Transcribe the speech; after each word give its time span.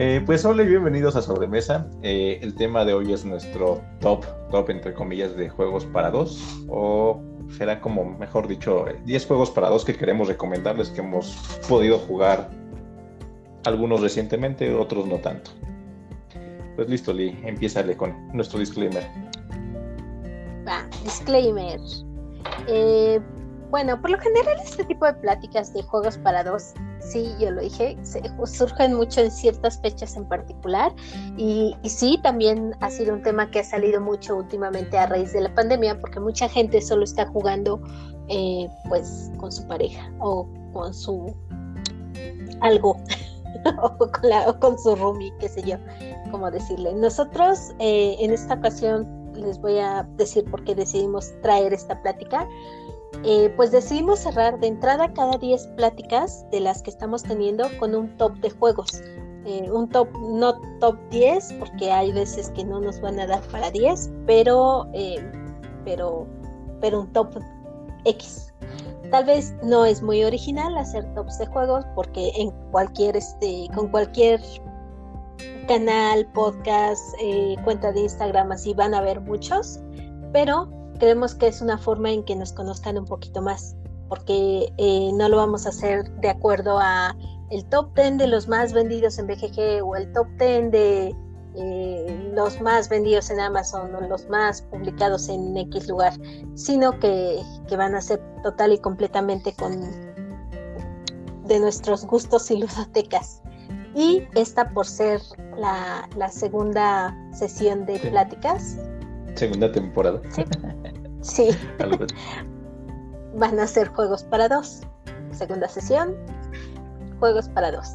Eh, 0.00 0.22
pues 0.24 0.44
hola 0.44 0.62
y 0.62 0.66
bienvenidos 0.68 1.16
a 1.16 1.22
Sobremesa. 1.22 1.88
Eh, 2.04 2.38
el 2.40 2.54
tema 2.54 2.84
de 2.84 2.94
hoy 2.94 3.12
es 3.12 3.24
nuestro 3.24 3.82
top, 3.98 4.24
top 4.48 4.70
entre 4.70 4.94
comillas, 4.94 5.34
de 5.34 5.48
juegos 5.48 5.84
para 5.86 6.12
dos. 6.12 6.64
O 6.68 7.20
será 7.56 7.80
como, 7.80 8.04
mejor 8.04 8.46
dicho, 8.46 8.84
10 9.04 9.26
juegos 9.26 9.50
para 9.50 9.68
dos 9.68 9.84
que 9.84 9.96
queremos 9.96 10.28
recomendarles 10.28 10.90
que 10.90 11.00
hemos 11.00 11.36
podido 11.68 11.98
jugar. 11.98 12.48
Algunos 13.64 14.00
recientemente, 14.00 14.72
otros 14.72 15.04
no 15.04 15.16
tanto. 15.16 15.50
Pues 16.76 16.88
listo, 16.88 17.12
Lee, 17.12 17.36
empiézale 17.42 17.96
con 17.96 18.14
nuestro 18.32 18.60
disclaimer. 18.60 19.04
Va, 20.64 20.88
disclaimer. 21.02 21.80
Eh, 22.68 23.18
bueno, 23.70 24.00
por 24.00 24.10
lo 24.10 24.18
general 24.20 24.58
este 24.62 24.84
tipo 24.84 25.06
de 25.06 25.14
pláticas 25.14 25.74
de 25.74 25.82
juegos 25.82 26.18
para 26.18 26.44
dos, 26.44 26.74
sí, 27.10 27.34
yo 27.38 27.50
lo 27.50 27.62
dije, 27.62 27.96
surgen 28.44 28.94
mucho 28.94 29.20
en 29.20 29.30
ciertas 29.30 29.80
fechas 29.80 30.16
en 30.16 30.26
particular 30.26 30.92
y, 31.36 31.74
sí, 31.84 32.18
también 32.22 32.74
ha 32.80 32.90
sido 32.90 33.14
un 33.14 33.22
tema 33.22 33.50
que 33.50 33.60
ha 33.60 33.64
salido 33.64 34.00
mucho 34.00 34.36
últimamente 34.36 34.98
a 34.98 35.06
raíz 35.06 35.32
de 35.32 35.40
la 35.40 35.54
pandemia 35.54 35.98
porque 36.00 36.20
mucha 36.20 36.48
gente 36.48 36.80
solo 36.80 37.04
está 37.04 37.26
jugando 37.26 37.80
eh, 38.28 38.68
pues 38.88 39.30
con 39.38 39.50
su 39.50 39.66
pareja 39.66 40.12
o 40.20 40.48
con 40.72 40.92
su 40.92 41.34
algo 42.60 42.96
o, 43.82 44.58
con 44.60 44.78
su 44.78 44.94
roomie, 44.96 45.32
qué 45.38 45.48
sé 45.48 45.62
yo, 45.62 45.76
como 46.30 46.50
decirle. 46.50 46.92
Nosotros 46.94 47.72
eh, 47.78 48.16
en 48.20 48.32
esta 48.32 48.54
ocasión 48.54 49.06
les 49.34 49.60
voy 49.60 49.78
a 49.78 50.06
decir 50.16 50.44
por 50.50 50.64
qué 50.64 50.74
decidimos 50.74 51.32
traer 51.42 51.72
esta 51.72 52.00
plática 52.02 52.46
eh, 53.24 53.52
pues 53.56 53.72
decidimos 53.72 54.20
cerrar 54.20 54.60
de 54.60 54.68
entrada 54.68 55.12
cada 55.12 55.38
10 55.38 55.66
pláticas 55.76 56.44
de 56.50 56.60
las 56.60 56.82
que 56.82 56.90
estamos 56.90 57.22
teniendo 57.22 57.68
con 57.78 57.94
un 57.94 58.16
top 58.16 58.34
de 58.36 58.50
juegos. 58.50 59.02
Eh, 59.44 59.70
un 59.70 59.88
top, 59.88 60.08
no 60.18 60.60
top 60.78 60.96
10, 61.10 61.54
porque 61.54 61.90
hay 61.90 62.12
veces 62.12 62.50
que 62.50 62.64
no 62.64 62.80
nos 62.80 63.00
van 63.00 63.18
a 63.18 63.26
dar 63.26 63.40
para 63.48 63.70
10, 63.70 64.10
pero, 64.26 64.86
eh, 64.92 65.18
pero, 65.84 66.26
pero 66.80 67.00
un 67.00 67.12
top 67.12 67.38
X. 68.04 68.52
Tal 69.10 69.24
vez 69.24 69.54
no 69.62 69.86
es 69.86 70.02
muy 70.02 70.22
original 70.22 70.76
hacer 70.76 71.02
tops 71.14 71.38
de 71.38 71.46
juegos, 71.46 71.84
porque 71.94 72.30
en 72.36 72.50
cualquier, 72.70 73.16
este, 73.16 73.68
con 73.74 73.88
cualquier 73.88 74.40
canal, 75.66 76.26
podcast, 76.34 77.02
cuenta 77.64 77.90
de 77.92 78.00
Instagram, 78.00 78.52
así 78.52 78.74
van 78.74 78.94
a 78.94 78.98
haber 78.98 79.20
muchos, 79.22 79.80
pero 80.32 80.68
creemos 80.98 81.34
que 81.34 81.48
es 81.48 81.60
una 81.60 81.78
forma 81.78 82.10
en 82.10 82.24
que 82.24 82.36
nos 82.36 82.52
conozcan 82.52 82.98
un 82.98 83.04
poquito 83.04 83.42
más, 83.42 83.76
porque 84.08 84.72
eh, 84.78 85.10
no 85.14 85.28
lo 85.28 85.36
vamos 85.36 85.66
a 85.66 85.70
hacer 85.70 86.10
de 86.20 86.30
acuerdo 86.30 86.78
a 86.78 87.16
el 87.50 87.64
top 87.66 87.94
10 87.94 88.18
de 88.18 88.26
los 88.26 88.48
más 88.48 88.72
vendidos 88.72 89.18
en 89.18 89.26
BGG 89.26 89.82
o 89.82 89.96
el 89.96 90.12
top 90.12 90.26
10 90.38 90.70
de 90.70 91.16
eh, 91.54 92.32
los 92.34 92.60
más 92.60 92.88
vendidos 92.88 93.30
en 93.30 93.40
Amazon 93.40 93.94
o 93.94 94.00
los 94.02 94.28
más 94.28 94.62
publicados 94.62 95.28
en 95.28 95.56
X 95.56 95.88
lugar, 95.88 96.12
sino 96.54 96.98
que, 97.00 97.42
van 97.76 97.94
a 97.94 98.00
ser 98.00 98.20
total 98.42 98.72
y 98.72 98.78
completamente 98.78 99.52
con 99.54 99.80
de 101.46 101.58
nuestros 101.58 102.04
gustos 102.04 102.50
y 102.50 102.58
ludotecas. 102.58 103.42
Y 103.94 104.22
esta 104.34 104.70
por 104.70 104.86
ser 104.86 105.20
la, 105.56 106.08
segunda 106.30 107.16
sesión 107.32 107.86
de 107.86 107.98
pláticas. 107.98 108.76
Segunda 109.38 109.70
temporada. 109.70 110.20
Sí. 110.30 110.44
Sí. 111.20 111.50
Van 113.34 113.58
a 113.58 113.66
ser 113.66 113.88
juegos 113.88 114.24
para 114.24 114.48
dos. 114.48 114.82
Segunda 115.32 115.68
sesión, 115.68 116.16
juegos 117.20 117.48
para 117.50 117.70
dos. 117.72 117.94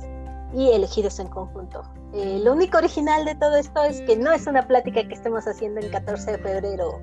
Y 0.53 0.69
elegidos 0.71 1.19
en 1.19 1.27
conjunto. 1.27 1.83
Eh, 2.13 2.39
lo 2.43 2.53
único 2.53 2.77
original 2.77 3.25
de 3.25 3.35
todo 3.35 3.55
esto 3.55 3.83
es 3.83 4.01
que 4.01 4.15
no 4.15 4.31
es 4.31 4.45
una 4.45 4.67
plática 4.67 5.07
que 5.07 5.13
estemos 5.13 5.47
haciendo 5.47 5.81
en 5.81 5.89
14 5.89 6.33
de 6.33 6.37
febrero. 6.37 7.01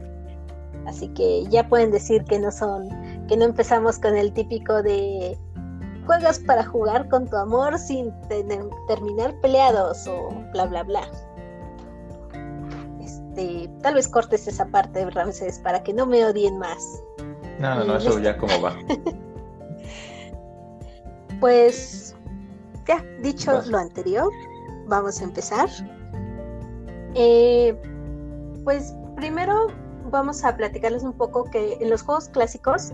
Así 0.86 1.08
que 1.08 1.44
ya 1.46 1.68
pueden 1.68 1.90
decir 1.90 2.24
que 2.24 2.38
no 2.38 2.50
son, 2.50 2.88
que 3.26 3.36
no 3.36 3.44
empezamos 3.44 3.98
con 3.98 4.16
el 4.16 4.32
típico 4.32 4.82
de 4.82 5.36
juegos 6.06 6.38
para 6.40 6.64
jugar 6.64 7.08
con 7.08 7.28
tu 7.28 7.36
amor 7.36 7.78
sin 7.78 8.12
terminar 8.88 9.34
peleados 9.42 10.06
o 10.06 10.30
bla 10.52 10.66
bla 10.66 10.82
bla. 10.84 11.02
Este, 13.40 13.70
tal 13.82 13.94
vez 13.94 14.08
cortes 14.08 14.46
esa 14.46 14.66
parte, 14.66 15.08
Ramses, 15.10 15.58
para 15.60 15.82
que 15.82 15.92
no 15.92 16.06
me 16.06 16.24
odien 16.24 16.58
más. 16.58 17.02
No, 17.58 17.84
no, 17.84 17.96
eso 17.96 18.18
ya 18.18 18.36
como 18.36 18.60
va. 18.60 18.76
pues 21.40 22.14
ya, 22.86 23.04
dicho 23.22 23.62
lo 23.66 23.78
anterior, 23.78 24.30
vamos 24.86 25.20
a 25.20 25.24
empezar. 25.24 25.68
Eh, 27.14 27.74
pues 28.64 28.94
primero 29.16 29.68
vamos 30.10 30.44
a 30.44 30.56
platicarles 30.56 31.02
un 31.02 31.12
poco 31.12 31.44
que 31.44 31.78
en 31.80 31.88
los 31.88 32.02
juegos 32.02 32.28
clásicos, 32.28 32.92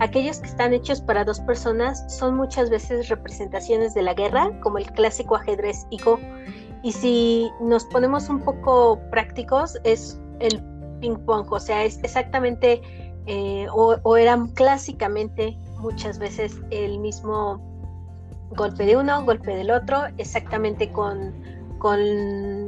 aquellos 0.00 0.38
que 0.38 0.48
están 0.48 0.72
hechos 0.72 1.00
para 1.00 1.24
dos 1.24 1.40
personas 1.40 2.04
son 2.12 2.36
muchas 2.36 2.70
veces 2.70 3.08
representaciones 3.08 3.94
de 3.94 4.02
la 4.02 4.14
guerra, 4.14 4.50
como 4.60 4.78
el 4.78 4.90
clásico 4.90 5.36
ajedrez 5.36 5.86
y 5.90 6.02
Go, 6.02 6.18
y 6.84 6.92
si 6.92 7.50
nos 7.60 7.86
ponemos 7.86 8.28
un 8.28 8.40
poco 8.40 9.00
prácticos, 9.10 9.78
es 9.84 10.20
el 10.40 10.62
ping 11.00 11.16
pong, 11.24 11.50
o 11.50 11.58
sea, 11.58 11.82
es 11.82 11.98
exactamente, 12.02 12.82
eh, 13.26 13.66
o, 13.72 14.16
eran 14.18 14.48
clásicamente 14.48 15.58
muchas 15.78 16.18
veces 16.18 16.60
el 16.70 16.98
mismo 16.98 17.58
golpe 18.50 18.84
de 18.84 18.98
uno, 18.98 19.24
golpe 19.24 19.56
del 19.56 19.70
otro, 19.70 20.02
exactamente 20.18 20.92
con, 20.92 21.32
con 21.78 22.66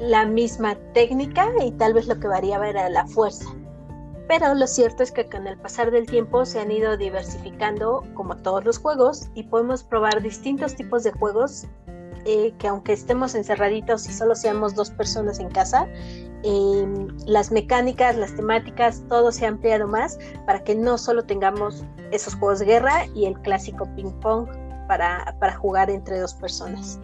la 0.00 0.26
misma 0.26 0.74
técnica 0.94 1.52
y 1.64 1.70
tal 1.70 1.94
vez 1.94 2.08
lo 2.08 2.18
que 2.18 2.26
variaba 2.26 2.68
era 2.68 2.88
la 2.88 3.06
fuerza. 3.06 3.54
Pero 4.26 4.52
lo 4.52 4.66
cierto 4.66 5.04
es 5.04 5.12
que 5.12 5.28
con 5.28 5.46
el 5.46 5.56
pasar 5.58 5.92
del 5.92 6.06
tiempo 6.06 6.44
se 6.44 6.58
han 6.58 6.72
ido 6.72 6.96
diversificando 6.96 8.02
como 8.14 8.36
todos 8.36 8.64
los 8.64 8.78
juegos 8.78 9.28
y 9.34 9.44
podemos 9.44 9.84
probar 9.84 10.22
distintos 10.22 10.74
tipos 10.74 11.04
de 11.04 11.12
juegos 11.12 11.68
eh, 12.24 12.52
que 12.58 12.68
aunque 12.68 12.92
estemos 12.92 13.34
encerraditos 13.34 14.08
y 14.08 14.12
solo 14.12 14.34
seamos 14.34 14.74
dos 14.74 14.90
personas 14.90 15.38
en 15.38 15.48
casa, 15.50 15.86
em, 16.42 17.08
las 17.26 17.50
mecánicas, 17.50 18.16
las 18.16 18.34
temáticas, 18.34 19.02
todo 19.08 19.32
se 19.32 19.46
ha 19.46 19.48
ampliado 19.48 19.86
más 19.86 20.18
para 20.46 20.62
que 20.64 20.74
no 20.74 20.98
solo 20.98 21.24
tengamos 21.24 21.84
esos 22.12 22.34
juegos 22.34 22.60
de 22.60 22.66
guerra 22.66 23.06
y 23.14 23.26
el 23.26 23.38
clásico 23.40 23.88
ping 23.96 24.12
pong 24.20 24.48
para, 24.88 25.36
para 25.40 25.54
jugar 25.56 25.90
entre 25.90 26.18
dos 26.18 26.34
personas. 26.34 27.00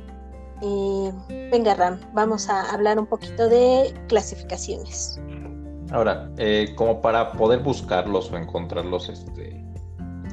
Eh, 0.63 1.13
venga 1.51 1.75
Ram, 1.75 1.99
vamos 2.13 2.49
a 2.51 2.71
hablar 2.73 2.99
un 2.99 3.07
poquito 3.07 3.49
de 3.49 3.95
clasificaciones. 4.09 5.21
Ahora, 5.91 6.31
eh, 6.37 6.73
como 6.77 7.01
para 7.01 7.33
poder 7.33 7.61
buscarlos 7.61 8.31
o 8.31 8.37
encontrarlos, 8.37 9.09
este, 9.09 9.65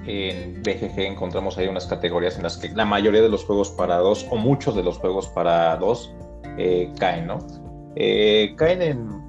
en 0.07 0.63
BGG 0.63 0.99
encontramos 0.99 1.57
ahí 1.57 1.67
unas 1.67 1.85
categorías 1.85 2.37
en 2.37 2.43
las 2.43 2.57
que 2.57 2.69
la 2.69 2.85
mayoría 2.85 3.21
de 3.21 3.29
los 3.29 3.43
juegos 3.43 3.69
para 3.71 3.97
dos 3.97 4.25
o 4.31 4.37
muchos 4.37 4.75
de 4.75 4.83
los 4.83 4.97
juegos 4.97 5.27
para 5.27 5.75
dos 5.75 6.13
eh, 6.57 6.91
caen, 6.97 7.27
¿no? 7.27 7.39
Eh, 7.95 8.53
caen 8.55 8.81
en, 8.81 9.27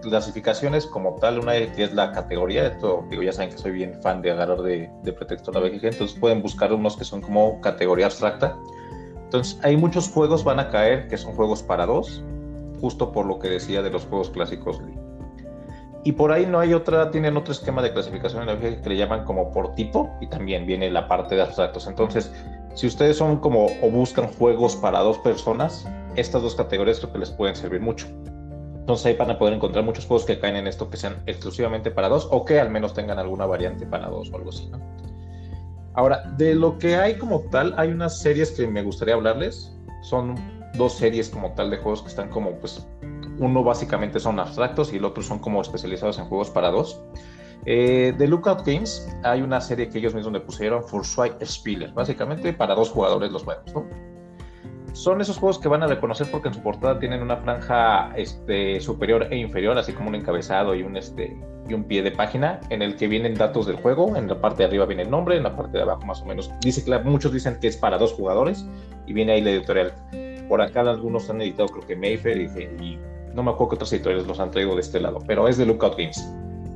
clasificaciones 0.00 0.86
como 0.86 1.16
tal, 1.16 1.38
una 1.38 1.52
que 1.52 1.84
es 1.84 1.92
la 1.92 2.12
categoría, 2.12 2.68
esto 2.68 3.04
digo, 3.10 3.22
ya 3.22 3.32
saben 3.32 3.50
que 3.50 3.58
soy 3.58 3.72
bien 3.72 4.00
fan 4.00 4.22
de 4.22 4.30
agarrar 4.30 4.62
de, 4.62 4.88
de 5.02 5.12
pretexto 5.12 5.52
la 5.52 5.60
BGG, 5.60 5.84
entonces 5.84 6.18
pueden 6.18 6.40
buscar 6.40 6.72
unos 6.72 6.96
que 6.96 7.04
son 7.04 7.20
como 7.20 7.60
categoría 7.60 8.06
abstracta. 8.06 8.56
Entonces 9.24 9.58
hay 9.62 9.76
muchos 9.76 10.08
juegos 10.08 10.44
van 10.44 10.60
a 10.60 10.70
caer 10.70 11.08
que 11.08 11.18
son 11.18 11.34
juegos 11.34 11.62
para 11.62 11.84
dos, 11.84 12.22
justo 12.80 13.12
por 13.12 13.26
lo 13.26 13.38
que 13.38 13.48
decía 13.48 13.82
de 13.82 13.90
los 13.90 14.06
juegos 14.06 14.30
clásicos 14.30 14.80
y 16.02 16.12
por 16.12 16.32
ahí 16.32 16.46
no 16.46 16.58
hay 16.58 16.72
otra, 16.72 17.10
tienen 17.10 17.36
otro 17.36 17.52
esquema 17.52 17.82
de 17.82 17.92
clasificación 17.92 18.42
en 18.42 18.48
la 18.48 18.58
que 18.58 18.88
le 18.88 18.96
llaman 18.96 19.24
como 19.24 19.52
por 19.52 19.74
tipo 19.74 20.10
y 20.20 20.26
también 20.28 20.66
viene 20.66 20.90
la 20.90 21.06
parte 21.08 21.34
de 21.34 21.42
abstractos. 21.42 21.86
Entonces, 21.86 22.32
si 22.74 22.86
ustedes 22.86 23.18
son 23.18 23.38
como 23.38 23.66
o 23.82 23.90
buscan 23.90 24.28
juegos 24.34 24.76
para 24.76 25.00
dos 25.00 25.18
personas, 25.18 25.86
estas 26.16 26.42
dos 26.42 26.54
categorías 26.54 27.00
creo 27.00 27.12
que 27.12 27.18
les 27.18 27.30
pueden 27.30 27.54
servir 27.54 27.80
mucho. 27.80 28.06
Entonces 28.90 29.06
ahí 29.06 29.14
van 29.14 29.30
a 29.30 29.38
poder 29.38 29.54
encontrar 29.54 29.84
muchos 29.84 30.06
juegos 30.06 30.24
que 30.24 30.38
caen 30.38 30.56
en 30.56 30.66
esto 30.66 30.88
que 30.88 30.96
sean 30.96 31.16
exclusivamente 31.26 31.90
para 31.90 32.08
dos 32.08 32.26
o 32.30 32.44
que 32.44 32.58
al 32.58 32.70
menos 32.70 32.94
tengan 32.94 33.18
alguna 33.18 33.46
variante 33.46 33.86
para 33.86 34.08
dos 34.08 34.30
o 34.32 34.36
algo 34.36 34.48
así. 34.48 34.68
¿no? 34.68 34.80
Ahora, 35.94 36.22
de 36.38 36.54
lo 36.54 36.78
que 36.78 36.96
hay 36.96 37.18
como 37.18 37.40
tal, 37.50 37.74
hay 37.76 37.90
unas 37.90 38.20
series 38.20 38.52
que 38.52 38.66
me 38.66 38.82
gustaría 38.82 39.14
hablarles. 39.14 39.76
Son 40.02 40.34
dos 40.74 40.94
series 40.94 41.28
como 41.28 41.52
tal 41.52 41.70
de 41.70 41.76
juegos 41.76 42.02
que 42.02 42.08
están 42.08 42.30
como 42.30 42.52
pues 42.52 42.86
uno 43.40 43.64
básicamente 43.64 44.20
son 44.20 44.38
abstractos 44.38 44.92
y 44.92 44.98
el 44.98 45.04
otro 45.04 45.22
son 45.22 45.40
como 45.40 45.60
especializados 45.60 46.18
en 46.18 46.26
juegos 46.26 46.50
para 46.50 46.70
dos. 46.70 47.02
Eh, 47.66 48.14
de 48.16 48.28
Lookout 48.28 48.64
Games 48.64 49.08
hay 49.22 49.42
una 49.42 49.60
serie 49.60 49.88
que 49.88 49.98
ellos 49.98 50.14
mismos 50.14 50.32
le 50.32 50.40
pusieron 50.40 50.82
Fursuit 50.84 51.34
Spieler, 51.44 51.92
básicamente 51.92 52.52
para 52.52 52.74
dos 52.74 52.90
jugadores 52.90 53.32
los 53.32 53.42
juegos, 53.42 53.74
¿no? 53.74 53.84
son 54.92 55.20
esos 55.20 55.38
juegos 55.38 55.58
que 55.58 55.68
van 55.68 55.82
a 55.82 55.86
reconocer 55.86 56.28
porque 56.30 56.48
en 56.48 56.54
su 56.54 56.62
portada 56.62 56.98
tienen 56.98 57.22
una 57.22 57.36
franja 57.36 58.12
este, 58.16 58.80
superior 58.80 59.28
e 59.30 59.36
inferior, 59.36 59.78
así 59.78 59.92
como 59.92 60.08
un 60.08 60.14
encabezado 60.14 60.74
y 60.74 60.82
un, 60.82 60.96
este, 60.96 61.36
y 61.68 61.74
un 61.74 61.84
pie 61.84 62.02
de 62.02 62.10
página 62.10 62.60
en 62.70 62.82
el 62.82 62.96
que 62.96 63.08
vienen 63.08 63.34
datos 63.34 63.66
del 63.66 63.76
juego. 63.76 64.16
En 64.16 64.28
la 64.28 64.40
parte 64.40 64.62
de 64.62 64.68
arriba 64.68 64.86
viene 64.86 65.02
el 65.02 65.10
nombre, 65.10 65.36
en 65.36 65.44
la 65.44 65.56
parte 65.56 65.78
de 65.78 65.82
abajo 65.82 66.04
más 66.04 66.22
o 66.22 66.26
menos. 66.26 66.50
Dice 66.60 66.84
que 66.84 66.98
muchos 66.98 67.32
dicen 67.32 67.58
que 67.60 67.68
es 67.68 67.76
para 67.76 67.98
dos 67.98 68.12
jugadores 68.12 68.66
y 69.06 69.12
viene 69.12 69.32
ahí 69.32 69.40
la 69.40 69.50
editorial. 69.50 69.92
Por 70.48 70.60
acá 70.60 70.80
algunos 70.80 71.30
han 71.30 71.40
editado, 71.40 71.68
creo 71.68 71.86
que 71.86 71.96
Mayfair 71.96 72.40
y 72.80 72.98
no 73.34 73.42
me 73.42 73.50
acuerdo 73.50 73.70
qué 73.70 73.74
otras 73.76 73.92
editoriales 73.92 74.26
los 74.26 74.40
han 74.40 74.50
traído 74.50 74.74
de 74.74 74.80
este 74.80 75.00
lado, 75.00 75.18
pero 75.26 75.48
es 75.48 75.56
de 75.56 75.66
Lookout 75.66 75.96
Games. 75.96 76.28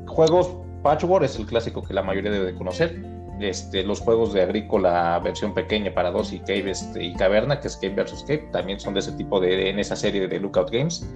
Juegos 0.07 0.57
Patchwork 0.83 1.25
es 1.25 1.37
el 1.37 1.47
clásico 1.47 1.83
que 1.83 1.95
la 1.95 2.03
mayoría 2.03 2.31
debe 2.31 2.47
de 2.47 2.55
conocer 2.55 3.03
este, 3.41 3.83
los 3.83 4.01
juegos 4.01 4.33
de 4.33 4.43
Agrícola 4.43 5.21
versión 5.23 5.55
pequeña 5.55 5.93
para 5.93 6.11
dos 6.11 6.33
y 6.33 6.39
Cave 6.41 6.71
este, 6.71 7.03
y 7.03 7.15
Caverna, 7.15 7.59
que 7.61 7.69
es 7.69 7.77
Cave 7.77 8.03
vs. 8.03 8.25
Cave, 8.27 8.49
también 8.53 8.79
son 8.79 8.95
de 8.95 9.01
ese 9.01 9.13
tipo 9.13 9.41
de, 9.41 9.71
en 9.71 9.79
esa 9.79 9.97
serie 9.97 10.29
de 10.29 10.39
Lookout 10.39 10.71
Games. 10.71 11.09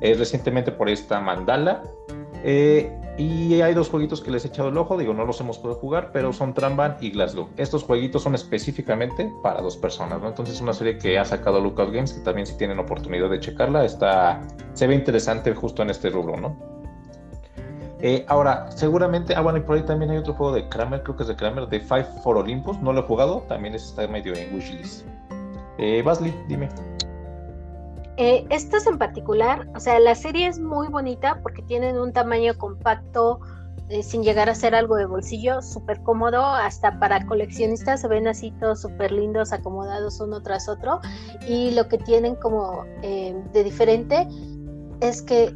Eh, 0.00 0.14
recientemente 0.14 0.70
por 0.70 0.88
esta 0.88 1.20
Mandala. 1.20 1.82
Eh, 2.46 2.92
y 3.16 3.62
hay 3.62 3.72
dos 3.72 3.88
jueguitos 3.88 4.20
que 4.20 4.30
les 4.30 4.44
he 4.44 4.48
echado 4.48 4.68
el 4.68 4.76
ojo, 4.76 4.98
digo, 4.98 5.14
no 5.14 5.24
los 5.24 5.40
hemos 5.40 5.58
podido 5.58 5.78
jugar, 5.78 6.10
pero 6.12 6.32
son 6.32 6.52
Tramban 6.52 6.96
y 7.00 7.10
Glasgow. 7.10 7.48
Estos 7.56 7.84
jueguitos 7.84 8.22
son 8.22 8.34
específicamente 8.34 9.32
para 9.42 9.62
dos 9.62 9.78
personas, 9.78 10.20
¿no? 10.20 10.28
Entonces 10.28 10.56
es 10.56 10.60
una 10.60 10.74
serie 10.74 10.98
que 10.98 11.18
ha 11.18 11.24
sacado 11.24 11.60
Lookout 11.60 11.92
Games, 11.92 12.12
que 12.12 12.20
también 12.20 12.46
si 12.46 12.56
tienen 12.58 12.78
oportunidad 12.78 13.30
de 13.30 13.40
checarla, 13.40 13.84
está, 13.84 14.42
se 14.74 14.86
ve 14.86 14.94
interesante 14.94 15.54
justo 15.54 15.82
en 15.82 15.90
este 15.90 16.10
rubro, 16.10 16.36
¿no? 16.36 16.56
Eh, 18.00 18.26
ahora, 18.28 18.70
seguramente, 18.70 19.34
ah, 19.34 19.40
bueno, 19.40 19.58
y 19.58 19.62
por 19.62 19.76
ahí 19.76 19.82
también 19.84 20.10
hay 20.10 20.18
otro 20.18 20.34
juego 20.34 20.54
de 20.54 20.68
Kramer, 20.68 21.02
creo 21.02 21.16
que 21.16 21.22
es 21.22 21.28
de 21.28 21.36
Kramer, 21.36 21.66
de 21.68 21.80
Five 21.80 22.06
for 22.22 22.36
Olympus, 22.36 22.78
no 22.80 22.92
lo 22.92 23.00
he 23.00 23.04
jugado, 23.04 23.42
también 23.48 23.74
está 23.74 24.06
medio 24.06 24.34
en 24.34 24.54
wishlist. 24.54 25.06
Eh, 25.78 26.02
Basley, 26.04 26.34
dime. 26.46 26.68
Eh, 28.16 28.46
estos 28.50 28.86
en 28.86 28.98
particular, 28.98 29.68
o 29.74 29.80
sea, 29.80 29.98
la 29.98 30.14
serie 30.14 30.46
es 30.46 30.58
muy 30.58 30.88
bonita 30.88 31.40
porque 31.42 31.62
tienen 31.62 31.98
un 31.98 32.12
tamaño 32.12 32.56
compacto, 32.56 33.40
eh, 33.88 34.02
sin 34.02 34.22
llegar 34.22 34.48
a 34.48 34.54
ser 34.54 34.74
algo 34.74 34.96
de 34.96 35.06
bolsillo, 35.06 35.60
súper 35.60 36.00
cómodo, 36.02 36.44
hasta 36.44 36.98
para 36.98 37.26
coleccionistas 37.26 38.00
se 38.00 38.08
ven 38.08 38.28
así 38.28 38.52
todos 38.60 38.80
súper 38.80 39.12
lindos, 39.12 39.52
acomodados 39.52 40.20
uno 40.20 40.42
tras 40.42 40.68
otro. 40.68 41.00
Y 41.48 41.72
lo 41.72 41.88
que 41.88 41.98
tienen 41.98 42.36
como 42.36 42.84
de 43.02 43.64
diferente 43.64 44.28
es 45.00 45.20
que 45.20 45.54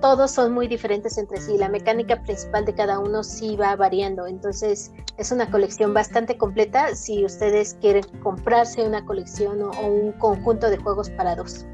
todos 0.00 0.30
son 0.30 0.52
muy 0.52 0.68
diferentes 0.68 1.18
entre 1.18 1.40
sí. 1.40 1.56
La 1.58 1.68
mecánica 1.68 2.22
principal 2.22 2.64
de 2.64 2.74
cada 2.74 2.98
uno 2.98 3.22
sí 3.22 3.56
va 3.56 3.76
variando. 3.76 4.26
Entonces 4.26 4.92
es 5.16 5.32
una 5.32 5.50
colección 5.50 5.94
bastante 5.94 6.36
completa 6.36 6.94
si 6.94 7.24
ustedes 7.24 7.76
quieren 7.80 8.04
comprarse 8.22 8.86
una 8.86 9.04
colección 9.04 9.62
o, 9.62 9.70
un 9.86 10.12
conjunto 10.12 10.68
de 10.70 10.76
juegos 10.78 11.10
para 11.10 11.34
dos. 11.34 11.64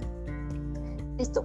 Listo. 1.19 1.45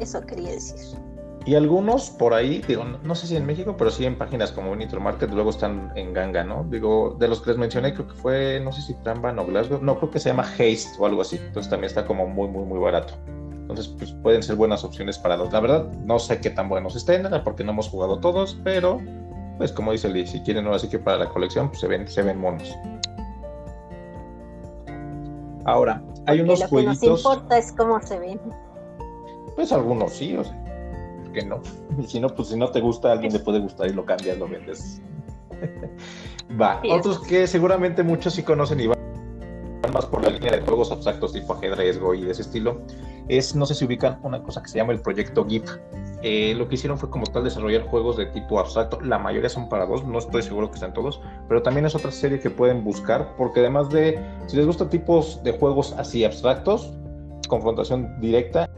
Eso 0.00 0.20
quería 0.22 0.50
decir. 0.50 0.98
Y 1.46 1.56
algunos 1.56 2.08
por 2.08 2.32
ahí, 2.32 2.62
digo, 2.66 2.84
no 2.84 3.14
sé 3.14 3.26
si 3.26 3.36
en 3.36 3.44
México, 3.44 3.76
pero 3.76 3.90
sí 3.90 4.06
en 4.06 4.16
páginas 4.16 4.50
como 4.50 4.74
Nitro 4.74 4.98
Market, 4.98 5.30
luego 5.30 5.50
están 5.50 5.92
en 5.94 6.14
ganga, 6.14 6.42
¿no? 6.42 6.64
Digo, 6.70 7.16
de 7.18 7.28
los 7.28 7.42
que 7.42 7.50
les 7.50 7.58
mencioné, 7.58 7.92
creo 7.92 8.08
que 8.08 8.14
fue, 8.14 8.60
no 8.60 8.72
sé 8.72 8.80
si 8.80 8.94
Tramban 9.02 9.38
o 9.38 9.44
Glasgow, 9.44 9.78
no, 9.82 9.98
creo 9.98 10.10
que 10.10 10.18
se 10.18 10.30
llama 10.30 10.42
Haste 10.42 10.88
o 10.98 11.04
algo 11.04 11.20
así. 11.20 11.36
Entonces 11.36 11.68
también 11.68 11.88
está 11.88 12.06
como 12.06 12.26
muy, 12.26 12.48
muy, 12.48 12.64
muy 12.64 12.78
barato. 12.78 13.14
Entonces, 13.64 13.88
pues 13.88 14.12
pueden 14.22 14.42
ser 14.42 14.56
buenas 14.56 14.84
opciones 14.84 15.18
para 15.18 15.38
los. 15.38 15.50
La 15.50 15.60
verdad, 15.60 15.90
no 16.04 16.18
sé 16.18 16.38
qué 16.38 16.50
tan 16.50 16.68
buenos 16.68 16.96
estén, 16.96 17.26
porque 17.42 17.64
no 17.64 17.72
hemos 17.72 17.88
jugado 17.88 18.20
todos, 18.20 18.58
pero 18.62 19.00
pues 19.56 19.72
como 19.72 19.92
dice 19.92 20.10
Lee, 20.10 20.26
si 20.26 20.40
quieren 20.40 20.66
ahora 20.66 20.78
sí 20.78 20.88
que 20.88 20.98
para 20.98 21.16
la 21.16 21.28
colección, 21.30 21.68
pues 21.68 21.80
se 21.80 21.88
ven, 21.88 22.06
se 22.06 22.22
ven 22.22 22.38
monos. 22.38 22.76
Ahora, 25.64 26.02
hay 26.26 26.42
unos 26.42 26.60
lo 26.60 26.68
que 26.68 26.82
nos 26.82 27.02
importa 27.02 27.56
es 27.56 27.72
cómo 27.72 27.98
se 28.02 28.18
ven. 28.18 28.38
Pues 29.56 29.72
algunos 29.72 30.12
sí, 30.12 30.36
o 30.36 30.44
sea, 30.44 30.62
que 31.32 31.42
no. 31.42 31.60
Y 31.98 32.06
si 32.06 32.20
no, 32.20 32.28
pues 32.28 32.48
si 32.48 32.58
no 32.58 32.68
te 32.68 32.80
gusta, 32.80 33.08
a 33.08 33.12
alguien 33.12 33.32
le 33.32 33.38
puede 33.38 33.60
gustar 33.60 33.88
y 33.88 33.94
lo 33.94 34.04
cambias, 34.04 34.36
lo 34.36 34.46
vendes. 34.46 35.00
Va, 36.60 36.82
otros 36.90 37.20
que 37.20 37.46
seguramente 37.46 38.02
muchos 38.02 38.34
sí 38.34 38.42
conocen 38.42 38.80
y 38.80 38.88
van 38.88 39.03
más 39.94 40.06
por 40.06 40.22
la 40.24 40.28
línea 40.28 40.50
de 40.50 40.60
juegos 40.60 40.90
abstractos 40.90 41.32
tipo 41.32 41.54
ajedrez, 41.54 42.00
y 42.18 42.20
de 42.22 42.32
ese 42.32 42.42
estilo, 42.42 42.80
es, 43.28 43.54
no 43.54 43.64
sé 43.64 43.74
si 43.74 43.84
ubican 43.84 44.18
una 44.22 44.42
cosa 44.42 44.60
que 44.60 44.68
se 44.68 44.78
llama 44.78 44.92
el 44.92 45.00
proyecto 45.00 45.46
GIF. 45.46 45.70
Eh, 46.22 46.54
lo 46.56 46.68
que 46.68 46.74
hicieron 46.74 46.98
fue 46.98 47.10
como 47.10 47.24
tal 47.26 47.44
desarrollar 47.44 47.82
juegos 47.84 48.16
de 48.16 48.26
tipo 48.26 48.58
abstracto, 48.58 49.00
la 49.00 49.18
mayoría 49.18 49.48
son 49.48 49.68
para 49.68 49.86
dos, 49.86 50.04
no 50.04 50.18
estoy 50.18 50.42
seguro 50.42 50.70
que 50.70 50.78
sean 50.78 50.92
todos, 50.92 51.20
pero 51.48 51.62
también 51.62 51.86
es 51.86 51.94
otra 51.94 52.10
serie 52.10 52.40
que 52.40 52.50
pueden 52.50 52.82
buscar, 52.82 53.36
porque 53.36 53.60
además 53.60 53.88
de, 53.90 54.18
si 54.46 54.56
les 54.56 54.66
gustan 54.66 54.90
tipos 54.90 55.42
de 55.44 55.52
juegos 55.52 55.92
así 55.92 56.24
abstractos, 56.24 56.92
confrontación 57.48 58.20
directa, 58.20 58.68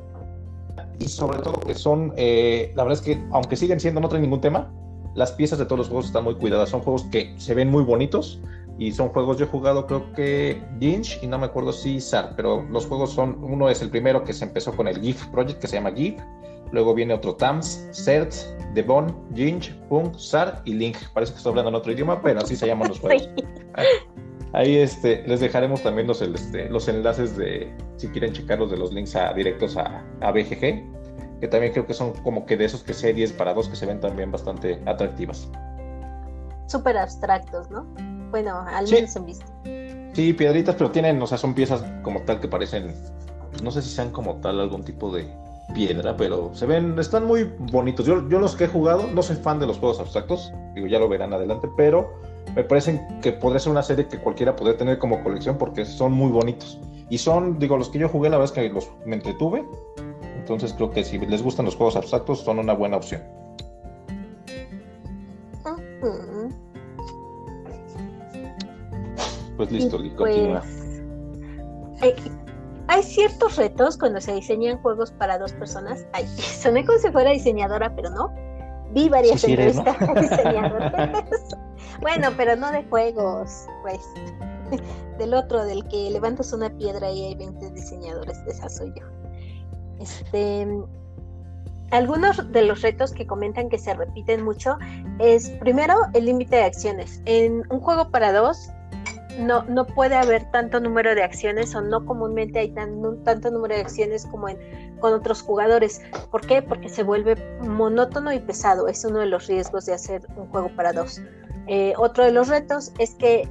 y 0.99 1.09
sobre 1.09 1.39
todo 1.39 1.61
que 1.61 1.75
son, 1.75 2.13
eh, 2.17 2.73
la 2.75 2.85
verdad 2.85 2.99
es 2.99 3.05
que 3.05 3.23
aunque 3.33 3.57
siguen 3.57 3.81
siendo, 3.81 4.01
no 4.01 4.09
traen 4.09 4.23
ningún 4.23 4.41
tema, 4.41 4.73
las 5.15 5.33
piezas 5.33 5.59
de 5.59 5.65
todos 5.65 5.79
los 5.79 5.89
juegos 5.89 6.07
están 6.07 6.25
muy 6.25 6.35
cuidadas, 6.35 6.69
son 6.69 6.81
juegos 6.81 7.05
que 7.05 7.35
se 7.39 7.55
ven 7.55 7.71
muy 7.71 7.85
bonitos, 7.85 8.41
y 8.79 8.93
son 8.93 9.09
juegos, 9.09 9.39
yo 9.39 9.47
he 9.47 9.49
jugado 9.49 9.87
creo 9.87 10.13
que 10.13 10.63
Ginch 10.81 11.19
y 11.23 11.27
no 11.27 11.39
me 11.39 11.47
acuerdo 11.47 11.73
si 11.73 12.01
SAR, 12.01 12.35
pero 12.37 12.63
los 12.71 12.87
juegos 12.87 13.13
son, 13.13 13.43
uno 13.43 13.71
es 13.71 13.81
el 13.81 13.91
primero 13.91 14.23
que 14.23 14.33
se 14.33 14.45
empezó 14.45 14.73
con 14.77 14.87
el 14.89 15.01
GIF 15.01 15.27
Project 15.29 15.61
que 15.61 15.67
se 15.67 15.77
llama 15.77 15.93
GIF, 15.93 16.21
luego 16.73 16.95
viene 16.95 17.15
otro 17.15 17.35
TAMS, 17.37 17.89
CERT, 17.93 18.35
Devon, 18.75 19.15
Ginch, 19.35 19.75
Punk, 19.89 20.17
SAR 20.19 20.61
y 20.65 20.75
Link. 20.75 20.97
Parece 21.15 21.33
que 21.33 21.39
estoy 21.39 21.51
hablando 21.51 21.71
en 21.71 21.75
otro 21.77 21.93
idioma, 21.93 22.21
pero 22.21 22.41
así 22.41 22.57
se 22.57 22.67
llaman 22.67 22.89
los 22.89 23.01
juegos. 23.01 23.29
Ahí 24.53 24.77
este, 24.77 25.27
les 25.27 25.41
dejaremos 25.41 25.83
también 25.83 26.07
los, 26.07 26.21
este, 26.23 26.69
los 26.69 26.89
enlaces 26.89 27.37
de, 27.37 27.75
si 27.97 28.09
quieren 28.09 28.33
checarlos, 28.33 28.71
de 28.71 28.77
los 28.77 28.93
links 28.93 29.17
a, 29.17 29.33
directos 29.33 29.77
a, 29.77 30.05
a 30.21 30.31
BGG, 30.31 31.41
que 31.41 31.49
también 31.49 31.73
creo 31.73 31.87
que 31.87 31.95
son 31.95 32.13
como 32.23 32.47
que 32.47 32.57
de 32.57 32.65
esos 32.65 32.83
que 32.83 32.95
series 32.95 33.33
para 33.33 33.53
dos 33.53 33.69
que 33.69 33.77
se 33.77 33.87
ven 33.87 34.01
también 34.01 34.31
bastante 34.31 34.81
atractivas. 34.87 35.51
Súper 36.69 36.97
abstractos, 36.97 37.71
¿no? 37.71 37.87
Bueno, 38.31 38.61
al 38.67 38.89
menos 38.89 39.13
sí. 39.13 39.21
visto. 39.21 39.47
Sí, 40.15 40.33
piedritas, 40.33 40.75
pero 40.77 40.91
tienen, 40.91 41.21
o 41.21 41.27
sea, 41.27 41.39
son 41.39 41.55
piezas 41.55 41.85
como 42.03 42.23
tal 42.23 42.41
que 42.41 42.49
parecen, 42.49 42.95
no 43.63 43.71
sé 43.71 43.83
si 43.83 43.91
sean 43.91 44.11
como 44.11 44.37
tal 44.37 44.61
algún 44.61 44.83
tipo 44.83 45.15
de 45.15 45.27
piedra, 45.75 46.17
pero 46.17 46.55
se 46.55 46.67
ven, 46.67 46.99
están 46.99 47.27
muy 47.27 47.53
bonitos. 47.59 48.07
Yo, 48.07 48.27
yo 48.29 48.39
los 48.39 48.57
que 48.57 48.65
he 48.65 48.69
jugado, 48.69 49.07
no 49.13 49.23
soy 49.23 49.37
fan 49.37 49.59
de 49.59 49.67
los 49.67 49.79
juegos 49.79 50.01
abstractos, 50.01 50.53
digo, 50.75 50.87
ya 50.87 50.99
lo 50.99 51.09
verán 51.09 51.33
adelante, 51.33 51.69
pero 51.77 52.15
me 52.55 52.65
parecen 52.65 53.21
que 53.21 53.33
podría 53.33 53.61
ser 53.61 53.73
una 53.73 53.83
serie 53.83 54.07
que 54.07 54.19
cualquiera 54.19 54.57
podría 54.57 54.77
tener 54.77 54.99
como 54.99 55.23
colección 55.23 55.59
porque 55.59 55.85
son 55.85 56.13
muy 56.13 56.31
bonitos. 56.31 56.81
Y 57.09 57.19
son, 57.19 57.59
digo, 57.59 57.77
los 57.77 57.89
que 57.91 57.99
yo 57.99 58.09
jugué, 58.09 58.31
la 58.31 58.39
verdad 58.39 58.57
es 58.57 58.63
que 58.63 58.73
los 58.73 58.91
me 59.05 59.17
entretuve. 59.17 59.65
Entonces 60.39 60.73
creo 60.73 60.91
que 60.91 61.05
si 61.05 61.19
les 61.19 61.43
gustan 61.43 61.67
los 61.67 61.77
juegos 61.77 61.97
abstractos, 61.97 62.41
son 62.41 62.59
una 62.59 62.73
buena 62.73 62.97
opción. 62.97 63.23
Pues 69.57 69.73
listo, 69.73 69.99
pues, 69.99 70.13
continúa. 70.15 70.63
Hay, 72.89 73.03
ciertos 73.03 73.57
retos 73.57 73.99
cuando 73.99 74.21
se 74.21 74.35
diseñan 74.35 74.79
juegos 74.79 75.11
para 75.13 75.39
dos 75.39 75.53
personas. 75.55 76.07
Ay, 76.13 76.27
soné 76.37 76.85
como 76.85 76.99
si 76.99 77.11
fuera 77.11 77.31
diseñadora, 77.31 77.95
pero 77.95 78.11
no. 78.11 78.33
Vi 78.93 79.09
varias 79.09 79.43
entrevistas 79.43 79.97
bueno, 82.01 82.29
pero 82.37 82.57
no 82.57 82.71
de 82.71 82.85
juegos, 82.85 83.67
pues. 83.83 84.01
Del 85.19 85.33
otro, 85.33 85.65
del 85.65 85.87
que 85.89 86.11
levantas 86.11 86.53
una 86.53 86.69
piedra 86.69 87.11
y 87.11 87.25
hay 87.25 87.35
20 87.37 87.71
diseñadores, 87.71 88.45
de 88.45 88.51
esa 88.51 88.69
soy 88.69 88.93
yo. 88.95 89.07
Este, 89.99 90.69
algunos 91.91 92.53
de 92.53 92.63
los 92.63 92.83
retos 92.83 93.13
que 93.13 93.27
comentan 93.27 93.71
que 93.71 93.79
se 93.79 93.95
repiten 93.95 94.45
mucho 94.45 94.77
es 95.19 95.49
primero 95.61 95.95
el 96.13 96.27
límite 96.27 96.57
de 96.57 96.65
acciones. 96.65 97.23
En 97.25 97.63
un 97.71 97.81
juego 97.81 98.11
para 98.11 98.33
dos 98.33 98.71
no, 99.39 99.63
no 99.65 99.87
puede 99.87 100.15
haber 100.15 100.51
tanto 100.51 100.81
número 100.81 101.15
de 101.15 101.23
acciones 101.23 101.75
o 101.75 101.81
no 101.81 102.05
comúnmente 102.05 102.59
hay 102.59 102.71
tan, 102.71 103.23
tanto 103.25 103.51
número 103.51 103.75
de 103.75 103.81
acciones 103.83 104.27
como 104.27 104.49
con 105.01 105.15
otros 105.15 105.43
jugadores. 105.43 106.01
¿Por 106.31 106.47
qué? 106.47 106.63
Porque 106.63 106.89
se 106.89 107.03
vuelve 107.03 107.37
monótono 107.61 108.33
y 108.33 108.39
pesado. 108.39 108.89
Es 108.89 109.05
uno 109.05 109.21
de 109.21 109.27
los 109.27 109.47
riesgos 109.47 109.87
de 109.87 109.95
hacer 109.95 110.23
un 110.37 110.49
juego 110.49 110.71
para 110.75 110.93
dos. 110.93 111.21
Eh, 111.67 111.95
otro 111.97 112.25
de 112.25 112.33
los 112.33 112.49
retos 112.49 112.93
es 112.99 113.15
que 113.15 113.49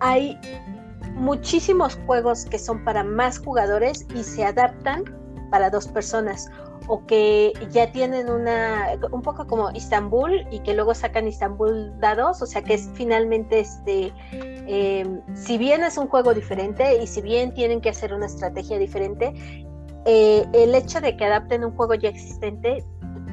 hay 0.00 0.38
muchísimos 1.14 1.98
juegos 2.06 2.44
que 2.44 2.58
son 2.58 2.84
para 2.84 3.04
más 3.04 3.38
jugadores 3.38 4.06
y 4.14 4.22
se 4.22 4.44
adaptan 4.44 5.04
para 5.50 5.70
dos 5.70 5.88
personas 5.88 6.50
o 6.86 7.04
que 7.06 7.52
ya 7.70 7.92
tienen 7.92 8.28
una, 8.28 8.98
un 9.10 9.22
poco 9.22 9.46
como 9.46 9.70
Istanbul 9.72 10.46
y 10.50 10.60
que 10.60 10.74
luego 10.74 10.94
sacan 10.94 11.28
Istanbul 11.28 11.98
dados, 12.00 12.42
o 12.42 12.46
sea 12.46 12.62
que 12.62 12.74
es 12.74 12.88
finalmente 12.94 13.60
este, 13.60 14.12
eh, 14.32 15.20
si 15.34 15.58
bien 15.58 15.84
es 15.84 15.98
un 15.98 16.08
juego 16.08 16.34
diferente 16.34 17.02
y 17.02 17.06
si 17.06 17.20
bien 17.22 17.54
tienen 17.54 17.80
que 17.80 17.90
hacer 17.90 18.12
una 18.12 18.26
estrategia 18.26 18.78
diferente, 18.78 19.32
eh, 20.06 20.46
el 20.52 20.74
hecho 20.74 21.00
de 21.00 21.16
que 21.16 21.24
adapten 21.24 21.64
un 21.64 21.76
juego 21.76 21.94
ya 21.94 22.08
existente 22.08 22.84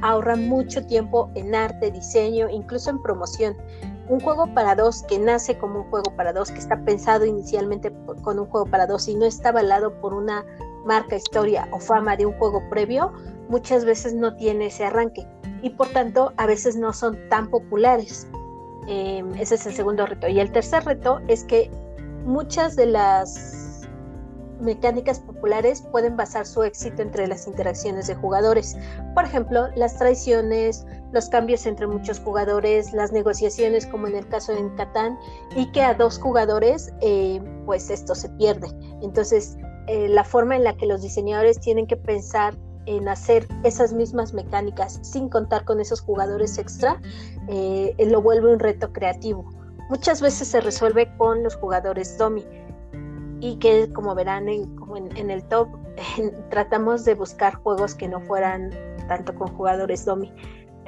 ahorra 0.02 0.36
mucho 0.36 0.84
tiempo 0.86 1.30
en 1.34 1.54
arte, 1.54 1.90
diseño, 1.90 2.48
incluso 2.48 2.90
en 2.90 3.02
promoción. 3.02 3.56
un 4.08 4.20
juego 4.20 4.46
para 4.54 4.74
dos 4.74 5.02
que 5.02 5.18
nace 5.18 5.58
como 5.58 5.80
un 5.80 5.90
juego 5.90 6.16
para 6.16 6.32
dos, 6.32 6.50
que 6.50 6.58
está 6.58 6.82
pensado 6.82 7.26
inicialmente 7.26 7.92
con 8.22 8.38
un 8.38 8.46
juego 8.46 8.64
para 8.64 8.86
dos 8.86 9.06
y 9.06 9.14
no 9.14 9.26
está 9.26 9.50
avalado 9.50 10.00
por 10.00 10.14
una 10.14 10.46
marca, 10.86 11.16
historia 11.16 11.68
o 11.72 11.78
fama 11.78 12.16
de 12.16 12.24
un 12.24 12.32
juego 12.38 12.62
previo, 12.70 13.12
muchas 13.48 13.84
veces 13.84 14.14
no 14.14 14.36
tiene 14.36 14.66
ese 14.66 14.84
arranque 14.84 15.26
y 15.62 15.70
por 15.70 15.88
tanto 15.88 16.32
a 16.36 16.46
veces 16.46 16.76
no 16.76 16.92
son 16.92 17.18
tan 17.28 17.50
populares. 17.50 18.28
Em, 18.86 19.34
ese 19.34 19.56
es 19.56 19.66
el 19.66 19.74
segundo 19.74 20.06
reto. 20.06 20.28
Y 20.28 20.40
el 20.40 20.50
tercer 20.52 20.84
reto 20.84 21.20
es 21.28 21.44
que 21.44 21.70
muchas 22.24 22.76
de 22.76 22.86
las 22.86 23.86
mecánicas 24.60 25.20
populares 25.20 25.82
pueden 25.92 26.16
basar 26.16 26.46
su 26.46 26.62
éxito 26.62 27.02
entre 27.02 27.26
las 27.26 27.46
interacciones 27.46 28.06
de 28.08 28.14
jugadores. 28.14 28.76
Por 29.14 29.24
ejemplo, 29.24 29.68
las 29.76 29.98
traiciones, 29.98 30.84
los 31.12 31.28
cambios 31.28 31.66
entre 31.66 31.86
muchos 31.86 32.18
jugadores, 32.20 32.92
las 32.92 33.12
negociaciones 33.12 33.86
como 33.86 34.06
en 34.06 34.16
el 34.16 34.26
caso 34.28 34.52
de 34.52 34.74
Catán, 34.76 35.18
y 35.54 35.70
que 35.72 35.82
a 35.82 35.94
dos 35.94 36.18
jugadores 36.18 36.92
eh, 37.00 37.40
pues 37.66 37.90
esto 37.90 38.14
se 38.14 38.28
pierde. 38.30 38.68
Entonces, 39.02 39.56
eh, 39.86 40.08
la 40.08 40.24
forma 40.24 40.56
en 40.56 40.64
la 40.64 40.76
que 40.76 40.86
los 40.86 41.02
diseñadores 41.02 41.60
tienen 41.60 41.86
que 41.86 41.96
pensar 41.96 42.54
en 42.88 43.06
hacer 43.06 43.46
esas 43.64 43.92
mismas 43.92 44.32
mecánicas 44.32 44.98
sin 45.02 45.28
contar 45.28 45.64
con 45.64 45.78
esos 45.78 46.00
jugadores 46.00 46.56
extra, 46.56 46.98
eh, 47.48 47.94
lo 47.98 48.22
vuelve 48.22 48.50
un 48.52 48.58
reto 48.58 48.92
creativo. 48.92 49.44
Muchas 49.90 50.22
veces 50.22 50.48
se 50.48 50.60
resuelve 50.60 51.14
con 51.18 51.42
los 51.42 51.54
jugadores 51.56 52.16
Domi 52.16 52.44
y 53.40 53.58
que 53.58 53.92
como 53.92 54.14
verán 54.14 54.48
en, 54.48 54.66
en, 55.16 55.30
el 55.30 55.44
top 55.44 55.68
tratamos 56.50 57.04
de 57.04 57.14
buscar 57.14 57.54
juegos 57.56 57.94
que 57.94 58.08
no 58.08 58.20
fueran 58.22 58.70
tanto 59.06 59.34
con 59.34 59.48
jugadores 59.48 60.06
Domi. 60.06 60.32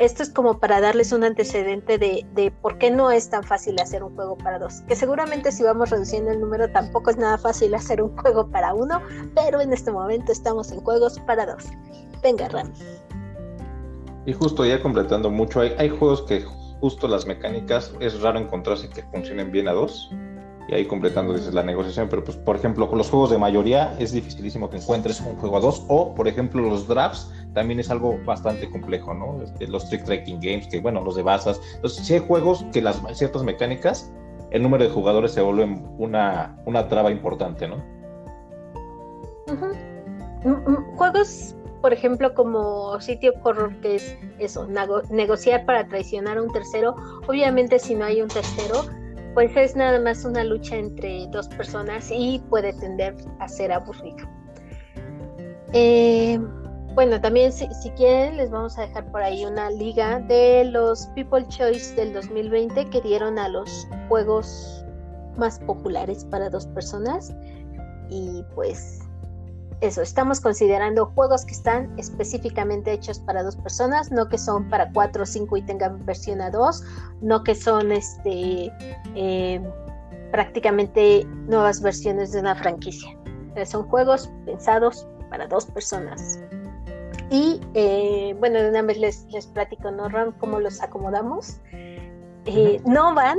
Esto 0.01 0.23
es 0.23 0.31
como 0.31 0.59
para 0.59 0.81
darles 0.81 1.13
un 1.13 1.25
antecedente 1.25 1.99
de, 1.99 2.25
de, 2.33 2.51
por 2.51 2.79
qué 2.79 2.91
no 2.91 3.11
es 3.11 3.29
tan 3.29 3.45
fácil 3.45 3.79
hacer 3.79 4.03
un 4.03 4.15
juego 4.15 4.35
para 4.35 4.59
dos. 4.59 4.81
Que 4.89 4.97
seguramente 4.97 5.53
si 5.53 5.63
vamos 5.63 5.91
reduciendo 5.91 6.31
el 6.31 6.41
número 6.41 6.73
tampoco 6.73 7.11
es 7.11 7.19
nada 7.19 7.37
fácil 7.37 7.75
hacer 7.75 8.01
un 8.01 8.17
juego 8.17 8.49
para 8.49 8.73
uno, 8.73 9.03
pero 9.35 9.61
en 9.61 9.75
este 9.75 9.93
momento 9.93 10.33
estamos 10.33 10.73
en 10.73 10.81
juegos 10.81 11.21
para 11.27 11.45
dos. 11.45 11.65
Venga, 12.23 12.49
Ram. 12.49 12.73
Y 14.25 14.33
justo 14.33 14.65
ya 14.65 14.81
completando 14.81 15.31
mucho, 15.31 15.61
hay, 15.61 15.75
hay 15.77 15.91
juegos 15.91 16.23
que 16.23 16.47
justo 16.81 17.07
las 17.07 17.27
mecánicas 17.27 17.93
es 18.01 18.23
raro 18.23 18.39
encontrarse 18.39 18.89
que 18.89 19.03
funcionen 19.03 19.53
bien 19.53 19.69
a 19.69 19.73
dos 19.73 20.11
y 20.71 20.75
ahí 20.75 20.85
completando 20.85 21.35
dices 21.35 21.53
la 21.53 21.65
negociación, 21.65 22.09
pero 22.09 22.23
pues 22.23 22.37
por 22.37 22.55
ejemplo 22.55 22.89
con 22.89 22.99
los 22.99 23.11
juegos 23.11 23.31
de 23.31 23.39
mayoría 23.39 23.97
es 23.99 24.13
dificilísimo 24.13 24.71
que 24.71 24.77
encuentres 24.77 25.21
un 25.21 25.35
juego 25.37 25.57
a 25.57 25.61
dos 25.61 25.85
o 25.89 26.15
por 26.15 26.29
ejemplo 26.29 26.63
los 26.63 26.87
drafts 26.87 27.31
también 27.55 27.81
es 27.81 27.91
algo 27.91 28.19
bastante 28.25 28.71
complejo, 28.71 29.13
¿no? 29.13 29.43
Este, 29.43 29.67
los 29.67 29.89
trick 29.89 30.05
tracking 30.05 30.39
games, 30.41 30.69
que 30.69 30.81
bueno, 30.81 31.03
los 31.03 31.17
de 31.17 31.23
basas, 31.23 31.61
entonces 31.75 32.07
si 32.07 32.15
hay 32.15 32.21
juegos 32.21 32.65
que 32.73 32.81
las 32.81 33.03
ciertas 33.15 33.43
mecánicas, 33.43 34.13
el 34.53 34.63
número 34.63 34.85
de 34.85 34.91
jugadores 34.91 35.33
se 35.33 35.41
vuelve 35.41 35.65
una, 35.99 36.57
una 36.67 36.87
traba 36.87 37.11
importante, 37.11 37.67
¿no? 37.67 37.83
Juegos 40.97 41.57
por 41.81 41.95
ejemplo, 41.95 42.35
como 42.35 43.01
sitio 43.01 43.33
horror, 43.43 43.75
que 43.81 43.97
es 43.97 44.17
eso, 44.39 44.69
negociar 45.09 45.65
para 45.65 45.89
traicionar 45.89 46.37
a 46.37 46.43
un 46.43 46.53
tercero. 46.53 46.95
Obviamente, 47.27 47.79
si 47.79 47.95
no 47.95 48.05
hay 48.05 48.21
un 48.21 48.29
tercero, 48.29 48.83
pues 49.35 49.57
es 49.57 49.77
nada 49.77 50.01
más 50.01 50.25
una 50.25 50.45
lucha 50.45 50.77
entre 50.77 51.27
dos 51.29 51.49
personas 51.49 52.11
y 52.11 52.41
puede 52.51 52.73
tender 52.75 53.15
a 53.39 53.49
ser 53.49 53.73
aburrido. 53.73 54.27
Eh, 55.73 56.39
bueno, 56.95 57.21
también 57.21 57.53
si, 57.53 57.69
quieren 57.97 58.37
les 58.37 58.51
vamos 58.51 58.77
a 58.77 58.83
dejar 58.83 59.11
por 59.13 59.23
ahí 59.23 59.45
una 59.45 59.71
liga 59.71 60.19
de 60.21 60.65
los 60.65 61.07
People 61.15 61.47
Choice 61.47 61.95
del 61.95 62.13
2020 62.13 62.87
que 62.87 63.01
dieron 63.01 63.39
a 63.39 63.49
los 63.49 63.87
juegos 64.09 64.85
más 65.37 65.61
populares 65.61 66.25
para 66.25 66.51
dos 66.51 66.67
personas. 66.67 67.33
Y 68.11 68.45
pues 68.57 69.00
eso, 69.81 70.03
estamos 70.03 70.41
considerando 70.41 71.07
juegos 71.07 71.45
que 71.45 71.53
están 71.53 71.99
específicamente 71.99 72.93
hechos 72.93 73.19
para 73.19 73.43
dos 73.43 73.57
personas, 73.57 74.11
no 74.13 74.29
que 74.29 74.37
son 74.37 74.69
para 74.69 74.93
cuatro 74.93 75.23
o 75.23 75.27
cinco 75.27 75.57
y 75.57 75.63
tengan 75.63 76.05
versión 76.05 76.41
a 76.41 76.51
dos, 76.51 76.85
no 77.23 77.43
que 77.43 77.55
son 77.55 77.91
este 77.91 78.71
eh, 79.15 79.61
prácticamente 80.33 81.27
nuevas 81.47 81.81
versiones 81.81 82.33
de 82.33 82.41
una 82.41 82.55
franquicia. 82.55 83.17
son 83.65 83.89
juegos 83.89 84.31
pensados 84.45 85.07
para 85.31 85.47
dos 85.47 85.67
personas. 85.67 86.39
Y 87.31 87.61
eh, 87.75 88.35
bueno, 88.39 88.61
de 88.61 88.69
una 88.69 88.83
vez 88.83 88.99
les, 88.99 89.25
les 89.31 89.47
platico, 89.47 89.91
¿no, 89.91 90.09
Ram, 90.09 90.33
cómo 90.33 90.61
los 90.61 90.83
acomodamos? 90.83 91.59
Eh, 92.47 92.81
no 92.87 93.15
van 93.15 93.39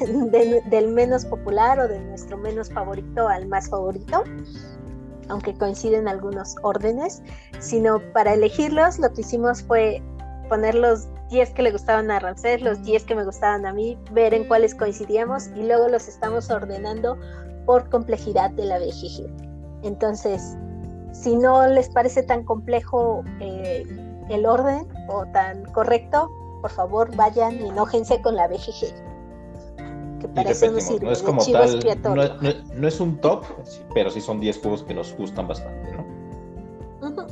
del 0.70 0.88
menos 0.88 1.24
popular 1.24 1.80
o 1.80 1.88
de 1.88 1.98
nuestro 2.00 2.36
menos 2.36 2.70
favorito 2.70 3.26
al 3.26 3.46
más 3.48 3.68
favorito 3.68 4.24
aunque 5.32 5.54
coinciden 5.54 6.08
algunos 6.08 6.56
órdenes, 6.62 7.22
sino 7.58 8.00
para 8.12 8.34
elegirlos 8.34 8.98
lo 8.98 9.10
que 9.12 9.22
hicimos 9.22 9.62
fue 9.62 10.02
poner 10.50 10.74
los 10.74 11.08
10 11.30 11.50
que 11.54 11.62
le 11.62 11.72
gustaban 11.72 12.10
a 12.10 12.18
Ramsés, 12.18 12.60
los 12.60 12.82
10 12.82 13.04
que 13.04 13.14
me 13.14 13.24
gustaban 13.24 13.64
a 13.64 13.72
mí, 13.72 13.98
ver 14.12 14.34
en 14.34 14.46
cuáles 14.46 14.74
coincidíamos 14.74 15.46
y 15.56 15.62
luego 15.62 15.88
los 15.88 16.06
estamos 16.06 16.50
ordenando 16.50 17.16
por 17.64 17.88
complejidad 17.88 18.50
de 18.50 18.66
la 18.66 18.78
BGG. 18.78 19.26
Entonces, 19.82 20.54
si 21.12 21.34
no 21.34 21.66
les 21.66 21.88
parece 21.88 22.22
tan 22.22 22.44
complejo 22.44 23.24
eh, 23.40 23.84
el 24.28 24.44
orden 24.44 24.86
o 25.08 25.24
tan 25.32 25.64
correcto, 25.72 26.30
por 26.60 26.70
favor 26.70 27.16
vayan 27.16 27.58
y 27.58 27.68
enójense 27.68 28.20
con 28.20 28.36
la 28.36 28.48
BGG 28.48 29.11
no 31.00 31.10
es 31.10 31.22
como 31.22 31.44
tal, 31.44 31.80
no, 32.76 32.88
es 32.88 33.00
un 33.00 33.16
top, 33.18 33.44
pero 33.94 34.10
sí 34.10 34.20
son 34.20 34.40
10 34.40 34.60
juegos 34.60 34.82
que 34.82 34.94
nos 34.94 35.14
gustan 35.16 35.48
bastante, 35.48 35.92
¿no? 35.92 37.26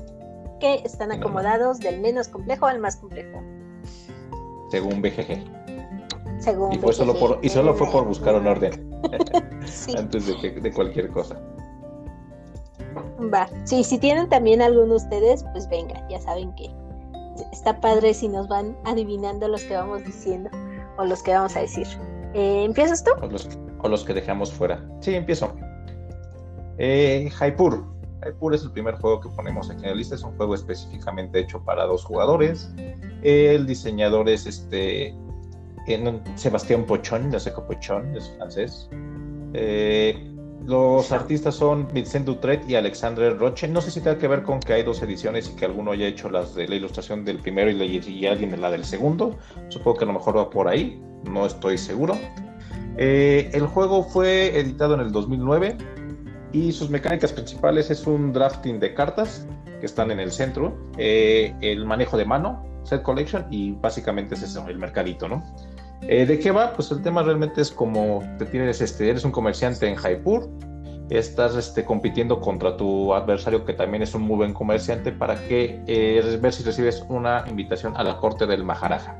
Que 0.58 0.74
están 0.84 1.10
acomodados 1.12 1.78
del 1.78 2.00
menos 2.00 2.28
complejo 2.28 2.66
al 2.66 2.80
más 2.80 2.96
complejo. 2.96 3.40
Según 4.70 5.00
BGG. 5.00 5.44
Según 6.38 6.72
y, 6.72 6.78
fue 6.78 6.92
solo 6.92 7.14
por, 7.18 7.38
y 7.42 7.48
solo 7.48 7.74
fue 7.74 7.90
por 7.90 8.04
buscar 8.06 8.34
un 8.34 8.46
orden. 8.46 9.00
Antes 9.96 10.26
de, 10.26 10.60
de 10.60 10.72
cualquier 10.72 11.08
cosa. 11.10 11.40
Va. 13.32 13.48
Sí, 13.64 13.84
si 13.84 13.98
tienen 13.98 14.28
también 14.28 14.62
alguno 14.62 14.88
de 14.88 14.96
ustedes, 14.96 15.44
pues 15.52 15.68
venga, 15.68 16.06
ya 16.08 16.20
saben 16.20 16.54
que 16.54 16.70
está 17.52 17.80
padre 17.80 18.14
si 18.14 18.28
nos 18.28 18.48
van 18.48 18.76
adivinando 18.84 19.48
los 19.48 19.62
que 19.64 19.74
vamos 19.74 20.04
diciendo 20.04 20.50
o 20.98 21.04
los 21.04 21.22
que 21.22 21.32
vamos 21.32 21.56
a 21.56 21.60
decir. 21.60 21.86
Eh, 22.34 22.64
¿Empiezas 22.64 23.02
tú? 23.02 23.10
O 23.82 23.88
los, 23.88 24.04
que 24.04 24.14
dejamos 24.14 24.52
fuera. 24.52 24.84
Sí, 25.00 25.14
empiezo. 25.14 25.52
Eh, 26.78 27.30
Hypur. 27.40 27.84
Hypur 28.26 28.54
es 28.54 28.62
el 28.62 28.72
primer 28.72 28.94
juego 28.96 29.20
que 29.20 29.28
ponemos 29.30 29.70
aquí 29.70 29.82
en 29.84 29.90
la 29.90 29.96
lista. 29.96 30.14
Es 30.14 30.22
un 30.22 30.36
juego 30.36 30.54
específicamente 30.54 31.40
hecho 31.40 31.62
para 31.64 31.84
dos 31.84 32.04
jugadores. 32.04 32.72
El 33.22 33.66
diseñador 33.66 34.28
es 34.28 34.46
este 34.46 35.14
Sebastián 36.36 36.84
Pochon, 36.84 37.30
de 37.30 37.40
Seco 37.40 37.66
Pochon, 37.66 38.14
es 38.14 38.30
francés. 38.36 38.88
Eh, 39.54 40.26
los 40.66 41.10
artistas 41.10 41.54
son 41.56 41.88
Vincent 41.92 42.26
Dutret 42.26 42.68
y 42.68 42.76
Alexandre 42.76 43.30
Roche. 43.30 43.66
No 43.66 43.80
sé 43.80 43.90
si 43.90 44.00
tiene 44.00 44.18
que 44.18 44.28
ver 44.28 44.42
con 44.42 44.60
que 44.60 44.74
hay 44.74 44.82
dos 44.82 45.02
ediciones 45.02 45.50
y 45.50 45.56
que 45.56 45.64
alguno 45.64 45.92
haya 45.92 46.06
hecho 46.06 46.30
las 46.30 46.54
de 46.54 46.68
la 46.68 46.76
ilustración 46.76 47.24
del 47.24 47.38
primero 47.38 47.70
y 47.70 48.26
alguien 48.26 48.60
la 48.60 48.70
del 48.70 48.84
segundo. 48.84 49.36
Supongo 49.68 49.98
que 49.98 50.04
a 50.04 50.06
lo 50.06 50.12
mejor 50.12 50.36
va 50.36 50.50
por 50.50 50.68
ahí 50.68 51.02
no 51.24 51.46
estoy 51.46 51.78
seguro. 51.78 52.18
Eh, 52.96 53.50
el 53.52 53.66
juego 53.66 54.02
fue 54.02 54.58
editado 54.58 54.94
en 54.94 55.00
el 55.00 55.12
2009 55.12 55.76
y 56.52 56.72
sus 56.72 56.90
mecánicas 56.90 57.32
principales 57.32 57.90
es 57.90 58.06
un 58.06 58.32
drafting 58.32 58.80
de 58.80 58.94
cartas 58.94 59.46
que 59.78 59.86
están 59.86 60.10
en 60.10 60.20
el 60.20 60.32
centro, 60.32 60.76
eh, 60.98 61.54
el 61.60 61.86
manejo 61.86 62.16
de 62.16 62.24
mano, 62.24 62.62
set 62.84 63.02
collection 63.02 63.46
y 63.50 63.72
básicamente 63.72 64.34
es 64.34 64.42
eso, 64.42 64.66
el 64.68 64.78
mercadito, 64.78 65.28
¿no? 65.28 65.42
Eh, 66.02 66.26
¿De 66.26 66.38
qué 66.38 66.50
va? 66.50 66.72
Pues 66.72 66.90
el 66.90 67.02
tema 67.02 67.22
realmente 67.22 67.60
es 67.60 67.70
como 67.70 68.22
te 68.38 68.46
tienes, 68.46 68.80
este, 68.80 69.08
eres 69.08 69.24
un 69.24 69.30
comerciante 69.30 69.86
en 69.86 69.94
Jaipur, 69.94 70.50
estás 71.08 71.56
este, 71.56 71.84
compitiendo 71.84 72.40
contra 72.40 72.76
tu 72.76 73.14
adversario 73.14 73.64
que 73.64 73.72
también 73.72 74.02
es 74.02 74.14
un 74.14 74.22
muy 74.22 74.36
buen 74.36 74.52
comerciante 74.52 75.12
para 75.12 75.36
que 75.46 75.80
ver 76.42 76.52
si 76.52 76.62
recibes 76.62 77.04
una 77.08 77.44
invitación 77.48 77.96
a 77.96 78.04
la 78.04 78.16
corte 78.18 78.46
del 78.46 78.64
Maharaja. 78.64 79.18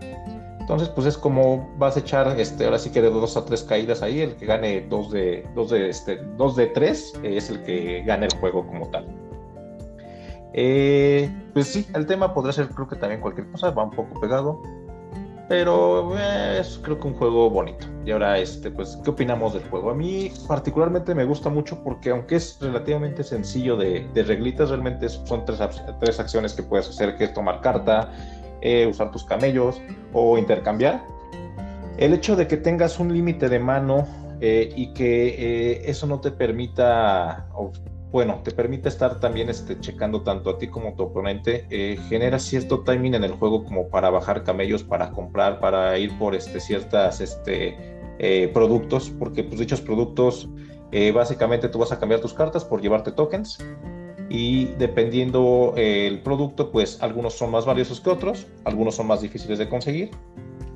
Entonces, 0.71 0.89
pues 0.91 1.09
es 1.09 1.19
como 1.19 1.69
vas 1.79 1.97
a 1.97 1.99
echar, 1.99 2.39
este, 2.39 2.65
ahora 2.65 2.79
sí 2.79 2.91
que 2.91 3.03
de 3.03 3.11
dos 3.11 3.37
a 3.37 3.45
tres 3.45 3.65
caídas 3.65 4.03
ahí, 4.03 4.21
el 4.21 4.37
que 4.37 4.47
gane 4.47 4.83
dos 4.83 5.11
de, 5.11 5.45
dos 5.53 5.71
de, 5.71 5.91
este, 5.91 6.19
dos 6.37 6.55
de 6.55 6.69
tres 6.69 7.12
eh, 7.25 7.39
es 7.39 7.50
el 7.50 7.61
que 7.65 8.05
gana 8.07 8.27
el 8.27 8.39
juego 8.39 8.65
como 8.65 8.89
tal. 8.89 9.05
Eh, 10.53 11.29
pues 11.55 11.67
sí, 11.67 11.89
el 11.93 12.07
tema 12.07 12.33
podría 12.33 12.53
ser 12.53 12.69
creo 12.69 12.87
que 12.87 12.95
también 12.95 13.21
cualquier 13.21 13.50
cosa, 13.50 13.73
va 13.73 13.83
un 13.83 13.91
poco 13.91 14.21
pegado, 14.21 14.62
pero 15.49 16.17
eh, 16.17 16.59
es 16.61 16.79
creo 16.81 17.00
que 17.00 17.09
un 17.09 17.15
juego 17.15 17.50
bonito. 17.50 17.89
Y 18.07 18.12
ahora, 18.12 18.39
este, 18.39 18.71
pues, 18.71 18.97
¿qué 19.03 19.11
opinamos 19.11 19.55
del 19.55 19.65
juego? 19.71 19.91
A 19.91 19.95
mí 19.97 20.31
particularmente 20.47 21.17
me 21.17 21.25
gusta 21.25 21.50
mucho 21.50 21.83
porque 21.83 22.11
aunque 22.11 22.37
es 22.37 22.59
relativamente 22.61 23.25
sencillo 23.25 23.77
de, 23.77 24.09
de 24.15 24.23
reglitas, 24.23 24.69
realmente 24.69 25.09
son 25.09 25.45
tres, 25.45 25.59
tres 25.99 26.21
acciones 26.21 26.55
que 26.55 26.62
puedes 26.62 26.89
hacer, 26.89 27.17
que 27.17 27.25
es 27.25 27.35
tomar 27.35 27.61
carta, 27.61 28.12
eh, 28.62 28.87
usar 28.87 29.11
tus 29.11 29.25
camellos 29.25 29.81
o 30.12 30.38
intercambiar. 30.38 31.02
El 31.97 32.14
hecho 32.14 32.35
de 32.37 32.47
que 32.47 32.57
tengas 32.57 32.99
un 32.99 33.12
límite 33.12 33.49
de 33.49 33.59
mano 33.59 34.07
eh, 34.40 34.73
y 34.75 34.95
que 34.95 35.29
eh, 35.29 35.83
eso 35.85 36.07
no 36.07 36.19
te 36.21 36.31
permita, 36.31 37.47
bueno, 38.11 38.40
te 38.43 38.52
permite 38.52 38.88
estar 38.88 39.21
también 39.21 39.50
este, 39.50 39.79
checando 39.81 40.23
tanto 40.23 40.49
a 40.49 40.59
ti 40.59 40.69
como 40.69 40.88
a 40.88 40.95
tu 40.95 41.02
oponente, 41.02 41.67
eh, 41.69 41.99
genera 42.09 42.38
cierto 42.38 42.81
timing 42.81 43.17
en 43.17 43.25
el 43.25 43.33
juego 43.33 43.64
como 43.64 43.88
para 43.88 44.09
bajar 44.09 44.45
camellos, 44.45 44.83
para 44.83 45.11
comprar, 45.11 45.61
para 45.61 45.99
ir 45.99 46.17
por 46.19 46.35
este, 46.35 46.59
ciertas 46.59 47.21
este, 47.21 47.76
productos, 48.55 49.11
porque 49.11 49.45
pues 49.45 49.61
dichos 49.61 49.81
productos 49.81 50.49
básicamente 51.14 51.69
tú 51.69 51.79
vas 51.79 51.93
a 51.93 51.99
cambiar 51.99 52.21
tus 52.21 52.35
cartas 52.35 52.64
por 52.64 52.83
llevarte 52.83 53.12
tokens 53.12 53.59
y 54.31 54.67
dependiendo 54.79 55.75
el 55.77 56.23
producto, 56.23 56.71
pues 56.71 57.03
algunos 57.03 57.35
son 57.35 57.51
más 57.51 57.67
valiosos 57.67 58.01
que 58.01 58.09
otros, 58.09 58.47
algunos 58.65 58.95
son 58.95 59.09
más 59.09 59.21
difíciles 59.21 59.59
de 59.59 59.69
conseguir 59.69 60.11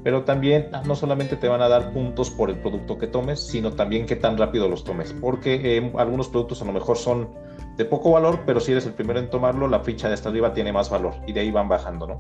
pero 0.05 0.23
también 0.23 0.69
no 0.85 0.95
solamente 0.95 1.35
te 1.37 1.49
van 1.49 1.63
a 1.63 1.69
dar 1.69 1.93
puntos 1.93 2.31
por 2.31 2.51
el 2.51 2.59
producto 2.59 2.99
que 2.99 3.07
tomes, 3.07 3.41
sino 3.41 3.73
también 3.73 4.05
qué 4.05 4.15
tan 4.15 4.37
rápido 4.37 4.69
los 4.69 4.85
tomes, 4.85 5.15
porque 5.15 5.79
eh, 5.79 5.93
algunos 5.97 6.29
productos 6.29 6.61
a 6.61 6.67
lo 6.67 6.73
mejor 6.73 6.99
son 6.99 7.31
de 7.79 7.87
poco 7.87 8.11
valor, 8.11 8.41
pero 8.45 8.61
si 8.61 8.73
eres 8.73 8.85
el 8.85 8.93
primero 8.93 9.19
en 9.19 9.31
tomarlo, 9.31 9.67
la 9.67 9.81
ficha 9.81 10.09
de 10.09 10.15
esta 10.15 10.29
arriba 10.29 10.53
tiene 10.53 10.73
más 10.73 10.91
valor 10.91 11.15
y 11.27 11.33
de 11.33 11.41
ahí 11.41 11.51
van 11.51 11.69
bajando, 11.69 12.07
¿no? 12.07 12.19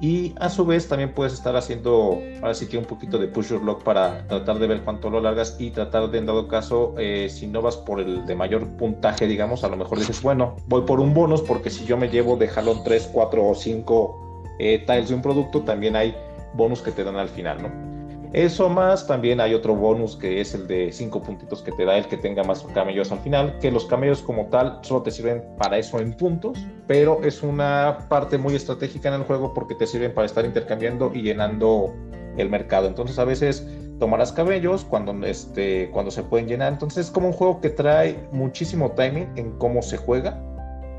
Y 0.00 0.34
a 0.38 0.50
su 0.50 0.66
vez 0.66 0.88
también 0.88 1.12
puedes 1.12 1.32
estar 1.32 1.56
haciendo, 1.56 2.20
ahora 2.42 2.54
sí 2.54 2.66
que 2.66 2.76
un 2.76 2.84
poquito 2.84 3.18
de 3.18 3.28
push 3.28 3.48
your 3.48 3.62
luck 3.62 3.82
para 3.82 4.26
tratar 4.28 4.58
de 4.58 4.66
ver 4.66 4.82
cuánto 4.82 5.08
lo 5.08 5.20
largas 5.20 5.56
y 5.58 5.70
tratar 5.70 6.10
de, 6.10 6.18
en 6.18 6.26
dado 6.26 6.48
caso, 6.48 6.94
eh, 6.98 7.28
si 7.30 7.46
no 7.46 7.62
vas 7.62 7.78
por 7.78 8.00
el 8.00 8.26
de 8.26 8.34
mayor 8.34 8.66
puntaje, 8.76 9.26
digamos, 9.26 9.64
a 9.64 9.68
lo 9.68 9.76
mejor 9.76 9.98
dices, 9.98 10.20
bueno, 10.20 10.56
voy 10.66 10.82
por 10.82 11.00
un 11.00 11.14
bonus 11.14 11.40
porque 11.40 11.70
si 11.70 11.86
yo 11.86 11.96
me 11.96 12.10
llevo 12.10 12.36
de 12.36 12.48
jalón 12.48 12.84
3, 12.84 13.10
4 13.12 13.46
o 13.46 13.54
5 13.54 14.54
eh, 14.58 14.84
tiles 14.86 15.08
de 15.08 15.14
un 15.14 15.22
producto, 15.22 15.62
también 15.62 15.96
hay 15.96 16.14
bonus 16.52 16.82
que 16.82 16.92
te 16.92 17.02
dan 17.02 17.16
al 17.16 17.28
final, 17.28 17.62
¿no? 17.62 17.95
Eso 18.36 18.68
más, 18.68 19.06
también 19.06 19.40
hay 19.40 19.54
otro 19.54 19.74
bonus 19.74 20.14
que 20.14 20.42
es 20.42 20.52
el 20.52 20.66
de 20.66 20.92
5 20.92 21.22
puntitos 21.22 21.62
que 21.62 21.72
te 21.72 21.86
da 21.86 21.96
el 21.96 22.04
que 22.04 22.18
tenga 22.18 22.44
más 22.44 22.62
camellos 22.74 23.10
al 23.10 23.20
final, 23.20 23.58
que 23.60 23.70
los 23.70 23.86
camellos 23.86 24.20
como 24.20 24.48
tal 24.48 24.78
solo 24.82 25.00
te 25.00 25.10
sirven 25.10 25.42
para 25.56 25.78
eso 25.78 26.00
en 26.00 26.12
puntos, 26.12 26.58
pero 26.86 27.22
es 27.24 27.42
una 27.42 28.06
parte 28.10 28.36
muy 28.36 28.54
estratégica 28.54 29.08
en 29.08 29.14
el 29.14 29.22
juego 29.22 29.54
porque 29.54 29.74
te 29.74 29.86
sirven 29.86 30.12
para 30.12 30.26
estar 30.26 30.44
intercambiando 30.44 31.12
y 31.14 31.22
llenando 31.22 31.94
el 32.36 32.50
mercado. 32.50 32.88
Entonces 32.88 33.18
a 33.18 33.24
veces 33.24 33.66
tomarás 33.98 34.32
cabellos 34.32 34.84
cuando, 34.84 35.14
este, 35.24 35.88
cuando 35.90 36.10
se 36.10 36.22
pueden 36.22 36.46
llenar. 36.46 36.74
Entonces 36.74 37.06
es 37.06 37.10
como 37.10 37.28
un 37.28 37.32
juego 37.32 37.62
que 37.62 37.70
trae 37.70 38.28
muchísimo 38.32 38.90
timing 38.90 39.32
en 39.36 39.52
cómo 39.52 39.80
se 39.80 39.96
juega 39.96 40.38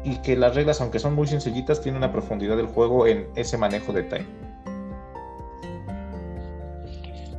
y 0.03 0.15
que 0.23 0.35
las 0.35 0.55
reglas, 0.55 0.81
aunque 0.81 0.97
son 0.97 1.13
muy 1.13 1.27
sencillitas, 1.27 1.81
tienen 1.81 1.97
una 1.97 2.11
profundidad 2.11 2.57
del 2.57 2.65
juego 2.65 3.05
en 3.05 3.27
ese 3.35 3.59
manejo 3.59 3.93
de 3.93 4.01
timing. 4.01 4.46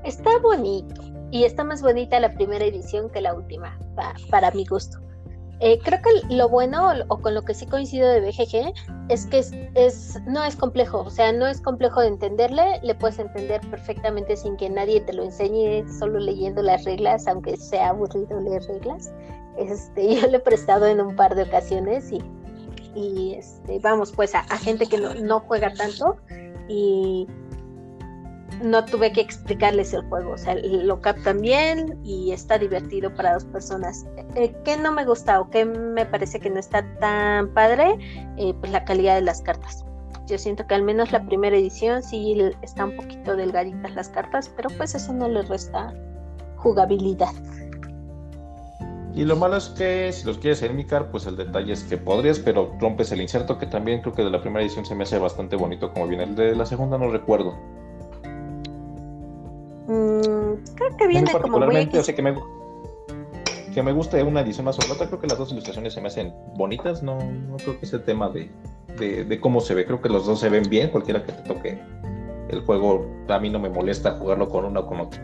Está 0.09 0.38
bonito 0.38 1.03
y 1.31 1.45
está 1.45 1.65
más 1.65 1.83
bonita 1.83 2.19
la 2.19 2.33
primera 2.33 2.65
edición 2.65 3.11
que 3.11 3.21
la 3.21 3.35
última, 3.35 3.79
para, 4.31 4.50
mi 4.53 4.65
gusto. 4.65 4.97
Eh, 5.61 5.79
creo 5.85 6.00
que 6.00 6.35
lo 6.35 6.49
bueno 6.49 6.91
o 7.09 7.19
con 7.19 7.35
lo 7.35 7.43
que 7.43 7.53
sí 7.53 7.67
coincido 7.67 8.09
de 8.09 8.23
BGG 8.23 8.73
es 9.11 9.27
que 9.27 9.41
es, 9.75 10.19
no 10.27 10.43
es 10.45 10.57
complejo, 10.57 11.00
o 11.00 11.11
sea, 11.11 11.31
no 11.33 11.47
es 11.47 11.61
complejo 11.61 12.00
de 12.00 12.07
entenderle, 12.07 12.81
le 12.83 12.95
puedes 12.95 13.19
entender 13.19 13.61
perfectamente 13.69 14.35
sin 14.38 14.57
que 14.57 14.71
nadie 14.71 15.03
te 15.03 15.12
lo 15.12 15.25
enseñe, 15.25 15.85
solo 15.99 16.19
leyendo 16.21 16.62
las 16.62 16.85
reglas, 16.85 17.29
aunque 17.29 17.59
sea 17.59 17.91
aburrido 17.91 18.41
leer 18.41 18.62
reglas. 18.62 19.12
Este, 19.59 20.15
yo 20.23 20.27
le 20.27 20.38
he 20.38 20.41
prestado 20.41 20.87
en 20.87 21.03
un 21.03 21.17
par 21.17 21.35
de 21.35 21.43
ocasiones 21.43 22.11
y, 22.11 22.25
y 22.95 23.35
este, 23.35 23.79
vamos, 23.81 24.12
pues 24.12 24.35
a, 24.35 24.41
a 24.41 24.57
gente 24.57 24.87
que 24.87 24.97
no, 24.97 25.12
no 25.12 25.41
juega 25.41 25.71
tanto 25.75 26.17
y 26.67 27.27
no 28.62 28.85
tuve 28.85 29.12
que 29.12 29.21
explicarles 29.21 29.92
el 29.92 30.03
juego, 30.09 30.33
o 30.33 30.38
sea, 30.38 30.55
lo 30.57 31.01
captan 31.01 31.40
bien 31.40 31.99
y 32.05 32.33
está 32.33 32.59
divertido 32.59 33.14
para 33.14 33.35
dos 33.35 33.44
personas. 33.44 34.07
Eh, 34.35 34.55
¿Qué 34.64 34.77
no 34.77 34.92
me 34.92 35.05
gusta 35.05 35.40
o 35.40 35.51
qué 35.51 35.64
me 35.64 36.07
parece 36.07 36.40
que 36.40 36.51
no 36.51 36.59
está 36.59 36.85
tan 36.99 37.53
padre? 37.55 37.99
Eh, 38.37 38.55
pues 38.61 38.73
la 38.73 38.85
calidad 38.85 39.14
de 39.14 39.23
las 39.23 39.42
cartas. 39.42 39.85
Yo 40.27 40.38
siento 40.38 40.66
que 40.66 40.75
al 40.75 40.83
menos 40.83 41.12
la 41.12 41.25
primera 41.25 41.57
edición 41.57 42.03
sí 42.03 42.38
está 42.62 42.85
un 42.85 42.96
poquito 42.96 43.37
delgaditas 43.37 43.94
las 43.94 44.09
cartas, 44.11 44.51
pero 44.55 44.68
pues 44.77 44.94
eso 44.94 45.12
no 45.12 45.29
le 45.29 45.42
resta 45.42 45.94
jugabilidad. 46.57 47.33
Y 49.14 49.25
lo 49.25 49.37
malo 49.37 49.57
es 49.57 49.70
que 49.70 50.12
si 50.12 50.27
los 50.27 50.38
quieres 50.38 50.62
enmicar, 50.62 51.11
pues 51.11 51.27
el 51.27 51.37
detalle 51.37 51.73
es 51.73 51.83
que 51.83 51.96
podrías, 51.96 52.38
pero 52.38 52.77
rompes 52.79 53.11
el 53.11 53.20
inserto, 53.20 53.59
que 53.59 53.66
también 53.66 54.01
creo 54.01 54.14
que 54.14 54.23
de 54.23 54.31
la 54.31 54.40
primera 54.40 54.62
edición 54.62 54.85
se 54.85 54.94
me 54.94 55.05
hace 55.05 55.18
bastante 55.18 55.57
bonito 55.57 55.92
como 55.92 56.07
viene. 56.07 56.25
El 56.25 56.37
de 56.37 56.55
la 56.55 56.66
segunda 56.66 56.99
no 56.99 57.11
recuerdo. 57.11 57.57
Mm, 59.88 60.74
creo 60.74 60.96
que 60.98 61.07
viene 61.07 61.33
como 61.33 61.61
muy 61.61 61.88
o 61.94 62.03
sea, 62.03 62.14
que 62.14 62.20
me, 62.20 62.35
que 63.72 63.83
me 63.83 63.92
guste 63.92 64.22
una 64.22 64.42
edición 64.42 64.66
más 64.66 64.79
o 64.79 64.92
otra. 64.92 65.07
Creo 65.07 65.18
que 65.18 65.27
las 65.27 65.38
dos 65.38 65.51
ilustraciones 65.51 65.94
se 65.94 66.03
me 66.03 66.09
hacen 66.09 66.35
bonitas. 66.57 67.03
No, 67.03 67.18
no 67.18 67.57
creo 67.57 67.81
que 67.81 67.87
sea 67.87 67.98
el 68.01 68.05
tema 68.05 68.29
de, 68.29 68.51
de, 69.24 69.40
cómo 69.40 69.62
se 69.62 69.74
ve. 69.74 69.87
Creo 69.87 70.03
que 70.03 70.11
los 70.11 70.27
dos 70.27 70.40
se 70.40 70.51
ven 70.51 70.64
bien. 70.68 70.90
Cualquiera 70.90 71.24
que 71.24 71.33
te 71.33 71.42
toque 71.42 71.81
el 72.51 72.61
juego, 72.66 73.07
a 73.29 73.38
mí 73.38 73.48
no 73.48 73.59
me 73.59 73.70
molesta 73.70 74.18
jugarlo 74.18 74.51
con 74.51 74.66
uno 74.66 74.81
o 74.81 74.87
con 74.87 75.01
otro. 75.01 75.22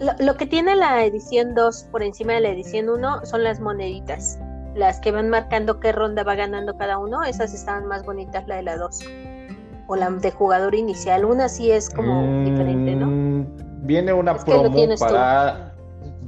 Lo, 0.00 0.12
lo, 0.18 0.36
que 0.36 0.46
tiene 0.46 0.74
la 0.74 1.04
edición 1.04 1.54
2 1.54 1.84
por 1.92 2.02
encima 2.02 2.32
de 2.32 2.40
la 2.40 2.48
edición 2.48 2.88
1 2.88 3.24
son 3.24 3.44
las 3.44 3.60
moneditas. 3.60 4.40
Las 4.74 4.98
que 4.98 5.12
van 5.12 5.30
marcando 5.30 5.78
qué 5.78 5.92
ronda 5.92 6.24
va 6.24 6.34
ganando 6.34 6.76
cada 6.76 6.98
uno. 6.98 7.22
Esas 7.22 7.54
estaban 7.54 7.86
más 7.86 8.04
bonitas, 8.04 8.48
la 8.48 8.56
de 8.56 8.62
la 8.64 8.76
2 8.76 8.98
o 9.86 9.96
la 9.96 10.10
de 10.10 10.30
jugador 10.30 10.74
inicial. 10.74 11.24
Una 11.24 11.48
sí 11.48 11.70
es 11.70 11.90
como 11.90 12.44
diferente, 12.44 12.94
¿no? 12.94 13.06
Mm, 13.06 13.86
viene 13.86 14.12
una 14.12 14.36
promo 14.36 14.72
para. 14.98 15.72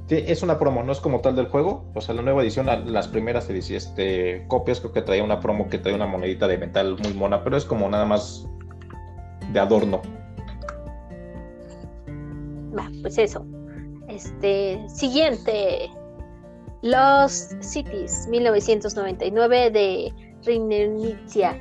Es 0.08 0.42
una 0.44 0.56
promo, 0.56 0.84
no 0.84 0.92
es 0.92 1.00
como 1.00 1.20
tal 1.20 1.34
del 1.34 1.48
juego. 1.48 1.84
O 1.94 2.00
sea, 2.00 2.14
la 2.14 2.22
nueva 2.22 2.42
edición, 2.42 2.68
las 2.86 3.08
primeras 3.08 3.50
este, 3.50 4.44
copias, 4.46 4.78
creo 4.80 4.92
que 4.92 5.02
traía 5.02 5.24
una 5.24 5.40
promo 5.40 5.68
que 5.68 5.78
traía 5.78 5.96
una 5.96 6.06
monedita 6.06 6.46
de 6.46 6.58
metal 6.58 6.96
muy 7.02 7.12
mona, 7.14 7.42
pero 7.42 7.56
es 7.56 7.64
como 7.64 7.88
nada 7.88 8.04
más 8.04 8.46
de 9.52 9.58
adorno. 9.58 10.02
pues 13.02 13.18
eso. 13.18 13.44
Este, 14.08 14.80
siguiente. 14.88 15.90
Los 16.82 17.56
Cities 17.60 18.28
1999 18.28 19.70
de 19.70 20.12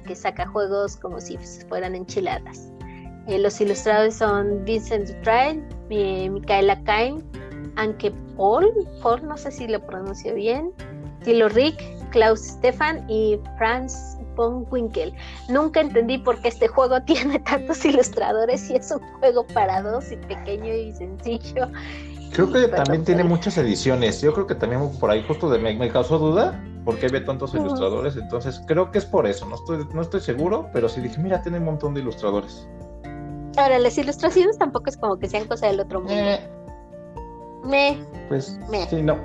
Que 0.03 0.15
saca 0.15 0.47
juegos 0.47 0.95
como 0.97 1.19
si 1.19 1.37
fueran 1.67 1.95
enchiladas. 1.95 2.69
Eh, 3.27 3.39
los 3.39 3.59
ilustradores 3.59 4.15
son 4.15 4.63
Vincent 4.65 5.09
Dutrain, 5.09 5.67
eh, 5.89 6.29
Micaela 6.29 6.81
Kain, 6.83 7.23
Anke 7.75 8.11
Paul, 8.37 8.71
Paul, 9.01 9.27
no 9.27 9.35
sé 9.35 9.51
si 9.51 9.67
lo 9.67 9.83
pronuncio 9.85 10.35
bien, 10.35 10.71
Tilo 11.23 11.49
Rick, 11.49 11.81
Klaus 12.11 12.39
Stefan 12.39 13.03
y 13.09 13.39
Franz 13.57 14.17
von 14.35 14.67
Winkel. 14.69 15.13
Nunca 15.49 15.81
entendí 15.81 16.19
por 16.19 16.39
qué 16.41 16.49
este 16.49 16.67
juego 16.67 17.01
tiene 17.05 17.39
tantos 17.39 17.83
ilustradores 17.83 18.69
y 18.69 18.75
es 18.75 18.91
un 18.91 18.99
juego 19.19 19.45
para 19.47 19.81
dos 19.81 20.11
y 20.11 20.17
pequeño 20.17 20.73
y 20.73 20.93
sencillo. 20.93 21.67
Creo 22.35 22.51
que 22.51 22.67
también 22.67 23.03
tiene 23.05 23.23
muchas 23.23 23.57
ediciones. 23.57 24.21
Yo 24.21 24.33
creo 24.33 24.45
que 24.45 24.55
también 24.55 24.91
por 24.99 25.09
ahí 25.09 25.23
justo 25.25 25.49
de, 25.49 25.57
me 25.57 25.89
causó 25.89 26.19
duda 26.19 26.61
porque 26.85 27.07
había 27.07 27.25
tantos 27.25 27.53
ilustradores, 27.55 28.15
entonces 28.15 28.61
creo 28.67 28.91
que 28.91 28.99
es 28.99 29.05
por 29.05 29.25
eso, 29.25 29.47
no 29.47 29.55
estoy, 29.55 29.87
no 29.91 30.01
estoy 30.03 30.21
seguro, 30.21 30.69
pero 30.71 30.87
sí 30.87 31.01
dije, 31.01 31.19
mira, 31.19 31.41
tiene 31.41 31.57
un 31.57 31.65
montón 31.65 31.95
de 31.95 32.01
ilustradores. 32.01 32.67
Ahora, 33.57 33.79
las 33.79 33.97
ilustraciones 33.97 34.57
tampoco 34.57 34.89
es 34.89 34.97
como 34.97 35.17
que 35.17 35.27
sean 35.27 35.47
cosa 35.47 35.67
del 35.67 35.79
otro 35.79 36.01
mundo. 36.01 36.13
Eh, 36.13 36.39
me. 37.63 37.97
Pues 38.27 38.59
sí, 38.89 39.01
no. 39.01 39.17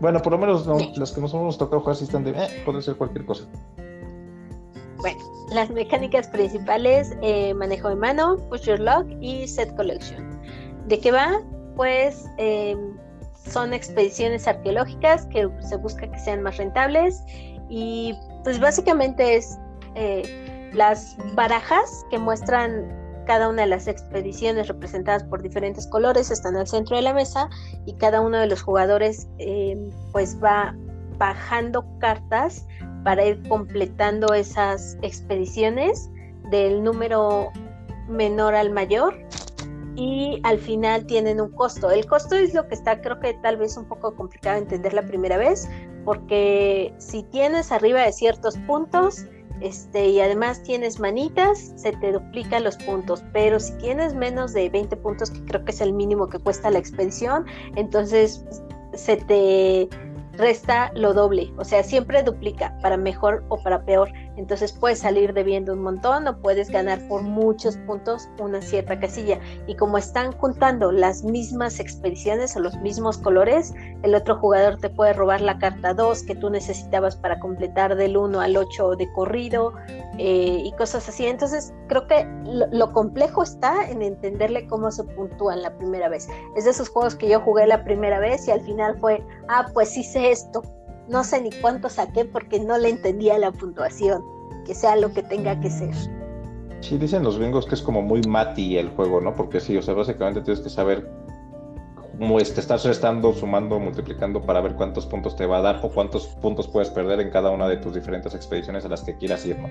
Bueno, 0.00 0.20
por 0.20 0.32
lo 0.32 0.38
menos 0.38 0.66
los 0.96 1.12
que 1.12 1.20
nos 1.20 1.34
hemos 1.34 1.58
tocado 1.58 1.80
jugar 1.80 1.96
sí 1.96 2.04
están 2.04 2.24
de, 2.24 2.30
eh, 2.30 2.62
puede 2.64 2.80
ser 2.80 2.94
cualquier 2.94 3.24
cosa. 3.24 3.44
Bueno, 4.98 5.18
las 5.52 5.70
mecánicas 5.70 6.28
principales, 6.28 7.16
eh, 7.22 7.54
manejo 7.54 7.88
de 7.88 7.96
mano, 7.96 8.36
push 8.50 8.66
your 8.66 8.78
lock 8.78 9.06
y 9.20 9.48
set 9.48 9.74
collection. 9.76 10.40
¿De 10.86 11.00
qué 11.00 11.10
va? 11.10 11.40
Pues 11.76 12.26
eh, 12.38 12.76
son 13.46 13.72
expediciones 13.74 14.46
arqueológicas 14.46 15.26
que 15.26 15.48
se 15.60 15.76
busca 15.76 16.10
que 16.10 16.18
sean 16.18 16.42
más 16.42 16.56
rentables 16.56 17.22
y 17.68 18.14
pues 18.42 18.60
básicamente 18.60 19.36
es 19.36 19.58
eh, 19.94 20.70
las 20.72 21.16
barajas 21.34 22.04
que 22.10 22.18
muestran 22.18 23.04
cada 23.26 23.48
una 23.48 23.62
de 23.62 23.68
las 23.68 23.86
expediciones 23.86 24.68
representadas 24.68 25.24
por 25.24 25.42
diferentes 25.42 25.86
colores 25.86 26.30
están 26.30 26.56
al 26.56 26.66
centro 26.66 26.96
de 26.96 27.02
la 27.02 27.14
mesa 27.14 27.48
y 27.86 27.94
cada 27.94 28.20
uno 28.20 28.38
de 28.38 28.46
los 28.46 28.62
jugadores 28.62 29.28
eh, 29.38 29.76
pues 30.12 30.38
va 30.42 30.74
bajando 31.18 31.84
cartas 32.00 32.66
para 33.02 33.24
ir 33.24 33.42
completando 33.48 34.34
esas 34.34 34.98
expediciones 35.02 36.10
del 36.50 36.82
número 36.82 37.50
menor 38.08 38.54
al 38.54 38.70
mayor 38.70 39.14
y 39.96 40.40
al 40.42 40.58
final 40.58 41.06
tienen 41.06 41.40
un 41.40 41.50
costo. 41.50 41.90
El 41.90 42.06
costo 42.06 42.34
es 42.36 42.54
lo 42.54 42.66
que 42.68 42.74
está, 42.74 43.00
creo 43.00 43.20
que 43.20 43.34
tal 43.34 43.56
vez 43.56 43.76
un 43.76 43.86
poco 43.86 44.14
complicado 44.14 44.56
de 44.56 44.62
entender 44.62 44.94
la 44.94 45.02
primera 45.02 45.36
vez, 45.36 45.68
porque 46.04 46.94
si 46.98 47.22
tienes 47.24 47.72
arriba 47.72 48.02
de 48.02 48.12
ciertos 48.12 48.56
puntos, 48.66 49.26
este, 49.60 50.08
y 50.08 50.20
además 50.20 50.62
tienes 50.62 50.98
manitas, 50.98 51.72
se 51.76 51.92
te 51.92 52.12
duplican 52.12 52.64
los 52.64 52.76
puntos, 52.76 53.24
pero 53.32 53.60
si 53.60 53.72
tienes 53.78 54.14
menos 54.14 54.52
de 54.52 54.68
20 54.68 54.96
puntos, 54.96 55.30
que 55.30 55.44
creo 55.44 55.64
que 55.64 55.70
es 55.70 55.80
el 55.80 55.92
mínimo 55.92 56.28
que 56.28 56.38
cuesta 56.38 56.70
la 56.70 56.78
expedición, 56.78 57.46
entonces 57.76 58.44
se 58.94 59.16
te 59.16 59.88
resta 60.36 60.90
lo 60.94 61.14
doble, 61.14 61.52
o 61.56 61.64
sea, 61.64 61.82
siempre 61.82 62.22
duplica, 62.22 62.76
para 62.82 62.96
mejor 62.96 63.44
o 63.48 63.62
para 63.62 63.84
peor. 63.84 64.10
Entonces 64.36 64.72
puedes 64.72 65.00
salir 65.00 65.32
debiendo 65.32 65.72
un 65.72 65.82
montón 65.82 66.26
o 66.28 66.38
puedes 66.38 66.70
ganar 66.70 67.00
por 67.08 67.22
muchos 67.22 67.76
puntos 67.78 68.28
una 68.38 68.60
cierta 68.62 68.98
casilla. 68.98 69.38
Y 69.66 69.76
como 69.76 69.98
están 69.98 70.32
juntando 70.32 70.92
las 70.92 71.24
mismas 71.24 71.80
expediciones 71.80 72.56
o 72.56 72.60
los 72.60 72.76
mismos 72.78 73.18
colores, 73.18 73.72
el 74.02 74.14
otro 74.14 74.36
jugador 74.38 74.78
te 74.78 74.90
puede 74.90 75.12
robar 75.12 75.40
la 75.40 75.58
carta 75.58 75.94
2 75.94 76.22
que 76.22 76.34
tú 76.34 76.50
necesitabas 76.50 77.16
para 77.16 77.40
completar 77.40 77.96
del 77.96 78.16
1 78.16 78.40
al 78.40 78.56
8 78.56 78.96
de 78.96 79.12
corrido 79.12 79.72
eh, 80.18 80.62
y 80.64 80.72
cosas 80.72 81.08
así. 81.08 81.26
Entonces 81.26 81.72
creo 81.88 82.06
que 82.06 82.24
lo, 82.44 82.66
lo, 82.66 82.92
complejo 82.92 83.42
está 83.42 83.88
en 83.88 84.02
entenderle 84.02 84.66
cómo 84.68 84.90
se 84.90 85.04
puntúan 85.04 85.62
la 85.62 85.76
primera 85.76 86.08
vez. 86.08 86.28
Es 86.56 86.64
de 86.64 86.70
esos 86.70 86.88
juegos 86.88 87.14
que 87.14 87.28
yo 87.28 87.40
jugué 87.40 87.66
la 87.66 87.84
primera 87.84 88.20
vez 88.20 88.46
y 88.46 88.50
al 88.50 88.60
final 88.60 88.98
fue, 89.00 89.24
ah, 89.48 89.66
pues 89.72 89.94
sé 90.04 90.30
esto 90.30 90.62
no 91.08 91.24
sé 91.24 91.40
ni 91.42 91.50
cuánto 91.60 91.88
saqué 91.88 92.24
porque 92.24 92.60
no 92.60 92.78
le 92.78 92.88
entendía 92.88 93.38
la 93.38 93.52
puntuación, 93.52 94.22
que 94.64 94.74
sea 94.74 94.96
lo 94.96 95.12
que 95.12 95.22
tenga 95.22 95.60
que 95.60 95.70
ser. 95.70 95.94
Sí, 96.80 96.98
dicen 96.98 97.22
los 97.22 97.38
gringos 97.38 97.66
que 97.66 97.74
es 97.74 97.82
como 97.82 98.02
muy 98.02 98.22
mati 98.22 98.76
el 98.76 98.90
juego, 98.90 99.20
¿no? 99.20 99.34
Porque 99.34 99.60
sí, 99.60 99.76
o 99.76 99.82
sea, 99.82 99.94
básicamente 99.94 100.42
tienes 100.42 100.62
que 100.62 100.68
saber 100.68 101.10
cómo 102.18 102.38
es, 102.38 102.52
te 102.54 102.60
estás 102.60 102.84
restando, 102.84 103.32
sumando, 103.32 103.78
multiplicando 103.78 104.42
para 104.42 104.60
ver 104.60 104.74
cuántos 104.74 105.06
puntos 105.06 105.34
te 105.36 105.46
va 105.46 105.58
a 105.58 105.62
dar 105.62 105.80
o 105.82 105.90
cuántos 105.90 106.26
puntos 106.26 106.68
puedes 106.68 106.90
perder 106.90 107.20
en 107.20 107.30
cada 107.30 107.50
una 107.50 107.68
de 107.68 107.78
tus 107.78 107.94
diferentes 107.94 108.34
expediciones 108.34 108.84
a 108.84 108.88
las 108.88 109.02
que 109.02 109.16
quieras 109.16 109.44
ir, 109.46 109.58
¿no? 109.58 109.70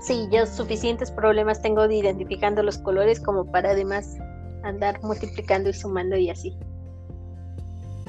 Sí, 0.00 0.28
yo 0.32 0.46
suficientes 0.46 1.10
problemas 1.10 1.62
tengo 1.62 1.86
de 1.86 1.94
identificando 1.94 2.62
los 2.62 2.76
colores 2.78 3.20
como 3.20 3.44
para 3.50 3.70
además 3.70 4.16
andar 4.64 5.00
multiplicando 5.02 5.70
y 5.70 5.72
sumando 5.72 6.16
y 6.16 6.28
así. 6.28 6.56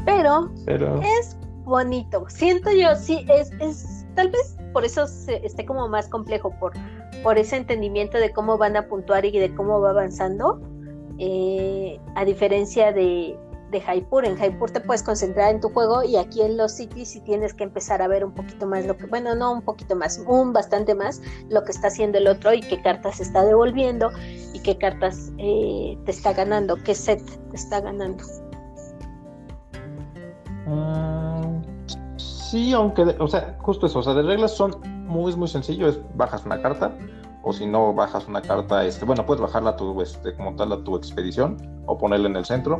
Pero, 0.05 0.51
Pero... 0.65 0.99
es 1.01 1.37
bonito. 1.63 2.25
Siento 2.29 2.71
yo, 2.71 2.95
sí, 2.95 3.25
es, 3.29 3.51
es 3.59 4.05
tal 4.15 4.29
vez 4.29 4.57
por 4.73 4.83
eso 4.83 5.05
esté 5.27 5.65
como 5.65 5.87
más 5.87 6.07
complejo, 6.07 6.51
por, 6.59 6.73
por 7.21 7.37
ese 7.37 7.57
entendimiento 7.57 8.17
de 8.17 8.31
cómo 8.31 8.57
van 8.57 8.75
a 8.75 8.87
puntuar 8.87 9.25
y 9.25 9.37
de 9.37 9.53
cómo 9.53 9.79
va 9.79 9.91
avanzando, 9.91 10.59
eh, 11.19 11.99
a 12.15 12.25
diferencia 12.25 12.91
de, 12.91 13.37
de 13.73 13.81
Jaipur. 13.81 14.25
En 14.25 14.35
Jaipur 14.35 14.71
te 14.71 14.79
puedes 14.79 15.03
concentrar 15.03 15.51
en 15.51 15.61
tu 15.61 15.69
juego 15.69 16.03
y 16.03 16.15
aquí 16.15 16.41
en 16.41 16.57
los 16.57 16.73
cities 16.73 17.09
sí 17.09 17.19
tienes 17.21 17.53
que 17.53 17.63
empezar 17.63 18.01
a 18.01 18.07
ver 18.07 18.25
un 18.25 18.33
poquito 18.33 18.65
más 18.65 18.85
lo 18.85 18.97
que, 18.97 19.05
bueno, 19.05 19.35
no 19.35 19.53
un 19.53 19.61
poquito 19.61 19.95
más, 19.95 20.23
un 20.25 20.53
bastante 20.53 20.95
más 20.95 21.21
lo 21.49 21.63
que 21.63 21.71
está 21.71 21.87
haciendo 21.87 22.17
el 22.17 22.27
otro 22.27 22.53
y 22.53 22.61
qué 22.61 22.81
cartas 22.81 23.19
está 23.19 23.43
devolviendo 23.43 24.11
y 24.53 24.59
qué 24.61 24.77
cartas 24.77 25.31
eh, 25.37 25.97
te 26.05 26.11
está 26.11 26.33
ganando, 26.33 26.77
qué 26.77 26.95
set 26.95 27.21
te 27.49 27.55
está 27.55 27.81
ganando. 27.81 28.23
Mm, 30.65 31.32
sí, 32.53 32.71
aunque, 32.71 33.01
o 33.17 33.27
sea, 33.27 33.57
justo 33.61 33.87
eso, 33.87 33.97
o 33.97 34.03
sea, 34.03 34.13
de 34.13 34.21
reglas 34.21 34.51
son 34.51 34.79
muy, 35.07 35.35
muy 35.35 35.47
sencillo, 35.47 35.87
es 35.87 35.99
bajas 36.15 36.45
una 36.45 36.61
carta, 36.61 36.95
o 37.41 37.51
si 37.51 37.65
no 37.65 37.95
bajas 37.95 38.27
una 38.27 38.43
carta, 38.43 38.85
este, 38.85 39.05
bueno, 39.05 39.25
puedes 39.25 39.41
bajarla 39.41 39.75
tu, 39.75 39.99
este, 40.03 40.35
como 40.35 40.55
tal 40.55 40.71
a 40.71 40.83
tu 40.83 40.95
expedición, 40.95 41.57
o 41.87 41.97
ponerla 41.97 42.29
en 42.29 42.35
el 42.35 42.45
centro, 42.45 42.77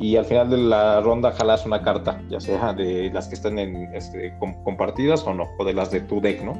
y 0.00 0.16
al 0.16 0.24
final 0.24 0.48
de 0.48 0.56
la 0.56 1.02
ronda 1.02 1.30
jalas 1.32 1.66
una 1.66 1.82
carta, 1.82 2.22
ya 2.30 2.40
sea 2.40 2.72
de 2.72 3.10
las 3.12 3.28
que 3.28 3.34
están 3.34 3.58
en, 3.58 3.94
este, 3.94 4.34
compartidas 4.64 5.26
o 5.26 5.34
no, 5.34 5.44
o 5.58 5.64
de 5.66 5.74
las 5.74 5.90
de 5.90 6.00
tu 6.00 6.18
deck, 6.22 6.42
¿no? 6.42 6.54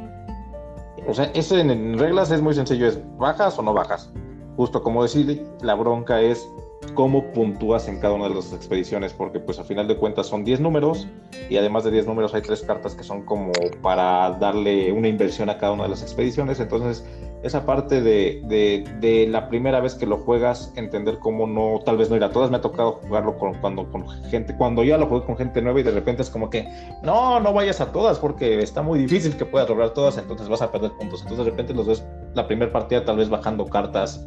O 1.08 1.14
sea, 1.14 1.30
eso 1.32 1.56
en 1.56 1.98
reglas 1.98 2.30
es 2.30 2.42
muy 2.42 2.52
sencillo, 2.52 2.86
es 2.86 3.00
bajas 3.16 3.58
o 3.58 3.62
no 3.62 3.72
bajas. 3.72 4.12
Justo 4.58 4.82
como 4.82 5.02
decir, 5.02 5.42
la 5.62 5.74
bronca 5.74 6.20
es 6.20 6.46
cómo 6.94 7.32
puntúas 7.32 7.88
en 7.88 8.00
cada 8.00 8.14
una 8.14 8.28
de 8.28 8.34
las 8.34 8.52
expediciones, 8.52 9.12
porque 9.12 9.40
pues 9.40 9.58
a 9.58 9.64
final 9.64 9.88
de 9.88 9.96
cuentas 9.96 10.26
son 10.26 10.44
10 10.44 10.60
números 10.60 11.08
y 11.48 11.56
además 11.56 11.84
de 11.84 11.90
10 11.90 12.06
números 12.06 12.34
hay 12.34 12.42
tres 12.42 12.62
cartas 12.62 12.94
que 12.94 13.04
son 13.04 13.24
como 13.24 13.52
para 13.82 14.30
darle 14.38 14.92
una 14.92 15.08
inversión 15.08 15.48
a 15.50 15.58
cada 15.58 15.72
una 15.72 15.84
de 15.84 15.90
las 15.90 16.02
expediciones, 16.02 16.60
entonces 16.60 17.04
esa 17.42 17.66
parte 17.66 18.00
de, 18.00 18.40
de, 18.44 18.84
de 19.00 19.26
la 19.26 19.48
primera 19.48 19.80
vez 19.80 19.94
que 19.94 20.06
lo 20.06 20.18
juegas, 20.18 20.72
entender 20.76 21.18
cómo 21.18 21.46
no, 21.46 21.80
tal 21.84 21.96
vez 21.96 22.08
no 22.08 22.16
ir 22.16 22.22
a 22.22 22.30
todas, 22.30 22.50
me 22.50 22.58
ha 22.58 22.60
tocado 22.60 23.00
jugarlo 23.02 23.36
con, 23.36 23.54
cuando, 23.54 23.90
con 23.90 24.08
gente, 24.30 24.54
cuando 24.56 24.84
ya 24.84 24.96
lo 24.96 25.06
jugué 25.06 25.24
con 25.24 25.36
gente 25.36 25.60
nueva 25.60 25.80
y 25.80 25.82
de 25.82 25.90
repente 25.90 26.22
es 26.22 26.30
como 26.30 26.50
que, 26.50 26.68
no, 27.02 27.40
no 27.40 27.52
vayas 27.52 27.80
a 27.80 27.90
todas 27.90 28.18
porque 28.18 28.62
está 28.62 28.82
muy 28.82 29.00
difícil 29.00 29.36
que 29.36 29.44
puedas 29.44 29.68
lograr 29.68 29.90
todas, 29.90 30.18
entonces 30.18 30.48
vas 30.48 30.62
a 30.62 30.70
perder 30.70 30.92
puntos, 30.92 31.22
entonces 31.22 31.44
de 31.44 31.50
repente 31.50 31.74
los 31.74 31.86
ves 31.86 32.04
la 32.34 32.46
primera 32.46 32.70
partida 32.70 33.04
tal 33.04 33.16
vez 33.16 33.28
bajando 33.28 33.66
cartas 33.66 34.24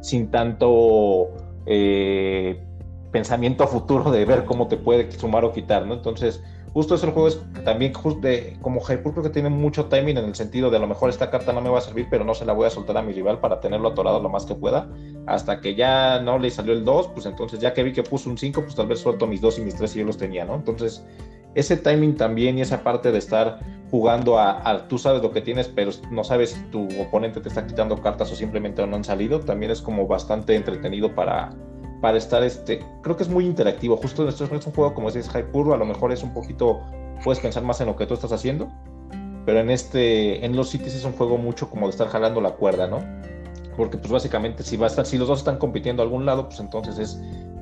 sin 0.00 0.30
tanto 0.30 1.28
eh, 1.70 2.58
pensamiento 3.12 3.62
a 3.62 3.66
futuro 3.66 4.10
de 4.10 4.24
ver 4.24 4.44
cómo 4.44 4.68
te 4.68 4.76
puede 4.78 5.10
sumar 5.12 5.44
o 5.44 5.52
quitar, 5.52 5.86
¿no? 5.86 5.94
Entonces, 5.94 6.42
justo 6.72 6.94
ese 6.94 7.10
juego 7.10 7.28
es 7.28 7.40
también 7.64 7.92
justo 7.92 8.20
de, 8.20 8.56
como 8.62 8.80
Hyper 8.80 9.12
creo 9.12 9.22
que 9.22 9.30
tiene 9.30 9.50
mucho 9.50 9.86
timing 9.86 10.16
en 10.16 10.24
el 10.24 10.34
sentido 10.34 10.70
de 10.70 10.78
a 10.78 10.80
lo 10.80 10.86
mejor 10.86 11.10
esta 11.10 11.30
carta 11.30 11.52
no 11.52 11.60
me 11.60 11.68
va 11.68 11.78
a 11.78 11.82
servir, 11.82 12.06
pero 12.10 12.24
no 12.24 12.34
se 12.34 12.46
la 12.46 12.54
voy 12.54 12.66
a 12.66 12.70
soltar 12.70 12.96
a 12.96 13.02
mi 13.02 13.12
rival 13.12 13.40
para 13.40 13.60
tenerlo 13.60 13.88
atorado 13.88 14.20
lo 14.20 14.30
más 14.30 14.46
que 14.46 14.54
pueda, 14.54 14.88
hasta 15.26 15.60
que 15.60 15.74
ya 15.74 16.20
no 16.20 16.38
le 16.38 16.50
salió 16.50 16.72
el 16.72 16.84
2, 16.84 17.08
pues 17.08 17.26
entonces 17.26 17.60
ya 17.60 17.74
que 17.74 17.82
vi 17.82 17.92
que 17.92 18.02
puso 18.02 18.30
un 18.30 18.38
5, 18.38 18.62
pues 18.62 18.74
tal 18.74 18.86
vez 18.86 19.00
suelto 19.00 19.26
mis 19.26 19.40
2 19.40 19.58
y 19.58 19.62
mis 19.62 19.74
3 19.74 19.96
y 19.96 19.98
yo 19.98 20.04
los 20.06 20.16
tenía, 20.16 20.44
¿no? 20.44 20.54
Entonces, 20.54 21.04
ese 21.54 21.76
timing 21.76 22.16
también 22.16 22.58
y 22.58 22.62
esa 22.62 22.82
parte 22.82 23.12
de 23.12 23.18
estar 23.18 23.58
jugando 23.90 24.38
a, 24.38 24.86
tú 24.88 24.98
sabes 24.98 25.22
lo 25.22 25.32
que 25.32 25.40
tienes, 25.40 25.68
pero 25.68 25.90
no 26.10 26.22
sabes 26.22 26.50
si 26.50 26.60
tu 26.70 26.86
oponente 27.00 27.40
te 27.40 27.48
está 27.48 27.66
quitando 27.66 28.00
cartas 28.00 28.30
o 28.30 28.36
simplemente 28.36 28.86
no 28.86 28.96
han 28.96 29.04
salido, 29.04 29.40
también 29.40 29.72
es 29.72 29.80
como 29.80 30.06
bastante 30.06 30.54
entretenido 30.54 31.14
para, 31.14 31.50
para 32.00 32.18
estar, 32.18 32.42
este, 32.42 32.84
creo 33.02 33.16
que 33.16 33.22
es 33.22 33.28
muy 33.28 33.46
interactivo, 33.46 33.96
justo 33.96 34.28
esto 34.28 34.44
es 34.44 34.66
un 34.66 34.72
juego 34.72 34.94
como 34.94 35.10
dices 35.10 35.30
Hypur, 35.34 35.72
a 35.72 35.78
lo 35.78 35.86
mejor 35.86 36.12
es 36.12 36.22
un 36.22 36.34
poquito, 36.34 36.80
puedes 37.24 37.40
pensar 37.40 37.62
más 37.62 37.80
en 37.80 37.86
lo 37.86 37.96
que 37.96 38.06
tú 38.06 38.14
estás 38.14 38.32
haciendo, 38.32 38.68
pero 39.46 39.60
en 39.60 39.70
este, 39.70 40.44
en 40.44 40.54
los 40.54 40.68
cities 40.68 40.94
es 40.94 41.04
un 41.04 41.12
juego 41.12 41.38
mucho 41.38 41.70
como 41.70 41.86
de 41.86 41.92
estar 41.92 42.08
jalando 42.08 42.42
la 42.42 42.50
cuerda, 42.50 42.86
¿no? 42.86 42.98
Porque 43.76 43.96
pues 43.96 44.12
básicamente 44.12 44.62
si, 44.62 44.76
va 44.76 44.86
a 44.86 44.88
estar, 44.88 45.06
si 45.06 45.16
los 45.16 45.28
dos 45.28 45.38
están 45.38 45.56
compitiendo 45.56 46.02
a 46.02 46.04
algún 46.04 46.26
lado, 46.26 46.48
pues 46.48 46.60
entonces 46.60 46.98
es, 46.98 47.18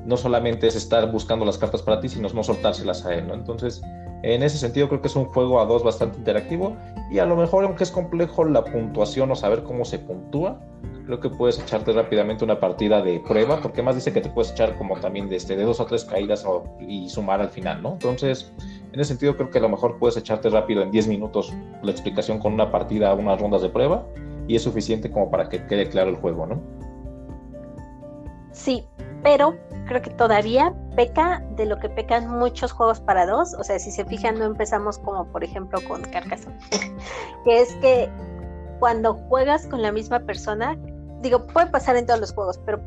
no 0.07 0.17
solamente 0.17 0.67
es 0.67 0.75
estar 0.75 1.11
buscando 1.11 1.45
las 1.45 1.57
cartas 1.57 1.81
para 1.81 1.99
ti, 1.99 2.09
sino 2.09 2.29
no 2.29 2.43
soltárselas 2.43 3.05
a 3.05 3.13
él, 3.13 3.27
¿no? 3.27 3.33
Entonces, 3.33 3.81
en 4.23 4.41
ese 4.41 4.57
sentido 4.57 4.87
creo 4.87 5.01
que 5.01 5.09
es 5.09 5.15
un 5.15 5.25
juego 5.25 5.59
a 5.59 5.65
dos 5.65 5.83
bastante 5.83 6.17
interactivo 6.17 6.75
y 7.11 7.19
a 7.19 7.25
lo 7.25 7.35
mejor 7.35 7.65
aunque 7.65 7.83
es 7.83 7.91
complejo 7.91 8.45
la 8.45 8.63
puntuación 8.63 9.29
o 9.31 9.35
saber 9.35 9.63
cómo 9.63 9.85
se 9.85 9.99
puntúa, 9.99 10.59
creo 11.05 11.19
que 11.19 11.29
puedes 11.29 11.59
echarte 11.59 11.91
rápidamente 11.91 12.43
una 12.43 12.59
partida 12.59 13.01
de 13.01 13.19
prueba, 13.19 13.59
porque 13.61 13.81
más 13.81 13.95
dice 13.95 14.11
que 14.13 14.21
te 14.21 14.29
puedes 14.29 14.51
echar 14.51 14.77
como 14.77 14.97
también 14.97 15.29
de, 15.29 15.35
este, 15.35 15.55
dos 15.57 15.79
o 15.79 15.85
tres 15.85 16.05
caídas 16.05 16.45
y 16.79 17.09
sumar 17.09 17.41
al 17.41 17.49
final, 17.49 17.81
¿no? 17.81 17.93
Entonces, 17.93 18.51
en 18.91 18.99
ese 18.99 19.09
sentido 19.09 19.35
creo 19.35 19.49
que 19.49 19.57
a 19.57 19.61
lo 19.61 19.69
mejor 19.69 19.99
puedes 19.99 20.17
echarte 20.17 20.49
rápido 20.49 20.81
en 20.81 20.91
10 20.91 21.07
minutos 21.07 21.53
la 21.83 21.91
explicación 21.91 22.39
con 22.39 22.53
una 22.53 22.71
partida, 22.71 23.13
unas 23.13 23.39
rondas 23.39 23.61
de 23.61 23.69
prueba, 23.69 24.05
y 24.47 24.55
es 24.55 24.63
suficiente 24.63 25.11
como 25.11 25.29
para 25.29 25.49
que 25.49 25.65
quede 25.65 25.89
claro 25.89 26.09
el 26.09 26.15
juego, 26.15 26.45
¿no? 26.45 26.61
Sí, 28.51 28.85
pero 29.21 29.55
creo 29.87 30.01
que 30.01 30.11
todavía 30.11 30.73
peca 30.95 31.41
de 31.55 31.65
lo 31.65 31.79
que 31.79 31.89
pecan 31.89 32.29
muchos 32.29 32.71
juegos 32.71 32.99
para 32.99 33.25
dos. 33.25 33.53
O 33.55 33.63
sea, 33.63 33.79
si 33.79 33.91
se 33.91 34.05
fijan, 34.05 34.37
no 34.37 34.45
empezamos 34.45 34.99
como 34.99 35.25
por 35.31 35.43
ejemplo 35.43 35.79
con 35.87 36.01
Carcassonne, 36.03 36.57
que 37.45 37.61
es 37.61 37.73
que 37.75 38.09
cuando 38.79 39.15
juegas 39.15 39.65
con 39.67 39.81
la 39.81 39.91
misma 39.91 40.19
persona, 40.19 40.77
digo, 41.21 41.47
puede 41.47 41.67
pasar 41.67 41.95
en 41.95 42.05
todos 42.05 42.19
los 42.19 42.33
juegos, 42.33 42.59
pero 42.65 42.79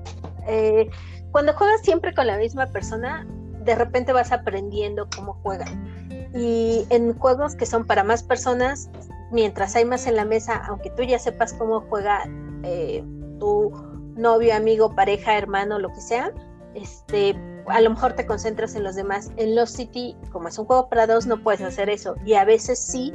eh, 0.47 0.89
cuando 1.33 1.53
juegas 1.55 1.81
siempre 1.83 2.15
con 2.15 2.27
la 2.27 2.37
misma 2.37 2.67
persona, 2.67 3.27
de 3.65 3.75
repente 3.75 4.13
vas 4.13 4.33
aprendiendo 4.33 5.09
cómo 5.15 5.35
juegan. 5.43 6.31
Y 6.35 6.87
en 6.91 7.19
juegos 7.19 7.57
que 7.57 7.67
son 7.67 7.87
para 7.87 8.05
más 8.05 8.23
personas, 8.23 8.89
mientras 9.33 9.75
hay 9.77 9.85
más 9.85 10.07
en 10.07 10.17
la 10.17 10.25
mesa, 10.25 10.63
aunque 10.69 10.91
tú 10.91 11.03
ya 11.03 11.19
sepas 11.19 11.53
cómo 11.55 11.81
juega 11.83 12.23
eh, 12.63 13.05
tu 13.39 13.73
novio, 14.17 14.55
amigo, 14.55 14.95
pareja, 14.95 15.37
hermano, 15.37 15.79
lo 15.79 15.89
que 15.89 16.01
sea, 16.01 16.33
este, 16.75 17.37
a 17.67 17.81
lo 17.81 17.91
mejor 17.91 18.15
te 18.15 18.27
concentras 18.27 18.75
en 18.75 18.85
los 18.85 18.95
demás. 18.95 19.31
En 19.37 19.55
Lost 19.55 19.77
City, 19.77 20.17
como 20.31 20.49
es 20.49 20.59
un 20.59 20.67
juego 20.67 20.89
para 20.89 21.07
dos, 21.07 21.27
no 21.27 21.43
puedes 21.43 21.61
hacer 21.61 21.89
eso. 21.91 22.15
Y 22.25 22.35
a 22.35 22.45
veces 22.45 22.79
sí, 22.79 23.13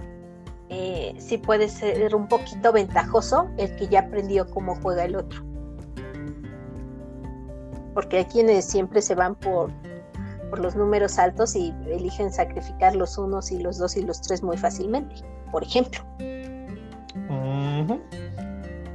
eh, 0.69 1.13
sí 1.17 1.37
puede 1.37 1.69
ser 1.69 2.15
un 2.15 2.27
poquito 2.27 2.71
ventajoso 2.71 3.47
el 3.57 3.75
que 3.75 3.87
ya 3.87 4.01
aprendió 4.01 4.49
cómo 4.49 4.75
juega 4.81 5.05
el 5.05 5.15
otro. 5.15 5.43
Porque 7.93 8.17
hay 8.17 8.25
quienes 8.25 8.65
siempre 8.65 9.01
se 9.01 9.15
van 9.15 9.35
por, 9.35 9.71
por 10.49 10.59
los 10.59 10.75
números 10.75 11.17
altos 11.17 11.55
y 11.55 11.73
eligen 11.87 12.31
sacrificar 12.31 12.95
los 12.95 13.17
unos 13.17 13.51
y 13.51 13.59
los 13.59 13.77
dos 13.77 13.95
y 13.95 14.01
los 14.01 14.21
tres 14.21 14.43
muy 14.43 14.57
fácilmente, 14.57 15.15
por 15.51 15.63
ejemplo. 15.63 16.01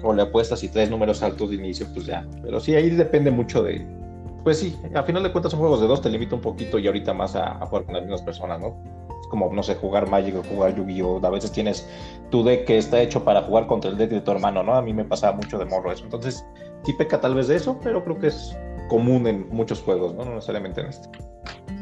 O 0.02 0.14
le 0.14 0.22
apuestas 0.22 0.62
y 0.64 0.68
tres 0.68 0.90
números 0.90 1.22
altos 1.22 1.50
de 1.50 1.56
inicio, 1.56 1.86
pues 1.92 2.06
ya. 2.06 2.26
Pero 2.42 2.60
sí, 2.60 2.74
ahí 2.74 2.90
depende 2.90 3.30
mucho 3.30 3.62
de, 3.62 3.86
pues 4.44 4.58
sí, 4.58 4.78
a 4.94 5.02
final 5.02 5.22
de 5.22 5.32
cuentas 5.32 5.52
son 5.52 5.60
juegos 5.60 5.80
de 5.80 5.86
dos, 5.86 6.00
te 6.00 6.08
limita 6.08 6.34
un 6.34 6.40
poquito 6.40 6.78
y 6.78 6.86
ahorita 6.86 7.12
más 7.14 7.36
a, 7.36 7.54
jugar 7.66 7.84
con 7.84 7.94
las 7.94 8.02
mismas 8.02 8.22
personas, 8.22 8.60
¿no? 8.60 8.76
como, 9.30 9.50
no 9.52 9.62
sé, 9.62 9.76
jugar 9.76 10.08
Magic 10.08 10.36
o 10.36 10.42
jugar 10.42 10.74
Yu-Gi-Oh! 10.74 11.24
A 11.24 11.30
veces 11.30 11.52
tienes 11.52 11.88
tu 12.30 12.42
deck 12.42 12.66
que 12.66 12.76
está 12.76 13.00
hecho 13.00 13.24
para 13.24 13.42
jugar 13.42 13.66
contra 13.66 13.90
el 13.90 13.96
deck 13.96 14.10
de 14.10 14.20
tu 14.20 14.32
hermano, 14.32 14.62
¿no? 14.62 14.74
A 14.74 14.82
mí 14.82 14.92
me 14.92 15.04
pasaba 15.04 15.36
mucho 15.36 15.56
de 15.56 15.64
morro 15.64 15.92
eso. 15.92 16.04
Entonces, 16.04 16.44
sí 16.84 16.92
peca 16.94 17.20
tal 17.20 17.34
vez 17.34 17.48
de 17.48 17.56
eso, 17.56 17.78
pero 17.82 18.04
creo 18.04 18.18
que 18.18 18.26
es 18.26 18.56
común 18.88 19.26
en 19.26 19.48
muchos 19.48 19.80
juegos, 19.80 20.14
¿no? 20.14 20.24
No 20.24 20.34
necesariamente 20.34 20.80
en 20.80 20.88
este. 20.88 21.08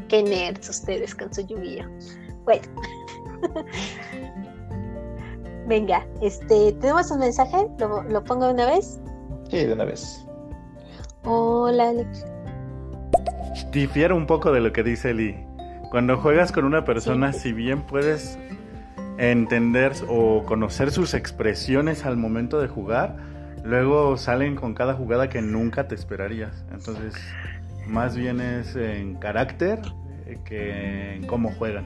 Qué 0.07 0.23
nerds 0.23 0.69
ustedes 0.69 1.13
con 1.13 1.33
su 1.33 1.41
lluvia. 1.41 1.89
Bueno. 2.45 2.67
Venga, 5.67 6.07
este, 6.21 6.71
¿tenemos 6.73 7.11
un 7.11 7.19
mensaje? 7.19 7.67
¿Lo, 7.77 8.03
¿Lo, 8.03 8.23
pongo 8.23 8.47
de 8.47 8.53
una 8.53 8.65
vez? 8.65 8.99
Sí, 9.49 9.65
de 9.65 9.73
una 9.73 9.85
vez. 9.85 10.25
Hola, 11.25 11.89
Alex. 11.89 12.25
Difiero 13.71 14.15
un 14.15 14.25
poco 14.25 14.51
de 14.51 14.61
lo 14.61 14.73
que 14.73 14.83
dice 14.83 15.11
Eli. 15.11 15.35
Cuando 15.91 16.17
juegas 16.17 16.51
con 16.51 16.65
una 16.65 16.85
persona, 16.85 17.33
si 17.33 17.53
bien 17.53 17.81
puedes 17.81 18.37
entender 19.17 19.93
o 20.07 20.45
conocer 20.45 20.91
sus 20.91 21.13
expresiones 21.13 22.05
al 22.05 22.17
momento 22.17 22.59
de 22.59 22.67
jugar, 22.67 23.17
luego 23.63 24.17
salen 24.17 24.55
con 24.55 24.73
cada 24.73 24.93
jugada 24.93 25.29
que 25.29 25.41
nunca 25.41 25.87
te 25.87 25.95
esperarías. 25.95 26.65
Entonces, 26.71 27.15
más 27.87 28.15
bien 28.15 28.39
es 28.39 28.75
en 28.75 29.15
carácter 29.15 29.79
que 30.45 31.15
en 31.15 31.27
cómo 31.27 31.51
juegan. 31.51 31.85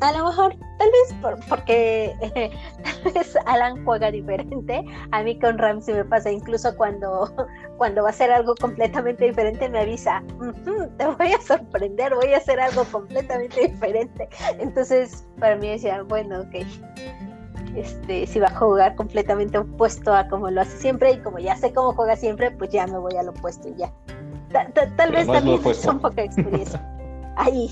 A 0.00 0.12
lo 0.12 0.26
mejor, 0.26 0.54
tal 0.78 0.88
vez 0.90 1.38
porque 1.48 2.14
tal 2.84 3.12
vez 3.12 3.36
Alan 3.46 3.84
juega 3.84 4.10
diferente. 4.10 4.84
A 5.10 5.22
mí 5.22 5.38
con 5.38 5.58
Ramsey 5.58 5.94
me 5.94 6.04
pasa, 6.04 6.30
incluso 6.30 6.76
cuando, 6.76 7.32
cuando 7.78 8.02
va 8.02 8.08
a 8.08 8.10
hacer 8.10 8.30
algo 8.30 8.54
completamente 8.54 9.24
diferente, 9.24 9.68
me 9.68 9.80
avisa, 9.80 10.22
te 10.98 11.06
voy 11.06 11.32
a 11.32 11.40
sorprender, 11.40 12.14
voy 12.14 12.32
a 12.32 12.36
hacer 12.36 12.60
algo 12.60 12.84
completamente 12.84 13.68
diferente. 13.68 14.28
Entonces, 14.58 15.26
para 15.40 15.56
mí 15.56 15.68
decía, 15.70 16.02
bueno, 16.02 16.42
ok. 16.42 16.64
Este, 17.74 18.26
si 18.26 18.40
va 18.40 18.46
a 18.46 18.56
jugar 18.58 18.94
completamente 18.94 19.58
opuesto 19.58 20.14
a 20.14 20.26
como 20.28 20.50
lo 20.50 20.62
hace 20.62 20.76
siempre 20.78 21.12
y 21.12 21.18
como 21.18 21.38
ya 21.38 21.54
sé 21.56 21.72
cómo 21.72 21.92
juega 21.92 22.16
siempre, 22.16 22.50
pues 22.50 22.70
ya 22.70 22.86
me 22.86 22.98
voy 22.98 23.14
al 23.16 23.28
opuesto 23.28 23.68
y 23.68 23.74
ya. 23.76 23.92
tal 24.96 25.12
vez 25.12 25.26
también 25.26 25.60
es 25.64 25.86
un 25.86 26.00
poca 26.00 26.22
experiencia. 26.22 26.82
Ahí, 27.36 27.70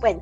bueno. 0.00 0.20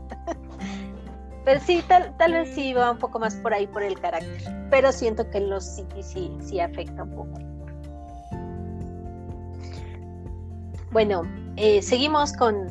Pero 1.44 1.60
sí, 1.60 1.82
tal, 1.88 2.14
tal 2.18 2.32
vez 2.32 2.50
sí 2.54 2.74
va 2.74 2.90
un 2.90 2.98
poco 2.98 3.18
más 3.18 3.34
por 3.36 3.54
ahí 3.54 3.66
por 3.66 3.82
el 3.82 3.98
carácter. 3.98 4.68
Pero 4.70 4.92
siento 4.92 5.28
que 5.30 5.40
los 5.40 5.64
sí, 5.64 5.84
sí, 6.02 6.32
sí 6.40 6.60
afecta 6.60 7.02
un 7.02 7.10
poco. 7.10 7.38
Bueno, 10.92 11.22
eh, 11.56 11.80
seguimos 11.82 12.32
con, 12.32 12.66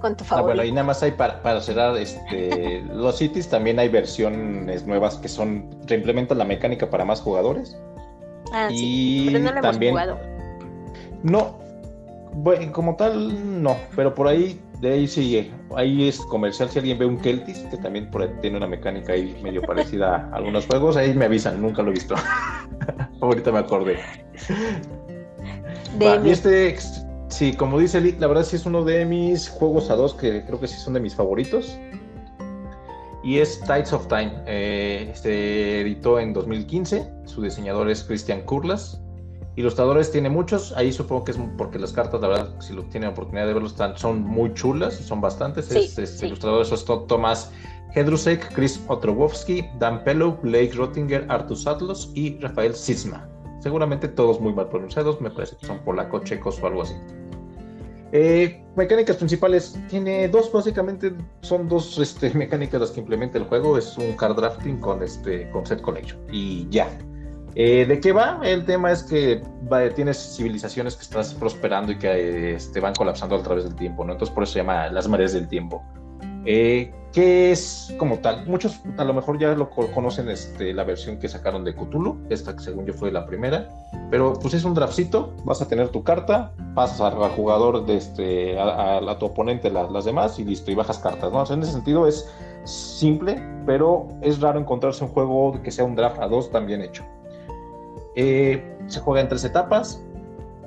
con 0.00 0.16
tu 0.16 0.24
favorito. 0.24 0.50
Ah, 0.50 0.54
bueno, 0.54 0.64
y 0.64 0.72
nada 0.72 0.86
más 0.86 1.02
hay 1.02 1.12
para, 1.12 1.42
para 1.42 1.60
cerrar, 1.60 1.96
este, 1.96 2.82
los 2.92 3.18
cities 3.18 3.48
también 3.48 3.78
hay 3.78 3.88
versiones 3.88 4.86
nuevas 4.86 5.16
que 5.16 5.28
son, 5.28 5.68
reimplementan 5.86 6.38
la 6.38 6.44
mecánica 6.44 6.88
para 6.88 7.04
más 7.04 7.20
jugadores. 7.20 7.76
Ah, 8.52 8.68
sí, 8.70 9.28
pero 9.32 9.44
no 9.44 9.52
lo 9.52 9.60
también, 9.60 9.96
hemos 9.96 10.14
jugado. 10.14 10.38
No, 11.22 11.58
bueno, 12.34 12.72
como 12.72 12.96
tal, 12.96 13.62
no, 13.62 13.76
pero 13.96 14.14
por 14.14 14.28
ahí 14.28 14.60
de 14.80 14.92
ahí 14.92 15.08
sigue. 15.08 15.50
Ahí 15.74 16.08
es 16.08 16.20
comercial. 16.20 16.68
Si 16.70 16.78
alguien 16.78 16.98
ve 16.98 17.06
un 17.06 17.18
Keltis, 17.18 17.58
que 17.70 17.76
también 17.78 18.10
por 18.10 18.22
ahí 18.22 18.30
tiene 18.40 18.56
una 18.56 18.66
mecánica 18.66 19.12
ahí 19.12 19.38
medio 19.42 19.62
parecida 19.62 20.28
a 20.32 20.36
algunos 20.36 20.66
juegos, 20.66 20.96
ahí 20.96 21.14
me 21.14 21.24
avisan. 21.24 21.60
Nunca 21.60 21.82
lo 21.82 21.90
he 21.90 21.94
visto. 21.94 22.14
Ahorita 23.20 23.50
me 23.50 23.58
acordé. 23.58 23.98
y 26.24 26.30
este, 26.30 26.76
sí, 27.28 27.54
como 27.54 27.78
dice 27.78 28.00
Lee, 28.00 28.16
la 28.18 28.28
verdad 28.28 28.44
sí 28.44 28.56
es 28.56 28.66
uno 28.66 28.84
de 28.84 29.04
mis 29.04 29.48
juegos 29.48 29.90
a 29.90 29.96
dos 29.96 30.14
que 30.14 30.44
creo 30.44 30.60
que 30.60 30.68
sí 30.68 30.78
son 30.78 30.94
de 30.94 31.00
mis 31.00 31.14
favoritos. 31.14 31.76
Y 33.24 33.38
es 33.38 33.60
Tides 33.62 33.92
of 33.92 34.06
Time. 34.06 34.32
Eh, 34.46 35.10
se 35.14 35.80
editó 35.80 36.20
en 36.20 36.32
2015. 36.32 37.12
Su 37.24 37.42
diseñador 37.42 37.90
es 37.90 38.04
Christian 38.04 38.42
Kurlas. 38.42 39.02
Ilustradores 39.58 40.12
tiene 40.12 40.30
muchos, 40.30 40.72
ahí 40.76 40.92
supongo 40.92 41.24
que 41.24 41.32
es 41.32 41.38
porque 41.56 41.80
las 41.80 41.92
cartas, 41.92 42.20
la 42.20 42.28
verdad, 42.28 42.60
si 42.60 42.72
lo 42.72 42.84
tienen 42.84 43.10
oportunidad 43.10 43.44
de 43.48 43.54
verlos, 43.54 43.72
están, 43.72 43.98
son 43.98 44.22
muy 44.22 44.54
chulas, 44.54 44.94
son 44.94 45.20
bastantes. 45.20 45.64
Sí, 45.64 46.00
es, 46.00 46.22
Ilustradores 46.22 46.68
son 46.68 47.08
Tomás 47.08 47.50
Hedrusek, 47.92 48.54
Chris 48.54 48.80
Otrowowski, 48.86 49.68
Dan 49.80 50.04
Pellow, 50.04 50.38
Blake 50.42 50.70
Rottinger, 50.76 51.26
Artur 51.28 51.56
Satlos 51.56 52.12
y 52.14 52.38
Rafael 52.38 52.72
Sisma. 52.72 53.28
Seguramente 53.58 54.06
todos 54.06 54.40
muy 54.40 54.52
mal 54.52 54.68
pronunciados, 54.68 55.20
me 55.20 55.28
parece 55.28 55.56
que 55.56 55.66
son 55.66 55.80
polacos, 55.80 56.22
checos 56.22 56.62
o 56.62 56.66
algo 56.68 56.82
así. 56.82 56.94
Eh, 58.12 58.64
mecánicas 58.76 59.16
principales, 59.16 59.76
tiene 59.88 60.28
dos, 60.28 60.52
básicamente 60.52 61.12
son 61.40 61.68
dos 61.68 61.98
este, 62.00 62.32
mecánicas 62.32 62.80
las 62.80 62.90
que 62.92 63.00
implementa 63.00 63.38
el 63.38 63.44
juego, 63.44 63.76
es 63.76 63.98
un 63.98 64.12
card 64.12 64.36
drafting 64.36 64.78
con, 64.78 65.02
este, 65.02 65.50
con 65.50 65.66
set 65.66 65.80
collection 65.80 66.20
y 66.30 66.68
ya, 66.70 66.88
eh, 67.54 67.86
¿De 67.86 68.00
qué 68.00 68.12
va? 68.12 68.40
El 68.42 68.64
tema 68.64 68.92
es 68.92 69.02
que 69.02 69.42
tienes 69.94 70.36
civilizaciones 70.36 70.96
que 70.96 71.02
estás 71.02 71.34
prosperando 71.34 71.92
y 71.92 71.98
que 71.98 72.54
este, 72.54 72.80
van 72.80 72.94
colapsando 72.94 73.36
a 73.36 73.42
través 73.42 73.64
del 73.64 73.74
tiempo, 73.74 74.04
¿no? 74.04 74.12
Entonces 74.12 74.34
por 74.34 74.44
eso 74.44 74.54
se 74.54 74.58
llama 74.60 74.88
las 74.88 75.08
mareas 75.08 75.32
del 75.32 75.48
tiempo. 75.48 75.82
Eh, 76.44 76.92
¿Qué 77.12 77.52
es 77.52 77.94
como 77.98 78.18
tal? 78.18 78.46
Muchos 78.46 78.80
a 78.98 79.04
lo 79.04 79.14
mejor 79.14 79.38
ya 79.38 79.54
lo 79.54 79.70
conocen 79.70 80.28
este, 80.28 80.74
la 80.74 80.84
versión 80.84 81.18
que 81.18 81.28
sacaron 81.28 81.64
de 81.64 81.74
Cthulhu, 81.74 82.18
esta 82.28 82.54
que 82.54 82.62
según 82.62 82.84
yo 82.84 82.92
fue 82.92 83.10
la 83.10 83.26
primera, 83.26 83.68
pero 84.10 84.34
pues 84.34 84.54
es 84.54 84.64
un 84.64 84.74
draftcito, 84.74 85.34
vas 85.44 85.62
a 85.62 85.68
tener 85.68 85.88
tu 85.88 86.02
carta, 86.04 86.52
pasas 86.74 87.00
al 87.00 87.30
jugador, 87.30 87.86
de 87.86 87.96
este, 87.96 88.60
a, 88.60 89.18
tu 89.18 89.26
oponente 89.26 89.70
las 89.70 90.04
demás 90.04 90.38
y 90.38 90.44
listo, 90.44 90.70
y 90.70 90.74
bajas 90.74 90.98
cartas, 90.98 91.32
¿no? 91.32 91.44
en 91.50 91.62
ese 91.62 91.72
sentido 91.72 92.06
es 92.06 92.30
simple, 92.64 93.42
pero 93.64 94.08
es 94.20 94.40
raro 94.40 94.60
encontrarse 94.60 95.02
un 95.02 95.10
juego 95.10 95.60
que 95.62 95.70
sea 95.70 95.84
un 95.84 95.96
draft 95.96 96.20
a 96.20 96.28
dos 96.28 96.50
tan 96.50 96.66
bien 96.66 96.82
hecho. 96.82 97.04
Eh, 98.20 98.60
se 98.88 98.98
juega 98.98 99.20
en 99.20 99.28
tres 99.28 99.44
etapas. 99.44 100.02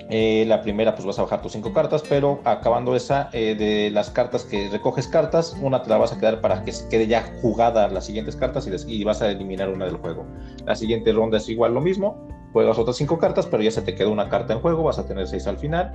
Eh, 0.09 0.45
la 0.47 0.61
primera, 0.61 0.95
pues 0.95 1.05
vas 1.05 1.19
a 1.19 1.23
bajar 1.23 1.41
tus 1.41 1.51
cinco 1.51 1.73
cartas, 1.73 2.01
pero 2.07 2.39
acabando 2.45 2.95
esa, 2.95 3.29
eh, 3.33 3.55
de 3.55 3.91
las 3.91 4.09
cartas 4.09 4.45
que 4.45 4.69
recoges 4.69 5.07
cartas, 5.07 5.57
una 5.61 5.83
te 5.83 5.89
la 5.89 5.97
vas 5.97 6.13
a 6.13 6.17
quedar 6.17 6.39
para 6.39 6.63
que 6.63 6.71
se 6.71 6.87
quede 6.87 7.07
ya 7.07 7.23
jugada 7.41 7.89
las 7.89 8.05
siguientes 8.05 8.37
cartas 8.37 8.67
y, 8.67 8.93
y 8.93 9.03
vas 9.03 9.21
a 9.21 9.29
eliminar 9.29 9.67
una 9.69 9.85
del 9.85 9.97
juego. 9.97 10.25
La 10.65 10.75
siguiente 10.75 11.11
ronda 11.11 11.37
es 11.37 11.49
igual 11.49 11.73
lo 11.73 11.81
mismo, 11.81 12.25
juegas 12.53 12.77
otras 12.77 12.95
cinco 12.95 13.19
cartas, 13.19 13.47
pero 13.47 13.63
ya 13.63 13.71
se 13.71 13.81
te 13.81 13.95
quedó 13.95 14.11
una 14.11 14.29
carta 14.29 14.53
en 14.53 14.59
juego, 14.59 14.83
vas 14.83 14.99
a 14.99 15.05
tener 15.05 15.27
seis 15.27 15.45
al 15.45 15.57
final. 15.57 15.93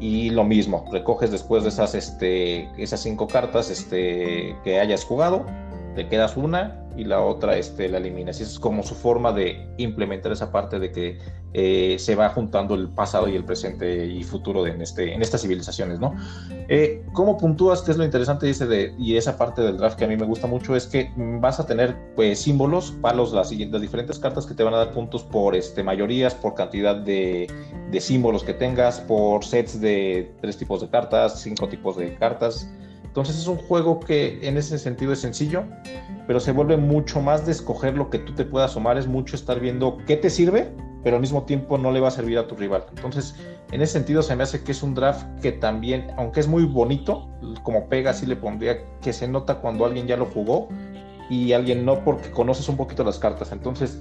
Y 0.00 0.30
lo 0.30 0.44
mismo, 0.44 0.84
recoges 0.92 1.30
después 1.30 1.62
de 1.62 1.70
esas, 1.70 1.94
este, 1.94 2.70
esas 2.82 3.00
cinco 3.00 3.26
cartas 3.26 3.70
este, 3.70 4.56
que 4.64 4.80
hayas 4.80 5.04
jugado, 5.04 5.44
te 5.94 6.08
quedas 6.08 6.36
una 6.36 6.86
y 7.00 7.04
la 7.04 7.22
otra 7.22 7.56
este, 7.56 7.88
la 7.88 7.96
eliminas. 7.96 8.38
Y 8.40 8.42
esa 8.42 8.52
es 8.52 8.58
como 8.58 8.82
su 8.82 8.94
forma 8.94 9.32
de 9.32 9.66
implementar 9.78 10.32
esa 10.32 10.52
parte 10.52 10.78
de 10.78 10.92
que 10.92 11.18
eh, 11.54 11.96
se 11.98 12.14
va 12.14 12.28
juntando 12.28 12.74
el 12.74 12.90
pasado 12.90 13.26
y 13.26 13.34
el 13.34 13.44
presente 13.44 14.06
y 14.06 14.22
futuro 14.22 14.62
de, 14.62 14.72
en, 14.72 14.82
este, 14.82 15.14
en 15.14 15.22
estas 15.22 15.40
civilizaciones, 15.40 15.98
¿no? 15.98 16.14
Eh, 16.68 17.02
¿Cómo 17.14 17.38
puntúas? 17.38 17.80
¿Qué 17.80 17.92
es 17.92 17.96
lo 17.96 18.04
interesante 18.04 18.46
dice 18.46 18.66
de, 18.66 18.94
y 18.98 19.16
esa 19.16 19.38
parte 19.38 19.62
del 19.62 19.78
draft 19.78 19.98
que 19.98 20.04
a 20.04 20.08
mí 20.08 20.16
me 20.16 20.26
gusta 20.26 20.46
mucho? 20.46 20.76
Es 20.76 20.86
que 20.86 21.10
vas 21.16 21.58
a 21.58 21.66
tener 21.66 21.96
pues 22.14 22.38
símbolos, 22.40 22.92
palos, 23.00 23.32
las, 23.32 23.50
las 23.50 23.80
diferentes 23.80 24.18
cartas 24.18 24.44
que 24.44 24.54
te 24.54 24.62
van 24.62 24.74
a 24.74 24.78
dar 24.78 24.92
puntos 24.92 25.22
por 25.22 25.56
este, 25.56 25.82
mayorías, 25.82 26.34
por 26.34 26.54
cantidad 26.54 26.96
de, 26.96 27.50
de 27.90 28.00
símbolos 28.00 28.44
que 28.44 28.52
tengas, 28.52 29.00
por 29.00 29.42
sets 29.42 29.80
de 29.80 30.34
tres 30.42 30.58
tipos 30.58 30.82
de 30.82 30.88
cartas, 30.90 31.40
cinco 31.40 31.66
tipos 31.66 31.96
de 31.96 32.14
cartas. 32.16 32.70
Entonces 33.10 33.38
es 33.38 33.48
un 33.48 33.56
juego 33.56 33.98
que 33.98 34.38
en 34.46 34.56
ese 34.56 34.78
sentido 34.78 35.12
es 35.12 35.18
sencillo, 35.18 35.64
pero 36.28 36.38
se 36.38 36.52
vuelve 36.52 36.76
mucho 36.76 37.20
más 37.20 37.44
de 37.44 37.50
escoger 37.50 37.96
lo 37.96 38.08
que 38.08 38.20
tú 38.20 38.34
te 38.34 38.44
puedas 38.44 38.70
sumar, 38.74 38.98
es 38.98 39.08
mucho 39.08 39.34
estar 39.34 39.58
viendo 39.58 39.98
qué 40.06 40.16
te 40.16 40.30
sirve, 40.30 40.72
pero 41.02 41.16
al 41.16 41.20
mismo 41.20 41.42
tiempo 41.42 41.76
no 41.76 41.90
le 41.90 41.98
va 41.98 42.06
a 42.06 42.12
servir 42.12 42.38
a 42.38 42.46
tu 42.46 42.54
rival. 42.54 42.84
Entonces, 42.94 43.34
en 43.72 43.82
ese 43.82 43.94
sentido 43.94 44.22
se 44.22 44.36
me 44.36 44.44
hace 44.44 44.62
que 44.62 44.70
es 44.70 44.84
un 44.84 44.94
draft 44.94 45.26
que 45.42 45.50
también, 45.50 46.06
aunque 46.18 46.38
es 46.38 46.46
muy 46.46 46.64
bonito, 46.66 47.28
como 47.64 47.88
pega, 47.88 48.12
sí 48.12 48.26
le 48.26 48.36
pondría 48.36 48.78
que 49.00 49.12
se 49.12 49.26
nota 49.26 49.56
cuando 49.56 49.84
alguien 49.84 50.06
ya 50.06 50.16
lo 50.16 50.26
jugó 50.26 50.68
y 51.28 51.52
alguien 51.52 51.84
no 51.84 52.04
porque 52.04 52.30
conoces 52.30 52.68
un 52.68 52.76
poquito 52.76 53.02
las 53.02 53.18
cartas. 53.18 53.50
Entonces, 53.50 53.98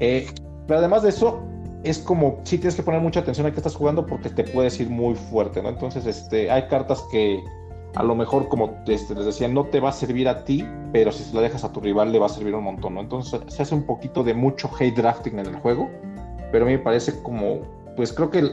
eh, 0.00 0.26
pero 0.66 0.78
además 0.78 1.02
de 1.02 1.10
eso, 1.10 1.42
es 1.84 1.98
como 1.98 2.40
si 2.44 2.56
tienes 2.56 2.76
que 2.76 2.82
poner 2.82 3.02
mucha 3.02 3.20
atención 3.20 3.46
a 3.46 3.50
qué 3.50 3.58
estás 3.58 3.74
jugando 3.74 4.06
porque 4.06 4.30
te 4.30 4.44
puedes 4.44 4.80
ir 4.80 4.88
muy 4.88 5.14
fuerte, 5.16 5.62
¿no? 5.62 5.68
Entonces, 5.68 6.06
este, 6.06 6.50
hay 6.50 6.66
cartas 6.68 7.04
que 7.10 7.44
a 7.94 8.02
lo 8.02 8.14
mejor, 8.14 8.48
como 8.48 8.76
este, 8.86 9.14
les 9.14 9.24
decía, 9.24 9.48
no 9.48 9.64
te 9.64 9.80
va 9.80 9.90
a 9.90 9.92
servir 9.92 10.28
a 10.28 10.44
ti, 10.44 10.66
pero 10.92 11.10
si 11.10 11.32
la 11.34 11.40
dejas 11.40 11.64
a 11.64 11.72
tu 11.72 11.80
rival 11.80 12.12
le 12.12 12.18
va 12.18 12.26
a 12.26 12.28
servir 12.28 12.54
un 12.54 12.64
montón, 12.64 12.94
¿no? 12.94 13.00
Entonces 13.00 13.40
se 13.48 13.62
hace 13.62 13.74
un 13.74 13.84
poquito 13.84 14.22
de 14.22 14.34
mucho 14.34 14.70
hate 14.78 14.94
drafting 14.94 15.38
en 15.38 15.46
el 15.46 15.56
juego, 15.56 15.88
pero 16.52 16.64
a 16.64 16.68
mí 16.68 16.74
me 16.74 16.82
parece 16.82 17.22
como, 17.22 17.60
pues 17.96 18.12
creo 18.12 18.30
que 18.30 18.50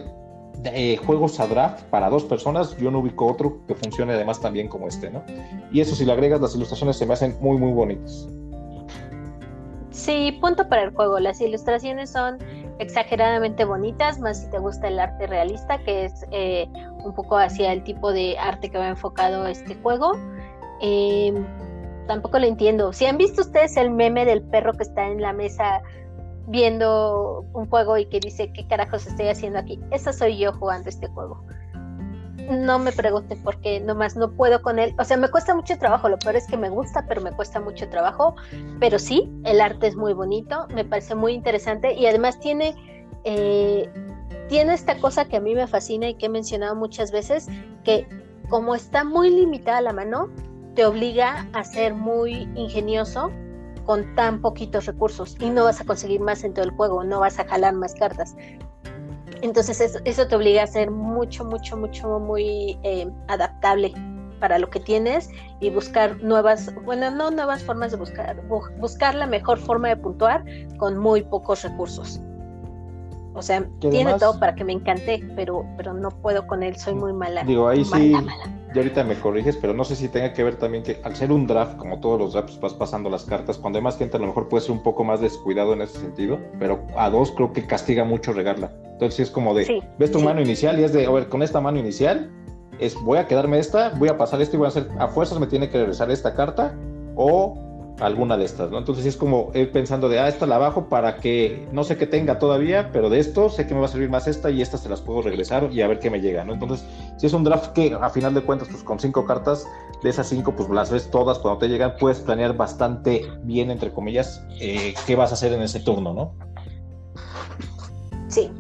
eh, 0.64 0.98
juegos 1.06 1.40
a 1.40 1.48
draft 1.48 1.84
para 1.86 2.10
dos 2.10 2.24
personas, 2.24 2.76
yo 2.78 2.90
no 2.90 3.00
ubico 3.00 3.28
otro 3.28 3.60
que 3.68 3.76
funcione 3.76 4.14
además 4.14 4.40
también 4.40 4.68
como 4.68 4.88
este, 4.88 5.10
¿no? 5.12 5.24
Y 5.72 5.82
eso 5.82 5.96
si 5.96 6.06
le 6.06 6.14
agregas 6.14 6.42
las 6.42 6.56
ilustraciones 6.56 6.98
se 6.98 7.06
me 7.06 7.14
hacen 7.14 7.36
muy, 7.42 7.58
muy 7.58 7.72
bonitas. 7.72 8.28
Sí, 9.92 10.38
punto 10.42 10.68
para 10.68 10.84
el 10.84 10.92
juego. 10.92 11.20
Las 11.20 11.40
ilustraciones 11.40 12.10
son 12.10 12.38
exageradamente 12.80 13.66
bonitas, 13.66 14.20
más 14.20 14.42
si 14.42 14.50
te 14.50 14.60
gusta 14.60 14.88
el 14.88 15.00
arte 15.00 15.28
realista, 15.28 15.78
que 15.80 16.06
es 16.06 16.26
eh, 16.32 16.68
un 17.04 17.14
poco 17.14 17.38
hacia 17.38 17.72
el 17.72 17.84
tipo 17.84 18.12
de 18.12 18.38
arte 18.38 18.70
que 18.70 18.78
va 18.78 18.88
enfocado 18.88 19.48
este 19.48 19.76
juego. 19.76 20.14
Em, 20.82 21.46
tampoco 22.08 22.40
lo 22.40 22.46
entiendo. 22.46 22.94
Si 22.94 23.06
han 23.06 23.18
visto 23.18 23.42
ustedes 23.42 23.78
el 23.78 23.92
meme 23.92 24.26
del 24.26 24.42
perro 24.42 24.74
que 24.74 24.84
está 24.84 25.08
en 25.08 25.22
la 25.22 25.34
mesa 25.34 25.82
viendo 26.48 27.46
un 27.54 27.68
juego 27.70 27.98
y 27.98 28.06
que 28.06 28.20
dice 28.20 28.52
qué 28.54 28.68
carajos 28.68 29.08
estoy 29.08 29.30
haciendo 29.30 29.60
aquí, 29.60 29.80
esa 29.92 30.14
soy 30.14 30.38
yo 30.38 30.54
jugando 30.54 30.90
este 30.90 31.08
juego. 31.08 31.44
No 32.50 32.80
me 32.80 32.92
pregunten 32.92 33.42
por 33.44 33.60
qué, 33.62 33.80
nomás 33.80 34.16
no 34.16 34.32
puedo 34.32 34.62
con 34.62 34.80
él. 34.80 34.94
O 35.00 35.04
sea, 35.04 35.18
me 35.18 35.30
cuesta 35.30 35.56
mucho 35.56 35.78
trabajo. 35.78 36.10
Lo 36.10 36.18
peor 36.18 36.36
es 36.36 36.48
que 36.48 36.58
me 36.58 36.70
gusta, 36.70 37.06
pero 37.08 37.22
me 37.22 37.32
cuesta 37.32 37.60
mucho 37.60 37.90
trabajo. 37.90 38.36
Pero 38.80 39.00
sí, 39.00 39.32
el 39.44 39.62
arte 39.62 39.88
es 39.88 39.96
muy 39.96 40.14
bonito, 40.14 40.68
me 40.74 40.86
parece 40.86 41.16
muy 41.16 41.34
interesante 41.34 41.94
y 41.94 42.06
además 42.06 42.40
tiene 42.40 42.76
eh, 43.24 43.90
tiene 44.48 44.74
esta 44.74 44.98
cosa 45.00 45.26
que 45.26 45.38
a 45.38 45.40
mí 45.40 45.56
me 45.56 45.68
fascina 45.68 46.08
y 46.08 46.14
que 46.14 46.28
he 46.28 46.30
mencionado 46.30 46.76
muchas 46.76 47.12
veces, 47.12 47.48
que 47.84 48.08
como 48.50 48.76
está 48.76 49.04
muy 49.04 49.30
limitada 49.30 49.82
la 49.82 49.94
mano, 49.94 50.30
te 50.76 50.86
obliga 50.86 51.48
a 51.54 51.64
ser 51.64 51.96
muy 51.96 52.48
ingenioso 52.56 53.32
con 53.86 54.14
tan 54.16 54.42
poquitos 54.42 54.86
recursos 54.86 55.36
y 55.40 55.50
no 55.50 55.64
vas 55.64 55.82
a 55.82 55.86
conseguir 55.86 56.20
más 56.22 56.44
en 56.44 56.54
todo 56.54 56.66
el 56.66 56.72
juego, 56.72 57.04
no 57.04 57.20
vas 57.20 57.40
a 57.40 57.46
jalar 57.46 57.74
más 57.74 57.96
cartas. 57.96 58.36
Entonces 59.46 60.00
eso, 60.06 60.28
te 60.28 60.36
obliga 60.36 60.64
a 60.64 60.68
ser 60.68 60.90
mucho, 60.90 61.46
mucho, 61.46 61.78
mucho, 61.78 62.20
muy 62.20 62.80
eh, 62.82 63.08
adaptable 63.28 63.94
para 64.40 64.58
lo 64.58 64.72
que 64.72 64.80
tienes 64.80 65.30
y 65.60 65.70
buscar 65.70 66.18
nuevas, 66.24 66.74
bueno, 66.84 67.12
no 67.12 67.30
nuevas 67.30 67.64
formas 67.64 67.92
de 67.92 67.98
buscar, 67.98 68.42
buscar 68.80 69.14
la 69.14 69.28
mejor 69.28 69.60
forma 69.60 69.90
de 69.90 69.98
puntuar 69.98 70.44
con 70.78 70.98
muy 70.98 71.22
pocos 71.22 71.62
recursos. 71.62 72.20
O 73.36 73.42
sea, 73.42 73.68
tiene 73.80 74.14
todo 74.14 74.40
para 74.40 74.56
que 74.56 74.64
me 74.64 74.72
encante, 74.72 75.22
pero, 75.36 75.66
pero 75.76 75.94
no 75.94 76.10
puedo 76.10 76.48
con 76.48 76.64
él, 76.64 76.78
soy 76.78 76.96
muy 76.96 77.12
mala. 77.12 77.44
Digo, 77.44 77.68
ahí 77.68 77.84
sí, 77.84 78.16
y 78.74 78.78
ahorita 78.78 79.04
me 79.04 79.16
corriges, 79.16 79.58
pero 79.58 79.74
no 79.74 79.84
sé 79.84 79.96
si 79.96 80.10
tenga 80.10 80.34
que 80.34 80.44
ver 80.44 80.56
también 80.56 80.84
que 80.84 81.00
al 81.04 81.16
ser 81.16 81.32
un 81.32 81.48
draft, 81.48 81.78
como 81.78 82.00
todos 82.00 82.20
los 82.20 82.34
drafts, 82.34 82.60
vas 82.60 82.74
pasando 82.74 83.10
las 83.10 83.24
cartas, 83.24 83.58
cuando 83.58 83.78
hay 83.78 83.84
más 83.84 83.98
gente 83.98 84.18
a 84.18 84.20
lo 84.20 84.28
mejor 84.28 84.50
puede 84.50 84.64
ser 84.64 84.72
un 84.72 84.84
poco 84.84 85.04
más 85.04 85.22
descuidado 85.22 85.74
en 85.74 85.82
ese 85.82 86.00
sentido, 86.00 86.40
pero 86.60 86.86
a 86.98 87.10
dos 87.10 87.32
creo 87.32 87.54
que 87.54 87.66
castiga 87.68 88.04
mucho 88.04 88.34
regarla. 88.34 88.72
Entonces 88.94 89.22
es 89.22 89.32
como 89.32 89.54
de, 89.54 89.82
ves 89.98 90.12
tu 90.12 90.20
mano 90.20 90.42
inicial 90.42 90.80
y 90.80 90.84
es 90.84 90.94
de, 90.94 91.06
a 91.06 91.12
ver, 91.12 91.30
con 91.30 91.42
esta 91.44 91.60
mano 91.62 91.78
inicial, 91.78 92.32
es 92.80 92.96
voy 92.96 93.18
a 93.18 93.28
quedarme 93.28 93.60
esta, 93.60 93.90
voy 93.98 94.10
a 94.10 94.18
pasar 94.18 94.42
esto 94.42 94.56
y 94.56 94.60
voy 94.60 94.66
a 94.66 94.70
hacer, 94.70 94.90
a 94.98 95.08
fuerzas 95.08 95.40
me 95.40 95.48
tiene 95.48 95.70
que 95.70 95.78
regresar 95.78 96.12
esta 96.12 96.34
carta, 96.36 96.74
o 97.16 97.58
alguna 98.00 98.38
de 98.38 98.46
estas, 98.46 98.72
¿no? 98.72 98.78
Entonces 98.78 99.06
es 99.06 99.16
como 99.16 99.52
ir 99.54 99.72
pensando 99.72 100.10
de, 100.10 100.20
ah, 100.20 100.28
esta 100.28 100.46
la 100.46 100.58
bajo 100.58 100.90
para 100.90 101.18
que 101.18 101.68
no 101.72 101.84
sé 101.84 101.98
qué 101.98 102.08
tenga 102.08 102.40
todavía, 102.40 102.92
pero 102.92 103.10
de 103.10 103.20
esto 103.20 103.50
sé 103.50 103.68
que 103.68 103.74
me 103.74 103.80
va 103.80 103.86
a 103.86 103.90
servir 103.90 104.10
más 104.10 104.28
esta 104.28 104.50
y 104.52 104.62
estas 104.62 104.82
se 104.82 104.90
las 104.90 105.02
puedo 105.02 105.22
regresar 105.22 105.70
y 105.72 105.82
a 105.82 105.88
ver 105.88 106.00
qué 106.00 106.10
me 106.10 106.20
llega, 106.20 106.44
¿no? 106.44 106.54
Entonces, 106.54 106.86
si 107.18 107.28
es 107.28 107.34
un 107.34 107.44
draft 107.44 107.74
que 107.74 107.98
a 108.00 108.10
final 108.10 108.34
de 108.34 108.42
cuentas, 108.42 108.68
pues 108.70 108.84
con 108.84 109.00
cinco 109.00 109.26
cartas, 109.26 109.66
de 110.04 110.10
esas 110.10 110.28
cinco, 110.28 110.56
pues 110.56 110.70
las 110.70 110.92
ves 110.92 111.10
todas 111.10 111.40
cuando 111.40 111.60
te 111.60 111.68
llegan, 111.68 111.96
puedes 112.00 112.20
planear 112.20 112.56
bastante 112.56 113.26
bien, 113.44 113.72
entre 113.72 113.92
comillas, 113.92 114.46
eh, 114.60 114.94
qué 115.08 115.16
vas 115.16 115.32
a 115.32 115.36
hacer 115.36 115.54
en 115.54 115.62
ese 115.62 115.80
turno, 115.80 116.14
¿no? 116.14 116.34
Sí. 118.28 118.52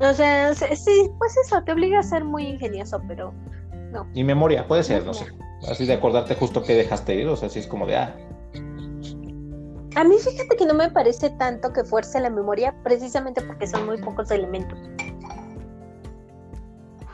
O 0.00 0.12
sea, 0.12 0.54
sí, 0.54 1.10
pues 1.18 1.36
eso, 1.36 1.62
te 1.62 1.72
obliga 1.72 2.00
a 2.00 2.02
ser 2.02 2.24
muy 2.24 2.46
ingenioso, 2.46 3.00
pero 3.06 3.32
no. 3.92 4.06
Y 4.14 4.24
memoria, 4.24 4.66
puede 4.66 4.82
ser, 4.82 5.04
no 5.04 5.14
sé. 5.14 5.26
Así 5.68 5.86
de 5.86 5.94
acordarte 5.94 6.34
justo 6.34 6.62
qué 6.62 6.74
dejaste 6.74 7.14
ir, 7.14 7.28
o 7.28 7.36
sea, 7.36 7.48
así 7.48 7.58
es 7.60 7.66
como 7.66 7.86
de, 7.86 7.96
ah, 7.96 8.16
a 9.96 10.04
mí 10.04 10.16
fíjate 10.18 10.56
que 10.56 10.66
no 10.66 10.74
me 10.74 10.90
parece 10.90 11.30
tanto 11.30 11.72
que 11.72 11.84
fuerce 11.84 12.20
la 12.20 12.30
memoria, 12.30 12.74
precisamente 12.82 13.40
porque 13.42 13.66
son 13.66 13.86
muy 13.86 13.98
pocos 13.98 14.30
elementos. 14.30 14.78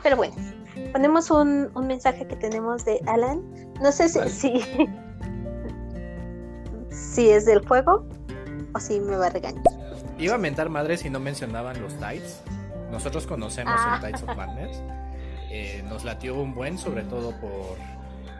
Pero 0.01 0.17
bueno, 0.17 0.35
ponemos 0.91 1.29
un, 1.29 1.71
mensaje 1.85 2.27
que 2.27 2.35
tenemos 2.35 2.83
de 2.85 2.99
Alan. 3.07 3.41
No 3.81 3.91
sé 3.91 4.09
si, 4.09 4.61
si, 6.89 7.29
es 7.29 7.45
del 7.45 7.65
juego 7.67 8.05
o 8.73 8.79
si 8.79 8.99
me 8.99 9.15
va 9.15 9.27
a 9.27 9.29
regañar. 9.29 9.63
Iba 10.17 10.35
a 10.35 10.39
mentar 10.39 10.69
madre 10.69 10.97
si 10.97 11.09
no 11.09 11.19
mencionaban 11.19 11.81
los 11.81 11.93
Tides. 11.95 12.41
Nosotros 12.91 13.27
conocemos 13.27 13.73
el 13.73 13.79
ah. 13.79 13.99
Tides 14.01 14.23
of 14.23 14.35
Madness. 14.35 14.81
Eh, 15.49 15.83
nos 15.87 16.03
latió 16.03 16.35
un 16.35 16.53
buen, 16.55 16.77
sobre 16.77 17.03
todo 17.03 17.31
por 17.39 17.77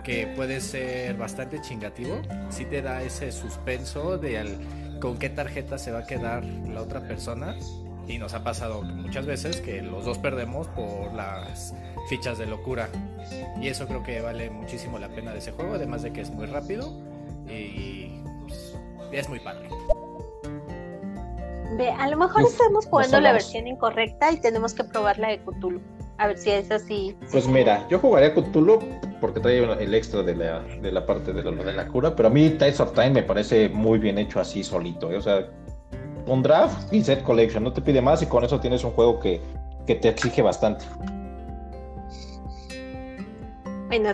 que 0.03 0.27
puede 0.35 0.61
ser 0.61 1.15
bastante 1.15 1.61
chingativo. 1.61 2.21
Si 2.49 2.65
te 2.65 2.81
da 2.81 3.01
ese 3.01 3.31
suspenso 3.31 4.17
de 4.17 4.57
con 4.99 5.17
qué 5.17 5.29
tarjeta 5.29 5.77
se 5.77 5.91
va 5.91 5.99
a 5.99 6.05
quedar 6.05 6.43
la 6.43 6.81
otra 6.81 7.01
persona. 7.01 7.55
Y 8.07 8.17
nos 8.17 8.33
ha 8.33 8.43
pasado 8.43 8.81
muchas 8.81 9.25
veces 9.25 9.61
que 9.61 9.81
los 9.81 10.05
dos 10.05 10.17
perdemos 10.17 10.67
por 10.69 11.13
las 11.13 11.73
fichas 12.09 12.37
de 12.37 12.45
locura. 12.45 12.89
Y 13.61 13.67
eso 13.67 13.87
creo 13.87 14.03
que 14.03 14.21
vale 14.21 14.49
muchísimo 14.49 14.99
la 14.99 15.09
pena 15.09 15.31
de 15.31 15.39
ese 15.39 15.51
juego, 15.51 15.75
además 15.75 16.01
de 16.01 16.11
que 16.11 16.21
es 16.21 16.31
muy 16.31 16.45
rápido 16.45 16.91
y 17.47 18.21
pues, 18.47 18.75
es 19.11 19.29
muy 19.29 19.39
padre. 19.39 19.69
Ve, 21.77 21.89
a 21.89 22.07
lo 22.09 22.17
mejor 22.17 22.43
estamos 22.43 22.85
jugando 22.85 23.19
la 23.21 23.31
versión 23.31 23.67
incorrecta 23.67 24.31
y 24.31 24.41
tenemos 24.41 24.73
que 24.73 24.83
probar 24.83 25.17
la 25.19 25.29
de 25.29 25.39
Cthulhu. 25.39 25.81
A 26.21 26.27
ver 26.27 26.37
si 26.37 26.51
es 26.51 26.69
así. 26.69 27.17
Pues 27.31 27.47
mira, 27.47 27.83
yo 27.89 27.97
jugaría 27.97 28.31
Cthulhu 28.35 28.77
porque 29.19 29.39
trae 29.39 29.57
el 29.57 29.95
extra 29.95 30.21
de 30.21 30.35
la, 30.35 30.59
de 30.59 30.91
la 30.91 31.03
parte 31.03 31.33
de, 31.33 31.41
de 31.41 31.73
la 31.73 31.87
cura, 31.87 32.15
pero 32.15 32.27
a 32.27 32.31
mí 32.31 32.47
Tides 32.51 32.79
of 32.79 32.93
Time 32.93 33.09
me 33.09 33.23
parece 33.23 33.69
muy 33.69 33.97
bien 33.97 34.19
hecho 34.19 34.39
así 34.39 34.63
solito. 34.63 35.11
¿eh? 35.11 35.17
O 35.17 35.21
sea, 35.21 35.47
un 36.27 36.43
draft 36.43 36.93
y 36.93 37.03
set 37.03 37.23
collection, 37.23 37.63
no 37.63 37.73
te 37.73 37.81
pide 37.81 38.03
más 38.03 38.21
y 38.21 38.27
con 38.27 38.43
eso 38.43 38.59
tienes 38.59 38.83
un 38.83 38.91
juego 38.91 39.19
que, 39.19 39.41
te 39.87 40.09
exige 40.09 40.43
bastante. 40.43 40.85
Bueno, 43.87 44.11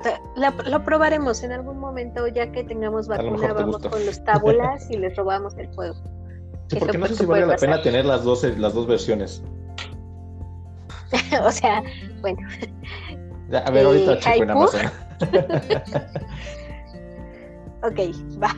lo, 0.66 0.84
probaremos 0.86 1.44
en 1.44 1.52
algún 1.52 1.78
momento, 1.78 2.26
ya 2.30 2.54
que 2.54 2.64
tengamos 2.64 3.10
vacuna, 3.10 3.52
vamos 3.52 3.80
con 3.80 4.06
los 4.06 4.24
tábulas 4.24 4.90
y 4.90 4.96
les 4.98 5.14
robamos 5.18 5.58
el 5.58 5.68
juego. 5.76 5.96
Sí, 6.70 6.78
porque 6.80 6.98
no 6.98 7.08
sé 7.08 7.16
si 7.16 7.26
vale 7.26 7.48
la 7.48 7.58
pena 7.58 7.82
tener 7.82 8.06
las 8.06 8.24
dos, 8.24 8.46
las 8.58 8.74
dos 8.74 8.88
versiones. 8.88 9.44
o 11.44 11.52
sea, 11.52 11.84
bueno. 12.22 12.40
a 13.54 13.72
ver, 13.72 13.86
ahorita 13.86 14.14
eh, 14.14 14.20
checo 14.20 14.44
en 14.44 14.50
Amazon. 14.52 14.82
ok, 17.84 18.00
va. 18.42 18.56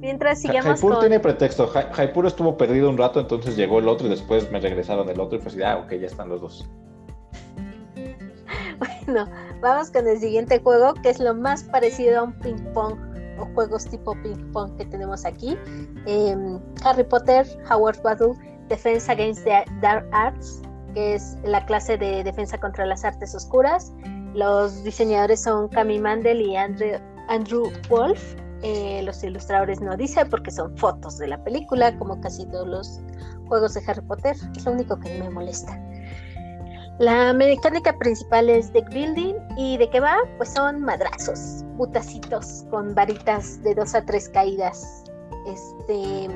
Mientras 0.00 0.40
sigamos 0.40 0.80
Jaipur 0.80 1.00
tiene 1.00 1.20
pretexto. 1.20 1.66
Jaipur 1.66 2.26
estuvo 2.26 2.56
perdido 2.56 2.88
un 2.88 2.96
rato, 2.96 3.20
entonces 3.20 3.56
llegó 3.56 3.80
el 3.80 3.88
otro 3.88 4.06
y 4.06 4.10
después 4.10 4.50
me 4.50 4.60
regresaron 4.60 5.08
el 5.08 5.18
otro 5.20 5.38
y 5.38 5.42
pues 5.42 5.56
ah, 5.64 5.78
ok, 5.78 5.94
ya 5.94 6.06
están 6.06 6.28
los 6.28 6.40
dos. 6.40 6.68
Bueno, 8.78 9.28
vamos 9.60 9.90
con 9.90 10.06
el 10.06 10.20
siguiente 10.20 10.60
juego, 10.60 10.94
que 11.02 11.10
es 11.10 11.18
lo 11.18 11.34
más 11.34 11.64
parecido 11.64 12.20
a 12.20 12.22
un 12.24 12.32
ping 12.34 12.62
pong 12.74 12.96
o 13.40 13.46
juegos 13.54 13.86
tipo 13.86 14.14
ping 14.22 14.52
pong 14.52 14.76
que 14.76 14.84
tenemos 14.84 15.24
aquí. 15.24 15.56
Em, 16.06 16.60
Harry 16.84 17.02
Potter, 17.02 17.44
Howard 17.68 18.00
Battle, 18.02 18.34
Defense 18.68 19.10
Against 19.10 19.42
the 19.44 19.64
Dark 19.80 20.06
Arts, 20.12 20.62
que 20.94 21.14
es 21.14 21.36
la 21.44 21.64
clase 21.66 21.96
de 21.96 22.24
defensa 22.24 22.58
contra 22.58 22.86
las 22.86 23.04
artes 23.04 23.34
oscuras. 23.34 23.92
Los 24.34 24.84
diseñadores 24.84 25.42
son 25.42 25.68
Cami 25.68 25.98
Mandel 25.98 26.40
y 26.40 26.56
Andrew, 26.56 26.98
Andrew 27.28 27.70
Wolf. 27.88 28.34
Eh, 28.62 29.02
los 29.04 29.22
ilustradores 29.22 29.80
no 29.80 29.96
dice 29.96 30.26
porque 30.26 30.50
son 30.50 30.76
fotos 30.76 31.18
de 31.18 31.28
la 31.28 31.42
película, 31.44 31.96
como 31.98 32.20
casi 32.20 32.44
todos 32.46 32.66
los 32.66 33.00
juegos 33.46 33.74
de 33.74 33.82
Harry 33.86 34.02
Potter. 34.02 34.36
Es 34.56 34.64
lo 34.64 34.72
único 34.72 34.98
que 34.98 35.18
me 35.18 35.30
molesta. 35.30 35.80
La 36.98 37.32
mecánica 37.32 37.96
principal 37.96 38.50
es 38.50 38.72
deck 38.72 38.88
building 38.92 39.34
y 39.56 39.76
de 39.78 39.88
qué 39.88 40.00
va, 40.00 40.16
pues 40.36 40.48
son 40.48 40.80
madrazos, 40.80 41.64
putacitos 41.76 42.64
con 42.70 42.92
varitas 42.92 43.62
de 43.62 43.76
dos 43.76 43.94
a 43.94 44.04
tres 44.04 44.28
caídas. 44.28 45.04
Este 45.46 46.28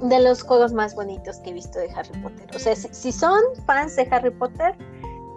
de 0.00 0.20
los 0.20 0.42
juegos 0.42 0.72
más 0.72 0.94
bonitos 0.94 1.38
que 1.38 1.50
he 1.50 1.52
visto 1.52 1.78
de 1.78 1.90
Harry 1.90 2.18
Potter. 2.20 2.48
O 2.54 2.58
sea, 2.58 2.76
si, 2.76 3.12
son 3.12 3.40
fans 3.66 3.96
de 3.96 4.06
Harry 4.10 4.30
Potter, 4.30 4.74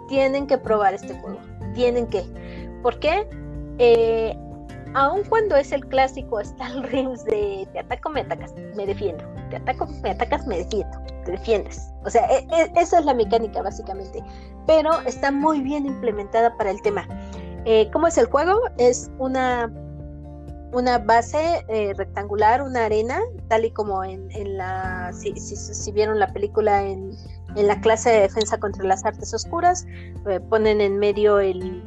tienen 0.08 0.46
que 0.46 0.58
probar 0.58 0.94
este 0.94 1.14
juego. 1.14 1.38
Tienen 1.74 2.06
que. 2.06 2.24
¿Por 2.82 2.98
qué? 2.98 3.28
Eh, 3.78 4.36
aun 4.94 5.22
cuando 5.24 5.56
es 5.56 5.72
el 5.72 5.86
clásico 5.86 6.40
Star 6.40 6.82
Rims 6.92 7.24
de 7.24 7.66
te 7.72 7.78
ataco, 7.78 8.10
me 8.10 8.20
atacas, 8.20 8.54
me 8.76 8.86
defiendo. 8.86 9.24
Te 9.50 9.56
ataco, 9.56 9.86
me 10.02 10.10
atacas, 10.10 10.46
me 10.46 10.58
defiendo. 10.58 10.98
Te 11.24 11.32
defiendes. 11.32 11.92
O 12.04 12.10
sea, 12.10 12.26
e, 12.26 12.46
e, 12.50 12.72
esa 12.76 12.98
es 12.98 13.04
la 13.04 13.14
mecánica 13.14 13.62
básicamente. 13.62 14.22
Pero 14.66 15.00
está 15.06 15.30
muy 15.30 15.60
bien 15.60 15.86
implementada 15.86 16.56
para 16.56 16.70
el 16.70 16.80
tema. 16.82 17.06
Eh, 17.64 17.90
¿Cómo 17.92 18.06
es 18.06 18.16
el 18.16 18.26
juego? 18.26 18.58
Es 18.78 19.10
una 19.18 19.70
una 20.72 20.98
base 20.98 21.64
eh, 21.68 21.92
rectangular, 21.96 22.62
una 22.62 22.84
arena, 22.84 23.20
tal 23.48 23.64
y 23.64 23.70
como 23.70 24.04
en, 24.04 24.28
la, 24.56 25.10
si, 25.12 25.34
si, 25.36 25.92
vieron 25.92 26.18
la 26.18 26.32
película 26.32 26.82
en, 26.82 27.10
en, 27.56 27.66
la 27.66 27.80
clase 27.80 28.10
de 28.10 28.20
defensa 28.20 28.58
contra 28.58 28.84
las 28.84 29.04
artes 29.04 29.34
oscuras, 29.34 29.86
eh, 30.28 30.40
ponen 30.48 30.80
en 30.80 30.98
medio 30.98 31.40
el, 31.40 31.84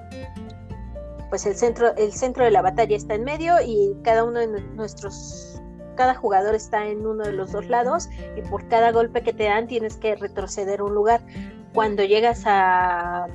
pues 1.29 1.45
el 1.45 1.55
centro, 1.55 1.95
el 1.95 2.11
centro 2.11 2.43
de 2.43 2.51
la 2.51 2.61
batalla 2.61 2.95
está 2.95 3.15
en 3.15 3.23
medio 3.23 3.55
y 3.65 3.95
cada 4.03 4.23
uno 4.23 4.39
de 4.39 4.47
nuestros, 4.47 5.61
cada 5.95 6.13
jugador 6.15 6.53
está 6.53 6.85
en 6.85 7.05
uno 7.05 7.23
de 7.23 7.31
los 7.31 7.51
dos 7.51 7.67
lados 7.67 8.09
y 8.35 8.41
por 8.41 8.67
cada 8.67 8.91
golpe 8.91 9.23
que 9.23 9.33
te 9.33 9.45
dan 9.45 9.67
tienes 9.67 9.95
que 9.97 10.15
retroceder 10.15 10.81
un 10.81 10.93
lugar. 10.93 11.21
Cuando 11.73 12.03
llegas 12.03 12.43
a 12.45 13.27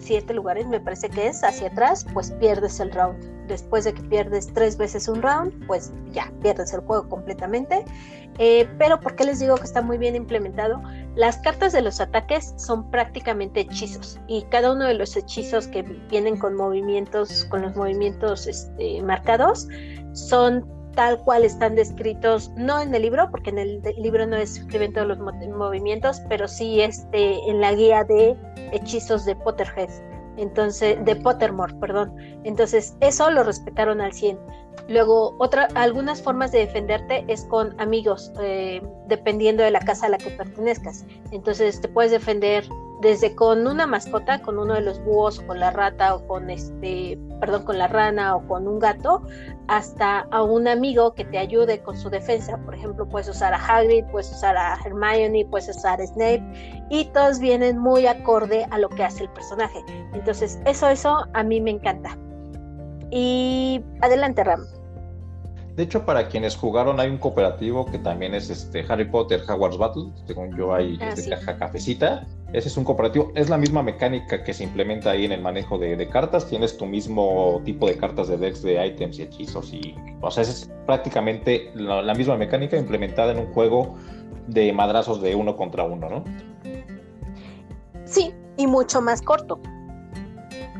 siete 0.00 0.34
lugares, 0.34 0.66
me 0.66 0.80
parece 0.80 1.08
que 1.08 1.28
es, 1.28 1.44
hacia 1.44 1.68
atrás, 1.68 2.06
pues 2.12 2.32
pierdes 2.32 2.80
el 2.80 2.90
round. 2.90 3.18
Después 3.46 3.84
de 3.84 3.92
que 3.92 4.02
pierdes 4.02 4.52
tres 4.52 4.76
veces 4.76 5.08
un 5.08 5.22
round, 5.22 5.66
pues 5.66 5.92
ya 6.12 6.32
pierdes 6.40 6.72
el 6.72 6.80
juego 6.80 7.08
completamente. 7.08 7.84
Eh, 8.38 8.68
pero 8.78 9.00
¿por 9.00 9.16
qué 9.16 9.24
les 9.24 9.40
digo 9.40 9.56
que 9.56 9.64
está 9.64 9.82
muy 9.82 9.98
bien 9.98 10.16
implementado? 10.16 10.80
Las 11.14 11.38
cartas 11.38 11.72
de 11.72 11.82
los 11.82 12.00
ataques 12.00 12.54
son 12.56 12.90
prácticamente 12.90 13.60
hechizos 13.60 14.18
y 14.28 14.42
cada 14.44 14.72
uno 14.72 14.86
de 14.86 14.94
los 14.94 15.16
hechizos 15.16 15.66
que 15.66 15.82
vienen 15.82 16.38
con 16.38 16.54
movimientos, 16.54 17.44
con 17.46 17.62
los 17.62 17.76
movimientos 17.76 18.46
este, 18.46 19.02
marcados, 19.02 19.68
son 20.12 20.64
tal 20.94 21.18
cual 21.18 21.44
están 21.44 21.74
descritos, 21.74 22.50
no 22.56 22.80
en 22.80 22.94
el 22.94 23.02
libro, 23.02 23.30
porque 23.30 23.50
en 23.50 23.58
el 23.58 23.82
libro 23.96 24.26
no 24.26 24.36
describen 24.36 24.92
todos 24.92 25.06
los 25.06 25.18
movimientos, 25.18 26.20
pero 26.28 26.48
sí 26.48 26.80
este, 26.80 27.38
en 27.48 27.60
la 27.60 27.72
guía 27.74 28.04
de 28.04 28.36
hechizos 28.72 29.24
de 29.24 29.36
Potterhead, 29.36 29.90
entonces, 30.36 31.04
de 31.04 31.16
Pottermore, 31.16 31.74
perdón. 31.74 32.16
Entonces, 32.44 32.96
eso 33.00 33.30
lo 33.30 33.42
respetaron 33.42 34.00
al 34.00 34.12
100. 34.12 34.38
Luego, 34.88 35.34
otra, 35.38 35.68
algunas 35.74 36.22
formas 36.22 36.52
de 36.52 36.60
defenderte 36.60 37.24
es 37.28 37.44
con 37.44 37.78
amigos, 37.80 38.32
eh, 38.40 38.82
dependiendo 39.06 39.62
de 39.62 39.70
la 39.70 39.80
casa 39.80 40.06
a 40.06 40.08
la 40.10 40.18
que 40.18 40.30
pertenezcas. 40.30 41.04
Entonces, 41.30 41.80
te 41.80 41.88
puedes 41.88 42.10
defender 42.10 42.64
desde 43.00 43.34
con 43.34 43.66
una 43.66 43.86
mascota, 43.86 44.42
con 44.42 44.58
uno 44.58 44.74
de 44.74 44.82
los 44.82 45.02
búhos, 45.02 45.40
con 45.40 45.58
la 45.58 45.70
rata, 45.70 46.14
o 46.14 46.26
con 46.26 46.50
este, 46.50 47.18
perdón, 47.40 47.64
con 47.64 47.78
la 47.78 47.88
rana, 47.88 48.36
o 48.36 48.46
con 48.46 48.68
un 48.68 48.78
gato, 48.78 49.22
hasta 49.68 50.20
a 50.30 50.42
un 50.42 50.68
amigo 50.68 51.14
que 51.14 51.24
te 51.24 51.38
ayude 51.38 51.82
con 51.82 51.96
su 51.96 52.10
defensa. 52.10 52.58
Por 52.58 52.74
ejemplo, 52.74 53.08
puedes 53.08 53.28
usar 53.28 53.54
a 53.54 53.56
Hagrid, 53.56 54.04
puedes 54.10 54.30
usar 54.30 54.56
a 54.56 54.78
Hermione, 54.84 55.46
puedes 55.46 55.68
usar 55.68 56.00
a 56.00 56.06
Snape, 56.06 56.42
y 56.90 57.06
todos 57.06 57.38
vienen 57.38 57.78
muy 57.78 58.06
acorde 58.06 58.66
a 58.70 58.78
lo 58.78 58.88
que 58.90 59.04
hace 59.04 59.24
el 59.24 59.30
personaje. 59.30 59.82
Entonces, 60.12 60.60
eso, 60.66 60.88
eso 60.88 61.26
a 61.32 61.42
mí 61.42 61.60
me 61.60 61.70
encanta. 61.70 62.18
Y 63.10 63.82
adelante, 64.00 64.44
Ram. 64.44 64.64
De 65.76 65.84
hecho, 65.84 66.04
para 66.04 66.28
quienes 66.28 66.56
jugaron 66.56 67.00
hay 67.00 67.08
un 67.08 67.18
cooperativo 67.18 67.86
que 67.86 67.98
también 67.98 68.34
es 68.34 68.50
este 68.50 68.84
Harry 68.88 69.06
Potter 69.06 69.40
Hogwarts 69.48 69.78
Battle, 69.78 70.10
según 70.26 70.54
yo 70.56 70.74
hay 70.74 70.98
ah, 71.00 71.10
este, 71.10 71.30
caja 71.30 71.56
cafecita. 71.56 72.26
Ese 72.52 72.68
es 72.68 72.76
un 72.76 72.84
cooperativo, 72.84 73.32
es 73.34 73.48
la 73.48 73.56
misma 73.56 73.82
mecánica 73.82 74.42
que 74.42 74.52
se 74.52 74.64
implementa 74.64 75.12
ahí 75.12 75.24
en 75.24 75.32
el 75.32 75.40
manejo 75.40 75.78
de, 75.78 76.08
cartas, 76.08 76.46
tienes 76.48 76.76
tu 76.76 76.84
mismo 76.84 77.62
tipo 77.64 77.86
de 77.86 77.96
cartas 77.96 78.28
de 78.28 78.36
decks 78.36 78.62
de 78.62 78.84
items 78.84 79.20
y 79.20 79.22
hechizos 79.22 79.72
y 79.72 79.94
o 80.20 80.30
sea, 80.30 80.42
es 80.42 80.68
prácticamente 80.84 81.70
la, 81.74 82.12
misma 82.12 82.36
mecánica 82.36 82.76
implementada 82.76 83.32
en 83.32 83.38
un 83.38 83.52
juego 83.54 83.94
de 84.48 84.72
madrazos 84.72 85.22
de 85.22 85.34
uno 85.36 85.56
contra 85.56 85.84
uno, 85.84 86.10
¿no? 86.10 86.24
Sí, 88.04 88.34
y 88.56 88.66
mucho 88.66 89.00
más 89.00 89.22
corto. 89.22 89.60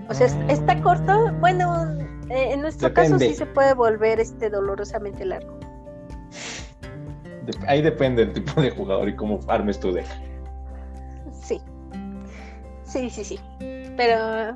O 0.08 0.14
sea, 0.14 0.26
está 0.48 0.82
corto, 0.82 1.32
bueno, 1.40 1.86
eh, 2.30 2.52
en 2.52 2.60
nuestro 2.60 2.92
caso 2.94 3.18
sí 3.18 3.34
se 3.34 3.44
puede 3.44 3.74
volver 3.74 4.20
este 4.20 4.48
dolorosamente 4.50 5.24
largo. 5.24 5.58
ahí 7.66 7.82
depende 7.82 8.22
el 8.22 8.32
tipo 8.32 8.60
de 8.62 8.70
jugador 8.70 9.08
y 9.08 9.16
cómo 9.16 9.40
armes 9.48 9.80
tu 9.80 9.92
deck. 9.92 10.06
Sí. 11.42 11.60
Sí, 12.84 13.10
sí, 13.10 13.24
sí. 13.24 13.40
Pero 13.96 14.50
eh, 14.50 14.54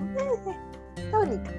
está 0.96 1.18
bonito. 1.18 1.50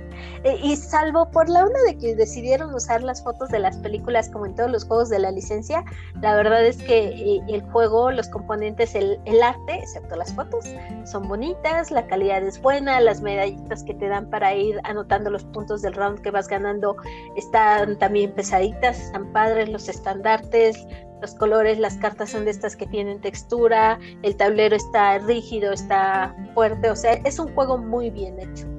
Y 0.45 0.75
salvo 0.75 1.31
por 1.31 1.49
la 1.49 1.63
onda 1.63 1.79
de 1.87 1.97
que 1.97 2.15
decidieron 2.15 2.71
usar 2.75 3.01
las 3.01 3.23
fotos 3.23 3.49
de 3.49 3.57
las 3.57 3.77
películas 3.77 4.29
como 4.29 4.45
en 4.45 4.53
todos 4.53 4.69
los 4.69 4.85
juegos 4.85 5.09
de 5.09 5.17
la 5.17 5.31
licencia, 5.31 5.83
la 6.21 6.35
verdad 6.35 6.63
es 6.63 6.77
que 6.77 7.07
eh, 7.07 7.41
el 7.47 7.63
juego, 7.71 8.11
los 8.11 8.29
componentes, 8.29 8.93
el, 8.93 9.19
el, 9.25 9.41
arte, 9.41 9.79
excepto 9.79 10.15
las 10.15 10.31
fotos, 10.35 10.65
son 11.05 11.27
bonitas, 11.27 11.89
la 11.89 12.05
calidad 12.05 12.43
es 12.43 12.61
buena, 12.61 12.99
las 12.99 13.21
medallitas 13.21 13.83
que 13.83 13.95
te 13.95 14.07
dan 14.07 14.29
para 14.29 14.53
ir 14.53 14.79
anotando 14.83 15.31
los 15.31 15.43
puntos 15.45 15.81
del 15.81 15.93
round 15.93 16.21
que 16.21 16.29
vas 16.29 16.47
ganando 16.47 16.95
están 17.35 17.97
también 17.97 18.31
pesaditas, 18.31 18.99
están 18.99 19.33
padres 19.33 19.67
los 19.69 19.89
estandartes, 19.89 20.85
los 21.21 21.33
colores, 21.33 21.79
las 21.79 21.97
cartas 21.97 22.29
son 22.29 22.45
de 22.45 22.51
estas 22.51 22.75
que 22.75 22.85
tienen 22.85 23.19
textura, 23.19 23.97
el 24.21 24.35
tablero 24.35 24.75
está 24.75 25.17
rígido, 25.17 25.73
está 25.73 26.35
fuerte, 26.53 26.91
o 26.91 26.95
sea, 26.95 27.13
es 27.13 27.39
un 27.39 27.51
juego 27.55 27.79
muy 27.79 28.11
bien 28.11 28.39
hecho. 28.39 28.74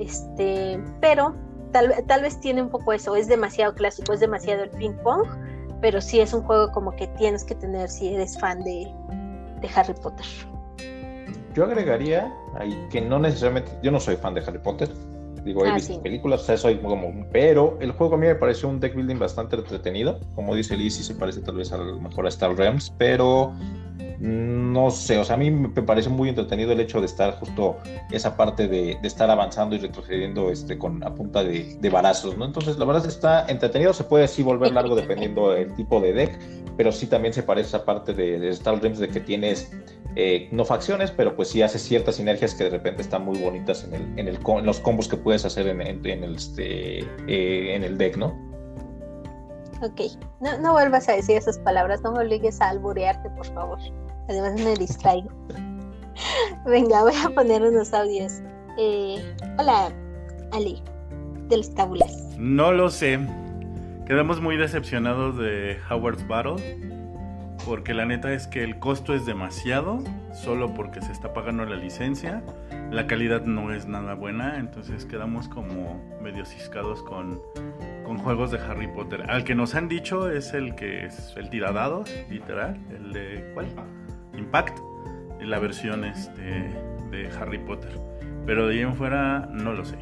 Este, 0.00 0.82
pero 1.00 1.34
tal, 1.72 1.94
tal 2.06 2.22
vez 2.22 2.40
tiene 2.40 2.62
un 2.62 2.70
poco 2.70 2.92
eso, 2.92 3.14
es 3.16 3.28
demasiado 3.28 3.74
clásico, 3.74 4.14
es 4.14 4.20
demasiado 4.20 4.64
el 4.64 4.70
ping 4.70 4.94
pong, 5.04 5.26
pero 5.82 6.00
sí 6.00 6.20
es 6.20 6.32
un 6.32 6.42
juego 6.42 6.72
como 6.72 6.96
que 6.96 7.06
tienes 7.18 7.44
que 7.44 7.54
tener 7.54 7.88
si 7.88 8.14
eres 8.14 8.38
fan 8.38 8.64
de, 8.64 8.90
de 9.60 9.68
Harry 9.74 9.94
Potter. 9.94 10.26
Yo 11.54 11.64
agregaría 11.64 12.32
ahí 12.58 12.74
que 12.90 13.00
no 13.00 13.18
necesariamente, 13.18 13.72
yo 13.82 13.90
no 13.90 14.00
soy 14.00 14.16
fan 14.16 14.34
de 14.34 14.40
Harry 14.40 14.58
Potter, 14.58 14.88
digo, 15.44 15.66
he 15.66 15.70
ah, 15.70 15.74
visto 15.74 16.00
películas, 16.00 16.42
o 16.42 16.44
sea, 16.44 16.56
soy 16.56 16.78
como, 16.78 17.26
pero 17.30 17.76
el 17.80 17.92
juego 17.92 18.14
a 18.14 18.18
mí 18.18 18.26
me 18.26 18.34
pareció 18.34 18.68
un 18.68 18.80
deck 18.80 18.94
building 18.94 19.18
bastante 19.18 19.56
entretenido, 19.56 20.18
como 20.34 20.54
dice 20.54 20.76
Liz, 20.76 20.96
sí 20.96 21.02
se 21.02 21.14
parece 21.14 21.40
tal 21.40 21.56
vez 21.56 21.72
a 21.72 21.78
lo 21.78 22.00
mejor 22.00 22.24
a 22.24 22.28
Star 22.30 22.56
Realms, 22.56 22.94
pero 22.96 23.52
no 24.20 24.90
sé, 24.90 25.16
o 25.18 25.24
sea, 25.24 25.36
a 25.36 25.38
mí 25.38 25.50
me 25.50 25.82
parece 25.82 26.10
muy 26.10 26.28
entretenido 26.28 26.72
el 26.72 26.80
hecho 26.80 27.00
de 27.00 27.06
estar 27.06 27.38
justo 27.38 27.78
esa 28.10 28.36
parte 28.36 28.68
de, 28.68 28.98
estar 29.02 29.30
avanzando 29.30 29.74
y 29.74 29.78
retrocediendo 29.78 30.50
este, 30.50 30.76
con, 30.76 31.02
a 31.02 31.14
punta 31.14 31.42
de, 31.42 31.78
de, 31.80 31.90
barazos, 31.90 32.36
¿no? 32.36 32.44
Entonces, 32.44 32.76
la 32.76 32.84
verdad 32.84 33.06
está 33.06 33.46
entretenido, 33.46 33.94
se 33.94 34.04
puede 34.04 34.28
sí 34.28 34.42
volver 34.42 34.72
largo 34.72 34.94
dependiendo 34.94 35.52
del 35.52 35.74
tipo 35.74 36.02
de 36.02 36.12
deck, 36.12 36.38
pero 36.76 36.92
sí 36.92 37.06
también 37.06 37.32
se 37.32 37.42
parece 37.42 37.74
a 37.74 37.84
parte 37.86 38.12
de, 38.12 38.50
Star 38.50 38.78
Realms 38.78 38.98
de 38.98 39.08
que 39.08 39.20
tienes 39.20 39.72
eh, 40.16 40.48
no 40.52 40.66
facciones, 40.66 41.10
pero 41.10 41.34
pues 41.34 41.48
sí 41.48 41.62
hace 41.62 41.78
ciertas 41.78 42.16
sinergias 42.16 42.54
que 42.54 42.64
de 42.64 42.70
repente 42.70 43.00
están 43.00 43.24
muy 43.24 43.38
bonitas 43.38 43.84
en, 43.84 43.94
el, 43.94 44.02
en, 44.18 44.28
el, 44.28 44.38
en 44.46 44.66
los 44.66 44.80
combos 44.80 45.08
que 45.08 45.16
puedes 45.16 45.46
hacer 45.46 45.66
en, 45.66 45.80
en 45.80 46.24
el, 46.24 46.34
este, 46.34 46.98
eh, 47.26 47.74
en 47.74 47.84
el 47.84 47.96
deck, 47.96 48.18
¿no? 48.18 48.38
Ok, 49.82 50.12
no, 50.40 50.58
no 50.58 50.72
vuelvas 50.72 51.08
a 51.08 51.12
decir 51.12 51.38
esas 51.38 51.58
palabras, 51.60 52.02
no 52.02 52.12
me 52.12 52.18
obligues 52.18 52.60
a 52.60 52.68
alburearte, 52.68 53.30
por 53.30 53.46
favor. 53.46 53.78
Además 54.30 54.52
me 54.62 54.76
distraigo. 54.76 55.28
Venga, 56.64 57.02
voy 57.02 57.14
a 57.24 57.28
poner 57.30 57.62
unos 57.62 57.92
audios. 57.92 58.40
Eh, 58.78 59.16
hola, 59.58 59.92
Ali, 60.52 60.80
de 61.48 61.56
las 61.56 61.74
tabulas. 61.74 62.36
No 62.38 62.70
lo 62.70 62.90
sé. 62.90 63.18
Quedamos 64.06 64.40
muy 64.40 64.56
decepcionados 64.56 65.36
de 65.36 65.78
Howard's 65.90 66.26
Battle. 66.28 66.78
Porque 67.66 67.92
la 67.92 68.06
neta 68.06 68.32
es 68.32 68.46
que 68.46 68.64
el 68.64 68.78
costo 68.78 69.14
es 69.14 69.26
demasiado, 69.26 70.02
solo 70.32 70.72
porque 70.72 71.02
se 71.02 71.12
está 71.12 71.34
pagando 71.34 71.64
la 71.66 71.76
licencia. 71.76 72.42
La 72.90 73.06
calidad 73.06 73.42
no 73.42 73.74
es 73.74 73.86
nada 73.86 74.14
buena, 74.14 74.58
entonces 74.58 75.04
quedamos 75.04 75.46
como 75.48 76.00
medio 76.22 76.46
ciscados 76.46 77.02
con, 77.02 77.42
con 78.04 78.16
juegos 78.16 78.50
de 78.50 78.58
Harry 78.58 78.88
Potter. 78.88 79.30
Al 79.30 79.44
que 79.44 79.54
nos 79.54 79.74
han 79.74 79.88
dicho 79.88 80.30
es 80.30 80.54
el 80.54 80.74
que 80.74 81.04
es 81.04 81.34
el 81.36 81.50
tiradados, 81.50 82.10
literal, 82.30 82.80
el 82.90 83.12
de 83.12 83.50
¿cuál? 83.52 83.66
Impact, 84.40 84.78
la 85.40 85.58
versión 85.58 86.04
este, 86.04 86.42
de 87.10 87.28
Harry 87.38 87.58
Potter. 87.58 87.98
Pero 88.46 88.66
de 88.66 88.74
ahí 88.74 88.80
en 88.80 88.94
fuera 88.94 89.48
no 89.52 89.72
lo 89.72 89.84
sé. 89.84 89.96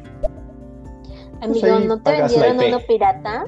Amigo, 1.41 1.61
pues 1.61 1.85
¿no 1.85 2.01
te 2.01 2.11
vendieron 2.11 2.57
uno 2.57 2.79
pirata? 2.87 3.45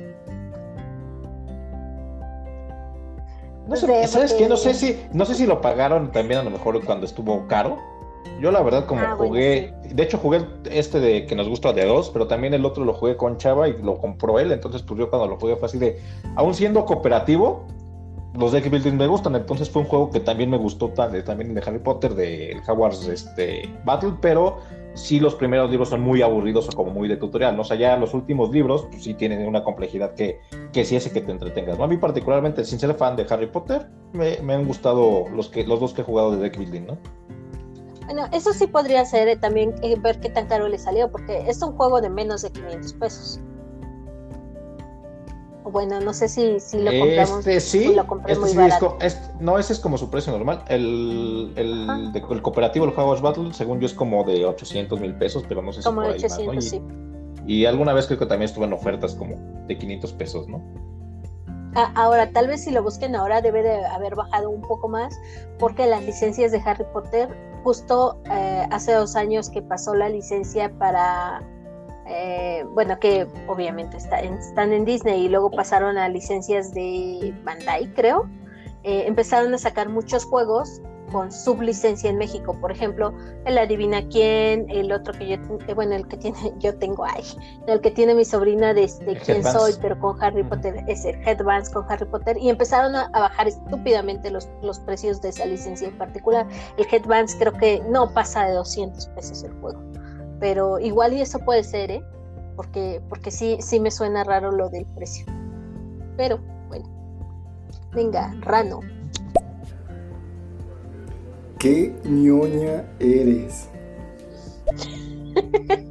No 3.68 3.76
sé, 3.76 4.08
¿sabes 4.08 4.34
qué? 4.34 4.50
No 4.50 4.58
sé 4.58 4.74
si, 4.74 5.00
no 5.14 5.26
sé 5.26 5.34
si 5.36 5.46
lo 5.46 5.62
pagaron 5.62 6.12
también 6.12 6.42
a 6.42 6.44
lo 6.44 6.50
mejor 6.50 6.84
cuando 6.84 7.06
estuvo 7.06 7.48
caro. 7.48 7.78
Yo 8.40 8.52
la 8.52 8.62
verdad 8.62 8.86
como 8.86 9.02
ah, 9.02 9.16
jugué, 9.18 9.74
de 9.84 10.04
hecho 10.04 10.18
jugué 10.18 10.46
este 10.70 11.00
de 11.00 11.26
que 11.26 11.36
nos 11.36 11.48
gusta 11.48 11.74
de 11.74 11.86
dos, 11.86 12.10
pero 12.10 12.28
también 12.28 12.54
el 12.54 12.66
otro 12.66 12.84
lo 12.86 12.94
jugué 12.94 13.16
con 13.16 13.38
Chava 13.38 13.70
y 13.70 13.78
lo 13.82 13.98
compró 13.98 14.40
él, 14.40 14.52
entonces 14.52 14.82
pues 14.82 15.00
yo 15.00 15.10
cuando 15.10 15.28
lo 15.28 15.40
jugué 15.40 15.56
fue 15.56 15.68
así 15.68 15.78
de, 15.78 16.02
aún 16.36 16.54
siendo 16.54 16.86
cooperativo, 16.86 17.66
los 18.34 18.54
deck 18.54 18.70
building 18.70 18.94
me 18.94 19.08
gustan, 19.08 19.36
entonces 19.36 19.70
fue 19.70 19.82
un 19.82 19.88
juego 19.88 20.10
que 20.10 20.22
también 20.22 20.50
me 20.50 20.58
gustó 20.58 20.90
también 20.90 21.54
de 21.54 21.62
Harry 21.66 21.80
Potter, 21.80 22.16
de 22.16 22.62
Hogwarts 22.66 23.08
este, 23.08 23.70
Battle, 23.84 24.14
pero 24.22 24.60
sí 24.94 25.20
los 25.20 25.36
primeros 25.36 25.70
libros 25.70 25.90
son 25.90 26.02
muy 26.02 26.22
aburridos 26.22 26.70
o 26.70 26.72
como 26.72 26.92
muy 26.92 27.10
de 27.10 27.18
tutorial, 27.18 27.56
¿no? 27.56 27.62
O 27.62 27.66
sea, 27.66 27.78
ya 27.78 27.98
los 27.98 28.14
últimos 28.14 28.52
libros 28.52 28.88
pues, 28.90 29.04
sí 29.04 29.14
tienen 29.14 29.46
una 29.46 29.64
complejidad 29.64 30.14
que, 30.14 30.40
que 30.72 30.86
sí 30.86 30.96
hace 30.96 31.12
que 31.12 31.22
te 31.22 31.32
entretengas, 31.32 31.80
A 31.80 31.88
mí 31.88 31.98
particularmente, 31.98 32.64
sin 32.64 32.80
ser 32.80 32.94
fan 32.96 33.16
de 33.18 33.26
Harry 33.30 33.48
Potter, 33.48 33.88
me, 34.14 34.38
han 34.54 34.66
gustado 34.66 35.26
los, 35.36 35.50
que, 35.50 35.66
los 35.66 35.80
dos 35.80 35.94
que 35.94 36.02
he 36.02 36.06
jugado 36.06 36.32
de 36.32 36.38
deck 36.38 36.58
building, 36.58 36.88
¿no? 36.88 36.98
Bueno, 38.06 38.28
eso 38.34 38.54
sí 38.54 38.68
podría 38.68 39.06
ser 39.06 39.28
eh, 39.28 39.38
también 39.38 39.76
eh, 39.82 39.96
ver 40.00 40.20
qué 40.20 40.30
tan 40.30 40.48
caro 40.48 40.68
le 40.68 40.78
salió, 40.78 41.12
porque 41.12 41.50
es 41.50 41.62
un 41.62 41.74
juego 41.74 42.02
de 42.02 42.10
menos 42.10 42.42
de 42.42 42.52
500 42.52 42.94
pesos 42.94 43.40
bueno, 45.64 46.00
no 46.00 46.14
sé 46.14 46.28
si, 46.28 46.60
si 46.60 46.80
lo 46.80 46.92
compramos. 46.92 47.40
Este 47.40 47.60
sí, 47.60 47.94
lo 47.94 48.08
compré 48.08 48.34
este 48.34 48.46
muy 48.46 48.56
barato. 48.56 48.98
no, 49.40 49.60
ese 49.60 49.74
es 49.74 49.80
como 49.80 49.98
su 49.98 50.10
precio 50.10 50.32
normal. 50.32 50.64
El, 50.68 51.54
el, 51.56 52.12
el 52.14 52.42
cooperativo, 52.42 52.86
el 52.86 52.92
Hogwarts 52.92 53.22
Battle, 53.22 53.54
según 53.54 53.80
yo, 53.80 53.86
es 53.86 53.94
como 53.94 54.24
de 54.24 54.46
800 54.46 55.00
mil 55.00 55.16
pesos, 55.16 55.44
pero 55.48 55.62
no 55.62 55.72
sé 55.74 55.82
si 55.82 55.90
por 55.90 56.06
ahí 56.06 56.16
800, 56.16 56.56
más, 56.56 56.64
sí. 56.66 56.82
Y 57.46 57.66
alguna 57.66 57.94
vez 57.94 58.08
creo 58.08 58.20
que 58.20 58.26
también 58.26 58.50
estuvo 58.50 58.66
en 58.66 58.74
ofertas 58.74 59.16
como 59.16 59.36
de 59.68 59.78
500 59.78 60.14
pesos, 60.14 60.48
¿no? 60.48 60.62
Ah, 61.76 61.92
ahora, 61.96 62.32
tal 62.32 62.48
vez 62.48 62.64
si 62.64 62.72
lo 62.72 62.84
busquen 62.84 63.16
ahora 63.16 63.42
debe 63.42 63.64
de 63.64 63.86
haber 63.86 64.16
bajado 64.16 64.50
un 64.50 64.62
poco 64.62 64.90
más, 64.90 65.18
porque 65.58 65.88
las 65.88 66.04
licencias 66.04 66.52
de 66.52 66.62
Harry 66.66 66.86
Potter 66.92 67.30
justo 67.64 68.22
eh, 68.30 68.68
hace 68.72 68.94
dos 68.94 69.16
años 69.16 69.50
que 69.50 69.62
pasó 69.62 69.94
la 69.96 70.10
licencia 70.10 70.72
para, 70.78 71.42
eh, 72.14 72.66
bueno, 72.74 73.00
que 73.00 73.26
obviamente 73.48 73.98
están 73.98 74.74
en 74.74 74.86
Disney 74.86 75.26
y 75.26 75.30
luego 75.30 75.50
pasaron 75.50 75.98
a 75.98 76.10
licencias 76.10 76.74
de 76.74 77.34
Bandai, 77.44 77.94
creo, 77.94 78.30
eh, 78.84 79.06
empezaron 79.08 79.54
a 79.54 79.58
sacar 79.58 79.88
muchos 79.90 80.26
juegos 80.26 80.82
con 81.12 81.32
sublicencia 81.32 82.10
en 82.10 82.18
México. 82.18 82.58
Por 82.60 82.72
ejemplo, 82.72 83.14
el 83.46 83.58
Adivina 83.58 84.08
quién, 84.10 84.70
el 84.70 84.92
otro 84.92 85.14
que 85.14 85.28
yo, 85.28 85.36
eh, 85.68 85.74
bueno, 85.74 85.96
el 85.96 86.08
que 86.08 86.18
tiene, 86.18 86.38
yo 86.60 86.78
tengo 86.78 87.06
ahí, 87.06 87.24
el 87.68 87.82
que 87.82 87.92
tiene 87.92 88.16
mi 88.16 88.26
sobrina 88.26 88.74
de, 88.74 88.90
quién 89.24 89.44
soy, 89.44 89.74
pero 89.82 90.00
con 90.00 90.22
Harry 90.22 90.44
Potter, 90.44 90.84
es 90.88 91.06
el 91.06 91.16
Headbands 91.28 91.70
con 91.70 91.86
Harry 91.90 92.06
Potter, 92.06 92.38
y 92.38 92.50
empezaron 92.50 92.96
a, 92.96 93.10
bajar 93.10 93.48
estúpidamente 93.48 94.32
los, 94.32 94.50
los 94.62 94.80
precios 94.80 95.22
de 95.22 95.30
esa 95.30 95.46
licencia 95.46 95.88
en 95.88 95.98
particular. 95.98 96.48
El 96.78 96.86
Headbands 96.92 97.36
creo 97.36 97.54
que 97.54 97.82
no 97.90 98.12
pasa 98.14 98.46
de 98.46 98.54
200 98.54 99.08
pesos 99.08 99.44
el 99.44 99.52
juego, 99.60 99.82
pero 100.42 100.80
igual 100.80 101.14
y 101.14 101.22
eso 101.22 101.40
puede 101.40 101.64
ser, 101.64 101.92
¿eh? 101.92 102.04
Porque, 102.56 103.00
porque 103.08 103.30
sí, 103.30 103.58
sí 103.62 103.80
me 103.80 103.92
suena 103.92 104.24
raro 104.24 104.52
lo 104.52 104.70
del 104.70 104.86
precio. 104.88 105.24
Pero 106.18 106.40
bueno, 106.68 106.90
venga, 107.94 108.36
Rano, 108.42 108.80
qué 111.60 111.96
ñoña 112.04 112.84
eres. 113.00 113.70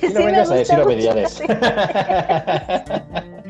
Pues 0.00 0.12
no 0.12 0.26
vengas 0.26 0.50
a 0.50 0.56
decir 0.56 0.78
obediencias. 0.78 1.40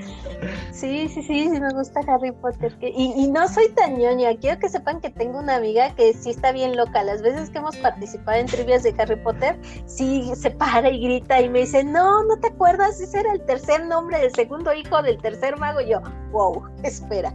Sí, 0.73 1.09
sí, 1.09 1.23
sí, 1.23 1.49
sí, 1.49 1.61
me 1.61 1.73
gusta 1.73 2.01
Harry 2.07 2.33
Potter. 2.33 2.77
Y, 2.81 3.29
no 3.29 3.49
soy 3.49 3.69
tan 3.71 3.99
ñoña. 3.99 4.37
Quiero 4.37 4.59
que 4.59 4.69
sepan 4.69 5.01
que 5.01 5.11
tengo 5.11 5.39
una 5.39 5.57
amiga 5.57 5.95
que 5.95 6.13
sí 6.15 6.31
está 6.31 6.53
bien 6.53 6.77
loca. 6.77 7.03
Las 7.03 7.23
veces 7.23 7.51
que 7.51 7.59
hemos 7.59 7.77
participado 7.77 8.39
en 8.39 8.47
trivias 8.47 8.83
de 8.83 8.95
Harry 8.99 9.17
Potter, 9.17 9.59
sí 9.87 10.33
se 10.35 10.51
para 10.51 10.89
y 10.91 11.01
grita 11.03 11.41
y 11.41 11.49
me 11.49 11.61
dice, 11.61 11.85
no, 11.85 12.25
no 12.25 12.37
te 12.39 12.49
acuerdas, 12.49 13.01
ese 13.01 13.21
era 13.21 13.33
el 13.33 13.45
tercer 13.47 13.87
nombre 13.87 14.19
del 14.19 14.35
segundo 14.35 14.73
hijo 14.75 15.03
del 15.03 15.19
tercer 15.19 15.57
mago. 15.59 15.81
Y 15.81 15.91
yo, 15.91 16.01
wow, 16.33 16.63
espera. 16.83 17.33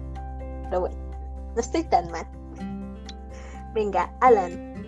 Pero 0.64 0.82
bueno, 0.82 0.96
no 1.56 1.62
estoy 1.62 1.84
tan 1.84 2.12
mal. 2.12 2.28
Venga, 3.74 4.12
Alan. 4.22 4.86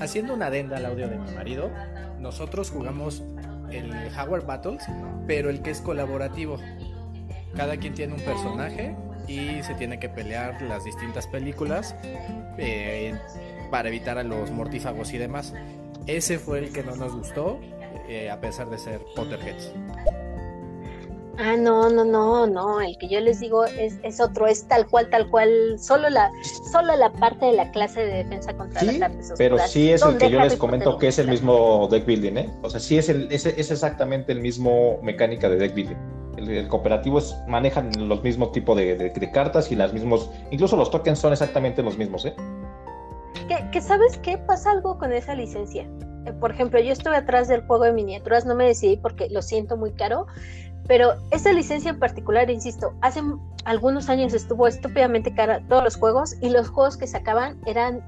Haciendo 0.00 0.34
una 0.34 0.46
adenda 0.46 0.76
al 0.76 0.86
audio 0.86 1.08
de 1.08 1.18
mi 1.18 1.30
marido, 1.32 1.70
nosotros 2.18 2.70
jugamos 2.70 3.22
el 3.70 3.92
Howard 4.16 4.46
Battles, 4.46 4.84
pero 5.26 5.50
el 5.50 5.62
que 5.62 5.70
es 5.70 5.80
colaborativo. 5.80 6.58
Cada 7.56 7.76
quien 7.76 7.94
tiene 7.94 8.14
un 8.14 8.20
personaje 8.20 8.96
y 9.28 9.62
se 9.62 9.74
tiene 9.74 9.98
que 9.98 10.08
pelear 10.08 10.60
las 10.62 10.84
distintas 10.84 11.26
películas 11.26 11.94
eh, 12.58 13.14
para 13.70 13.88
evitar 13.88 14.18
a 14.18 14.22
los 14.22 14.50
mortífagos 14.50 15.12
y 15.12 15.18
demás. 15.18 15.54
Ese 16.06 16.38
fue 16.38 16.58
el 16.58 16.72
que 16.72 16.82
no 16.82 16.96
nos 16.96 17.14
gustó, 17.14 17.58
eh, 18.08 18.30
a 18.30 18.40
pesar 18.40 18.68
de 18.70 18.78
ser 18.78 19.00
Potterheads. 19.16 19.72
Ah, 21.36 21.56
no, 21.56 21.90
no, 21.90 22.04
no, 22.04 22.46
no, 22.46 22.80
el 22.80 22.96
que 22.96 23.08
yo 23.08 23.18
les 23.20 23.40
digo 23.40 23.64
es, 23.64 23.94
es 24.04 24.20
otro, 24.20 24.46
es 24.46 24.68
tal 24.68 24.86
cual, 24.86 25.10
tal 25.10 25.28
cual, 25.30 25.76
solo 25.80 26.08
la, 26.08 26.30
solo 26.70 26.94
la 26.96 27.12
parte 27.12 27.46
de 27.46 27.52
la 27.54 27.72
clase 27.72 28.00
de 28.06 28.22
defensa 28.22 28.54
contra 28.56 28.84
las 28.84 29.02
artes 29.02 29.32
oscuras. 29.32 29.38
Pero 29.38 29.58
sí 29.66 29.90
es 29.90 30.02
el 30.02 30.16
que 30.16 30.30
yo 30.30 30.40
les 30.40 30.54
comento 30.54 30.96
que 30.96 31.08
es 31.08 31.18
el 31.18 31.26
mismo 31.28 31.88
deck 31.90 32.06
building, 32.06 32.36
¿eh? 32.36 32.50
O 32.62 32.70
sea, 32.70 32.78
sí 32.78 32.98
es, 32.98 33.08
el, 33.08 33.26
es, 33.32 33.46
es 33.46 33.70
exactamente 33.70 34.30
el 34.30 34.40
mismo 34.40 35.00
mecánica 35.02 35.48
de 35.48 35.56
deck 35.56 35.74
building. 35.74 35.96
El, 36.48 36.68
cooperativo 36.68 37.18
es, 37.18 37.36
manejan 37.46 37.90
los 38.08 38.22
mismos 38.22 38.52
tipos 38.52 38.76
de, 38.76 39.30
cartas 39.32 39.70
y 39.72 39.76
las 39.76 39.92
mismos, 39.92 40.30
incluso 40.50 40.76
los 40.76 40.90
tokens 40.90 41.18
son 41.18 41.32
exactamente 41.32 41.82
los 41.82 41.98
mismos, 41.98 42.24
¿eh? 42.24 42.34
¿Qué, 43.48 43.68
que 43.72 43.80
sabes 43.80 44.18
qué? 44.18 44.38
Pasa 44.38 44.70
algo 44.70 44.98
con 44.98 45.12
esa 45.12 45.34
licencia. 45.34 45.88
Eh, 46.26 46.32
por 46.32 46.50
ejemplo, 46.50 46.80
yo 46.80 46.92
estuve 46.92 47.16
atrás 47.16 47.48
del 47.48 47.66
juego 47.66 47.84
de 47.84 47.92
miniaturas, 47.92 48.46
no 48.46 48.54
me 48.54 48.64
decidí 48.64 48.96
porque 48.96 49.28
lo 49.28 49.42
siento 49.42 49.76
muy 49.76 49.92
caro, 49.92 50.26
pero 50.86 51.14
esa 51.30 51.52
licencia 51.52 51.90
en 51.90 51.98
particular, 51.98 52.50
insisto, 52.50 52.92
hace 53.00 53.22
algunos 53.64 54.08
años 54.08 54.34
estuvo 54.34 54.66
estúpidamente 54.66 55.34
cara 55.34 55.62
todos 55.68 55.82
los 55.82 55.96
juegos 55.96 56.36
y 56.40 56.50
los 56.50 56.68
juegos 56.68 56.96
que 56.96 57.06
sacaban 57.06 57.58
eran 57.66 58.06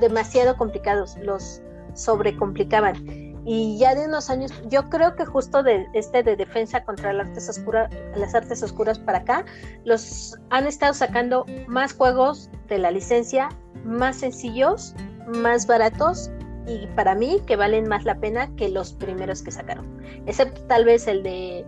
demasiado 0.00 0.56
complicados, 0.56 1.16
los 1.22 1.62
sobrecomplicaban. 1.94 3.29
Y 3.44 3.78
ya 3.78 3.94
de 3.94 4.06
unos 4.06 4.28
años, 4.30 4.52
yo 4.68 4.88
creo 4.90 5.14
que 5.16 5.24
justo 5.24 5.62
de 5.62 5.86
este 5.94 6.22
de 6.22 6.36
defensa 6.36 6.84
contra 6.84 7.12
las 7.12 7.28
artes 7.28 7.48
oscuras, 7.48 7.90
las 8.14 8.34
artes 8.34 8.62
oscuras 8.62 8.98
para 8.98 9.18
acá, 9.18 9.44
los 9.84 10.36
han 10.50 10.66
estado 10.66 10.94
sacando 10.94 11.46
más 11.66 11.94
juegos 11.94 12.50
de 12.68 12.78
la 12.78 12.90
licencia, 12.90 13.48
más 13.84 14.16
sencillos, 14.16 14.94
más 15.26 15.66
baratos 15.66 16.30
y 16.66 16.86
para 16.88 17.14
mí 17.14 17.40
que 17.46 17.56
valen 17.56 17.88
más 17.88 18.04
la 18.04 18.16
pena 18.16 18.54
que 18.56 18.68
los 18.68 18.92
primeros 18.92 19.42
que 19.42 19.50
sacaron. 19.50 19.86
Excepto 20.26 20.60
tal 20.62 20.84
vez 20.84 21.06
el 21.06 21.22
de 21.22 21.64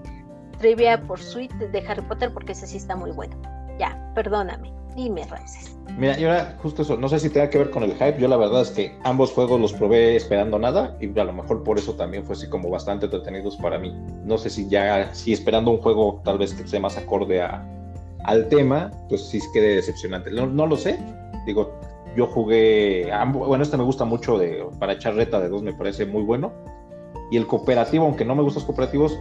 trivia 0.59 1.03
por 1.03 1.19
suite 1.19 1.69
de 1.69 1.87
Harry 1.89 2.03
Potter 2.03 2.33
porque 2.33 2.53
ese 2.53 2.67
sí 2.67 2.77
está 2.77 2.97
muy 2.97 3.11
bueno. 3.11 3.37
Ya, 3.79 4.13
perdóname. 4.15 4.82
Dime, 4.95 5.25
Ramses. 5.25 5.77
Mira, 5.99 6.19
y 6.19 6.25
ahora 6.25 6.57
justo 6.63 6.83
eso, 6.83 6.97
no 6.97 7.09
sé 7.09 7.19
si 7.19 7.29
tenga 7.29 7.51
que 7.51 7.59
ver 7.59 7.71
con 7.71 7.83
el 7.83 7.93
hype, 7.93 8.19
yo 8.19 8.29
la 8.29 8.37
verdad 8.37 8.63
es 8.63 8.71
que 8.71 8.97
ambos 9.05 9.33
juegos 9.33 9.61
los 9.61 9.73
probé 9.73 10.17
esperando 10.17 10.59
nada 10.59 10.97
y 11.01 11.19
a 11.19 11.25
lo 11.25 11.33
mejor 11.33 11.63
por 11.63 11.79
eso 11.79 11.95
también 11.95 12.25
fue 12.25 12.35
así 12.35 12.49
como 12.49 12.71
bastante 12.71 13.07
entretenidos 13.07 13.57
para 13.57 13.79
mí. 13.79 13.95
No 14.25 14.39
sé 14.39 14.49
si 14.49 14.69
ya, 14.69 15.13
si 15.15 15.33
esperando 15.33 15.71
un 15.71 15.79
juego 15.79 16.23
tal 16.25 16.39
vez 16.39 16.55
que 16.55 16.67
sea 16.67 16.81
más 16.81 16.97
acorde 16.97 17.43
a, 17.43 17.67
al 18.25 18.49
tema, 18.49 18.91
pues 19.09 19.23
sí 19.23 19.41
quede 19.53 19.77
decepcionante. 19.77 20.31
No, 20.31 20.47
no 20.47 20.67
lo 20.67 20.77
sé, 20.77 20.99
digo, 21.47 21.73
yo 22.17 22.27
jugué, 22.27 23.11
bueno, 23.33 23.63
este 23.63 23.77
me 23.77 23.85
gusta 23.85 24.05
mucho 24.05 24.39
de, 24.39 24.65
para 24.79 24.95
echar 24.95 25.15
reta 25.15 25.41
de 25.41 25.49
dos, 25.49 25.63
me 25.63 25.73
parece 25.73 26.07
muy 26.07 26.23
bueno. 26.23 26.53
Y 27.31 27.37
el 27.37 27.47
cooperativo, 27.47 28.05
aunque 28.05 28.25
no 28.25 28.35
me 28.35 28.43
gustan 28.43 28.61
los 28.61 28.67
cooperativos, 28.67 29.19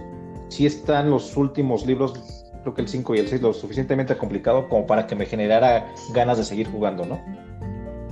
sí 0.50 0.66
están 0.66 1.10
los 1.10 1.36
últimos 1.38 1.86
libros, 1.86 2.41
creo 2.62 2.74
que 2.74 2.82
el 2.82 2.88
5 2.88 3.16
y 3.16 3.20
el 3.20 3.28
6, 3.28 3.42
lo 3.42 3.54
suficientemente 3.54 4.16
complicado 4.18 4.68
como 4.70 4.86
para 4.86 5.08
que 5.08 5.16
me 5.16 5.26
generara 5.26 5.94
ganas 6.14 6.38
de 6.38 6.44
seguir 6.44 6.68
jugando, 6.70 7.06
¿no? 7.06 7.20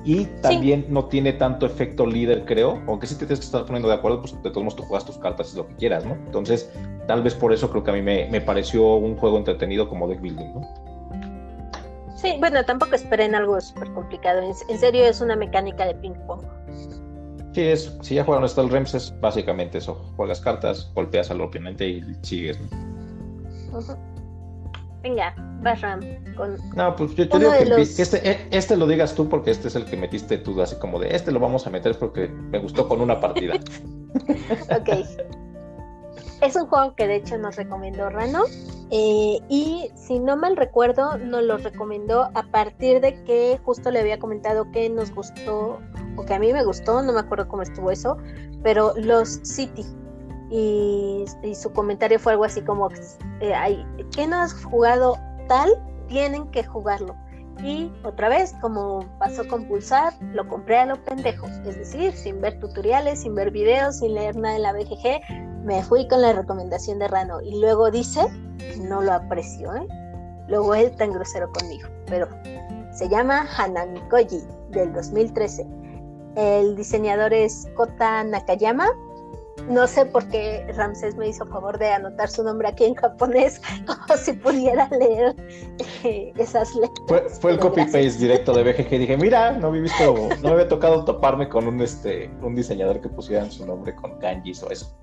Y 0.05 0.25
también 0.41 0.85
no 0.89 1.05
tiene 1.05 1.33
tanto 1.33 1.65
efecto 1.65 2.05
líder, 2.05 2.45
creo, 2.45 2.81
aunque 2.87 3.05
sí 3.05 3.15
te 3.15 3.25
tienes 3.25 3.39
que 3.39 3.45
estar 3.45 3.65
poniendo 3.65 3.89
de 3.89 3.95
acuerdo, 3.95 4.21
pues 4.21 4.33
de 4.41 4.49
todos 4.49 4.63
modos 4.63 4.75
tú 4.75 4.83
juegas 4.83 5.05
tus 5.05 5.17
cartas 5.17 5.53
y 5.53 5.57
lo 5.57 5.67
que 5.67 5.75
quieras, 5.75 6.05
¿no? 6.05 6.13
Entonces, 6.13 6.71
tal 7.05 7.21
vez 7.21 7.35
por 7.35 7.53
eso 7.53 7.69
creo 7.69 7.83
que 7.83 7.91
a 7.91 7.93
mí 7.93 8.01
me, 8.01 8.41
pareció 8.41 8.95
un 8.95 9.17
juego 9.17 9.37
entretenido 9.37 9.89
como 9.89 10.07
deck 10.07 10.21
building, 10.21 10.53
¿no? 10.53 10.89
Sí, 12.15 12.35
bueno, 12.39 12.63
tampoco 12.65 12.95
esperen 12.95 13.35
algo 13.35 13.59
súper 13.61 13.91
complicado. 13.93 14.41
En, 14.41 14.79
serio, 14.79 15.05
es 15.05 15.21
una 15.21 15.35
mecánica 15.35 15.85
de 15.85 15.95
ping-pong. 15.95 16.41
Sí, 17.53 17.61
es, 17.61 17.97
si 18.01 18.15
ya 18.15 18.23
jugaron 18.23 18.43
hasta 18.43 18.61
el 18.61 18.69
REMS 18.69 18.93
es 18.93 19.19
básicamente 19.21 19.77
eso. 19.77 19.95
Juegas 20.17 20.41
cartas, 20.41 20.91
golpeas 20.95 21.31
al 21.31 21.41
oponente 21.41 21.87
y 21.87 22.03
sigues. 22.21 22.59
Venga, 25.01 25.33
vas 25.61 25.81
Ram. 25.81 26.01
Con 26.35 26.57
no, 26.75 26.95
pues 26.95 27.15
yo, 27.15 27.25
digo 27.25 27.51
que 27.75 27.81
este, 27.81 28.29
e, 28.29 28.47
este 28.51 28.77
lo 28.77 28.87
digas 28.87 29.15
tú 29.15 29.29
porque 29.29 29.51
este 29.51 29.67
es 29.67 29.75
el 29.75 29.85
que 29.85 29.97
metiste 29.97 30.37
tú, 30.37 30.61
así 30.61 30.75
como 30.77 30.99
de 30.99 31.15
este 31.15 31.31
lo 31.31 31.39
vamos 31.39 31.65
a 31.67 31.69
meter 31.69 31.97
porque 31.97 32.27
me 32.27 32.59
gustó 32.59 32.87
con 32.87 33.01
una 33.01 33.19
partida. 33.19 33.55
ok. 34.69 35.05
Es 36.41 36.55
un 36.55 36.67
juego 36.67 36.95
que 36.95 37.07
de 37.07 37.17
hecho 37.17 37.37
nos 37.37 37.55
recomendó 37.57 38.09
Rano. 38.09 38.43
Eh, 38.91 39.39
y 39.49 39.91
si 39.95 40.19
no 40.19 40.35
mal 40.35 40.57
recuerdo, 40.57 41.17
nos 41.17 41.43
lo 41.43 41.57
recomendó 41.57 42.29
a 42.33 42.43
partir 42.43 43.01
de 43.01 43.23
que 43.23 43.59
justo 43.63 43.91
le 43.91 43.99
había 43.99 44.17
comentado 44.17 44.71
que 44.71 44.89
nos 44.89 45.13
gustó, 45.13 45.79
o 46.15 46.25
que 46.25 46.33
a 46.33 46.39
mí 46.39 46.51
me 46.51 46.63
gustó, 46.63 47.03
no 47.03 47.13
me 47.13 47.19
acuerdo 47.19 47.47
cómo 47.47 47.61
estuvo 47.61 47.91
eso, 47.91 48.17
pero 48.63 48.93
los 48.97 49.41
City. 49.43 49.85
Y, 50.49 51.25
su 51.53 51.71
comentario 51.71 52.19
fue 52.19 52.33
algo 52.33 52.45
así 52.45 52.61
como, 52.61 52.89
eh, 53.39 53.85
¿qué 54.15 54.27
no 54.27 54.37
has 54.37 54.53
jugado 54.63 55.17
tal? 55.47 55.69
Tienen 56.07 56.49
que 56.51 56.63
jugarlo. 56.63 57.15
Y 57.63 57.91
otra 58.03 58.29
vez, 58.29 58.55
como 58.61 59.05
pasó 59.19 59.47
con 59.47 59.65
Pulsar, 59.65 60.13
lo 60.33 60.47
compré 60.47 60.77
a 60.77 60.85
lo 60.85 61.03
pendejo. 61.03 61.45
Es 61.65 61.77
decir, 61.77 62.13
sin 62.13 62.39
ver 62.41 62.59
tutoriales, 62.59 63.21
sin 63.21 63.35
ver 63.35 63.51
videos, 63.51 63.97
sin 63.97 64.13
leer 64.13 64.35
nada 64.37 64.55
en 64.55 64.61
la 64.63 64.73
BGG, 64.73 65.65
me 65.65 65.83
fui 65.83 66.07
con 66.07 66.21
la 66.21 66.33
recomendación 66.33 66.99
de 66.99 67.09
Rano. 67.09 67.41
Y 67.41 67.59
luego 67.59 67.91
dice, 67.91 68.21
no 68.81 69.01
lo 69.01 69.13
aprecio, 69.13 69.75
¿eh? 69.75 69.87
Luego 70.47 70.73
él 70.73 70.95
tan 70.95 71.11
grosero 71.11 71.51
conmigo. 71.51 71.89
Pero 72.07 72.27
se 72.93 73.09
llama 73.09 73.45
Hanamikoji 73.57 74.41
del 74.71 74.93
2013. 74.93 75.67
El 76.35 76.75
diseñador 76.75 77.33
es 77.33 77.67
Kota 77.75 78.23
Nakayama 78.23 78.89
no 79.67 79.87
sé 79.87 80.05
por 80.05 80.27
qué 80.29 80.65
Ramsés 80.75 81.15
me 81.15 81.27
hizo 81.27 81.45
favor 81.45 81.77
de 81.77 81.89
anotar 81.89 82.29
su 82.29 82.43
nombre 82.43 82.67
aquí 82.67 82.85
en 82.85 82.95
japonés, 82.95 83.61
como 83.85 84.17
si 84.17 84.33
pudiera 84.33 84.87
leer 84.89 85.35
eh, 86.03 86.33
esas 86.37 86.73
letras. 86.75 87.39
Fue, 87.39 87.51
el 87.51 87.59
copy-paste 87.59 88.11
directo 88.17 88.53
de 88.53 88.63
BGG. 88.63 88.89
Dije, 88.99 89.17
mira, 89.17 89.51
no 89.51 89.71
me, 89.71 89.81
visto, 89.81 90.15
no 90.41 90.41
me 90.41 90.49
había 90.49 90.67
tocado 90.67 91.03
toparme 91.05 91.49
con 91.49 91.67
un, 91.67 91.81
este, 91.81 92.29
un 92.41 92.55
diseñador 92.55 93.01
que 93.01 93.09
pusiera 93.09 93.49
su 93.49 93.65
nombre 93.65 93.95
con 93.95 94.17
kanjis 94.19 94.63
o 94.63 94.69
eso. 94.69 94.95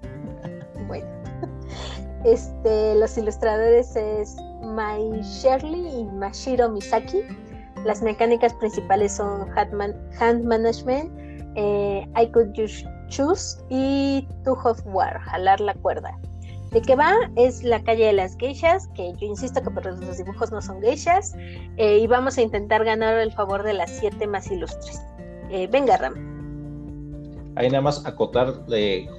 Bueno, 0.86 1.06
este, 2.24 2.94
los 2.94 3.16
ilustradores 3.18 3.94
es 3.96 4.36
Mai 4.62 5.20
Shirley 5.22 6.00
y 6.00 6.04
Mashiro 6.04 6.68
Misaki. 6.70 7.22
Las 7.84 8.02
mecánicas 8.02 8.52
principales 8.54 9.12
son 9.12 9.46
hand 9.56 10.44
management, 10.44 11.12
eh, 11.54 12.06
I 12.16 12.26
Could 12.32 12.52
Just 12.56 12.86
Choose 13.08 13.58
y 13.68 14.26
Two 14.44 14.58
of 14.64 14.80
War, 14.86 15.18
Jalar 15.20 15.60
la 15.60 15.74
cuerda. 15.74 16.18
¿De 16.72 16.82
qué 16.82 16.96
va? 16.96 17.14
Es 17.36 17.62
la 17.62 17.82
calle 17.82 18.06
de 18.06 18.12
las 18.12 18.36
geishas, 18.36 18.88
que 18.88 19.12
yo 19.14 19.26
insisto 19.26 19.62
que 19.62 19.70
por 19.70 19.86
los 19.86 20.18
dibujos 20.18 20.50
no 20.50 20.60
son 20.60 20.82
geishas, 20.82 21.34
eh, 21.76 21.98
y 21.98 22.06
vamos 22.06 22.36
a 22.38 22.42
intentar 22.42 22.84
ganar 22.84 23.16
el 23.18 23.32
favor 23.32 23.62
de 23.62 23.72
las 23.72 23.90
siete 23.90 24.26
más 24.26 24.50
ilustres. 24.50 25.00
Eh, 25.50 25.68
venga, 25.70 25.96
Ram. 25.96 26.14
Ahí 27.54 27.70
nada 27.70 27.80
más 27.80 28.04
acotar, 28.04 28.52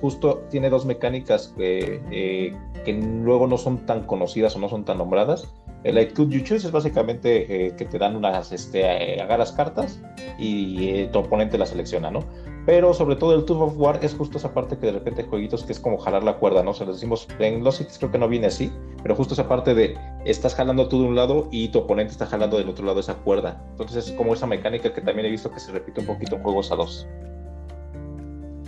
justo 0.02 0.44
tiene 0.52 0.70
dos 0.70 0.86
mecánicas 0.86 1.54
que, 1.58 2.54
que 2.86 2.94
luego 2.94 3.48
no 3.48 3.58
son 3.58 3.84
tan 3.88 4.04
conocidas 4.04 4.56
o 4.56 4.60
no 4.60 4.70
son 4.70 4.86
tan 4.86 5.00
nombradas. 5.00 5.52
El 5.84 5.96
Light 5.96 6.14
Could 6.14 6.30
You 6.30 6.44
Choose 6.44 6.68
es 6.68 6.72
básicamente 6.72 7.74
que 7.76 7.86
te 7.86 7.98
dan 7.98 8.16
unas, 8.16 8.52
este, 8.52 9.20
agarras 9.20 9.54
cartas 9.54 10.00
y 10.38 11.06
tu 11.08 11.20
oponente 11.20 11.58
la 11.58 11.66
selecciona, 11.66 12.12
¿no? 12.12 12.20
Pero 12.68 12.94
sobre 12.94 13.16
todo 13.16 13.34
el 13.34 13.46
Tooth 13.46 13.62
of 13.62 13.74
War 13.78 14.00
es 14.04 14.14
justo 14.14 14.38
esa 14.38 14.54
parte 14.54 14.78
que 14.78 14.88
de 14.88 14.92
repente 14.92 15.24
jueguitos 15.24 15.64
que 15.64 15.72
es 15.72 15.80
como 15.80 15.98
jalar 15.98 16.26
la 16.26 16.36
cuerda, 16.36 16.64
¿no? 16.64 16.72
O 16.72 16.74
sea, 16.74 16.86
les 16.86 16.98
decimos, 16.98 17.26
en 17.40 17.64
los 17.64 17.78
sitios 17.78 17.98
creo 17.98 18.12
que 18.12 18.18
no 18.18 18.28
viene 18.28 18.48
así, 18.48 18.74
pero 19.02 19.16
justo 19.16 19.36
esa 19.36 19.48
parte 19.48 19.74
de 19.74 19.98
estás 20.26 20.54
jalando 20.54 20.90
tú 20.90 21.02
de 21.02 21.08
un 21.08 21.16
lado 21.16 21.48
y 21.50 21.70
tu 21.70 21.80
oponente 21.80 22.12
está 22.12 22.26
jalando 22.26 22.58
del 22.58 22.68
otro 22.68 22.86
lado 22.86 23.00
esa 23.00 23.16
cuerda. 23.16 23.64
Entonces 23.72 24.10
es 24.10 24.14
como 24.16 24.34
esa 24.34 24.48
mecánica 24.48 24.94
que 24.94 25.00
también 25.00 25.28
he 25.28 25.32
visto 25.32 25.50
que 25.50 25.62
se 25.62 25.72
repite 25.72 26.02
un 26.02 26.08
poquito 26.08 26.36
en 26.36 26.44
juegos 26.44 26.70
a 26.74 26.76
dos. 26.76 27.08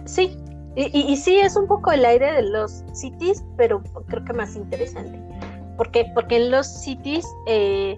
Sí, 0.05 0.37
y, 0.77 1.17
sí 1.17 1.35
es 1.35 1.57
un 1.57 1.67
poco 1.67 1.91
el 1.91 2.05
aire 2.05 2.31
de 2.31 2.43
los 2.43 2.85
cities, 2.93 3.43
pero 3.57 3.83
creo 4.07 4.23
que 4.23 4.31
más 4.31 4.55
interesante. 4.55 5.19
¿Por 5.75 5.91
qué? 5.91 6.05
Porque 6.15 6.37
en 6.37 6.51
los 6.51 6.67
cities 6.67 7.27
eh, 7.47 7.97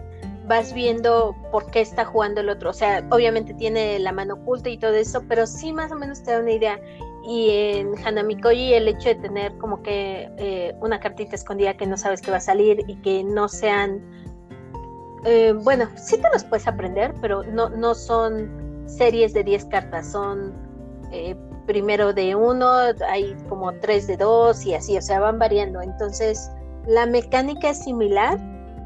vas 0.52 0.74
viendo 0.74 1.34
por 1.50 1.72
qué 1.72 1.80
está 1.80 2.04
jugando 2.04 2.42
el 2.42 2.50
otro. 2.50 2.72
O 2.72 2.74
sea, 2.74 3.08
obviamente 3.10 3.54
tiene 3.54 3.98
la 4.00 4.12
mano 4.12 4.34
oculta 4.34 4.68
y 4.68 4.78
todo 4.78 4.96
eso, 4.96 5.24
pero 5.30 5.48
sí 5.48 5.72
más 5.72 5.94
o 5.94 5.96
menos 5.96 6.22
te 6.24 6.32
da 6.32 6.42
una 6.42 6.52
idea. 6.52 6.78
Y 7.24 7.52
en 7.52 7.98
Hanamikoji 8.06 8.74
el 8.74 8.90
hecho 8.90 9.10
de 9.10 9.16
tener 9.16 9.58
como 9.60 9.82
que 9.82 10.30
eh, 10.38 10.76
una 10.82 11.00
cartita 11.00 11.36
escondida 11.36 11.78
que 11.78 11.88
no 11.88 11.96
sabes 11.96 12.20
que 12.20 12.32
va 12.32 12.38
a 12.38 12.42
salir 12.42 12.84
y 12.86 12.96
que 12.98 13.24
no 13.24 13.48
sean... 13.48 14.02
Eh, 15.24 15.54
bueno, 15.54 15.88
sí 15.96 16.18
te 16.18 16.28
los 16.34 16.44
puedes 16.44 16.68
aprender, 16.68 17.14
pero 17.22 17.44
no, 17.44 17.70
no 17.70 17.96
son 17.96 18.84
series 18.88 19.34
de 19.34 19.46
10 19.46 19.66
cartas, 19.66 20.12
son 20.12 20.52
eh, 21.14 21.34
primero 21.66 22.12
de 22.12 22.36
uno, 22.36 22.70
hay 23.08 23.38
como 23.48 23.72
tres 23.76 24.06
de 24.08 24.18
dos 24.18 24.66
y 24.66 24.74
así, 24.74 24.98
o 24.98 25.02
sea, 25.02 25.22
van 25.22 25.40
variando. 25.40 25.82
Entonces, 25.82 26.52
la 26.88 27.06
mecánica 27.06 27.70
es 27.70 27.82
similar, 27.86 28.38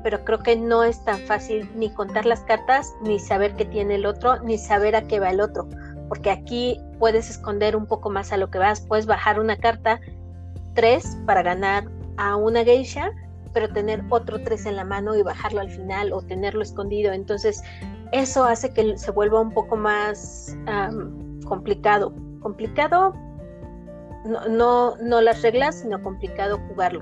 pero 0.06 0.24
creo 0.24 0.38
que 0.38 0.56
no 0.56 0.84
es 0.84 1.04
tan 1.04 1.18
fácil 1.22 1.68
ni 1.74 1.90
contar 1.90 2.28
las 2.28 2.42
cartas, 2.42 2.94
ni 3.02 3.18
saber 3.18 3.56
qué 3.56 3.66
tiene 3.66 3.96
el 3.96 4.06
otro, 4.06 4.40
ni 4.44 4.60
saber 4.60 4.96
a 4.96 5.08
qué 5.08 5.20
va 5.20 5.32
el 5.32 5.42
otro, 5.42 5.68
porque 6.10 6.30
aquí 6.30 6.80
puedes 7.00 7.28
esconder 7.32 7.76
un 7.76 7.88
poco 7.88 8.12
más 8.12 8.32
a 8.32 8.38
lo 8.38 8.52
que 8.52 8.60
vas, 8.60 8.82
puedes 8.82 9.08
bajar 9.08 9.40
una 9.40 9.58
carta 9.58 10.00
tres 10.76 11.18
para 11.26 11.42
ganar 11.42 11.86
a 12.18 12.36
una 12.36 12.64
geisha, 12.64 13.10
pero 13.52 13.68
tener 13.70 14.04
otro 14.12 14.44
tres 14.44 14.68
en 14.68 14.76
la 14.76 14.86
mano 14.86 15.16
y 15.16 15.24
bajarlo 15.24 15.62
al 15.62 15.72
final 15.72 16.14
o 16.14 16.22
tenerlo 16.22 16.62
escondido, 16.62 17.12
entonces 17.12 17.64
eso 18.12 18.44
hace 18.44 18.72
que 18.76 19.00
se 19.00 19.10
vuelva 19.10 19.42
un 19.42 19.54
poco 19.56 19.76
más 19.76 20.56
complicado, 21.48 22.14
complicado 22.42 23.16
no, 24.24 24.48
no, 24.50 24.98
no 24.98 25.20
las 25.22 25.42
reglas, 25.42 25.80
sino 25.80 26.00
complicado 26.04 26.60
jugarlo 26.70 27.00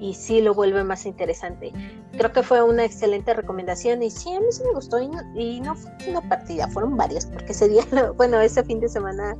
y 0.00 0.14
sí 0.14 0.40
lo 0.40 0.54
vuelve 0.54 0.84
más 0.84 1.06
interesante. 1.06 1.72
Creo 2.12 2.32
que 2.32 2.42
fue 2.42 2.62
una 2.62 2.84
excelente 2.84 3.34
recomendación 3.34 4.02
y 4.02 4.10
sí, 4.10 4.32
a 4.34 4.40
mí 4.40 4.46
sí 4.50 4.62
me 4.64 4.72
gustó 4.72 4.98
y 5.00 5.60
no, 5.60 5.74
fue 5.74 5.90
una 6.08 6.28
partida, 6.28 6.68
fueron 6.68 6.96
varias, 6.96 7.26
porque 7.26 7.52
ese 7.52 7.68
día, 7.68 7.84
bueno, 8.16 8.40
ese 8.40 8.64
fin 8.64 8.80
de 8.80 8.88
semana 8.88 9.36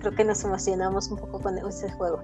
creo 0.00 0.12
que 0.12 0.24
nos 0.24 0.44
emocionamos 0.44 1.08
un 1.08 1.18
poco 1.18 1.40
con 1.40 1.58
ese 1.58 1.90
juego. 1.92 2.20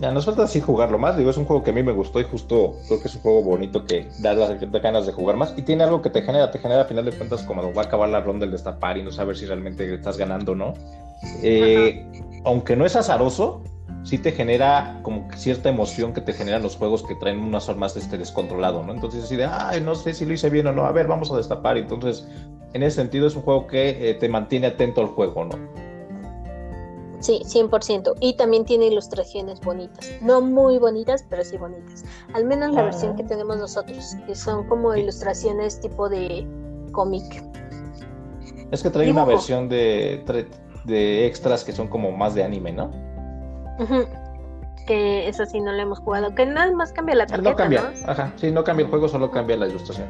Ya, 0.00 0.12
nos 0.12 0.26
falta 0.26 0.42
así 0.42 0.60
jugarlo 0.60 0.98
más. 0.98 1.16
Digo, 1.16 1.30
es 1.30 1.38
un 1.38 1.46
juego 1.46 1.62
que 1.62 1.70
a 1.70 1.72
mí 1.72 1.82
me 1.82 1.92
gustó 1.92 2.20
y 2.20 2.24
justo 2.24 2.74
creo 2.86 3.00
que 3.00 3.08
es 3.08 3.14
un 3.14 3.22
juego 3.22 3.42
bonito 3.42 3.86
que 3.86 4.06
da 4.18 4.34
las 4.34 4.60
ganas 4.60 5.06
de 5.06 5.12
jugar 5.12 5.36
más. 5.36 5.54
Y 5.56 5.62
tiene 5.62 5.84
algo 5.84 6.02
que 6.02 6.10
te 6.10 6.20
genera, 6.20 6.50
te 6.50 6.58
genera 6.58 6.82
a 6.82 6.84
final 6.84 7.06
de 7.06 7.12
cuentas 7.12 7.42
como 7.44 7.72
va 7.72 7.82
a 7.82 7.84
acabar 7.86 8.10
la 8.10 8.20
ronda 8.20 8.44
del 8.44 8.52
destapar 8.52 8.98
y 8.98 9.02
no 9.02 9.10
saber 9.10 9.38
si 9.38 9.46
realmente 9.46 9.94
estás 9.94 10.18
ganando 10.18 10.52
o 10.52 10.54
no. 10.54 10.74
Eh, 11.42 12.06
aunque 12.44 12.76
no 12.76 12.84
es 12.84 12.94
azaroso, 12.94 13.62
sí 14.06 14.18
te 14.18 14.30
genera 14.30 15.00
como 15.02 15.28
cierta 15.34 15.68
emoción 15.68 16.14
que 16.14 16.20
te 16.20 16.32
generan 16.32 16.62
los 16.62 16.76
juegos 16.76 17.02
que 17.02 17.16
traen 17.16 17.40
una 17.40 17.58
son 17.58 17.76
más 17.78 17.96
este 17.96 18.16
descontrolado, 18.16 18.84
¿no? 18.84 18.92
Entonces 18.92 19.24
así 19.24 19.34
de, 19.34 19.46
ay, 19.46 19.80
no 19.80 19.96
sé 19.96 20.14
si 20.14 20.24
lo 20.24 20.32
hice 20.32 20.48
bien 20.48 20.68
o 20.68 20.72
no, 20.72 20.84
a 20.86 20.92
ver, 20.92 21.08
vamos 21.08 21.32
a 21.32 21.36
destapar. 21.36 21.76
Entonces, 21.76 22.24
en 22.72 22.84
ese 22.84 22.96
sentido 22.96 23.26
es 23.26 23.34
un 23.34 23.42
juego 23.42 23.66
que 23.66 24.10
eh, 24.10 24.14
te 24.14 24.28
mantiene 24.28 24.68
atento 24.68 25.00
al 25.00 25.08
juego, 25.08 25.46
¿no? 25.46 25.58
Sí, 27.18 27.40
100%. 27.44 28.14
Y 28.20 28.34
también 28.34 28.64
tiene 28.64 28.86
ilustraciones 28.86 29.60
bonitas. 29.60 30.08
No 30.20 30.40
muy 30.40 30.78
bonitas, 30.78 31.24
pero 31.28 31.42
sí 31.42 31.56
bonitas. 31.56 32.04
Al 32.32 32.44
menos 32.44 32.72
la 32.74 32.84
versión 32.84 33.16
que 33.16 33.24
ah. 33.24 33.26
tenemos 33.26 33.56
nosotros, 33.56 34.14
que 34.24 34.36
son 34.36 34.68
como 34.68 34.94
ilustraciones 34.94 35.80
tipo 35.80 36.08
de 36.08 36.46
cómic. 36.92 37.42
Es 38.70 38.84
que 38.84 38.90
trae 38.90 39.10
una 39.10 39.24
versión 39.24 39.68
de, 39.68 40.22
de 40.84 41.26
extras 41.26 41.64
que 41.64 41.72
son 41.72 41.88
como 41.88 42.12
más 42.12 42.36
de 42.36 42.44
anime, 42.44 42.72
¿no? 42.72 43.05
Que 44.86 45.28
eso 45.28 45.44
sí 45.46 45.60
no 45.60 45.72
lo 45.72 45.78
hemos 45.78 45.98
jugado. 45.98 46.34
Que 46.34 46.46
nada 46.46 46.72
más 46.72 46.92
cambia 46.92 47.16
la 47.16 47.26
tarjeta. 47.26 47.50
No 47.50 47.56
cambia, 47.56 47.92
ajá. 48.06 48.32
Sí, 48.36 48.50
no 48.50 48.62
cambia 48.62 48.84
el 48.84 48.90
juego, 48.90 49.08
solo 49.08 49.30
cambia 49.30 49.56
la 49.56 49.66
ilustración. 49.66 50.08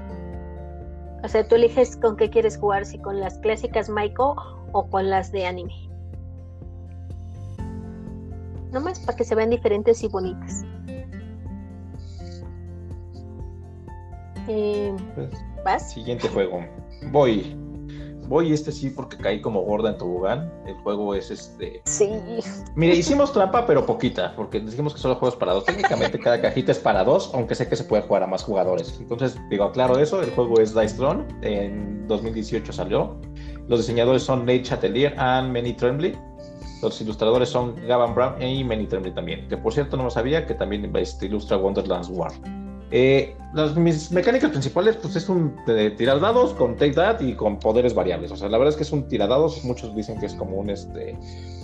O 1.23 1.29
sea, 1.29 1.47
tú 1.49 1.55
eliges 1.55 1.97
con 1.97 2.17
qué 2.17 2.31
quieres 2.31 2.59
jugar, 2.59 2.85
si 2.85 2.99
con 2.99 3.19
las 3.19 3.39
clásicas 3.39 3.89
Maiko 3.89 4.37
o 4.73 4.89
con 4.89 5.09
las 5.11 5.33
de 5.33 5.47
anime. 5.47 5.75
Nomás 8.71 9.01
para 9.01 9.17
que 9.17 9.25
se 9.25 9.35
vean 9.35 9.51
diferentes 9.51 10.03
y 10.03 10.09
bonitas. 10.09 10.64
Eh, 14.49 14.95
pues, 15.14 15.31
¿Vas? 15.64 15.91
Siguiente 15.93 16.29
juego. 16.29 16.64
Voy 17.11 17.57
voy 18.29 18.53
este 18.53 18.72
sí 18.72 18.91
porque 18.91 19.16
caí 19.16 19.41
como 19.41 19.62
gorda 19.62 19.91
en 19.91 19.99
tobogán. 19.99 20.53
El 20.66 20.74
juego 20.77 21.14
es 21.14 21.31
este. 21.31 21.83
Sí. 21.85 22.11
Mire, 22.74 22.95
hicimos 22.95 23.33
trampa, 23.33 23.66
pero 23.66 23.87
poquita, 23.87 24.35
porque 24.37 24.61
dijimos 24.61 24.95
que 24.95 25.01
solo 25.01 25.16
juegos 25.16 25.37
para 25.37 25.53
dos. 25.53 25.64
Técnicamente 25.64 26.18
cada 26.18 26.41
cajita 26.41 26.72
es 26.72 26.79
para 26.79 27.05
dos, 27.05 27.31
aunque 27.35 27.55
sé 27.55 27.68
que 27.68 27.77
se 27.77 27.85
puede 27.85 28.03
jugar 28.03 28.22
a 28.22 28.27
más 28.27 28.43
jugadores. 28.43 28.97
Entonces, 29.01 29.37
digo, 29.51 29.64
aclaro 29.64 29.99
eso. 29.99 30.22
El 30.22 30.31
juego 30.31 30.61
es 30.61 30.74
Dice 30.74 30.97
Throne. 30.97 31.24
En 31.43 32.07
2018 32.09 32.72
salió. 32.72 33.16
Los 33.68 33.81
diseñadores 33.81 34.22
son 34.22 34.41
Nate 34.41 34.62
Chatelier 34.62 35.14
y 35.14 35.16
Manny 35.16 35.72
Tremblay. 35.72 36.16
Los 36.83 37.01
ilustradores 37.01 37.49
son 37.49 37.74
Gavin 37.87 38.14
Brown 38.14 38.41
y 38.43 38.62
Manny 38.62 38.87
Tremblay 38.87 39.14
también. 39.14 39.49
Que 39.49 39.57
por 39.57 39.72
cierto 39.72 39.97
no 39.97 40.05
lo 40.05 40.11
sabía 40.11 40.47
que 40.47 40.55
también 40.55 40.95
este, 40.97 41.27
ilustra 41.27 41.57
Wonderlands 41.57 42.09
War. 42.11 42.33
Eh, 42.91 43.37
las, 43.53 43.74
mis 43.76 44.12
mecánicas 44.12 44.51
principales, 44.51 44.97
pues 44.97 45.16
es 45.16 45.28
un 45.28 45.57
tirar 45.97 46.20
dados 46.20 46.53
con 46.55 46.76
take 46.76 46.93
that 46.93 47.20
y 47.20 47.34
con 47.34 47.59
poderes 47.59 47.95
variables. 47.95 48.30
O 48.30 48.37
sea, 48.37 48.49
la 48.49 48.59
verdad 48.59 48.72
es 48.72 48.76
que 48.76 48.82
es 48.84 48.93
un 48.93 49.09
tiradados. 49.09 49.64
Muchos 49.64 49.95
dicen 49.95 50.18
que 50.18 50.26
es 50.26 50.34
como 50.34 50.59
un, 50.59 50.70
este, 50.70 51.16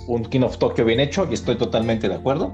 un 0.09 0.25
King 0.25 0.43
of 0.43 0.59
Tokyo 0.59 0.85
bien 0.85 1.01
hecho 1.01 1.27
y 1.31 1.35
estoy 1.35 1.57
totalmente 1.57 2.09
de 2.09 2.15
acuerdo. 2.15 2.53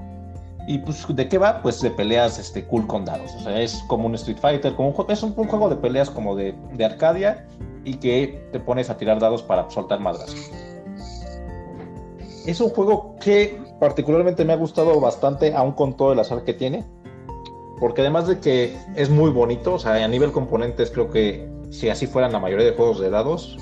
Y 0.67 0.77
pues, 0.79 1.03
¿de 1.07 1.27
qué 1.27 1.37
va? 1.39 1.61
Pues 1.63 1.81
de 1.81 1.89
peleas 1.89 2.37
este, 2.37 2.63
cool 2.65 2.85
con 2.85 3.05
dados. 3.05 3.33
O 3.35 3.39
sea, 3.39 3.59
es 3.59 3.81
como 3.87 4.05
un 4.05 4.15
Street 4.15 4.37
Fighter, 4.39 4.75
como 4.75 4.89
un, 4.89 5.11
es 5.11 5.23
un, 5.23 5.33
juego 5.33 5.69
de 5.69 5.77
peleas 5.77 6.09
como 6.11 6.35
de, 6.35 6.53
de, 6.73 6.85
Arcadia 6.85 7.47
y 7.85 7.95
que 7.95 8.47
te 8.51 8.59
pones 8.59 8.89
a 8.89 8.97
tirar 8.97 9.19
dados 9.19 9.41
para 9.41 9.67
soltar 9.71 9.99
madras. 9.99 10.35
Es 12.45 12.61
un 12.61 12.69
juego 12.69 13.15
que 13.19 13.59
particularmente 13.79 14.45
me 14.45 14.53
ha 14.53 14.57
gustado 14.57 14.99
bastante, 14.99 15.55
aún 15.55 15.71
con 15.71 15.97
todo 15.97 16.13
el 16.13 16.19
azar 16.19 16.43
que 16.43 16.53
tiene 16.53 16.85
porque 17.79 18.01
además 18.01 18.27
de 18.27 18.39
que 18.39 18.77
es 18.95 19.09
muy 19.09 19.29
bonito, 19.31 19.75
o 19.75 19.79
sea, 19.79 20.03
a 20.03 20.07
nivel 20.07 20.31
componentes 20.31 20.91
creo 20.91 21.09
que 21.09 21.49
si 21.69 21.89
así 21.89 22.07
fueran 22.07 22.31
la 22.31 22.39
mayoría 22.39 22.65
de 22.65 22.73
juegos 22.73 22.99
de 22.99 23.09
dados, 23.09 23.57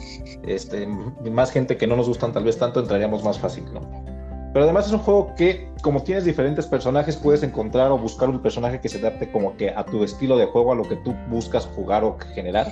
este, 0.45 0.88
más 0.88 1.51
gente 1.51 1.78
que 1.78 1.88
no 1.88 1.95
nos 1.95 2.07
gustan 2.07 2.34
tal 2.34 2.43
vez 2.43 2.57
tanto, 2.57 2.80
entraríamos 2.80 3.24
más 3.24 3.38
fácil, 3.38 3.65
¿no? 3.74 3.82
Pero 4.53 4.63
además 4.63 4.88
es 4.88 4.93
un 4.93 4.99
juego 4.99 5.36
que, 5.36 5.70
como 5.84 6.01
tienes 6.01 6.26
diferentes 6.26 6.65
personajes, 6.65 7.15
puedes 7.18 7.43
encontrar 7.43 7.91
o 7.91 7.97
buscar 7.97 8.30
un 8.30 8.41
personaje 8.41 8.80
que 8.80 8.89
se 8.89 8.97
adapte 8.97 9.30
como 9.32 9.55
que 9.57 9.70
a 9.70 9.86
tu 9.86 10.03
estilo 10.03 10.38
de 10.38 10.45
juego, 10.45 10.72
a 10.72 10.76
lo 10.76 10.84
que 10.84 10.95
tú 10.97 11.13
buscas 11.30 11.65
jugar 11.76 12.03
o 12.03 12.18
generar. 12.34 12.72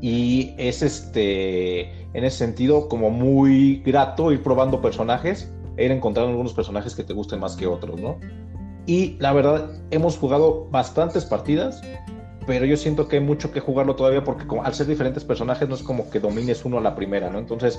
Y 0.00 0.54
es 0.58 0.82
este, 0.82 1.82
en 2.12 2.24
ese 2.24 2.38
sentido, 2.38 2.88
como 2.88 3.10
muy 3.10 3.82
grato 3.84 4.32
ir 4.32 4.42
probando 4.42 4.80
personajes 4.80 5.52
e 5.76 5.84
ir 5.84 5.92
encontrando 5.92 6.30
algunos 6.30 6.54
personajes 6.54 6.96
que 6.96 7.04
te 7.04 7.12
gusten 7.12 7.38
más 7.38 7.54
que 7.54 7.66
otros, 7.66 8.00
¿no? 8.00 8.18
Y 8.86 9.16
la 9.18 9.32
verdad, 9.32 9.70
hemos 9.90 10.18
jugado 10.18 10.66
bastantes 10.70 11.24
partidas, 11.24 11.82
pero 12.46 12.64
yo 12.64 12.76
siento 12.76 13.08
que 13.08 13.16
hay 13.16 13.22
mucho 13.22 13.52
que 13.52 13.60
jugarlo 13.60 13.94
todavía 13.94 14.24
porque 14.24 14.44
al 14.62 14.74
ser 14.74 14.86
diferentes 14.86 15.24
personajes 15.24 15.68
no 15.68 15.74
es 15.74 15.82
como 15.82 16.10
que 16.10 16.18
domines 16.18 16.64
uno 16.64 16.78
a 16.78 16.80
la 16.80 16.94
primera, 16.94 17.30
¿no? 17.30 17.38
Entonces, 17.38 17.78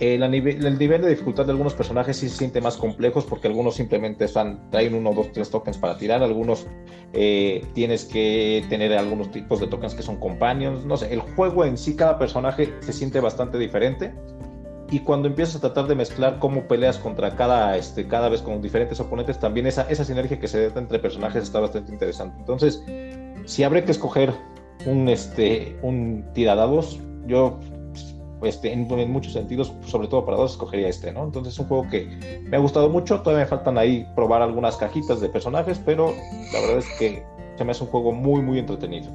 el, 0.00 0.30
nivel, 0.30 0.64
el 0.64 0.78
nivel 0.78 1.02
de 1.02 1.10
dificultad 1.10 1.44
de 1.44 1.50
algunos 1.50 1.74
personajes 1.74 2.16
sí 2.16 2.28
se 2.28 2.36
siente 2.36 2.60
más 2.60 2.76
complejos 2.76 3.24
porque 3.24 3.48
algunos 3.48 3.74
simplemente 3.74 4.24
están, 4.24 4.70
traen 4.70 4.94
uno, 4.94 5.12
dos, 5.12 5.32
tres 5.32 5.50
tokens 5.50 5.76
para 5.76 5.98
tirar, 5.98 6.22
algunos 6.22 6.66
eh, 7.12 7.66
tienes 7.74 8.04
que 8.04 8.64
tener 8.68 8.92
algunos 8.92 9.30
tipos 9.30 9.60
de 9.60 9.66
tokens 9.66 9.94
que 9.94 10.02
son 10.02 10.16
companions, 10.16 10.84
no 10.84 10.96
sé, 10.96 11.12
el 11.12 11.20
juego 11.20 11.64
en 11.64 11.76
sí, 11.76 11.96
cada 11.96 12.18
personaje 12.18 12.72
se 12.80 12.92
siente 12.92 13.20
bastante 13.20 13.58
diferente 13.58 14.14
y 14.90 15.00
cuando 15.00 15.28
empiezas 15.28 15.56
a 15.56 15.60
tratar 15.60 15.86
de 15.86 15.94
mezclar 15.94 16.38
cómo 16.38 16.66
peleas 16.66 16.98
contra 16.98 17.36
cada, 17.36 17.76
este, 17.76 18.06
cada 18.06 18.28
vez 18.28 18.40
con 18.40 18.62
diferentes 18.62 18.98
oponentes, 19.00 19.38
también 19.38 19.66
esa, 19.66 19.82
esa 19.90 20.04
sinergia 20.04 20.38
que 20.40 20.48
se 20.48 20.70
da 20.70 20.80
entre 20.80 20.98
personajes 20.98 21.42
está 21.42 21.60
bastante 21.60 21.92
interesante. 21.92 22.36
Entonces, 22.38 22.82
si 23.44 23.64
habría 23.64 23.84
que 23.84 23.92
escoger 23.92 24.32
un, 24.86 25.08
este, 25.08 25.78
un 25.82 26.24
tiradados, 26.32 27.00
yo 27.26 27.58
este, 28.42 28.72
en, 28.72 28.86
muchos 29.10 29.32
sentidos, 29.32 29.72
sobre 29.84 30.08
todo 30.08 30.24
para 30.24 30.36
dos, 30.36 30.52
escogería 30.52 30.88
este, 30.88 31.12
¿no? 31.12 31.24
Entonces 31.24 31.54
es 31.54 31.58
un 31.58 31.66
juego 31.66 31.88
que 31.90 32.40
me 32.44 32.56
ha 32.56 32.60
gustado 32.60 32.88
mucho, 32.88 33.20
todavía 33.20 33.44
me 33.44 33.48
faltan 33.48 33.76
ahí 33.78 34.06
probar 34.14 34.42
algunas 34.42 34.76
cajitas 34.76 35.20
de 35.20 35.28
personajes, 35.28 35.80
pero 35.84 36.14
la 36.52 36.60
verdad 36.60 36.78
es 36.78 36.88
que 36.98 37.22
se 37.56 37.64
me 37.64 37.72
hace 37.72 37.84
un 37.84 37.90
juego 37.90 38.12
muy, 38.12 38.40
muy 38.40 38.58
entretenido. 38.58 39.10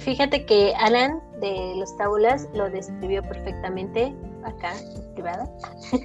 Fíjate 0.00 0.44
que 0.44 0.74
Alan 0.76 1.20
de 1.40 1.74
los 1.76 1.96
Tábulas 1.96 2.48
lo 2.54 2.70
describió 2.70 3.22
perfectamente 3.22 4.14
acá, 4.44 4.74
privada. 5.14 5.48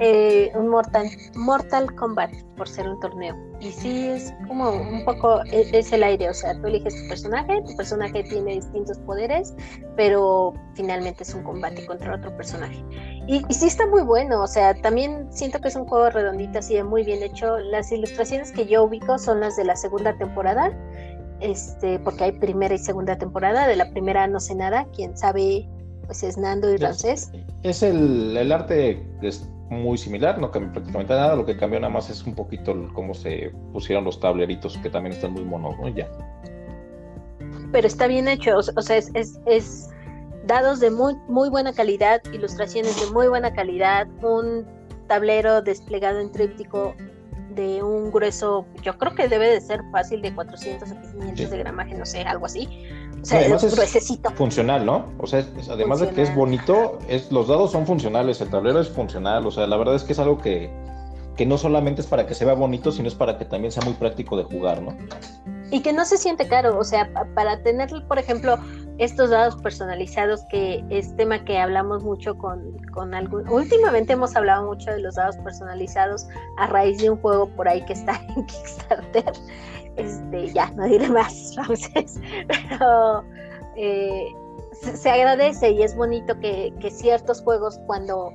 Eh, 0.00 0.52
un 0.54 0.68
Mortal, 0.68 1.08
Mortal 1.34 1.92
Kombat 1.94 2.30
por 2.56 2.68
ser 2.68 2.88
un 2.88 3.00
torneo. 3.00 3.34
Y 3.58 3.72
sí, 3.72 4.06
es 4.06 4.32
como 4.46 4.70
un 4.70 5.04
poco, 5.04 5.42
e, 5.46 5.66
es, 5.72 5.90
el 5.92 6.02
aire, 6.02 6.28
o 6.28 6.34
sea, 6.34 6.54
tú 6.60 6.66
eliges 6.68 6.94
tu 6.94 7.08
personaje, 7.08 7.62
tu 7.62 7.74
personaje 7.74 8.22
tiene 8.22 8.56
distintos 8.56 8.98
poderes, 8.98 9.54
pero 9.96 10.52
finalmente 10.74 11.24
es 11.24 11.34
un 11.34 11.42
combate 11.42 11.84
contra 11.86 12.14
otro 12.14 12.36
personaje. 12.36 12.84
Y, 13.26 13.42
y 13.48 13.54
sí 13.54 13.66
está 13.66 13.86
muy 13.86 14.02
bueno, 14.02 14.42
o 14.42 14.46
sea, 14.46 14.74
también 14.74 15.26
siento 15.32 15.58
que 15.60 15.68
es 15.68 15.76
un 15.76 15.86
juego 15.86 16.10
redondito, 16.10 16.58
así 16.58 16.74
de 16.74 16.84
muy 16.84 17.02
bien 17.02 17.22
hecho. 17.22 17.58
Las 17.58 17.90
ilustraciones 17.90 18.52
que 18.52 18.66
yo 18.66 18.84
ubico 18.84 19.18
son 19.18 19.40
las 19.40 19.56
de 19.56 19.64
la 19.64 19.74
segunda 19.74 20.16
temporada 20.16 20.70
este, 21.40 21.98
porque 21.98 22.24
hay 22.24 22.32
primera 22.32 22.74
y 22.74 22.78
segunda 22.78 23.16
temporada. 23.16 23.66
De 23.66 23.76
la 23.76 23.90
primera 23.90 24.26
no 24.26 24.40
sé 24.40 24.54
nada, 24.54 24.86
quien 24.94 25.16
sabe, 25.16 25.68
pues 26.06 26.22
es 26.22 26.38
Nando 26.38 26.72
y 26.72 26.76
Ramsés. 26.76 27.30
Es 27.62 27.82
el, 27.82 28.36
el 28.36 28.52
arte 28.52 29.06
es 29.22 29.48
muy 29.70 29.98
similar, 29.98 30.38
no 30.38 30.50
cambió 30.50 30.72
prácticamente 30.72 31.14
nada, 31.14 31.36
lo 31.36 31.44
que 31.44 31.56
cambió 31.56 31.78
nada 31.80 31.92
más 31.92 32.08
es 32.10 32.24
un 32.24 32.34
poquito 32.34 32.74
cómo 32.94 33.14
se 33.14 33.52
pusieron 33.72 34.04
los 34.04 34.18
tableritos, 34.18 34.78
que 34.78 34.90
también 34.90 35.14
están 35.14 35.32
muy 35.32 35.44
monos, 35.44 35.74
¿no? 35.78 35.88
Ya. 35.88 36.08
Pero 37.72 37.86
está 37.86 38.06
bien 38.06 38.28
hecho, 38.28 38.56
o, 38.56 38.82
sea, 38.82 38.96
es, 38.96 39.10
es, 39.14 39.38
es, 39.46 39.90
dados 40.46 40.80
de 40.80 40.90
muy, 40.90 41.14
muy 41.28 41.50
buena 41.50 41.72
calidad, 41.74 42.22
ilustraciones 42.32 42.98
de 42.98 43.12
muy 43.12 43.28
buena 43.28 43.52
calidad, 43.52 44.08
un 44.22 44.66
tablero 45.06 45.60
desplegado 45.60 46.20
en 46.20 46.32
tríptico 46.32 46.94
de 47.58 47.82
un 47.82 48.10
grueso, 48.12 48.66
yo 48.82 48.96
creo 48.96 49.14
que 49.14 49.28
debe 49.28 49.48
de 49.48 49.60
ser 49.60 49.80
fácil 49.90 50.22
de 50.22 50.32
400 50.32 50.90
o 50.90 50.94
500 51.18 51.50
de 51.50 51.58
gramaje, 51.58 51.94
no 51.94 52.06
sé, 52.06 52.22
algo 52.22 52.46
así. 52.46 52.68
O 53.20 53.24
sea, 53.24 53.40
además 53.40 53.64
es 53.64 54.20
funcional, 54.36 54.86
¿no? 54.86 55.12
O 55.18 55.26
sea, 55.26 55.44
además 55.68 56.00
de 56.00 56.10
que 56.10 56.22
es 56.22 56.34
bonito, 56.34 57.00
es, 57.08 57.32
los 57.32 57.48
dados 57.48 57.72
son 57.72 57.84
funcionales, 57.84 58.40
el 58.40 58.48
tablero 58.48 58.80
es 58.80 58.88
funcional, 58.88 59.44
o 59.44 59.50
sea, 59.50 59.66
la 59.66 59.76
verdad 59.76 59.96
es 59.96 60.04
que 60.04 60.12
es 60.12 60.18
algo 60.20 60.38
que, 60.38 60.70
que 61.38 61.46
no 61.46 61.56
solamente 61.56 62.00
es 62.00 62.08
para 62.08 62.26
que 62.26 62.34
se 62.34 62.44
vea 62.44 62.54
bonito, 62.54 62.90
sino 62.90 63.06
es 63.06 63.14
para 63.14 63.38
que 63.38 63.44
también 63.44 63.70
sea 63.70 63.84
muy 63.84 63.94
práctico 63.94 64.36
de 64.36 64.42
jugar, 64.42 64.82
¿no? 64.82 64.92
Y 65.70 65.82
que 65.82 65.92
no 65.92 66.04
se 66.04 66.18
siente 66.18 66.48
caro, 66.48 66.76
o 66.76 66.82
sea, 66.82 67.08
para 67.34 67.62
tener, 67.62 67.90
por 68.08 68.18
ejemplo, 68.18 68.58
estos 68.98 69.30
dados 69.30 69.54
personalizados, 69.62 70.42
que 70.50 70.84
es 70.90 71.14
tema 71.14 71.44
que 71.44 71.56
hablamos 71.58 72.02
mucho 72.02 72.36
con, 72.36 72.76
con 72.92 73.14
algún... 73.14 73.48
Últimamente 73.48 74.14
hemos 74.14 74.34
hablado 74.34 74.66
mucho 74.66 74.90
de 74.90 74.98
los 74.98 75.14
dados 75.14 75.36
personalizados 75.36 76.26
a 76.56 76.66
raíz 76.66 76.98
de 76.98 77.10
un 77.10 77.18
juego 77.18 77.46
por 77.50 77.68
ahí 77.68 77.84
que 77.84 77.92
está 77.92 78.20
en 78.36 78.44
Kickstarter. 78.44 79.32
Este, 79.94 80.52
ya, 80.52 80.72
no 80.72 80.86
diré 80.86 81.08
más, 81.08 81.54
Ramses, 81.56 82.20
pero 82.68 83.22
eh, 83.76 84.26
se, 84.72 85.08
agradece 85.08 85.70
y 85.70 85.82
es 85.82 85.94
bonito 85.94 86.36
que, 86.40 86.74
que 86.80 86.90
ciertos 86.90 87.42
juegos 87.42 87.78
cuando 87.86 88.32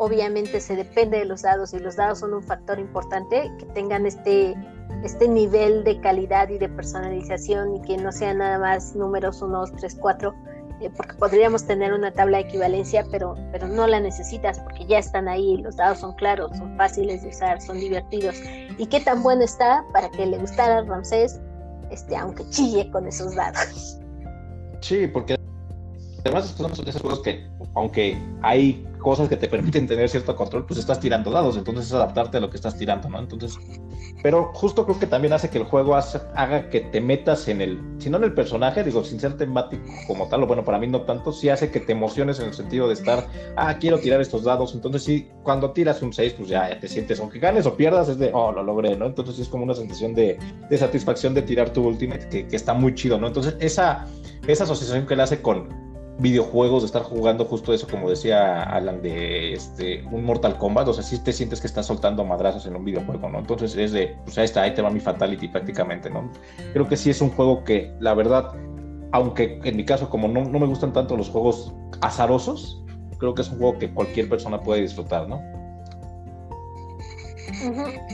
obviamente 0.00 0.60
se 0.60 0.76
depende 0.76 1.18
de 1.18 1.26
los 1.26 1.42
dados 1.42 1.74
y 1.74 1.78
los 1.78 1.96
dados 1.96 2.20
son 2.20 2.32
un 2.32 2.42
factor 2.42 2.78
importante, 2.78 3.52
que 3.58 3.66
tengan 3.66 4.06
este 4.06 4.56
este 5.04 5.28
nivel 5.28 5.84
de 5.84 6.00
calidad 6.00 6.48
y 6.48 6.58
de 6.58 6.68
personalización 6.68 7.76
y 7.76 7.82
que 7.82 7.96
no 7.96 8.10
sean 8.10 8.38
nada 8.38 8.58
más 8.58 8.94
números 8.94 9.40
1, 9.40 9.58
2, 9.58 9.72
3, 9.78 9.96
4, 10.00 10.34
porque 10.96 11.14
podríamos 11.14 11.66
tener 11.66 11.92
una 11.92 12.12
tabla 12.12 12.38
de 12.38 12.44
equivalencia, 12.44 13.06
pero, 13.10 13.34
pero 13.52 13.68
no 13.68 13.86
la 13.86 14.00
necesitas 14.00 14.58
porque 14.60 14.86
ya 14.86 14.98
están 14.98 15.28
ahí, 15.28 15.58
los 15.58 15.76
dados 15.76 16.00
son 16.00 16.14
claros, 16.14 16.56
son 16.56 16.76
fáciles 16.76 17.22
de 17.22 17.28
usar, 17.28 17.60
son 17.60 17.78
divertidos. 17.78 18.36
¿Y 18.78 18.86
qué 18.86 19.00
tan 19.00 19.22
bueno 19.22 19.42
está 19.42 19.84
para 19.92 20.10
que 20.10 20.26
le 20.26 20.38
gustara 20.38 20.78
a 20.78 20.82
Ramsés, 20.82 21.40
este, 21.90 22.16
aunque 22.16 22.48
chille 22.50 22.90
con 22.90 23.06
esos 23.06 23.34
dados? 23.34 23.98
Sí, 24.80 25.06
porque 25.06 25.36
además 26.24 26.54
son 26.56 26.72
esos 26.72 27.02
juegos 27.02 27.20
que, 27.20 27.46
aunque 27.74 28.18
hay 28.42 28.86
cosas 28.98 29.28
que 29.28 29.36
te 29.36 29.48
permiten 29.48 29.86
tener 29.86 30.08
cierto 30.08 30.36
control, 30.36 30.66
pues 30.66 30.78
estás 30.78 31.00
tirando 31.00 31.30
dados, 31.30 31.56
entonces 31.56 31.86
es 31.86 31.92
adaptarte 31.92 32.36
a 32.36 32.40
lo 32.40 32.50
que 32.50 32.56
estás 32.56 32.76
tirando, 32.76 33.08
¿no? 33.08 33.18
Entonces, 33.18 33.58
pero 34.22 34.50
justo 34.54 34.84
creo 34.84 34.98
que 34.98 35.06
también 35.06 35.32
hace 35.32 35.48
que 35.48 35.58
el 35.58 35.64
juego 35.64 35.96
haga 35.96 36.68
que 36.68 36.80
te 36.80 37.00
metas 37.00 37.48
en 37.48 37.60
el, 37.60 37.80
si 37.98 38.10
no 38.10 38.18
en 38.18 38.24
el 38.24 38.34
personaje, 38.34 38.84
digo, 38.84 39.02
sin 39.02 39.18
ser 39.18 39.36
temático 39.36 39.84
como 40.06 40.28
tal, 40.28 40.42
o 40.42 40.46
bueno, 40.46 40.64
para 40.64 40.78
mí 40.78 40.86
no 40.86 41.02
tanto, 41.02 41.32
sí 41.32 41.48
hace 41.48 41.70
que 41.70 41.80
te 41.80 41.92
emociones 41.92 42.38
en 42.38 42.46
el 42.46 42.54
sentido 42.54 42.86
de 42.86 42.94
estar, 42.94 43.26
ah, 43.56 43.76
quiero 43.78 43.98
tirar 43.98 44.20
estos 44.20 44.44
dados, 44.44 44.74
entonces 44.74 45.02
sí, 45.02 45.28
cuando 45.42 45.72
tiras 45.72 46.02
un 46.02 46.12
6, 46.12 46.34
pues 46.34 46.48
ya, 46.48 46.78
te 46.78 46.88
sientes, 46.88 47.18
aunque 47.20 47.38
ganes 47.38 47.66
o 47.66 47.76
pierdas, 47.76 48.08
es 48.08 48.18
de, 48.18 48.30
oh, 48.32 48.52
lo 48.52 48.62
logré, 48.62 48.96
¿no? 48.96 49.06
Entonces 49.06 49.38
es 49.38 49.48
como 49.48 49.64
una 49.64 49.74
sensación 49.74 50.14
de, 50.14 50.38
de 50.68 50.78
satisfacción 50.78 51.34
de 51.34 51.42
tirar 51.42 51.70
tu 51.70 51.86
ultimate, 51.86 52.28
que, 52.28 52.46
que 52.46 52.56
está 52.56 52.74
muy 52.74 52.94
chido, 52.94 53.18
¿no? 53.18 53.26
Entonces 53.26 53.56
esa, 53.60 54.06
esa 54.46 54.64
asociación 54.64 55.06
que 55.06 55.16
le 55.16 55.22
hace 55.22 55.40
con 55.40 55.89
videojuegos, 56.20 56.82
de 56.82 56.86
estar 56.86 57.02
jugando 57.02 57.44
justo 57.46 57.72
eso, 57.72 57.86
como 57.88 58.10
decía 58.10 58.62
Alan, 58.62 59.00
de 59.02 59.54
este, 59.54 60.04
un 60.10 60.24
Mortal 60.24 60.58
Kombat, 60.58 60.88
o 60.88 60.92
sea, 60.92 61.02
si 61.02 61.18
te 61.18 61.32
sientes 61.32 61.60
que 61.60 61.66
estás 61.66 61.86
soltando 61.86 62.24
madrazos 62.24 62.66
en 62.66 62.76
un 62.76 62.84
videojuego, 62.84 63.28
¿no? 63.28 63.38
Entonces 63.38 63.74
es 63.76 63.92
de, 63.92 64.16
pues 64.24 64.36
ahí 64.38 64.44
está, 64.44 64.62
ahí 64.62 64.74
te 64.74 64.82
va 64.82 64.90
mi 64.90 65.00
Fatality 65.00 65.48
prácticamente, 65.48 66.10
¿no? 66.10 66.30
Creo 66.72 66.86
que 66.86 66.96
sí 66.96 67.10
es 67.10 67.20
un 67.20 67.30
juego 67.30 67.64
que, 67.64 67.94
la 68.00 68.14
verdad, 68.14 68.52
aunque 69.12 69.60
en 69.64 69.76
mi 69.76 69.84
caso, 69.84 70.10
como 70.10 70.28
no, 70.28 70.44
no 70.44 70.58
me 70.58 70.66
gustan 70.66 70.92
tanto 70.92 71.16
los 71.16 71.30
juegos 71.30 71.74
azarosos, 72.02 72.84
creo 73.18 73.34
que 73.34 73.42
es 73.42 73.50
un 73.50 73.58
juego 73.58 73.78
que 73.78 73.92
cualquier 73.92 74.28
persona 74.28 74.60
puede 74.60 74.82
disfrutar, 74.82 75.28
¿no? 75.28 75.40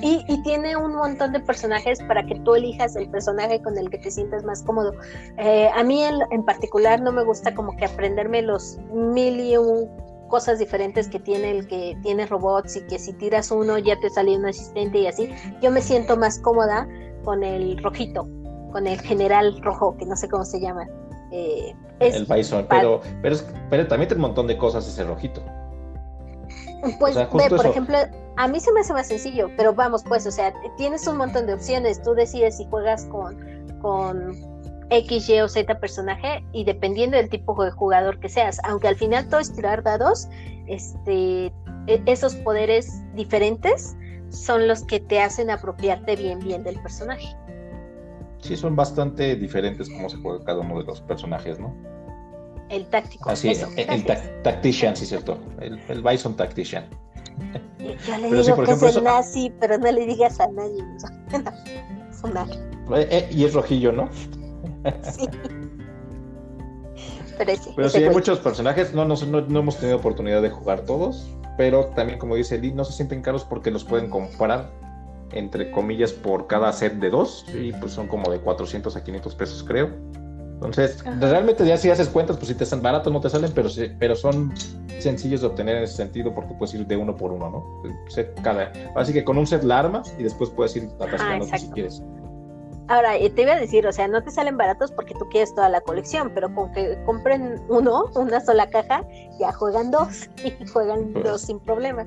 Y, 0.02 0.42
tiene 0.42 0.76
un 0.76 0.94
montón 0.94 1.32
de 1.32 1.40
personajes 1.40 2.00
para 2.02 2.24
que 2.24 2.36
tú 2.40 2.54
elijas 2.54 2.94
el 2.96 3.08
personaje 3.08 3.60
con 3.62 3.76
el 3.76 3.90
que 3.90 3.98
te 3.98 4.10
sientas 4.10 4.44
más 4.44 4.62
cómodo. 4.62 4.92
Eh, 5.38 5.68
a 5.74 5.82
mí 5.82 6.02
en, 6.02 6.44
particular 6.44 7.00
no 7.00 7.12
me 7.12 7.24
gusta 7.24 7.54
como 7.54 7.76
que 7.76 7.84
aprenderme 7.84 8.42
los 8.42 8.78
mil 8.92 9.40
y 9.40 9.56
un 9.56 9.88
cosas 10.28 10.58
diferentes 10.58 11.08
que 11.08 11.20
tiene 11.20 11.52
el 11.52 11.68
que 11.68 11.96
tiene 12.02 12.26
robots 12.26 12.76
y 12.76 12.80
que 12.86 12.98
si 12.98 13.12
tiras 13.12 13.52
uno 13.52 13.78
ya 13.78 13.98
te 14.00 14.10
sale 14.10 14.36
un 14.36 14.46
asistente 14.46 14.98
y 14.98 15.06
así. 15.06 15.30
Yo 15.62 15.70
me 15.70 15.80
siento 15.80 16.16
más 16.16 16.38
cómoda 16.38 16.88
con 17.24 17.42
el 17.42 17.78
rojito, 17.82 18.28
con 18.72 18.86
el 18.86 19.00
general 19.00 19.60
rojo, 19.62 19.96
que 19.96 20.06
no 20.06 20.16
sé 20.16 20.28
cómo 20.28 20.44
se 20.44 20.60
llama. 20.60 20.86
Eh, 21.30 21.74
el 22.00 22.26
Bison, 22.26 22.66
pero, 22.68 23.00
pero, 23.22 23.36
pero 23.70 23.86
también 23.86 24.08
tiene 24.08 24.22
un 24.22 24.28
montón 24.28 24.46
de 24.46 24.58
cosas 24.58 24.86
ese 24.86 25.04
rojito. 25.04 25.42
Pues, 26.98 27.16
por 27.26 27.66
ejemplo, 27.66 27.96
a 28.36 28.48
mí 28.48 28.60
se 28.60 28.72
me 28.72 28.80
hace 28.80 28.92
más 28.92 29.08
sencillo, 29.08 29.50
pero 29.56 29.74
vamos, 29.74 30.04
pues, 30.04 30.26
o 30.26 30.30
sea, 30.30 30.52
tienes 30.76 31.06
un 31.06 31.16
montón 31.16 31.46
de 31.46 31.54
opciones. 31.54 32.02
Tú 32.02 32.14
decides 32.14 32.58
si 32.58 32.66
juegas 32.66 33.06
con, 33.06 33.38
con 33.80 34.32
X, 34.90 35.28
Y 35.28 35.40
o 35.40 35.48
Z 35.48 35.78
personaje 35.80 36.44
y 36.52 36.64
dependiendo 36.64 37.16
del 37.16 37.28
tipo 37.28 37.62
de 37.64 37.70
jugador 37.70 38.20
que 38.20 38.28
seas, 38.28 38.60
aunque 38.64 38.88
al 38.88 38.96
final 38.96 39.28
todo 39.28 39.40
es 39.40 39.52
tirar 39.52 39.82
dados, 39.82 40.28
este, 40.66 41.46
e, 41.86 42.02
esos 42.06 42.34
poderes 42.36 43.02
diferentes 43.14 43.96
son 44.30 44.68
los 44.68 44.84
que 44.84 45.00
te 45.00 45.20
hacen 45.20 45.50
apropiarte 45.50 46.16
bien, 46.16 46.38
bien 46.40 46.62
del 46.62 46.80
personaje. 46.80 47.36
Sí, 48.38 48.56
son 48.56 48.76
bastante 48.76 49.34
diferentes 49.34 49.88
como 49.88 50.08
se 50.08 50.18
juega 50.18 50.44
cada 50.44 50.60
uno 50.60 50.78
de 50.78 50.84
los 50.84 51.00
personajes, 51.00 51.58
¿no? 51.58 51.74
El 52.68 52.86
táctico. 52.86 53.30
Así, 53.30 53.48
el, 53.48 53.90
el 53.90 54.04
tactician, 54.42 54.96
sí, 54.96 55.06
cierto. 55.06 55.38
El, 55.60 55.80
el 55.88 56.02
Bison 56.02 56.36
Tactician. 56.36 56.86
Yo 57.78 58.18
le 58.18 58.42
digo 58.42 58.62
que 58.62 58.72
es 58.72 58.96
el 58.96 59.04
nazi, 59.04 59.52
pero 59.60 59.78
no 59.78 59.90
le 59.90 60.06
digas 60.06 60.40
a 60.40 60.48
nadie. 60.48 60.84
Eh, 62.94 63.06
eh, 63.10 63.28
y 63.30 63.44
es 63.44 63.54
rojillo, 63.54 63.92
¿no? 63.92 64.08
sí. 64.12 65.28
Pero, 67.38 67.54
sí, 67.54 67.70
pero 67.76 67.88
sí, 67.88 68.02
hay 68.02 68.10
muchos 68.10 68.40
personajes. 68.40 68.94
No, 68.94 69.04
no, 69.04 69.14
no, 69.14 69.58
hemos 69.60 69.76
tenido 69.78 69.98
oportunidad 69.98 70.42
de 70.42 70.50
jugar 70.50 70.80
todos. 70.80 71.28
Pero 71.56 71.86
también, 71.94 72.18
como 72.18 72.34
dice 72.34 72.58
Lee, 72.58 72.72
no 72.72 72.84
se 72.84 72.94
sienten 72.94 73.22
caros 73.22 73.44
porque 73.44 73.70
los 73.70 73.84
pueden 73.84 74.10
comprar, 74.10 74.72
entre 75.32 75.70
comillas, 75.70 76.12
por 76.12 76.48
cada 76.48 76.72
set 76.72 76.94
de 76.94 77.10
dos. 77.10 77.44
Y 77.54 77.72
pues 77.74 77.92
son 77.92 78.08
como 78.08 78.30
de 78.30 78.40
400 78.40 78.96
a 78.96 79.04
500 79.04 79.34
pesos, 79.36 79.62
creo. 79.62 79.90
Entonces, 80.56 81.04
realmente 81.20 81.66
ya 81.66 81.76
si 81.76 81.90
haces 81.90 82.08
cuentas, 82.08 82.36
pues 82.36 82.48
si 82.48 82.54
te 82.54 82.64
están 82.64 82.80
baratos 82.80 83.12
no 83.12 83.20
te 83.20 83.28
salen, 83.28 83.52
pero, 83.54 83.68
pero 83.98 84.16
son 84.16 84.54
sencillos 84.98 85.42
de 85.42 85.48
obtener 85.48 85.76
en 85.76 85.82
ese 85.82 85.96
sentido 85.96 86.34
porque 86.34 86.54
puedes 86.54 86.74
ir 86.74 86.86
de 86.86 86.96
uno 86.96 87.14
por 87.14 87.30
uno, 87.30 87.50
¿no? 87.50 87.82
Set 88.08 88.40
cada, 88.42 88.72
así 88.96 89.12
que 89.12 89.22
con 89.22 89.36
un 89.36 89.46
set 89.46 89.62
la 89.62 89.80
armas 89.80 90.14
y 90.18 90.22
después 90.22 90.48
puedes 90.50 90.74
ir 90.76 90.88
atascando 90.98 91.46
ah, 91.52 91.58
si 91.58 91.70
quieres. 91.70 92.02
Ahora, 92.88 93.12
te 93.18 93.42
iba 93.42 93.52
a 93.52 93.60
decir, 93.60 93.86
o 93.86 93.92
sea, 93.92 94.08
no 94.08 94.22
te 94.22 94.30
salen 94.30 94.56
baratos 94.56 94.92
porque 94.92 95.12
tú 95.14 95.28
quieres 95.28 95.54
toda 95.54 95.68
la 95.68 95.80
colección, 95.80 96.30
pero 96.34 96.54
con 96.54 96.72
que 96.72 96.96
compren 97.04 97.60
uno, 97.68 98.06
una 98.14 98.40
sola 98.40 98.68
caja, 98.68 99.02
ya 99.38 99.52
juegan 99.52 99.90
dos 99.90 100.30
y 100.44 100.66
juegan 100.68 101.12
pues. 101.12 101.24
dos 101.24 101.40
sin 101.42 101.58
problema. 101.60 102.06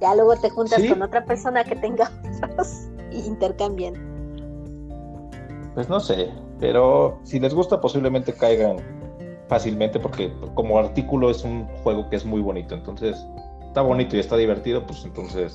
Ya 0.00 0.14
luego 0.14 0.36
te 0.36 0.50
juntas 0.50 0.80
con 0.88 1.02
otra 1.02 1.24
persona 1.24 1.64
que 1.64 1.74
tenga 1.74 2.12
otros 2.44 2.88
y 3.10 3.26
intercambian. 3.26 3.94
Pues 5.74 5.88
no 5.88 5.98
sé, 5.98 6.30
pero 6.60 7.18
si 7.22 7.38
les 7.40 7.54
gusta 7.54 7.80
posiblemente 7.80 8.32
caigan 8.32 8.76
fácilmente 9.48 9.98
porque 9.98 10.32
como 10.54 10.78
artículo 10.78 11.30
es 11.30 11.44
un 11.44 11.66
juego 11.82 12.08
que 12.10 12.16
es 12.16 12.24
muy 12.24 12.40
bonito, 12.40 12.74
entonces 12.74 13.16
está 13.66 13.82
bonito 13.82 14.16
y 14.16 14.20
está 14.20 14.36
divertido, 14.36 14.86
pues 14.86 15.04
entonces 15.04 15.54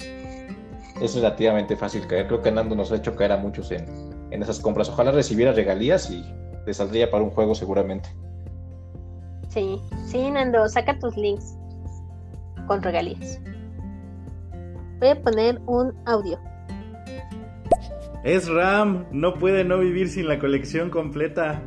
es 1.02 1.16
relativamente 1.16 1.76
fácil 1.76 2.06
caer. 2.08 2.28
Creo 2.28 2.42
que 2.42 2.52
Nando 2.52 2.76
nos 2.76 2.92
ha 2.92 2.96
hecho 2.96 3.16
caer 3.16 3.34
a 3.34 3.38
muchos 3.38 3.72
en, 3.72 3.86
en 4.32 4.42
esas 4.42 4.60
compras. 4.60 4.90
Ojalá 4.90 5.12
recibiera 5.12 5.52
regalías 5.52 6.10
y 6.10 6.24
te 6.66 6.74
saldría 6.74 7.10
para 7.12 7.24
un 7.24 7.32
juego 7.32 7.56
seguramente. 7.56 8.10
Sí, 9.50 9.80
sí, 10.06 10.32
Nando, 10.32 10.68
saca 10.68 10.98
tus 11.00 11.16
links 11.18 11.58
con 12.68 12.82
regalías. 12.82 13.40
Voy 15.00 15.10
a 15.10 15.22
poner 15.22 15.62
un 15.68 15.94
audio. 16.06 16.40
Es 18.24 18.48
Ram, 18.48 19.06
no 19.12 19.34
puede 19.34 19.66
no 19.66 19.80
vivir 19.80 20.08
sin 20.08 20.28
la 20.28 20.40
colección 20.40 20.90
completa. 20.90 21.62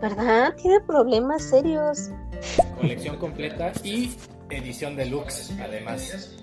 ¿Verdad? 0.00 0.54
Tiene 0.56 0.80
problemas 0.80 1.42
serios. 1.42 2.10
Colección 2.76 3.16
completa 3.16 3.72
y 3.82 4.12
edición 4.50 4.94
deluxe, 4.94 5.52
además. 5.60 6.36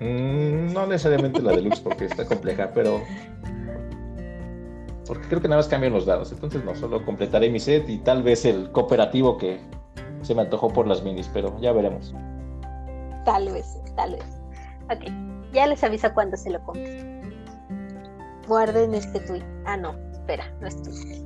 Mm, 0.00 0.72
no 0.72 0.86
necesariamente 0.86 1.40
la 1.40 1.52
deluxe 1.52 1.80
porque 1.80 2.06
está 2.06 2.26
compleja, 2.26 2.70
pero 2.74 3.02
porque 5.06 5.28
creo 5.28 5.40
que 5.40 5.48
nada 5.48 5.60
más 5.60 5.68
cambian 5.68 5.92
los 5.94 6.04
dados. 6.04 6.30
Entonces 6.32 6.62
no, 6.64 6.74
solo 6.74 7.04
completaré 7.04 7.48
mi 7.48 7.58
set 7.58 7.88
y 7.88 7.98
tal 7.98 8.22
vez 8.22 8.44
el 8.44 8.70
cooperativo 8.70 9.38
que 9.38 9.60
se 10.22 10.34
me 10.34 10.42
antojó 10.42 10.68
por 10.72 10.86
las 10.86 11.02
minis, 11.02 11.28
pero 11.32 11.58
ya 11.60 11.72
veremos. 11.72 12.14
Tal 13.24 13.50
vez, 13.50 13.78
tal 13.96 14.12
vez. 14.12 14.24
Ok, 14.90 15.10
ya 15.52 15.66
les 15.66 15.82
aviso 15.82 16.12
cuando 16.12 16.36
se 16.36 16.50
lo 16.50 16.62
compre. 16.62 17.21
Guarden 18.46 18.94
este 18.94 19.20
tweet. 19.20 19.44
Ah, 19.64 19.76
no, 19.76 19.94
espera, 20.12 20.52
no 20.60 20.68
es 20.68 20.82
tweet. 20.82 21.22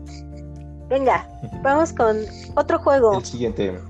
Venga, 0.88 1.28
vamos 1.62 1.92
con 1.92 2.18
otro 2.54 2.78
juego. 2.78 3.18
El 3.18 3.24
siguiente. 3.24 3.80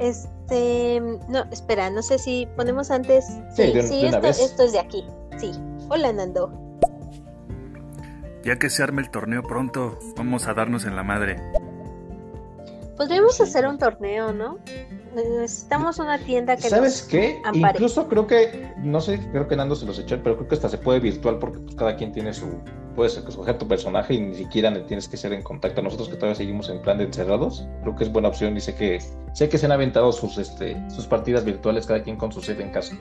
Este, 0.00 1.00
no, 1.28 1.44
espera, 1.52 1.90
no 1.90 2.02
sé 2.02 2.18
si 2.18 2.48
ponemos 2.56 2.90
antes. 2.90 3.26
Sí, 3.54 3.72
sí, 3.82 4.06
esto, 4.06 4.26
esto 4.26 4.62
es 4.64 4.72
de 4.72 4.80
aquí. 4.80 5.04
Sí. 5.38 5.52
Hola, 5.88 6.12
Nando. 6.12 6.50
Ya 8.44 8.58
que 8.58 8.68
se 8.68 8.82
arme 8.82 9.02
el 9.02 9.10
torneo 9.10 9.42
pronto, 9.42 9.98
vamos 10.16 10.48
a 10.48 10.54
darnos 10.54 10.84
en 10.84 10.96
la 10.96 11.04
madre. 11.04 11.36
Podríamos 12.96 13.40
hacer 13.40 13.66
un 13.66 13.78
torneo, 13.78 14.32
¿no? 14.32 14.58
Necesitamos 15.14 15.98
una 15.98 16.18
tienda 16.18 16.56
que 16.56 16.68
¿Sabes 16.68 17.02
qué? 17.02 17.42
Incluso 17.52 18.08
creo 18.08 18.26
que, 18.26 18.72
no 18.78 19.00
sé, 19.00 19.20
creo 19.30 19.46
que 19.46 19.56
Nando 19.56 19.76
se 19.76 19.84
los 19.84 19.98
echó, 19.98 20.22
pero 20.22 20.36
creo 20.36 20.48
que 20.48 20.54
hasta 20.54 20.70
se 20.70 20.78
puede 20.78 21.00
virtual 21.00 21.38
porque 21.38 21.58
pues, 21.58 21.76
cada 21.76 21.96
quien 21.96 22.12
tiene 22.12 22.32
su, 22.32 22.46
puedes 22.96 23.16
escoger 23.16 23.58
tu 23.58 23.68
personaje 23.68 24.14
y 24.14 24.20
ni 24.20 24.34
siquiera 24.34 24.72
tienes 24.86 25.08
que 25.08 25.16
ser 25.16 25.32
en 25.32 25.42
contacto. 25.42 25.82
Nosotros 25.82 26.08
que 26.08 26.16
todavía 26.16 26.36
seguimos 26.36 26.70
en 26.70 26.80
plan 26.80 26.98
de 26.98 27.04
encerrados, 27.04 27.66
creo 27.82 27.94
que 27.94 28.04
es 28.04 28.12
buena 28.12 28.28
opción 28.28 28.56
y 28.56 28.60
sé 28.60 28.74
que, 28.74 29.00
sé 29.34 29.48
que 29.48 29.58
se 29.58 29.66
han 29.66 29.72
aventado 29.72 30.12
sus, 30.12 30.38
este, 30.38 30.76
sus 30.90 31.06
partidas 31.06 31.44
virtuales 31.44 31.86
cada 31.86 32.02
quien 32.02 32.16
con 32.16 32.32
su 32.32 32.40
set 32.40 32.60
en 32.60 32.70
casa. 32.70 32.96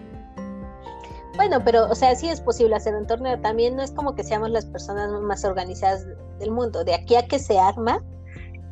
Bueno, 1.37 1.63
pero, 1.63 1.89
o 1.89 1.95
sea, 1.95 2.13
sí 2.15 2.27
es 2.27 2.41
posible 2.41 2.75
hacer 2.75 2.93
un 2.93 3.07
torneo. 3.07 3.39
También 3.39 3.75
no 3.75 3.83
es 3.83 3.91
como 3.91 4.15
que 4.15 4.23
seamos 4.23 4.49
las 4.49 4.65
personas 4.65 5.11
más 5.21 5.45
organizadas 5.45 6.05
del 6.39 6.51
mundo. 6.51 6.83
De 6.83 6.93
aquí 6.93 7.15
a 7.15 7.25
que 7.25 7.39
se 7.39 7.57
arma, 7.57 8.03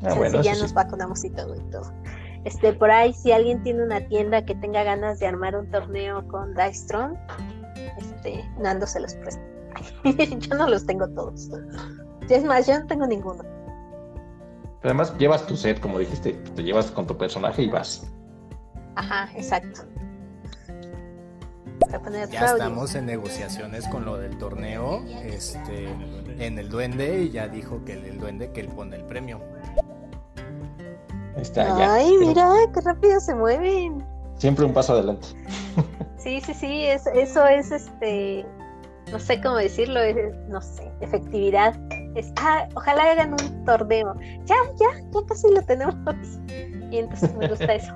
ah, 0.03 0.41
ya 0.41 0.55
nos 0.55 0.73
vacunamos 0.73 1.23
y 1.23 1.29
todo 1.29 1.55
y 1.55 1.71
todo. 1.71 1.91
Este, 2.45 2.73
por 2.73 2.89
ahí, 2.89 3.13
si 3.13 3.31
alguien 3.31 3.61
tiene 3.63 3.83
una 3.83 4.01
tienda 4.01 4.45
que 4.45 4.55
tenga 4.55 4.83
ganas 4.83 5.19
de 5.19 5.27
armar 5.27 5.55
un 5.55 5.69
torneo 5.69 6.25
con 6.27 6.53
Dystron, 6.55 7.17
este, 7.97 8.43
Nando 8.59 8.87
se 8.87 9.01
los 9.01 9.13
presta. 9.15 9.41
yo 10.39 10.55
no 10.55 10.67
los 10.67 10.85
tengo 10.85 11.07
todos. 11.09 11.49
Es 12.29 12.43
más, 12.43 12.67
yo 12.67 12.79
no 12.79 12.87
tengo 12.87 13.07
ninguno. 13.07 13.43
Pero 14.81 14.91
además 14.91 15.17
llevas 15.17 15.45
tu 15.45 15.57
set, 15.57 15.79
como 15.79 15.99
dijiste, 15.99 16.33
te 16.55 16.63
llevas 16.63 16.89
con 16.91 17.05
tu 17.05 17.17
personaje 17.17 17.63
y 17.63 17.69
vas. 17.69 18.09
Ajá, 18.95 19.29
exacto 19.35 19.81
ya 22.31 22.45
estamos 22.45 22.93
en 22.95 23.05
negociaciones 23.05 23.87
con 23.87 24.05
lo 24.05 24.17
del 24.17 24.37
torneo 24.37 25.03
este, 25.23 25.87
en 26.37 26.59
el 26.59 26.69
duende 26.69 27.23
y 27.23 27.31
ya 27.31 27.47
dijo 27.47 27.83
que 27.83 27.93
el, 27.93 28.19
duende 28.19 28.51
que 28.51 28.61
él 28.61 28.67
pone 28.67 28.95
el 28.97 29.03
premio. 29.05 29.41
Está, 31.41 31.93
Ay, 31.95 32.17
mira, 32.17 32.53
qué 32.73 32.81
rápido 32.81 33.19
se 33.19 33.33
mueven. 33.35 34.05
Siempre 34.37 34.65
un 34.65 34.73
paso 34.73 34.93
adelante. 34.93 35.27
Sí, 36.17 36.41
sí, 36.41 36.53
sí, 36.53 36.83
eso 36.83 37.45
es 37.47 37.71
este, 37.71 38.45
no 39.09 39.19
sé 39.19 39.41
cómo 39.41 39.55
decirlo, 39.55 40.01
es, 40.01 40.17
no 40.49 40.61
sé, 40.61 40.91
efectividad. 40.99 41.79
Es, 42.13 42.33
ah, 42.41 42.67
ojalá 42.75 43.11
hagan 43.11 43.31
un 43.33 43.65
torneo. 43.65 44.13
Ya, 44.45 44.55
ya, 44.77 45.01
ya 45.13 45.19
casi 45.27 45.49
lo 45.49 45.61
tenemos. 45.61 45.95
Y 46.91 46.97
entonces 46.97 47.33
me 47.35 47.47
gusta 47.47 47.73
eso. 47.73 47.93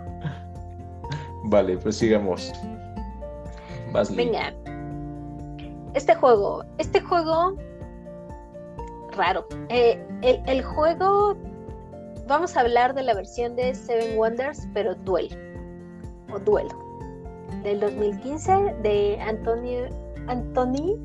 Vale, 1.44 1.78
pues 1.78 1.98
sigamos. 1.98 2.54
Venga. 4.16 4.54
Este 5.94 6.16
juego, 6.16 6.64
este 6.78 7.00
juego 7.02 7.56
raro. 9.16 9.46
Eh, 9.70 10.04
el, 10.22 10.64
juego, 10.64 11.36
vamos 12.28 12.56
a 12.58 12.62
hablar 12.62 12.94
de 12.94 13.04
la 13.04 13.14
versión 13.14 13.56
de 13.56 13.74
Seven 13.76 14.18
Wonders, 14.18 14.68
pero 14.74 14.96
duelo. 14.96 15.36
O 16.34 16.40
duelo. 16.40 16.70
Del 17.64 17.80
2015 17.80 18.76
de 18.82 19.20
Antonio. 19.22 19.88
Anthony. 20.28 20.98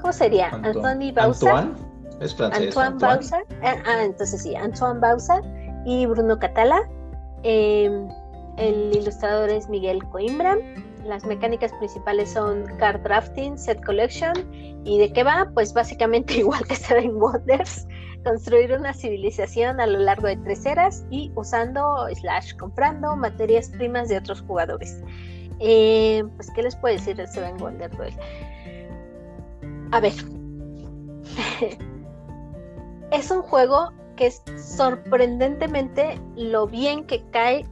¿Cómo 0.00 0.12
sería? 0.12 0.48
Anthony 0.48 1.12
Bausa. 1.14 1.58
Antoine. 1.58 1.94
Es 2.20 2.34
francés. 2.34 2.76
Antoine, 2.76 2.98
Bausa. 2.98 3.42
Ah, 3.62 3.76
ah, 3.86 4.04
entonces 4.04 4.42
sí, 4.42 4.54
Antoine 4.54 5.00
Bausa 5.00 5.40
y 5.84 6.06
Bruno 6.06 6.38
Catala. 6.38 6.88
Eh, 7.42 8.08
el 8.56 8.96
ilustrador 8.96 9.50
es 9.50 9.68
Miguel 9.68 10.02
Coimbra. 10.10 10.56
Las 11.04 11.24
mecánicas 11.24 11.72
principales 11.74 12.32
son 12.32 12.64
card 12.78 13.02
drafting, 13.02 13.58
set 13.58 13.84
collection 13.84 14.32
y 14.84 14.98
de 14.98 15.12
qué 15.12 15.22
va, 15.24 15.50
pues 15.54 15.74
básicamente 15.74 16.34
igual 16.38 16.66
que 16.66 16.76
Seven 16.76 17.16
Wonders, 17.16 17.86
construir 18.24 18.72
una 18.72 18.92
civilización 18.94 19.80
a 19.80 19.86
lo 19.86 19.98
largo 19.98 20.26
de 20.26 20.36
tres 20.38 20.66
eras 20.66 21.04
y 21.10 21.30
usando 21.36 22.08
slash 22.14 22.56
comprando 22.56 23.14
materias 23.16 23.68
primas 23.68 24.08
de 24.08 24.18
otros 24.18 24.40
jugadores. 24.42 25.02
Eh, 25.60 26.24
pues 26.36 26.50
qué 26.50 26.62
les 26.62 26.74
puedo 26.76 26.94
decir 26.94 27.16
del 27.16 27.28
Seven 27.28 27.60
Wonders 27.60 27.96
A 29.92 30.00
ver, 30.00 30.12
es 33.12 33.30
un 33.30 33.42
juego 33.42 33.92
que 34.16 34.26
es 34.26 34.42
sorprendentemente 34.56 36.20
lo 36.36 36.66
bien 36.66 37.04
que 37.04 37.22
cae, 37.30 37.66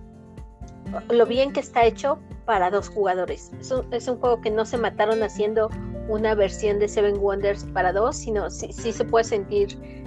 lo 1.10 1.26
bien 1.26 1.52
que 1.52 1.60
está 1.60 1.84
hecho 1.84 2.18
para 2.44 2.70
dos 2.70 2.88
jugadores. 2.88 3.52
Es 3.60 4.08
un, 4.08 4.18
juego 4.18 4.40
que 4.40 4.50
no 4.50 4.64
se 4.64 4.76
mataron 4.76 5.22
haciendo 5.22 5.70
una 6.08 6.34
versión 6.34 6.78
de 6.78 6.88
Seven 6.88 7.18
Wonders 7.18 7.64
para 7.72 7.92
dos, 7.92 8.16
sino 8.16 8.50
sí, 8.50 8.72
sí 8.72 8.92
se 8.92 9.04
puede 9.04 9.24
sentir 9.24 10.01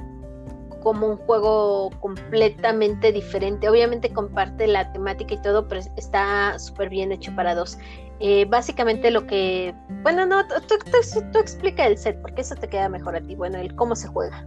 como 0.85 1.07
un 1.07 1.17
juego 1.17 1.89
completamente 1.99 3.11
diferente. 3.11 3.67
Obviamente 3.67 4.13
comparte 4.13 4.67
la 4.67 4.93
temática 4.93 5.33
y 5.33 5.41
todo, 5.41 5.67
pero 5.67 5.81
está 5.97 6.59
súper 6.59 6.89
bien 6.89 7.11
hecho 7.11 7.35
para 7.35 7.55
dos. 7.55 7.79
Eh, 8.19 8.45
básicamente 8.45 9.09
lo 9.09 9.25
que... 9.25 9.73
Bueno, 10.03 10.27
no, 10.27 10.47
tú, 10.47 10.53
tú, 10.67 11.21
tú, 11.31 11.39
explica 11.39 11.87
el 11.87 11.97
set, 11.97 12.21
porque 12.21 12.41
eso 12.41 12.53
te 12.53 12.69
queda 12.69 12.87
mejor 12.87 13.15
a 13.15 13.21
ti. 13.21 13.33
Bueno, 13.33 13.57
el 13.57 13.75
cómo 13.75 13.95
se 13.95 14.07
juega. 14.07 14.45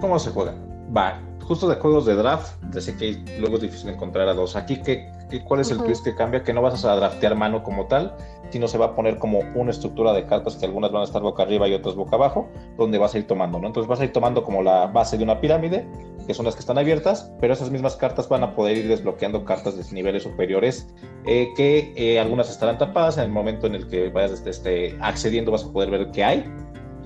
¿Cómo 0.00 0.18
se 0.18 0.30
juega? 0.30 0.54
Va, 0.96 1.20
justo 1.42 1.68
de 1.68 1.76
juegos 1.76 2.06
de 2.06 2.14
draft, 2.14 2.54
sé 2.80 2.96
que 2.96 3.22
luego 3.38 3.56
es 3.56 3.62
difícil 3.62 3.90
encontrar 3.90 4.26
a 4.26 4.32
dos. 4.32 4.56
Aquí, 4.56 4.80
¿qué, 4.80 5.12
cuál 5.44 5.60
es 5.60 5.70
el 5.70 5.76
twist 5.82 6.02
que 6.02 6.14
cambia? 6.14 6.42
Que 6.42 6.54
no 6.54 6.62
vas 6.62 6.82
a 6.82 6.96
draftear 6.96 7.34
mano 7.34 7.62
como 7.62 7.88
tal, 7.88 8.16
sino 8.50 8.68
se 8.68 8.78
va 8.78 8.86
a 8.86 8.94
poner 8.94 9.18
como 9.18 9.40
una 9.54 9.70
estructura 9.70 10.12
de 10.12 10.26
cartas 10.26 10.56
que 10.56 10.66
algunas 10.66 10.92
van 10.92 11.02
a 11.02 11.04
estar 11.04 11.22
boca 11.22 11.42
arriba 11.42 11.68
y 11.68 11.74
otras 11.74 11.94
boca 11.94 12.16
abajo, 12.16 12.48
donde 12.76 12.98
vas 12.98 13.14
a 13.14 13.18
ir 13.18 13.26
tomando, 13.26 13.58
¿no? 13.58 13.66
Entonces 13.66 13.88
vas 13.88 14.00
a 14.00 14.04
ir 14.04 14.12
tomando 14.12 14.42
como 14.44 14.62
la 14.62 14.86
base 14.86 15.18
de 15.18 15.24
una 15.24 15.40
pirámide, 15.40 15.86
que 16.26 16.34
son 16.34 16.44
las 16.44 16.54
que 16.54 16.60
están 16.60 16.78
abiertas, 16.78 17.32
pero 17.40 17.52
esas 17.52 17.70
mismas 17.70 17.96
cartas 17.96 18.28
van 18.28 18.42
a 18.42 18.54
poder 18.54 18.78
ir 18.78 18.88
desbloqueando 18.88 19.44
cartas 19.44 19.76
de 19.76 19.94
niveles 19.94 20.22
superiores, 20.22 20.88
eh, 21.26 21.48
que 21.56 21.92
eh, 21.96 22.20
algunas 22.20 22.50
estarán 22.50 22.78
tapadas 22.78 23.18
en 23.18 23.24
el 23.24 23.30
momento 23.30 23.66
en 23.66 23.74
el 23.74 23.88
que 23.88 24.08
vayas 24.10 24.44
este, 24.46 24.96
accediendo 25.00 25.52
vas 25.52 25.64
a 25.64 25.72
poder 25.72 25.90
ver 25.90 26.10
qué 26.12 26.24
hay 26.24 26.44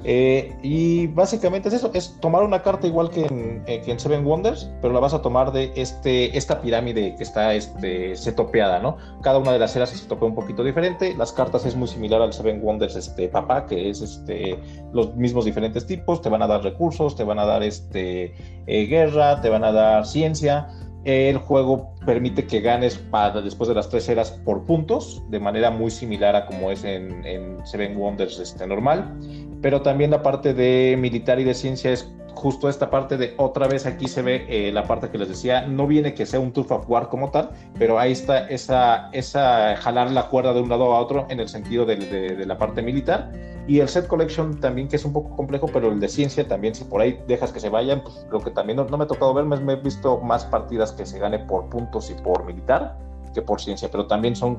Eh, 0.04 0.56
y 0.62 1.08
básicamente 1.08 1.68
es 1.68 1.74
eso, 1.74 1.90
es 1.92 2.18
tomar 2.20 2.42
una 2.42 2.62
carta 2.62 2.86
igual 2.86 3.10
que 3.10 3.26
en, 3.26 4.00
Seven 4.00 4.24
Wonders, 4.24 4.70
pero 4.80 4.94
la 4.94 5.00
vas 5.00 5.12
a 5.12 5.22
tomar 5.22 5.50
de 5.52 5.72
este, 5.74 6.36
esta 6.36 6.60
pirámide 6.60 7.16
que 7.16 7.22
está 7.22 7.54
este, 7.54 8.14
setopeada, 8.16 8.78
¿no? 8.78 8.96
Cada 9.22 9.38
una 9.38 9.52
de 9.52 9.58
las 9.58 9.74
eras 9.74 9.90
se 9.90 10.06
topea 10.06 10.28
un 10.28 10.34
poquito 10.34 10.62
diferente, 10.62 11.14
las 11.16 11.32
cartas 11.32 11.66
es 11.66 11.74
muy 11.74 11.88
similar 11.88 12.22
al 12.22 12.32
Seven 12.32 12.62
Wonders 12.62 12.94
este, 12.94 13.28
papá, 13.28 13.66
que 13.66 13.90
es 13.90 14.00
este, 14.00 14.58
los 14.92 15.14
mismos 15.16 15.44
diferentes 15.44 15.84
tipos, 15.86 16.22
te 16.22 16.28
van 16.28 16.42
a 16.42 16.46
dar 16.46 16.62
recursos, 16.62 17.16
te 17.16 17.24
van 17.24 17.40
a 17.40 17.44
dar 17.44 17.62
este, 17.62 18.34
eh, 18.66 18.86
guerra, 18.86 19.40
te 19.40 19.48
van 19.48 19.64
a 19.64 19.72
dar 19.72 20.06
ciencia, 20.06 20.68
el 21.04 21.38
juego 21.38 21.94
permite 22.04 22.46
que 22.46 22.60
ganes 22.60 22.98
para, 22.98 23.40
después 23.40 23.68
de 23.68 23.74
las 23.74 23.88
tres 23.88 24.08
eras 24.08 24.30
por 24.44 24.64
puntos, 24.64 25.22
de 25.30 25.40
manera 25.40 25.70
muy 25.70 25.90
similar 25.90 26.36
a 26.36 26.46
como 26.46 26.70
es 26.70 26.84
en, 26.84 27.24
en 27.24 27.66
Seven 27.66 27.96
Wonders 27.96 28.38
este, 28.38 28.66
normal. 28.66 29.18
Pero 29.60 29.82
también 29.82 30.10
la 30.10 30.22
parte 30.22 30.54
de 30.54 30.96
militar 30.98 31.40
y 31.40 31.44
de 31.44 31.54
ciencia 31.54 31.92
es 31.92 32.12
justo 32.38 32.68
esta 32.68 32.88
parte 32.88 33.16
de 33.16 33.34
otra 33.36 33.66
vez 33.66 33.84
aquí 33.84 34.06
se 34.06 34.22
ve 34.22 34.46
eh, 34.48 34.70
la 34.70 34.84
parte 34.84 35.10
que 35.10 35.18
les 35.18 35.28
decía, 35.28 35.66
no 35.66 35.88
viene 35.88 36.14
que 36.14 36.24
sea 36.24 36.38
un 36.38 36.52
Turf 36.52 36.70
of 36.70 36.88
War 36.88 37.08
como 37.08 37.30
tal, 37.30 37.50
pero 37.76 37.98
ahí 37.98 38.12
está 38.12 38.48
esa, 38.48 39.10
esa 39.10 39.76
jalar 39.76 40.12
la 40.12 40.28
cuerda 40.28 40.54
de 40.54 40.60
un 40.60 40.68
lado 40.68 40.94
a 40.94 41.00
otro 41.00 41.26
en 41.30 41.40
el 41.40 41.48
sentido 41.48 41.84
de, 41.84 41.96
de, 41.96 42.46
la 42.46 42.56
parte 42.56 42.80
militar. 42.80 43.32
Y 43.66 43.80
el 43.80 43.88
set 43.88 44.06
collection 44.06 44.60
también, 44.60 44.86
que 44.88 44.96
es 44.96 45.04
un 45.04 45.12
poco 45.12 45.34
complejo, 45.36 45.66
pero 45.66 45.90
el 45.92 45.98
de 45.98 46.08
ciencia 46.08 46.46
también, 46.46 46.74
si 46.74 46.84
por 46.84 47.00
ahí 47.00 47.20
dejas 47.26 47.52
que 47.52 47.58
se 47.58 47.68
vayan, 47.68 48.02
pues 48.02 48.24
creo 48.28 48.40
que 48.40 48.50
también 48.50 48.76
no, 48.76 48.84
me 48.84 49.04
ha 49.04 49.06
tocado 49.06 49.34
ver, 49.34 49.44
me, 49.44 49.72
he 49.72 49.76
visto 49.76 50.20
más 50.20 50.44
partidas 50.44 50.92
que 50.92 51.04
se 51.04 51.18
gane 51.18 51.40
por 51.40 51.68
puntos 51.68 52.08
y 52.10 52.14
por 52.14 52.44
militar 52.44 52.96
que 53.34 53.42
por 53.42 53.60
ciencia, 53.60 53.88
pero 53.90 54.06
también 54.06 54.34
son, 54.36 54.58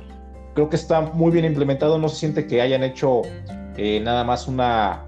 creo 0.54 0.70
que 0.70 0.76
está 0.76 1.02
muy 1.02 1.32
bien 1.32 1.46
implementado, 1.46 1.98
no 1.98 2.10
se 2.10 2.18
siente 2.18 2.46
que 2.46 2.62
hayan 2.62 2.84
hecho 2.84 3.24
eh, 3.82 4.02
nada 4.02 4.26
más 4.26 4.50
una 4.50 5.06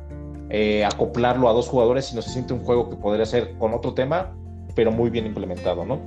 eh, 0.49 0.85
acoplarlo 0.85 1.49
a 1.49 1.51
dos 1.51 1.67
jugadores, 1.67 2.05
sino 2.05 2.21
se 2.21 2.29
siente 2.29 2.53
un 2.53 2.63
juego 2.63 2.89
que 2.89 2.95
podría 2.95 3.25
ser 3.25 3.57
con 3.57 3.73
otro 3.73 3.93
tema, 3.93 4.31
pero 4.75 4.93
muy 4.93 5.09
bien 5.09 5.25
implementado, 5.25 5.83
¿no? 5.83 5.99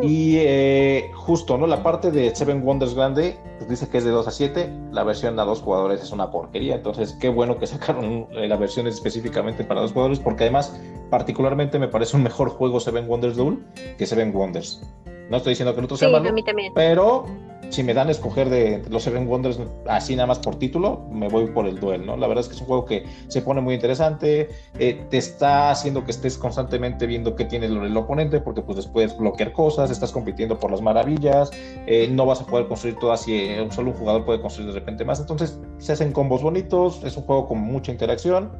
Y 0.00 0.36
eh, 0.38 1.10
justo, 1.14 1.58
¿no? 1.58 1.66
La 1.66 1.82
parte 1.82 2.12
de 2.12 2.32
Seven 2.32 2.64
Wonders 2.64 2.94
grande, 2.94 3.36
pues 3.58 3.68
dice 3.68 3.88
que 3.88 3.98
es 3.98 4.04
de 4.04 4.10
2 4.10 4.28
a 4.28 4.30
7, 4.30 4.72
la 4.92 5.02
versión 5.02 5.36
a 5.40 5.44
dos 5.44 5.62
jugadores 5.62 6.00
es 6.00 6.12
una 6.12 6.30
porquería, 6.30 6.76
entonces 6.76 7.18
qué 7.20 7.28
bueno 7.28 7.58
que 7.58 7.66
sacaron 7.66 8.28
la 8.32 8.56
versión 8.56 8.86
específicamente 8.86 9.64
para 9.64 9.80
dos 9.80 9.90
jugadores, 9.90 10.20
porque 10.20 10.44
además 10.44 10.80
particularmente 11.10 11.80
me 11.80 11.88
parece 11.88 12.16
un 12.16 12.22
mejor 12.22 12.50
juego 12.50 12.78
Seven 12.78 13.08
Wonders 13.08 13.36
Duel 13.36 13.58
que 13.98 14.06
Seven 14.06 14.32
Wonders. 14.32 14.80
No 15.28 15.38
estoy 15.38 15.50
diciendo 15.50 15.74
que 15.74 15.80
el 15.80 15.84
otro 15.86 15.96
sea 15.96 16.08
malo, 16.08 16.30
pero 16.72 17.26
si 17.72 17.82
me 17.82 17.94
dan 17.94 18.08
a 18.08 18.10
escoger 18.10 18.50
de 18.50 18.82
los 18.90 19.02
Seven 19.02 19.26
Wonders 19.26 19.58
así 19.88 20.14
nada 20.14 20.26
más 20.26 20.38
por 20.38 20.56
título, 20.56 21.08
me 21.10 21.28
voy 21.28 21.46
por 21.46 21.66
el 21.66 21.80
duel, 21.80 22.04
¿no? 22.04 22.16
La 22.16 22.26
verdad 22.26 22.42
es 22.42 22.48
que 22.48 22.54
es 22.54 22.60
un 22.60 22.66
juego 22.66 22.84
que 22.84 23.04
se 23.28 23.40
pone 23.40 23.62
muy 23.62 23.74
interesante, 23.74 24.50
eh, 24.78 25.06
te 25.08 25.16
está 25.16 25.70
haciendo 25.70 26.04
que 26.04 26.10
estés 26.10 26.36
constantemente 26.36 27.06
viendo 27.06 27.34
qué 27.34 27.46
tiene 27.46 27.66
el, 27.66 27.96
oponente, 27.96 28.40
porque 28.40 28.60
pues 28.60 28.76
después 28.76 29.16
bloquear 29.16 29.52
cosas, 29.52 29.90
estás 29.90 30.12
compitiendo 30.12 30.58
por 30.58 30.70
las 30.70 30.82
maravillas, 30.82 31.50
eh, 31.86 32.08
no 32.10 32.26
vas 32.26 32.42
a 32.42 32.46
poder 32.46 32.68
construir 32.68 32.96
todas 32.98 33.22
si 33.22 33.34
eh, 33.34 33.66
solo 33.70 33.90
un 33.90 33.96
jugador 33.96 34.24
puede 34.24 34.40
construir 34.40 34.72
de 34.72 34.78
repente 34.78 35.04
más, 35.04 35.20
entonces 35.20 35.58
se 35.78 35.92
hacen 35.92 36.12
combos 36.12 36.42
bonitos, 36.42 37.02
es 37.04 37.16
un 37.16 37.22
juego 37.24 37.48
con 37.48 37.58
mucha 37.58 37.90
interacción. 37.90 38.50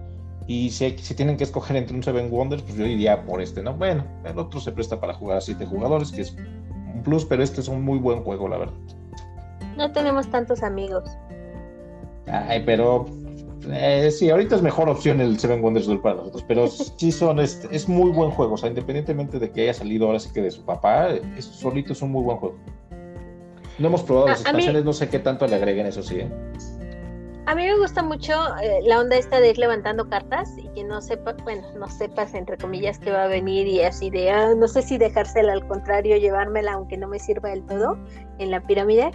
Y 0.48 0.70
si, 0.70 0.98
si 0.98 1.14
tienen 1.14 1.36
que 1.36 1.44
escoger 1.44 1.76
entre 1.76 1.94
un 1.94 2.02
Seven 2.02 2.28
Wonders, 2.28 2.62
pues 2.62 2.74
yo 2.74 2.84
iría 2.84 3.24
por 3.24 3.40
este, 3.40 3.62
¿no? 3.62 3.74
Bueno, 3.74 4.04
el 4.24 4.36
otro 4.36 4.58
se 4.58 4.72
presta 4.72 4.98
para 4.98 5.14
jugar 5.14 5.38
a 5.38 5.40
siete 5.40 5.64
jugadores, 5.64 6.10
que 6.10 6.22
es 6.22 6.36
plus, 7.00 7.24
pero 7.24 7.42
este 7.42 7.60
es 7.60 7.68
un 7.68 7.82
muy 7.82 7.98
buen 7.98 8.22
juego, 8.22 8.48
la 8.48 8.58
verdad. 8.58 8.74
No 9.76 9.90
tenemos 9.92 10.28
tantos 10.30 10.62
amigos. 10.62 11.04
Ay, 12.26 12.62
pero 12.64 13.06
eh, 13.70 14.10
sí, 14.10 14.30
ahorita 14.30 14.56
es 14.56 14.62
mejor 14.62 14.88
opción 14.88 15.20
el 15.20 15.38
Seven 15.38 15.62
Wonders 15.62 15.86
Duel 15.86 16.00
para 16.00 16.16
nosotros, 16.16 16.44
pero 16.46 16.66
sí 16.96 17.12
son, 17.12 17.38
este, 17.38 17.74
es 17.74 17.88
muy 17.88 18.10
buen 18.10 18.30
juego, 18.30 18.54
o 18.54 18.56
sea, 18.56 18.68
independientemente 18.68 19.38
de 19.38 19.50
que 19.50 19.62
haya 19.62 19.74
salido 19.74 20.06
ahora 20.06 20.18
sí 20.18 20.30
que 20.32 20.42
de 20.42 20.50
su 20.50 20.64
papá, 20.64 21.08
es, 21.10 21.44
solito 21.44 21.92
es 21.92 22.02
un 22.02 22.12
muy 22.12 22.22
buen 22.22 22.38
juego. 22.38 22.56
No 23.78 23.88
hemos 23.88 24.02
probado 24.02 24.28
las 24.28 24.40
expansiones, 24.40 24.84
no 24.84 24.92
sé 24.92 25.08
qué 25.08 25.18
tanto 25.18 25.46
le 25.46 25.56
agreguen, 25.56 25.86
eso 25.86 26.02
sí. 26.02 26.20
¿eh? 26.20 26.30
A 27.46 27.56
mí 27.56 27.64
me 27.64 27.76
gusta 27.76 28.04
mucho 28.04 28.32
eh, 28.62 28.80
la 28.84 29.00
onda 29.00 29.16
esta 29.16 29.40
de 29.40 29.50
ir 29.50 29.58
levantando 29.58 30.08
cartas 30.08 30.48
y 30.56 30.68
que 30.68 30.84
no 30.84 31.00
sepa, 31.00 31.34
bueno, 31.42 31.62
no 31.76 31.88
sepas 31.88 32.34
entre 32.34 32.56
comillas 32.56 33.00
que 33.00 33.10
va 33.10 33.24
a 33.24 33.26
venir 33.26 33.66
y 33.66 33.82
así 33.82 34.10
de, 34.10 34.30
ah, 34.30 34.54
no 34.56 34.68
sé 34.68 34.80
si 34.80 34.96
dejársela 34.96 35.52
al 35.52 35.66
contrario, 35.66 36.16
llevármela 36.16 36.74
aunque 36.74 36.96
no 36.96 37.08
me 37.08 37.18
sirva 37.18 37.48
del 37.48 37.64
todo 37.64 37.98
en 38.38 38.52
la 38.52 38.60
pirámide, 38.60 39.10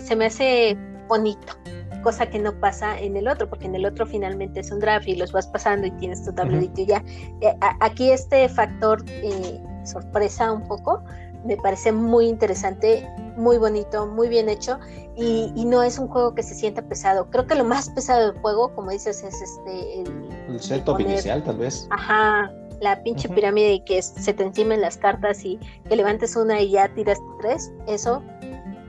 se, 0.00 0.16
me 0.16 0.26
hace 0.26 0.76
bonito, 1.06 1.54
cosa 2.02 2.26
que 2.26 2.40
no 2.40 2.52
pasa 2.58 2.98
en 2.98 3.16
el 3.16 3.28
otro, 3.28 3.48
porque 3.48 3.66
en 3.66 3.76
el 3.76 3.86
otro 3.86 4.06
finalmente 4.06 4.58
es 4.58 4.72
un 4.72 4.80
draft 4.80 5.06
y 5.06 5.14
los 5.14 5.30
vas 5.30 5.46
pasando 5.46 5.86
y 5.86 5.92
tienes 5.92 6.24
tu 6.24 6.32
tablerito 6.32 6.80
y 6.80 6.86
ya. 6.86 7.04
Eh, 7.42 7.54
aquí 7.78 8.10
este 8.10 8.48
factor 8.48 9.04
eh, 9.08 9.60
sorpresa 9.84 10.50
un 10.50 10.66
poco 10.66 11.04
me 11.44 11.56
parece 11.56 11.92
muy 11.92 12.26
interesante, 12.26 13.08
muy 13.36 13.58
bonito, 13.58 14.06
muy 14.06 14.28
bien 14.28 14.48
hecho 14.48 14.78
y, 15.16 15.52
no 15.64 15.82
es 15.82 15.98
un 15.98 16.08
juego 16.08 16.34
que 16.34 16.42
se 16.42 16.54
sienta 16.54 16.82
pesado. 16.82 17.28
Creo 17.30 17.46
que 17.46 17.54
lo 17.54 17.64
más 17.64 17.90
pesado 17.90 18.32
del 18.32 18.40
juego, 18.40 18.74
como 18.74 18.90
dices, 18.90 19.22
es 19.22 19.40
este 19.42 20.02
el, 20.02 20.28
el 20.48 20.60
setup 20.60 21.00
inicial 21.00 21.42
tal 21.42 21.58
vez. 21.58 21.86
Ajá, 21.90 22.52
la 22.80 23.02
pinche 23.02 23.28
pirámide 23.28 23.74
y 23.74 23.80
que 23.80 24.00
se 24.00 24.32
te 24.32 24.42
encimen 24.42 24.80
las 24.80 24.96
cartas 24.96 25.44
y 25.44 25.58
que 25.88 25.96
levantes 25.96 26.36
una 26.36 26.60
y 26.60 26.70
ya 26.70 26.88
tiras 26.94 27.18
tres, 27.40 27.72
eso 27.86 28.22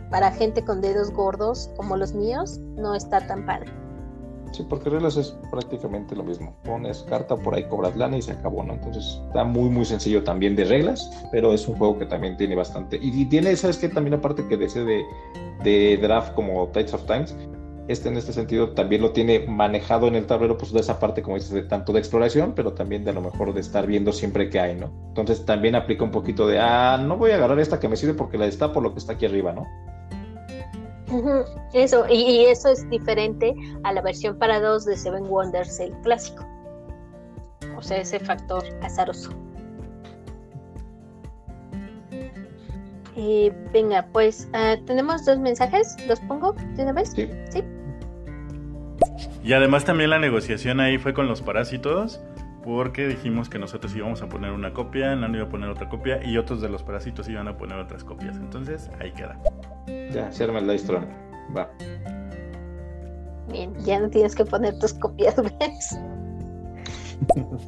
para 0.10 0.32
gente 0.32 0.64
con 0.64 0.82
dedos 0.82 1.12
gordos 1.12 1.70
como 1.76 1.96
los 1.96 2.14
míos 2.14 2.60
no 2.76 2.96
está 2.96 3.26
tan 3.26 3.46
padre. 3.46 3.72
Sí, 4.52 4.66
porque 4.68 4.90
reglas 4.90 5.16
es 5.18 5.36
prácticamente 5.52 6.16
lo 6.16 6.24
mismo. 6.24 6.54
Pones 6.64 7.04
carta, 7.04 7.36
por 7.36 7.54
ahí 7.54 7.64
cobras 7.64 7.96
lana 7.96 8.18
y 8.18 8.22
se 8.22 8.32
acabó, 8.32 8.64
¿no? 8.64 8.74
Entonces 8.74 9.22
está 9.28 9.44
muy, 9.44 9.70
muy 9.70 9.86
sencillo 9.86 10.24
también 10.24 10.56
de 10.56 10.66
reglas, 10.66 11.10
pero 11.32 11.54
es 11.54 11.68
un 11.68 11.76
juego 11.76 11.98
que 12.00 12.06
también 12.06 12.36
tiene 12.38 12.56
bastante. 12.56 13.00
Y, 13.02 13.26
tiene, 13.26 13.56
¿sabes 13.56 13.78
qué? 13.78 13.90
También 13.90 14.16
aparte 14.16 14.48
que 14.48 14.58
de 14.58 14.66
ese 14.66 14.84
de, 15.64 15.98
draft 16.02 16.34
como 16.34 16.68
Tides 16.70 16.94
of 16.94 17.06
Times, 17.06 17.36
este 17.88 18.10
en 18.10 18.18
este 18.18 18.34
sentido 18.34 18.72
también 18.72 19.02
lo 19.02 19.12
tiene 19.12 19.40
manejado 19.48 20.08
en 20.08 20.16
el 20.16 20.26
tablero, 20.26 20.58
pues 20.58 20.72
de 20.72 20.80
esa 20.80 21.00
parte, 21.00 21.22
como 21.22 21.36
dices, 21.36 21.52
de 21.52 21.64
tanto 21.64 21.92
de 21.92 22.00
exploración, 22.00 22.54
pero 22.56 22.74
también 22.74 23.04
de 23.04 23.12
a 23.12 23.14
lo 23.14 23.22
mejor 23.22 23.54
de 23.54 23.62
estar 23.62 23.88
viendo 23.88 24.12
siempre 24.12 24.50
que 24.50 24.60
hay, 24.60 24.76
¿no? 24.76 24.92
Entonces 25.10 25.46
también 25.46 25.76
aplica 25.76 26.04
un 26.04 26.12
poquito 26.12 26.48
de, 26.48 26.60
ah, 26.60 27.00
no 27.04 27.18
voy 27.18 27.32
a 27.32 27.36
agarrar 27.36 27.60
esta 27.60 27.80
que 27.80 27.90
me 27.90 27.96
sirve 27.96 28.14
porque 28.14 28.38
la 28.38 28.46
está 28.46 28.72
por 28.72 28.84
lo 28.84 28.94
que 28.94 29.00
está 29.00 29.14
aquí 29.14 29.26
arriba, 29.26 29.54
¿no? 29.54 29.66
Eso, 31.74 32.06
y, 32.10 32.46
eso 32.46 32.70
es 32.70 32.90
diferente 32.90 33.56
a 33.84 33.94
la 33.94 34.02
versión 34.02 34.38
para 34.38 34.60
dos 34.60 34.86
de 34.86 34.98
Seven 34.98 35.24
Wonders, 35.28 35.80
el 35.80 35.92
clásico. 36.02 36.46
O 37.78 37.82
sea, 37.82 37.98
ese 37.98 38.20
factor 38.20 38.64
azaroso. 38.82 39.32
Eh, 43.16 43.54
venga, 43.74 44.06
pues 44.14 44.48
ah, 44.54 44.76
tenemos 44.86 45.26
dos 45.26 45.40
mensajes, 45.40 45.96
¿los 46.08 46.20
pongo 46.22 46.54
de 46.54 46.84
una 46.84 46.94
vez? 46.94 47.12
Sí. 47.12 47.30
¿Sí? 47.50 47.64
Y 49.44 49.54
además 49.54 49.84
también 49.86 50.10
la 50.10 50.20
negociación 50.20 50.80
ahí 50.80 50.98
fue 50.98 51.14
con 51.14 51.28
los 51.28 51.42
parásitos, 51.42 52.22
porque 52.70 53.08
dijimos 53.08 53.50
que 53.50 53.58
nosotros 53.58 53.96
íbamos 53.96 54.22
a 54.22 54.30
poner 54.30 54.52
una 54.52 54.74
copia, 54.74 55.16
Nano 55.16 55.38
iba 55.38 55.48
a 55.48 55.50
poner 55.50 55.70
otra 55.70 55.90
copia 55.90 56.24
y 56.24 56.38
otros 56.38 56.62
de 56.62 56.70
los 56.70 56.84
parásitos 56.84 57.28
iban 57.28 57.48
a 57.48 57.58
poner 57.58 57.80
otras 57.80 58.04
copias. 58.04 58.38
Entonces 58.38 58.92
ahí 59.00 59.12
queda. 59.12 59.40
Ya, 60.14 60.32
se 60.32 60.44
arma 60.44 60.60
el 60.60 60.68
Dice 60.68 60.94
Va. 60.94 61.68
Bien, 63.52 63.74
ya 63.80 64.00
no 64.00 64.08
tienes 64.12 64.36
que 64.36 64.46
poner 64.46 64.78
tus 64.78 64.94
copias, 64.94 65.36
¿ves? 65.38 66.00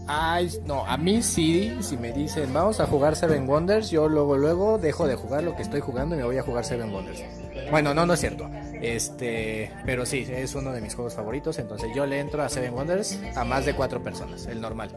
Ay, 0.08 0.50
no, 0.66 0.86
a 0.86 0.98
mí 0.98 1.24
sí, 1.24 1.76
si 1.82 1.98
me 1.98 2.12
dicen 2.12 2.54
vamos 2.54 2.80
a 2.80 2.86
jugar 2.86 3.16
Seven 3.16 3.50
Wonders, 3.50 3.90
yo 3.90 4.08
luego, 4.08 4.38
luego 4.38 4.78
dejo 4.78 5.08
de 5.08 5.16
jugar 5.16 5.44
lo 5.44 5.56
que 5.56 5.64
estoy 5.64 5.82
jugando 5.82 6.14
y 6.14 6.20
me 6.20 6.26
voy 6.26 6.38
a 6.38 6.44
jugar 6.44 6.64
Seven 6.64 6.94
Wonders. 6.94 7.24
Bueno, 7.72 7.96
no, 7.96 8.06
no 8.06 8.14
es 8.14 8.20
cierto. 8.20 8.48
Este, 8.82 9.72
pero 9.86 10.06
sí, 10.08 10.26
es 10.28 10.56
uno 10.56 10.72
de 10.72 10.82
mis 10.82 10.96
juegos 10.96 11.14
favoritos, 11.14 11.60
entonces 11.60 11.92
yo 11.96 12.08
le 12.08 12.20
entro 12.20 12.42
a 12.42 12.50
Seven 12.50 12.74
Wonders 12.74 13.20
a 13.36 13.44
más 13.46 13.66
de 13.66 13.76
cuatro 13.76 14.02
personas, 14.02 14.48
el 14.48 14.60
normal. 14.60 14.90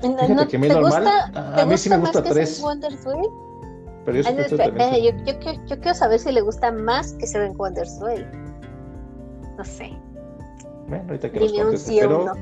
Fíjate 0.00 0.48
que 0.48 0.56
a 0.56 0.60
mí 0.60 0.68
normal, 0.68 1.06
a 1.34 1.64
mí 1.64 1.78
sí 1.78 1.88
me 1.88 1.98
gusta 1.98 2.22
tres. 2.22 2.60
Pero 4.04 4.20
yo, 4.20 4.30
yo, 4.32 5.12
yo, 5.24 5.52
yo, 5.66 5.80
quiero 5.80 5.94
saber 5.94 6.18
si 6.18 6.32
le 6.32 6.40
gusta 6.40 6.72
más 6.72 7.12
que 7.12 7.26
Seven 7.26 7.54
Wonders 7.56 8.00
Duel. 8.00 8.26
No 9.56 9.64
sé. 9.64 9.92
Bueno, 10.88 11.04
ahorita 11.06 11.30
que 11.30 11.38
nos 11.38 11.84
pero, 11.84 12.32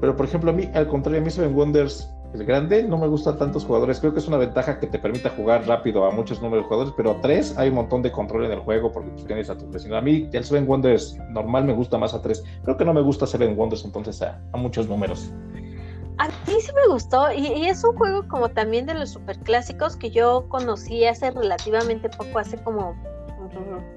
pero, 0.00 0.16
por 0.16 0.26
ejemplo, 0.26 0.50
a 0.50 0.54
mí, 0.54 0.70
al 0.74 0.86
contrario, 0.86 1.20
a 1.20 1.24
mí 1.24 1.30
Seven 1.30 1.56
Wonders 1.56 2.08
el 2.34 2.44
grande 2.44 2.82
no 2.82 2.98
me 2.98 3.06
gusta 3.06 3.36
tantos 3.36 3.64
jugadores. 3.64 4.00
Creo 4.00 4.12
que 4.12 4.18
es 4.18 4.28
una 4.28 4.36
ventaja 4.36 4.78
que 4.78 4.86
te 4.86 4.98
permita 4.98 5.30
jugar 5.30 5.66
rápido 5.66 6.04
a 6.04 6.10
muchos 6.10 6.42
números 6.42 6.64
de 6.64 6.68
jugadores, 6.68 6.94
pero 6.96 7.12
a 7.12 7.20
tres 7.20 7.56
hay 7.56 7.70
un 7.70 7.76
montón 7.76 8.02
de 8.02 8.12
control 8.12 8.44
en 8.44 8.52
el 8.52 8.60
juego 8.60 8.92
porque 8.92 9.10
pues, 9.10 9.24
tienes 9.24 9.48
a 9.48 9.56
tu 9.56 9.68
vecino. 9.70 9.96
A 9.96 10.02
mí 10.02 10.28
el 10.32 10.44
Seven 10.44 10.68
Wonders 10.68 11.16
normal 11.30 11.64
me 11.64 11.72
gusta 11.72 11.96
más 11.96 12.12
a 12.12 12.20
tres. 12.20 12.44
Creo 12.64 12.76
que 12.76 12.84
no 12.84 12.92
me 12.92 13.00
gusta 13.00 13.26
Seven 13.26 13.58
Wonders 13.58 13.84
entonces 13.84 14.20
a, 14.20 14.38
muchos 14.54 14.88
números. 14.88 15.32
A 16.18 16.26
mí 16.26 16.60
sí 16.60 16.70
me 16.74 16.92
gustó 16.92 17.32
y, 17.32 17.64
es 17.66 17.82
un 17.84 17.96
juego 17.96 18.26
como 18.28 18.48
también 18.48 18.86
de 18.86 18.94
los 18.94 19.10
super 19.10 19.38
clásicos 19.38 19.96
que 19.96 20.10
yo 20.10 20.46
conocí 20.48 21.04
hace 21.04 21.30
relativamente 21.30 22.10
poco, 22.10 22.40
hace 22.40 22.58
como 22.58 22.94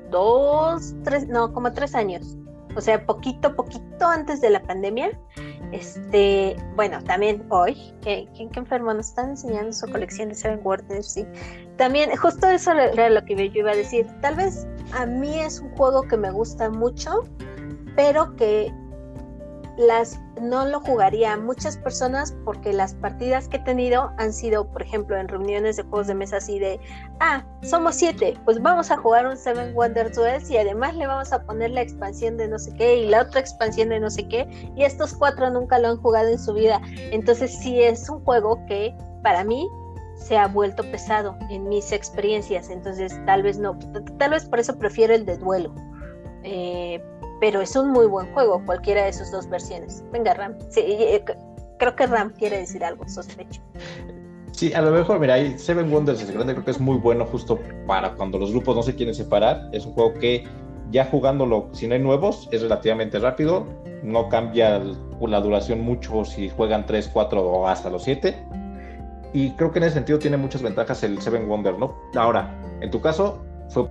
dos, 0.10 0.94
tres, 1.04 1.28
no, 1.28 1.52
como 1.52 1.74
tres 1.74 1.96
años. 1.96 2.38
O 2.76 2.82
sea, 2.82 3.06
poquito, 3.06 3.56
poquito 3.56 4.08
antes 4.08 4.42
de 4.42 4.50
la 4.50 4.62
pandemia. 4.62 5.12
Este, 5.72 6.56
bueno, 6.76 7.02
también 7.04 7.46
hoy, 7.50 7.94
que, 8.02 8.28
que, 8.36 8.50
enfermo 8.60 8.94
nos 8.94 9.10
están 9.10 9.32
enseñando 9.32 9.72
su 9.72 9.88
colección 9.90 10.30
de 10.30 10.36
Seven 10.36 10.60
Wonders, 10.64 11.14
sí. 11.14 11.26
También, 11.78 12.16
justo 12.18 12.48
eso 12.48 12.72
era 12.74 13.10
lo 13.10 13.24
que 13.24 13.36
yo 13.36 13.60
iba 13.60 13.72
a 13.72 13.76
decir. 13.76 14.06
Tal 14.22 14.36
vez 14.36 14.68
a 14.94 15.06
mí 15.06 15.40
es 15.40 15.60
un 15.60 15.70
juego 15.72 16.04
que 16.04 16.18
me 16.18 16.32
gusta 16.32 16.70
mucho, 16.70 17.24
pero 17.96 18.36
que 18.36 18.74
las 19.78 20.20
no 20.42 20.66
lo 20.66 20.80
jugaría 20.82 21.38
muchas 21.38 21.78
personas 21.78 22.36
porque 22.46 22.74
las 22.74 22.94
partidas 22.96 23.48
que 23.48 23.58
he 23.58 23.60
tenido 23.62 24.12
han 24.18 24.34
sido, 24.34 24.68
por 24.72 24.82
ejemplo, 24.82 25.18
en 25.18 25.28
reuniones 25.28 25.78
de 25.78 25.84
juegos 25.84 26.08
de 26.08 26.16
mesa 26.16 26.38
así 26.38 26.60
de, 26.60 26.80
ah, 27.20 27.44
somos 27.62 27.96
siete, 27.96 28.38
pues 28.46 28.62
vamos 28.62 28.92
a 28.92 28.98
jugar 28.98 29.28
un 29.28 29.38
Seven 29.38 29.76
Wonders 29.76 30.16
Duels 30.16 30.50
y 30.50 30.58
además 30.58 30.96
le 30.96 31.08
vamos 31.08 31.32
a 31.32 31.44
poner 31.44 31.72
la 31.72 31.82
expansión 31.82 32.38
de 32.38 32.48
no 32.48 32.60
sé 32.60 32.74
qué 32.74 32.98
y 32.98 33.08
la 33.08 33.22
otra 33.22 33.40
expansión 33.40 33.90
de 33.90 34.00
no 34.00 34.10
sé 34.10 34.28
qué 34.28 34.48
y 34.76 34.84
estos 34.84 35.14
cuatro 35.14 35.50
nunca 35.50 35.80
lo 35.80 35.90
han 35.90 35.98
jugado 35.98 36.30
en 36.30 36.40
su 36.40 36.54
vida. 36.54 36.82
Entonces 37.12 37.58
sí 37.58 37.82
es 37.82 38.10
un 38.10 38.24
juego 38.24 38.64
que 38.68 38.96
para 39.24 39.44
mí 39.44 39.70
se 40.16 40.38
ha 40.38 40.48
vuelto 40.48 40.84
pesado 40.84 41.38
en 41.50 41.68
mis 41.68 41.92
experiencias, 41.92 42.70
entonces 42.70 43.14
tal 43.26 43.44
vez 43.44 43.58
no, 43.58 43.78
tal 44.18 44.32
vez 44.32 44.46
por 44.46 44.60
eso 44.60 44.78
prefiero 44.78 45.14
el 45.14 45.26
de 45.26 45.38
duelo. 45.38 45.74
Eh, 46.44 47.04
pero 47.42 47.60
es 47.60 47.76
un 47.76 47.89
muy 47.89 48.06
buen 48.06 48.32
juego, 48.34 48.64
cualquiera 48.66 49.04
de 49.04 49.12
sus 49.12 49.32
dos 49.32 49.50
versiones. 49.50 50.04
Venga, 50.14 50.36
Ram. 50.36 50.54
Sí, 50.70 50.82
eh, 50.86 51.26
creo 51.80 51.96
que 51.96 52.06
Ram 52.06 52.32
quiere 52.38 52.60
decir 52.60 52.86
algo, 52.86 53.04
sospecho. 53.10 53.60
Sí, 54.52 54.72
a 54.74 54.82
lo 54.82 54.92
mejor, 54.92 55.20
mira, 55.20 55.34
hay 55.34 55.58
Seven 55.58 55.92
Wonders 55.92 56.22
es 56.22 56.30
grande, 56.30 56.54
creo 56.54 56.64
que 56.64 56.72
es 56.72 56.80
muy 56.80 56.98
bueno 56.98 57.26
justo 57.26 57.60
para 57.88 58.14
cuando 58.14 58.38
los 58.38 58.52
grupos 58.52 58.76
no 58.76 58.84
se 58.84 58.96
quieren 58.96 59.16
separar. 59.16 59.70
Es 59.72 59.88
un 59.88 59.94
juego 59.94 60.14
que 60.14 60.44
ya 60.92 61.06
jugándolo, 61.06 61.70
si 61.72 61.88
no 61.88 61.96
hay 61.96 62.00
nuevos, 62.00 62.48
es 62.52 62.62
relativamente 62.62 63.18
rápido, 63.18 63.66
no 64.04 64.30
cambia 64.30 64.80
la 65.20 65.42
duración 65.42 65.82
mucho 65.82 66.24
si 66.24 66.50
juegan 66.50 66.86
3, 66.86 67.10
4 67.12 67.42
o 67.42 67.68
hasta 67.68 67.89
los 67.89 68.04
7. 68.04 68.38
Y 69.34 69.52
creo 69.54 69.72
que 69.72 69.80
en 69.80 69.86
ese 69.86 69.96
sentido 69.96 70.20
tiene 70.20 70.38
muchas 70.38 70.62
ventajas 70.62 71.02
el 71.04 71.20
Seven 71.20 71.48
Wonder, 71.48 71.80
¿no? 71.80 71.96
Ahora, 72.16 72.56
en 72.82 72.92
tu 72.92 73.02
caso, 73.02 73.44
fue 73.70 73.88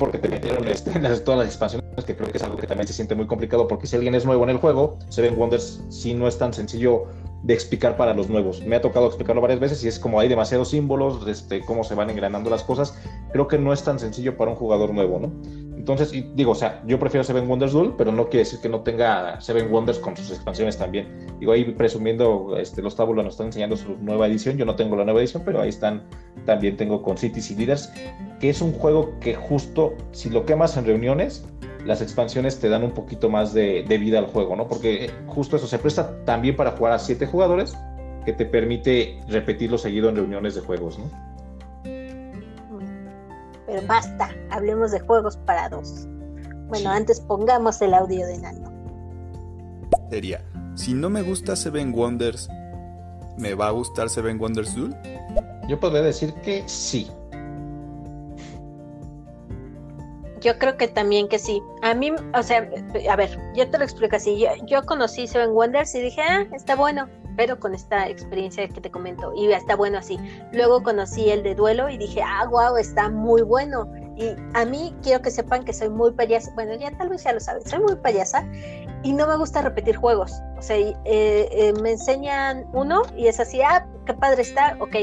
porque 0.00 0.18
te 0.18 0.28
metieron 0.28 0.66
este, 0.66 0.90
todas 1.20 1.38
las 1.38 1.46
expansiones, 1.46 1.88
que 2.04 2.16
creo 2.16 2.30
que 2.30 2.38
es 2.38 2.44
algo 2.44 2.56
que 2.56 2.66
también 2.66 2.86
se 2.86 2.92
siente 2.92 3.14
muy 3.14 3.26
complicado, 3.26 3.68
porque 3.68 3.86
si 3.86 3.96
alguien 3.96 4.14
es 4.14 4.24
nuevo 4.24 4.44
en 4.44 4.50
el 4.50 4.58
juego, 4.58 4.98
Seven 5.08 5.38
Wonders 5.38 5.82
sí 5.88 6.14
no 6.14 6.28
es 6.28 6.38
tan 6.38 6.52
sencillo 6.52 7.06
de 7.42 7.54
explicar 7.54 7.96
para 7.96 8.12
los 8.14 8.28
nuevos. 8.28 8.62
Me 8.62 8.76
ha 8.76 8.80
tocado 8.80 9.06
explicarlo 9.06 9.40
varias 9.40 9.60
veces 9.60 9.82
y 9.84 9.88
es 9.88 9.98
como 9.98 10.20
hay 10.20 10.28
demasiados 10.28 10.70
símbolos, 10.70 11.26
este, 11.26 11.64
cómo 11.64 11.84
se 11.84 11.94
van 11.94 12.10
engranando 12.10 12.50
las 12.50 12.62
cosas. 12.62 12.94
Creo 13.32 13.48
que 13.48 13.58
no 13.58 13.72
es 13.72 13.82
tan 13.82 13.98
sencillo 13.98 14.36
para 14.36 14.50
un 14.50 14.56
jugador 14.56 14.92
nuevo, 14.92 15.18
¿no? 15.18 15.32
Entonces, 15.80 16.12
digo, 16.34 16.52
o 16.52 16.54
sea, 16.54 16.82
yo 16.86 16.98
prefiero 16.98 17.24
Seven 17.24 17.48
Wonders 17.48 17.72
Duel, 17.72 17.94
pero 17.96 18.12
no 18.12 18.24
quiere 18.24 18.40
decir 18.40 18.60
que 18.60 18.68
no 18.68 18.80
tenga 18.80 19.40
Seven 19.40 19.72
Wonders 19.72 19.98
con 19.98 20.14
sus 20.14 20.30
expansiones 20.30 20.76
también. 20.76 21.08
Digo, 21.40 21.52
ahí 21.52 21.64
presumiendo, 21.64 22.58
este, 22.58 22.82
los 22.82 22.96
tábulos 22.96 23.24
nos 23.24 23.34
están 23.34 23.46
enseñando 23.46 23.76
su 23.78 23.96
nueva 23.96 24.26
edición. 24.26 24.58
Yo 24.58 24.66
no 24.66 24.76
tengo 24.76 24.94
la 24.94 25.06
nueva 25.06 25.20
edición, 25.20 25.42
pero 25.42 25.62
ahí 25.62 25.70
están, 25.70 26.02
también 26.44 26.76
tengo 26.76 27.00
con 27.02 27.16
Cities 27.16 27.50
y 27.52 27.54
Leaders, 27.54 27.90
que 28.40 28.50
es 28.50 28.60
un 28.60 28.72
juego 28.72 29.18
que 29.20 29.34
justo, 29.34 29.94
si 30.12 30.28
lo 30.28 30.44
quemas 30.44 30.76
en 30.76 30.84
reuniones, 30.84 31.46
las 31.84 32.02
expansiones 32.02 32.58
te 32.58 32.68
dan 32.68 32.82
un 32.82 32.92
poquito 32.92 33.28
más 33.28 33.52
de, 33.52 33.82
vida 34.00 34.18
al 34.18 34.26
juego, 34.26 34.56
¿no? 34.56 34.68
Porque 34.68 35.06
eh, 35.06 35.10
justo 35.26 35.56
eso 35.56 35.66
se 35.66 35.78
presta 35.78 36.24
también 36.24 36.56
para 36.56 36.72
jugar 36.72 36.92
a 36.92 36.98
siete 36.98 37.26
jugadores, 37.26 37.76
que 38.24 38.32
te 38.32 38.44
permite 38.44 39.20
repetirlo 39.28 39.78
seguido 39.78 40.08
en 40.08 40.16
reuniones 40.16 40.54
de 40.54 40.60
juegos, 40.60 40.98
¿no? 40.98 41.10
Pero 43.66 43.86
basta, 43.86 44.30
hablemos 44.50 44.90
de 44.90 45.00
juegos 45.00 45.36
para 45.38 45.68
dos. 45.68 46.06
Bueno, 46.68 46.90
antes 46.90 47.20
pongamos 47.20 47.80
el 47.82 47.94
audio 47.94 48.26
de 48.26 48.38
Nando. 48.38 48.70
Sería, 50.10 50.44
si 50.74 50.92
no 50.92 51.08
me 51.08 51.22
gusta 51.22 51.56
Seven 51.56 51.92
Wonders, 51.94 52.48
¿me 53.38 53.54
va 53.54 53.68
a 53.68 53.70
gustar 53.70 54.08
Seven 54.08 54.40
Wonders 54.40 54.74
Duel? 54.74 54.94
Yo 55.68 55.78
podría 55.78 56.02
decir 56.02 56.34
que 56.42 56.64
sí. 56.66 57.08
Yo 60.40 60.58
creo 60.58 60.76
que 60.76 60.88
también 60.88 61.28
que 61.28 61.38
sí. 61.38 61.62
A 61.82 61.94
mí, 61.94 62.12
o 62.34 62.42
sea, 62.42 62.68
a 63.10 63.16
ver, 63.16 63.38
yo 63.54 63.68
te 63.68 63.78
lo 63.78 63.84
explico 63.84 64.16
así. 64.16 64.38
Yo, 64.38 64.48
yo 64.66 64.82
conocí 64.84 65.26
Seven 65.26 65.50
Wonders 65.50 65.94
y 65.94 66.00
dije, 66.00 66.22
ah, 66.22 66.46
está 66.52 66.76
bueno 66.76 67.08
pero 67.36 67.58
con 67.58 67.74
esta 67.74 68.06
experiencia 68.06 68.68
que 68.68 68.82
te 68.82 68.90
comento 68.90 69.32
y 69.34 69.50
está 69.50 69.74
bueno 69.74 69.96
así. 69.96 70.18
Luego 70.52 70.82
conocí 70.82 71.30
el 71.30 71.42
de 71.42 71.54
duelo 71.54 71.88
y 71.88 71.96
dije, 71.96 72.20
ah, 72.22 72.46
wow, 72.50 72.76
está 72.76 73.08
muy 73.08 73.40
bueno. 73.40 73.90
Y 74.16 74.34
a 74.52 74.66
mí 74.66 74.94
quiero 75.02 75.22
que 75.22 75.30
sepan 75.30 75.64
que 75.64 75.72
soy 75.72 75.88
muy 75.88 76.12
payasa, 76.12 76.52
bueno, 76.54 76.74
ya 76.74 76.90
tal 76.98 77.08
vez 77.08 77.24
ya 77.24 77.32
lo 77.32 77.40
saben, 77.40 77.66
soy 77.66 77.80
muy 77.80 77.96
payasa 77.96 78.46
y 79.02 79.14
no 79.14 79.26
me 79.26 79.38
gusta 79.38 79.62
repetir 79.62 79.96
juegos. 79.96 80.32
O 80.58 80.62
sea, 80.62 80.76
eh, 80.76 80.94
eh, 81.04 81.72
me 81.80 81.92
enseñan 81.92 82.66
uno 82.74 83.02
y 83.16 83.28
es 83.28 83.40
así, 83.40 83.62
ah, 83.62 83.86
qué 84.04 84.12
padre 84.12 84.42
está, 84.42 84.76
ok, 84.78 84.96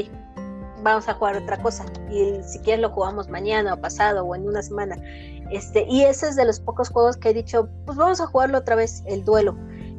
vamos 0.82 1.08
a 1.08 1.14
jugar 1.14 1.36
otra 1.36 1.56
cosa. 1.58 1.84
Y 2.10 2.42
si 2.42 2.58
quieres 2.60 2.80
lo 2.80 2.90
jugamos 2.90 3.28
mañana 3.28 3.74
o 3.74 3.80
pasado 3.80 4.24
o 4.24 4.34
en 4.34 4.46
una 4.46 4.62
semana. 4.62 4.96
Este, 5.50 5.86
y 5.88 6.04
ese 6.04 6.28
es 6.28 6.36
de 6.36 6.44
los 6.44 6.60
pocos 6.60 6.90
juegos 6.90 7.16
que 7.16 7.30
he 7.30 7.34
dicho, 7.34 7.68
pues 7.86 7.96
vamos 7.96 8.20
a 8.20 8.26
jugarlo 8.26 8.58
otra 8.58 8.76
vez, 8.76 9.02
el 9.06 9.24
duelo. 9.24 9.56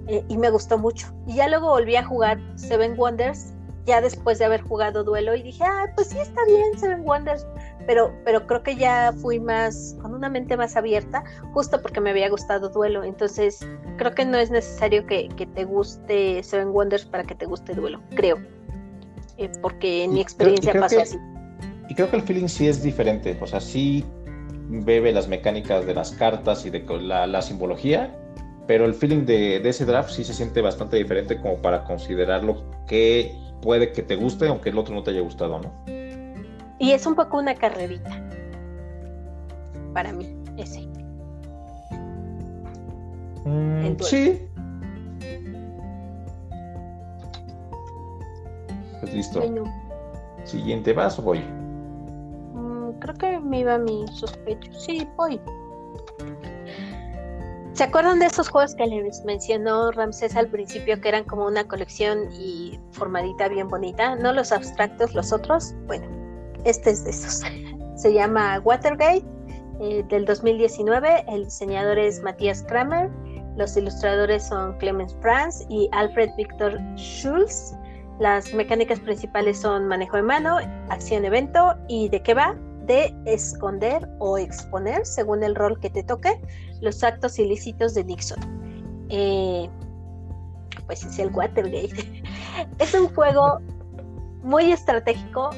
Eh, 0.07 0.23
y 0.27 0.38
me 0.38 0.49
gustó 0.49 0.77
mucho. 0.77 1.07
Y 1.27 1.36
ya 1.36 1.47
luego 1.47 1.69
volví 1.69 1.95
a 1.95 2.03
jugar 2.03 2.39
Seven 2.55 2.95
Wonders, 2.97 3.53
ya 3.86 4.01
después 4.01 4.39
de 4.39 4.45
haber 4.45 4.61
jugado 4.61 5.03
duelo, 5.03 5.36
y 5.36 5.43
dije, 5.43 5.63
ah, 5.63 5.86
pues 5.95 6.07
sí 6.07 6.19
está 6.19 6.43
bien 6.45 6.77
Seven 6.80 7.01
Wonders, 7.05 7.45
pero, 7.86 8.11
pero 8.25 8.45
creo 8.47 8.63
que 8.63 8.75
ya 8.75 9.13
fui 9.21 9.39
más, 9.39 9.95
con 10.01 10.13
una 10.13 10.30
mente 10.30 10.57
más 10.57 10.75
abierta, 10.75 11.23
justo 11.53 11.82
porque 11.82 12.01
me 12.01 12.09
había 12.09 12.30
gustado 12.30 12.69
duelo. 12.69 13.03
Entonces, 13.03 13.59
creo 13.97 14.13
que 14.13 14.25
no 14.25 14.38
es 14.38 14.49
necesario 14.49 15.05
que, 15.05 15.30
te 15.53 15.63
guste 15.63 16.41
Seven 16.43 16.69
Wonders 16.69 17.05
para 17.05 17.23
que 17.23 17.36
te 17.36 17.45
guste 17.45 17.73
duelo, 17.73 18.01
creo. 18.15 18.38
Eh, 19.40 19.50
porque 19.62 20.04
en 20.04 20.14
mi 20.14 20.22
experiencia 20.22 20.74
pasó 20.74 21.02
así. 21.02 21.18
Y 21.88 21.96
creo 21.96 22.10
que 22.10 22.18
el 22.18 22.22
feeling 22.24 22.48
sí 22.48 22.68
es 22.68 22.84
diferente, 22.84 23.38
o 23.42 23.48
sea, 23.48 23.62
sí 23.62 24.06
bebe 24.68 25.12
las 25.12 25.28
mecánicas 25.28 25.86
de 25.86 25.96
las 25.96 26.12
cartas 26.12 26.66
y 26.66 26.70
de 26.70 26.86
la, 27.02 27.26
la 27.26 27.42
simbología, 27.42 28.16
pero 28.68 28.86
el 28.86 28.94
feeling 28.94 29.26
de, 29.26 29.68
ese 29.68 29.86
draft 29.86 30.12
sí 30.12 30.24
se 30.24 30.34
siente 30.34 30.62
bastante 30.62 30.98
diferente 30.98 31.42
como 31.42 31.56
para 31.56 31.86
considerarlo 31.86 32.64
que 32.86 33.34
puede 33.62 33.92
que 33.92 34.04
te 34.04 34.16
guste 34.16 34.48
aunque 34.48 34.70
el 34.70 34.78
otro 34.78 34.94
no 34.94 35.02
te 35.02 35.12
haya 35.12 35.22
gustado, 35.22 35.60
¿no? 35.60 35.74
Y 36.78 36.92
es 36.92 37.06
un 37.08 37.16
poco 37.16 37.40
una 37.40 37.56
carrerita 37.56 38.24
para 39.94 40.14
mí, 40.14 40.36
ese. 40.58 40.82
Mm, 43.46 43.96
sí. 44.02 44.49
Pues 49.00 49.14
listo. 49.14 49.41
Siguiente, 50.43 50.93
¿vas 50.93 51.20
o 51.20 51.22
voy? 51.22 51.39
Mm, 52.54 53.00
creo 53.00 53.16
que 53.16 53.39
me 53.39 53.60
iba 53.60 53.78
mi 53.78 54.06
sospecho. 54.08 54.72
Sí, 54.74 55.08
voy. 55.16 55.39
¿Se 57.74 57.86
acuerdan 57.86 58.20
de 58.20 58.26
esos 58.26 58.50
juegos 58.50 58.76
que 58.76 58.86
les 58.88 59.24
mencionó 59.24 59.91
Ramsés 59.91 60.36
al 60.36 60.47
principio 60.47 61.00
que 61.00 61.08
eran 61.08 61.24
como 61.24 61.45
una 61.45 61.66
colección 61.66 62.30
y 62.34 62.78
formadita 62.91 63.47
bien 63.47 63.70
bonita? 63.70 64.16
No 64.18 64.34
los 64.34 64.52
abstractos, 64.52 65.14
los 65.16 65.32
otros. 65.32 65.74
Bueno, 65.88 66.06
este 66.66 66.89
es 66.89 67.06
de 67.06 67.12
esos. 67.12 67.41
Se 67.95 68.14
llama 68.14 68.60
Watergate 68.65 69.23
eh, 69.80 70.03
del 70.10 70.26
2019. 70.26 71.23
El 71.30 71.45
diseñador 71.45 71.98
es 71.98 72.22
Matías 72.22 72.64
Kramer. 72.64 73.10
Los 73.56 73.78
ilustradores 73.78 74.45
son 74.48 74.78
Clemens 74.80 75.15
Franz 75.22 75.65
y 75.69 75.88
Alfred 75.94 76.32
Victor 76.36 76.78
Schulz. 76.95 77.76
Las 78.20 78.54
mecánicas 78.54 79.00
principales 79.00 79.60
son 79.60 79.88
manejo 79.88 80.18
de 80.18 80.24
mano, 80.24 80.58
acción 80.90 81.24
evento 81.24 81.76
y 81.88 82.10
de 82.10 82.22
qué 82.22 82.34
va 82.34 82.56
de 82.86 83.16
esconder 83.26 84.10
o 84.20 84.38
exponer, 84.38 85.06
según 85.06 85.44
el 85.44 85.56
rol 85.56 85.80
que 85.80 85.90
te 85.90 86.04
toque, 86.04 86.41
los 86.82 87.04
actos 87.04 87.40
ilícitos 87.40 87.94
de 87.94 88.04
Nixon. 88.04 88.40
Eh, 89.10 89.70
pues 90.86 91.06
es 91.06 91.20
el 91.20 91.32
Watergate. 91.32 92.24
es 92.80 92.94
un 92.94 93.08
juego 93.14 93.60
muy 94.41 94.72
estratégico 94.72 95.52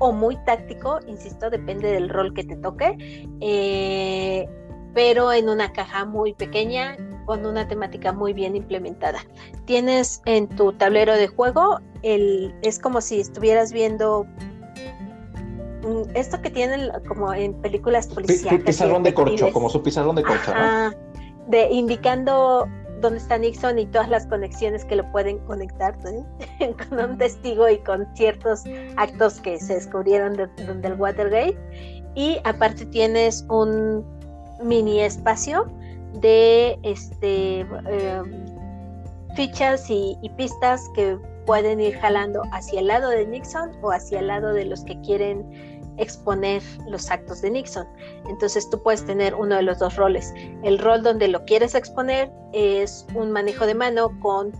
o 0.00 0.10
muy 0.10 0.36
táctico, 0.44 0.98
insisto, 1.06 1.50
depende 1.50 1.92
del 1.92 2.08
rol 2.08 2.34
que 2.34 2.44
te 2.44 2.56
toque, 2.56 3.28
eh, 3.40 4.48
pero 4.94 5.32
en 5.32 5.48
una 5.48 5.72
caja 5.72 6.04
muy 6.04 6.32
pequeña 6.32 6.96
con 7.26 7.44
una 7.44 7.66
temática 7.66 8.12
muy 8.12 8.32
bien 8.32 8.54
implementada. 8.54 9.18
Tienes 9.64 10.22
en 10.24 10.48
tu 10.48 10.72
tablero 10.72 11.14
de 11.14 11.26
juego, 11.26 11.80
el, 12.02 12.54
es 12.62 12.78
como 12.78 13.00
si 13.00 13.20
estuvieras 13.20 13.72
viendo 13.72 14.26
esto 16.14 16.40
que 16.40 16.50
tienen 16.50 16.90
como 17.06 17.34
en 17.34 17.54
películas 17.60 18.06
policiales. 18.06 18.64
Pizarrón 18.64 19.02
de 19.02 19.12
corcho, 19.12 19.52
como 19.52 19.68
su 19.68 19.82
pizarrón 19.82 20.16
de 20.16 20.22
corcho, 20.22 20.52
De 21.48 21.68
indicando 21.70 22.66
dónde 23.00 23.18
está 23.18 23.36
Nixon 23.36 23.78
y 23.78 23.86
todas 23.86 24.08
las 24.08 24.26
conexiones 24.26 24.84
que 24.86 24.96
lo 24.96 25.10
pueden 25.12 25.38
conectar 25.40 25.94
con 26.88 26.98
un 26.98 27.18
testigo 27.18 27.68
y 27.68 27.78
con 27.78 28.06
ciertos 28.16 28.64
actos 28.96 29.40
que 29.40 29.58
se 29.58 29.74
descubrieron 29.74 30.36
de, 30.36 30.46
del 30.46 30.94
Watergate. 30.94 31.56
Y 32.14 32.38
aparte 32.44 32.86
tienes 32.86 33.44
un 33.50 34.04
mini 34.64 35.00
espacio 35.00 35.66
de 36.20 36.78
este 36.82 37.60
em, 37.60 38.44
fichas 39.36 39.88
y, 39.90 40.16
y 40.22 40.28
pistas 40.30 40.88
que 40.94 41.18
pueden 41.46 41.80
ir 41.80 41.96
jalando 41.98 42.42
hacia 42.52 42.80
el 42.80 42.86
lado 42.88 43.10
de 43.10 43.26
Nixon 43.26 43.70
o 43.82 43.92
hacia 43.92 44.20
el 44.20 44.28
lado 44.28 44.52
de 44.52 44.64
los 44.64 44.84
que 44.84 45.00
quieren 45.02 45.44
exponer 45.98 46.62
los 46.88 47.10
actos 47.10 47.42
de 47.42 47.50
Nixon. 47.50 47.86
Entonces 48.28 48.68
tú 48.68 48.82
puedes 48.82 49.04
tener 49.04 49.34
uno 49.34 49.56
de 49.56 49.62
los 49.62 49.78
dos 49.78 49.96
roles. 49.96 50.32
El 50.62 50.78
rol 50.78 51.02
donde 51.02 51.28
lo 51.28 51.44
quieres 51.44 51.74
exponer 51.74 52.30
es 52.52 53.06
un 53.14 53.30
manejo 53.30 53.66
de 53.66 53.74
mano 53.74 54.10
con 54.20 54.52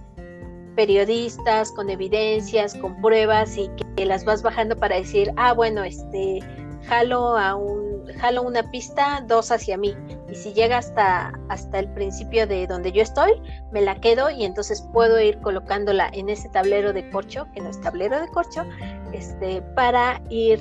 periodistas, 0.76 1.70
con 1.72 1.90
evidencias, 1.90 2.74
con 2.74 3.01
pruebas 3.01 3.56
y 3.56 3.70
que 3.97 4.06
las 4.06 4.24
vas 4.24 4.43
bajando 4.43 4.76
para 4.76 4.97
decir, 4.97 5.32
ah, 5.36 5.52
bueno, 5.52 5.85
este, 5.85 6.40
jalo 6.86 7.36
a 7.36 7.55
un, 7.55 7.93
jalo 8.20 8.43
una 8.43 8.70
pista, 8.70 9.24
dos 9.26 9.51
hacia 9.51 9.76
mí. 9.76 9.94
Y 10.31 10.35
si 10.35 10.52
llega 10.52 10.78
hasta, 10.78 11.32
hasta 11.48 11.78
el 11.78 11.93
principio 11.93 12.47
de 12.47 12.66
donde 12.66 12.93
yo 12.93 13.02
estoy, 13.02 13.32
me 13.72 13.81
la 13.81 14.01
quedo 14.01 14.31
y 14.31 14.44
entonces 14.44 14.86
puedo 14.93 15.20
ir 15.20 15.39
colocándola 15.40 16.10
en 16.12 16.28
ese 16.28 16.48
tablero 16.48 16.93
de 16.93 17.09
corcho, 17.10 17.47
que 17.55 17.60
no 17.60 17.70
es 17.70 17.81
tablero 17.81 18.20
de 18.20 18.28
corcho, 18.28 18.64
este, 19.12 19.62
para 19.74 20.22
ir 20.31 20.60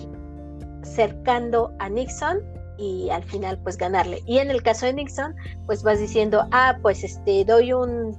cercando 0.84 1.74
a 1.80 1.90
Nixon 1.90 2.42
y 2.78 3.10
al 3.10 3.24
final 3.24 3.58
pues 3.60 3.78
ganarle. 3.78 4.22
Y 4.26 4.40
en 4.40 4.52
el 4.52 4.62
caso 4.62 4.86
de 4.86 4.94
Nixon, 4.94 5.36
pues 5.66 5.84
vas 5.84 6.00
diciendo, 6.00 6.48
ah, 6.52 6.78
pues 6.82 7.04
este, 7.04 7.46
doy 7.46 7.74
un, 7.74 8.18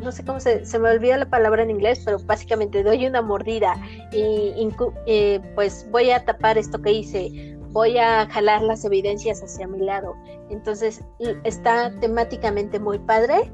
no 0.00 0.12
sé 0.12 0.24
cómo 0.24 0.40
se, 0.40 0.64
se 0.64 0.78
me 0.78 0.90
olvidó 0.90 1.16
la 1.16 1.28
palabra 1.28 1.62
en 1.62 1.70
inglés, 1.70 2.02
pero 2.04 2.18
básicamente 2.20 2.82
doy 2.82 3.06
una 3.06 3.22
mordida 3.22 3.74
y 4.12 4.68
eh, 5.06 5.40
pues 5.54 5.86
voy 5.90 6.10
a 6.10 6.24
tapar 6.24 6.58
esto 6.58 6.80
que 6.80 6.92
hice, 6.92 7.55
voy 7.72 7.98
a 7.98 8.26
jalar 8.26 8.62
las 8.62 8.84
evidencias 8.84 9.42
hacia 9.42 9.66
mi 9.66 9.80
lado. 9.80 10.14
Entonces 10.50 11.04
está 11.44 11.92
temáticamente 12.00 12.78
muy 12.78 12.98
padre 12.98 13.50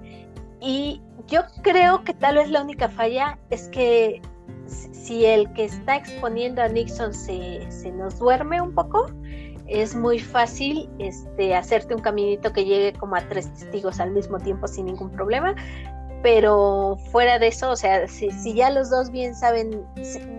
y 0.60 1.00
yo 1.26 1.42
creo 1.62 2.04
que 2.04 2.14
tal 2.14 2.36
vez 2.36 2.50
la 2.50 2.62
única 2.62 2.88
falla 2.88 3.38
es 3.50 3.68
que 3.68 4.22
si 4.66 5.24
el 5.24 5.52
que 5.52 5.64
está 5.64 5.96
exponiendo 5.96 6.62
a 6.62 6.68
Nixon 6.68 7.12
se, 7.12 7.66
nos 7.92 8.18
duerme 8.18 8.60
un 8.60 8.74
poco, 8.74 9.10
es 9.66 9.94
muy 9.94 10.18
fácil 10.18 10.88
este, 10.98 11.54
hacerte 11.54 11.94
un 11.94 12.00
caminito 12.00 12.52
que 12.52 12.64
llegue 12.64 12.92
como 12.98 13.16
a 13.16 13.20
tres 13.28 13.52
testigos 13.54 14.00
al 14.00 14.10
mismo 14.12 14.38
tiempo 14.38 14.68
sin 14.68 14.86
ningún 14.86 15.10
problema. 15.10 15.54
Pero 16.22 16.98
fuera 17.10 17.40
de 17.40 17.48
eso, 17.48 17.70
o 17.70 17.76
sea, 17.76 18.06
si, 18.06 18.30
ya 18.54 18.70
los 18.70 18.90
dos 18.90 19.10
bien 19.10 19.34
saben, 19.34 19.84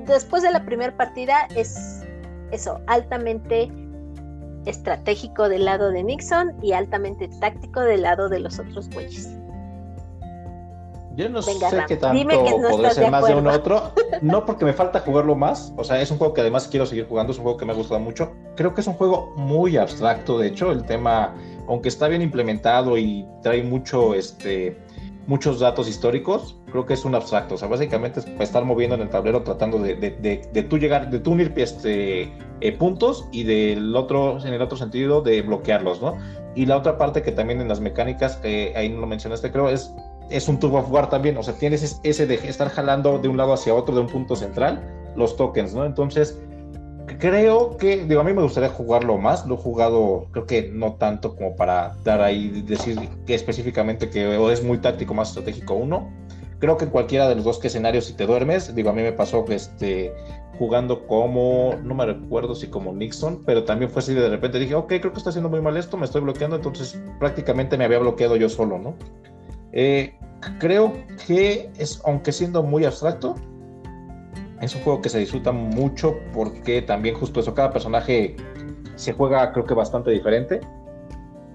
después 0.06 0.42
de 0.42 0.52
la 0.52 0.64
primera 0.64 0.96
partida 0.96 1.48
es 1.56 2.03
eso, 2.52 2.80
altamente 2.88 3.72
estratégico 4.66 5.50
del 5.50 5.66
lado 5.66 5.92
de 5.92 6.04
Nixon 6.04 6.54
y 6.62 6.72
altamente 6.72 7.28
táctico 7.40 7.82
del 7.82 8.04
lado 8.04 8.30
de 8.30 8.40
los 8.40 8.60
otros 8.60 8.90
güeyes. 8.90 9.30
Yo 11.16 11.30
no 11.30 11.44
sé 11.44 11.54
qué 11.88 11.98
tanto 11.98 12.28
podría 12.70 12.90
ser 12.90 13.12
más 13.12 13.28
de 13.28 13.36
uno 13.36 13.52
otro. 13.52 13.92
No 14.22 14.46
porque 14.46 14.64
me 14.64 14.74
falta 14.74 15.02
jugarlo 15.02 15.36
más. 15.36 15.74
O 15.76 15.84
sea, 15.84 16.02
es 16.02 16.10
un 16.10 16.18
juego 16.18 16.34
que 16.34 16.42
además 16.42 16.68
quiero 16.70 16.86
seguir 16.86 17.08
jugando. 17.08 17.34
Es 17.34 17.38
un 17.38 17.44
juego 17.44 17.58
que 17.58 17.66
me 17.66 17.74
ha 17.74 17.76
gustado 17.76 18.00
mucho. 18.00 18.32
Creo 18.56 18.74
que 18.74 18.82
es 18.82 18.88
un 18.88 18.94
juego 18.94 19.34
muy 19.36 19.76
abstracto. 19.76 20.40
De 20.40 20.48
hecho, 20.48 20.72
el 20.72 20.86
tema, 20.86 21.36
aunque 21.68 21.90
está 21.90 22.08
bien 22.08 22.22
implementado 22.22 22.98
y 22.98 23.28
trae 23.42 23.64
mucho, 23.64 24.14
este, 24.14 24.78
muchos 25.28 25.60
datos 25.60 25.88
históricos, 25.88 26.58
creo 26.72 26.86
que 26.86 26.94
es 26.94 27.06
un 27.06 27.16
abstracto. 27.16 27.56
O 27.56 27.58
sea, 27.58 27.68
básicamente 27.68 28.20
es 28.20 28.28
estar 28.40 28.66
moviendo 28.66 28.96
en 28.96 29.02
el 29.02 29.10
tablero 29.10 29.44
tratando 29.44 29.80
de, 29.80 29.96
de, 29.96 30.12
de, 30.52 30.64
tú 30.64 30.78
llegar, 30.78 31.10
de 31.10 31.20
tú 31.20 31.32
unir 31.32 31.54
este, 31.56 32.34
eh, 32.62 32.72
puntos 32.78 33.28
y 33.32 33.44
del 33.44 33.96
otro, 33.96 34.40
en 34.46 34.54
el 34.54 34.62
otro 34.62 34.78
sentido, 34.78 35.22
de 35.22 35.42
bloquearlos, 35.42 36.02
¿no? 36.02 36.18
Y 36.56 36.66
la 36.66 36.78
otra 36.78 36.98
parte 36.98 37.22
que 37.22 37.32
también 37.32 37.62
en 37.62 37.68
las 37.68 37.80
mecánicas, 37.80 38.40
eh, 38.44 38.74
ahí 38.76 38.90
no 38.90 39.02
lo 39.02 39.08
mencionaste, 39.08 39.52
creo, 39.52 39.70
es 39.70 39.94
es 40.30 40.48
un 40.48 40.60
turbo 40.60 40.82
jugar 40.82 41.10
también, 41.10 41.38
o 41.38 41.44
sea, 41.44 41.54
tienes 41.54 42.00
ese 42.04 42.26
de 42.26 42.36
estar 42.36 42.70
jalando 42.70 43.20
de 43.20 43.28
un 43.28 43.38
lado 43.38 43.54
hacia 43.54 43.74
otro 43.74 43.94
de 43.94 44.02
un 44.02 44.08
punto 44.08 44.36
central 44.36 44.82
los 45.16 45.36
tokens, 45.38 45.74
¿no? 45.74 45.86
Entonces, 45.86 46.40
creo 47.06 47.78
que, 47.78 48.06
digo, 48.06 48.22
a 48.22 48.24
mí 48.24 48.34
me 48.34 48.42
gustaría 48.42 48.70
jugarlo 48.70 49.18
más, 49.18 49.46
lo 49.46 49.56
he 49.56 49.58
jugado, 49.58 50.28
creo 50.32 50.46
que 50.46 50.70
no 50.74 50.94
tanto 50.96 51.36
como 51.36 51.56
para 51.56 51.96
dar 52.04 52.22
ahí, 52.22 52.64
decir 52.66 52.98
que 53.26 53.36
específicamente 53.36 54.10
que 54.10 54.52
es 54.52 54.64
muy 54.64 54.78
táctico, 54.78 55.14
más 55.14 55.30
estratégico 55.30 55.76
uno. 55.76 56.12
Creo 56.60 56.78
que 56.78 56.86
en 56.86 56.92
cualquiera 56.92 57.28
de 57.28 57.36
los 57.36 57.44
dos 57.44 57.64
escenarios, 57.64 58.06
si 58.06 58.14
te 58.14 58.26
duermes, 58.26 58.74
digo, 58.74 58.90
a 58.90 58.94
mí 58.94 59.02
me 59.02 59.12
pasó 59.12 59.44
que 59.44 59.56
este, 59.56 60.14
jugando 60.58 61.06
como, 61.08 61.76
no 61.84 61.94
me 61.94 62.06
recuerdo 62.06 62.56
si 62.56 62.68
como 62.68 62.94
Nixon, 62.94 63.44
pero 63.46 63.64
también 63.64 63.92
fue 63.92 64.02
así 64.02 64.14
de 64.14 64.30
repente 64.30 64.60
dije, 64.60 64.76
ok, 64.76 64.88
creo 64.88 65.12
que 65.12 65.18
está 65.18 65.30
haciendo 65.30 65.50
muy 65.50 65.62
mal 65.62 65.76
esto, 65.76 65.98
me 65.98 66.06
estoy 66.06 66.22
bloqueando, 66.22 66.56
entonces 66.56 67.00
prácticamente 67.20 67.78
me 67.78 67.86
había 67.86 68.00
bloqueado 68.00 68.36
yo 68.36 68.48
solo, 68.48 68.78
¿no? 68.78 68.96
Eh, 69.74 70.16
creo 70.60 70.94
que 71.28 71.70
es, 71.78 72.02
aunque 72.06 72.32
siendo 72.32 72.64
muy 72.64 72.86
abstracto, 72.86 73.36
es 74.64 74.76
un 74.76 74.82
juego 74.82 75.02
que 75.02 75.10
se 75.10 75.20
disfruta 75.20 75.52
mucho 75.52 76.20
porque 76.34 76.82
también 76.82 77.16
justo 77.16 77.40
eso, 77.40 77.54
cada 77.54 77.72
personaje 77.72 78.36
se 78.96 79.14
juega 79.14 79.52
creo 79.52 79.66
que 79.66 79.74
bastante 79.74 80.12
diferente. 80.12 80.62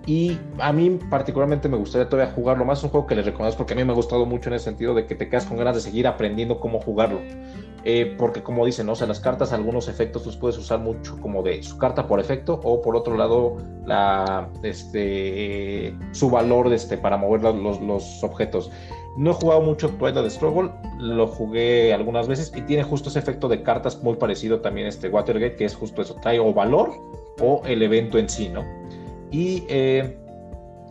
Y 0.06 0.38
a 0.58 0.72
mí 0.72 0.98
particularmente 1.10 1.68
me 1.68 1.76
gustaría 1.76 2.08
todavía 2.08 2.32
jugarlo 2.32 2.64
más. 2.64 2.78
Es 2.78 2.84
un 2.84 2.90
juego 2.90 3.06
que 3.06 3.14
le 3.14 3.20
reconozco 3.20 3.58
porque 3.58 3.74
a 3.74 3.76
mí 3.76 3.84
me 3.84 3.92
ha 3.92 3.94
gustado 3.94 4.24
mucho 4.24 4.48
en 4.48 4.54
el 4.54 4.60
sentido 4.60 4.94
de 4.94 5.04
que 5.04 5.14
te 5.14 5.28
quedas 5.28 5.44
con 5.44 5.58
ganas 5.58 5.74
de 5.74 5.82
seguir 5.82 6.06
aprendiendo 6.06 6.60
cómo 6.60 6.80
jugarlo. 6.80 7.20
Eh, 7.84 8.14
porque 8.18 8.42
como 8.42 8.66
dicen, 8.66 8.86
¿no? 8.86 8.92
o 8.92 8.96
sea, 8.96 9.06
las 9.06 9.20
cartas, 9.20 9.52
algunos 9.52 9.86
efectos 9.86 10.26
los 10.26 10.36
puedes 10.36 10.58
usar 10.58 10.80
mucho 10.80 11.18
como 11.20 11.42
de 11.42 11.62
su 11.62 11.78
carta 11.78 12.06
por 12.06 12.20
efecto 12.20 12.60
o 12.64 12.82
por 12.82 12.96
otro 12.96 13.16
lado 13.16 13.56
la, 13.86 14.48
este, 14.62 15.94
su 16.12 16.28
valor 16.28 16.72
este, 16.72 16.98
para 16.98 17.16
mover 17.16 17.42
los, 17.42 17.80
los, 17.80 18.24
objetos. 18.24 18.70
No 19.18 19.32
he 19.32 19.34
jugado 19.34 19.60
mucho 19.62 19.88
Twilight 19.90 20.30
Struggle, 20.30 20.70
lo 20.98 21.26
jugué 21.26 21.92
algunas 21.92 22.28
veces 22.28 22.52
y 22.54 22.62
tiene 22.62 22.84
justo 22.84 23.08
ese 23.08 23.18
efecto 23.18 23.48
de 23.48 23.64
cartas 23.64 24.00
muy 24.02 24.14
parecido 24.14 24.60
también 24.60 24.86
este 24.86 25.08
Watergate, 25.08 25.56
que 25.56 25.64
es 25.64 25.74
justo 25.74 26.02
eso, 26.02 26.14
trae 26.22 26.38
o 26.38 26.54
valor 26.54 26.92
o 27.40 27.62
el 27.66 27.82
evento 27.82 28.18
en 28.18 28.28
sí, 28.28 28.48
¿no? 28.48 28.64
Y 29.32 29.64
eh, 29.68 30.16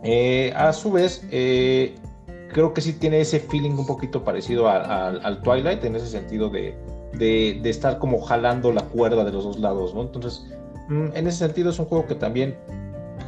eh, 0.04 0.52
a 0.54 0.74
su 0.74 0.92
vez, 0.92 1.26
creo 1.30 2.74
que 2.74 2.82
sí 2.82 2.92
tiene 2.92 3.20
ese 3.20 3.40
feeling 3.40 3.72
un 3.72 3.86
poquito 3.86 4.22
parecido 4.22 4.68
al 4.68 5.40
Twilight, 5.42 5.82
en 5.84 5.96
ese 5.96 6.08
sentido 6.08 6.50
de, 6.50 6.76
de, 7.14 7.70
estar 7.70 7.98
como 7.98 8.20
jalando 8.20 8.72
la 8.72 8.82
cuerda 8.82 9.24
de 9.24 9.32
los 9.32 9.44
dos 9.44 9.58
lados, 9.58 9.94
¿no? 9.94 10.02
Entonces, 10.02 10.44
mm, 10.88 11.08
en 11.14 11.26
ese 11.26 11.38
sentido 11.38 11.70
es 11.70 11.78
un 11.78 11.86
juego 11.86 12.06
que 12.06 12.14
también 12.14 12.56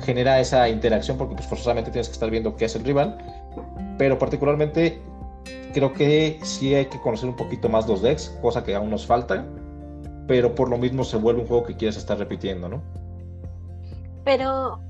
genera 0.05 0.40
esa 0.40 0.68
interacción 0.68 1.18
porque 1.18 1.35
pues 1.35 1.47
forzosamente 1.47 1.90
tienes 1.90 2.09
que 2.09 2.12
estar 2.12 2.31
viendo 2.31 2.56
qué 2.56 2.66
hace 2.66 2.78
el 2.78 2.85
rival, 2.85 3.18
pero 3.98 4.18
particularmente 4.18 5.01
creo 5.72 5.93
que 5.93 6.39
sí 6.43 6.74
hay 6.74 6.86
que 6.86 7.01
conocer 7.01 7.28
un 7.28 7.36
poquito 7.36 7.68
más 7.68 7.89
los 7.89 8.02
decks, 8.02 8.36
cosa 8.43 8.64
que 8.64 8.74
aún 8.74 8.90
nos 8.90 9.06
falta, 9.06 9.47
pero 10.27 10.55
por 10.55 10.68
lo 10.68 10.78
mismo 10.78 11.05
se 11.05 11.16
vuelve 11.16 11.43
un 11.43 11.47
juego 11.47 11.64
que 11.64 11.77
quieres 11.77 11.97
estar 11.97 12.18
repitiendo, 12.18 12.68
¿no? 12.68 12.82
Pero 14.24 14.81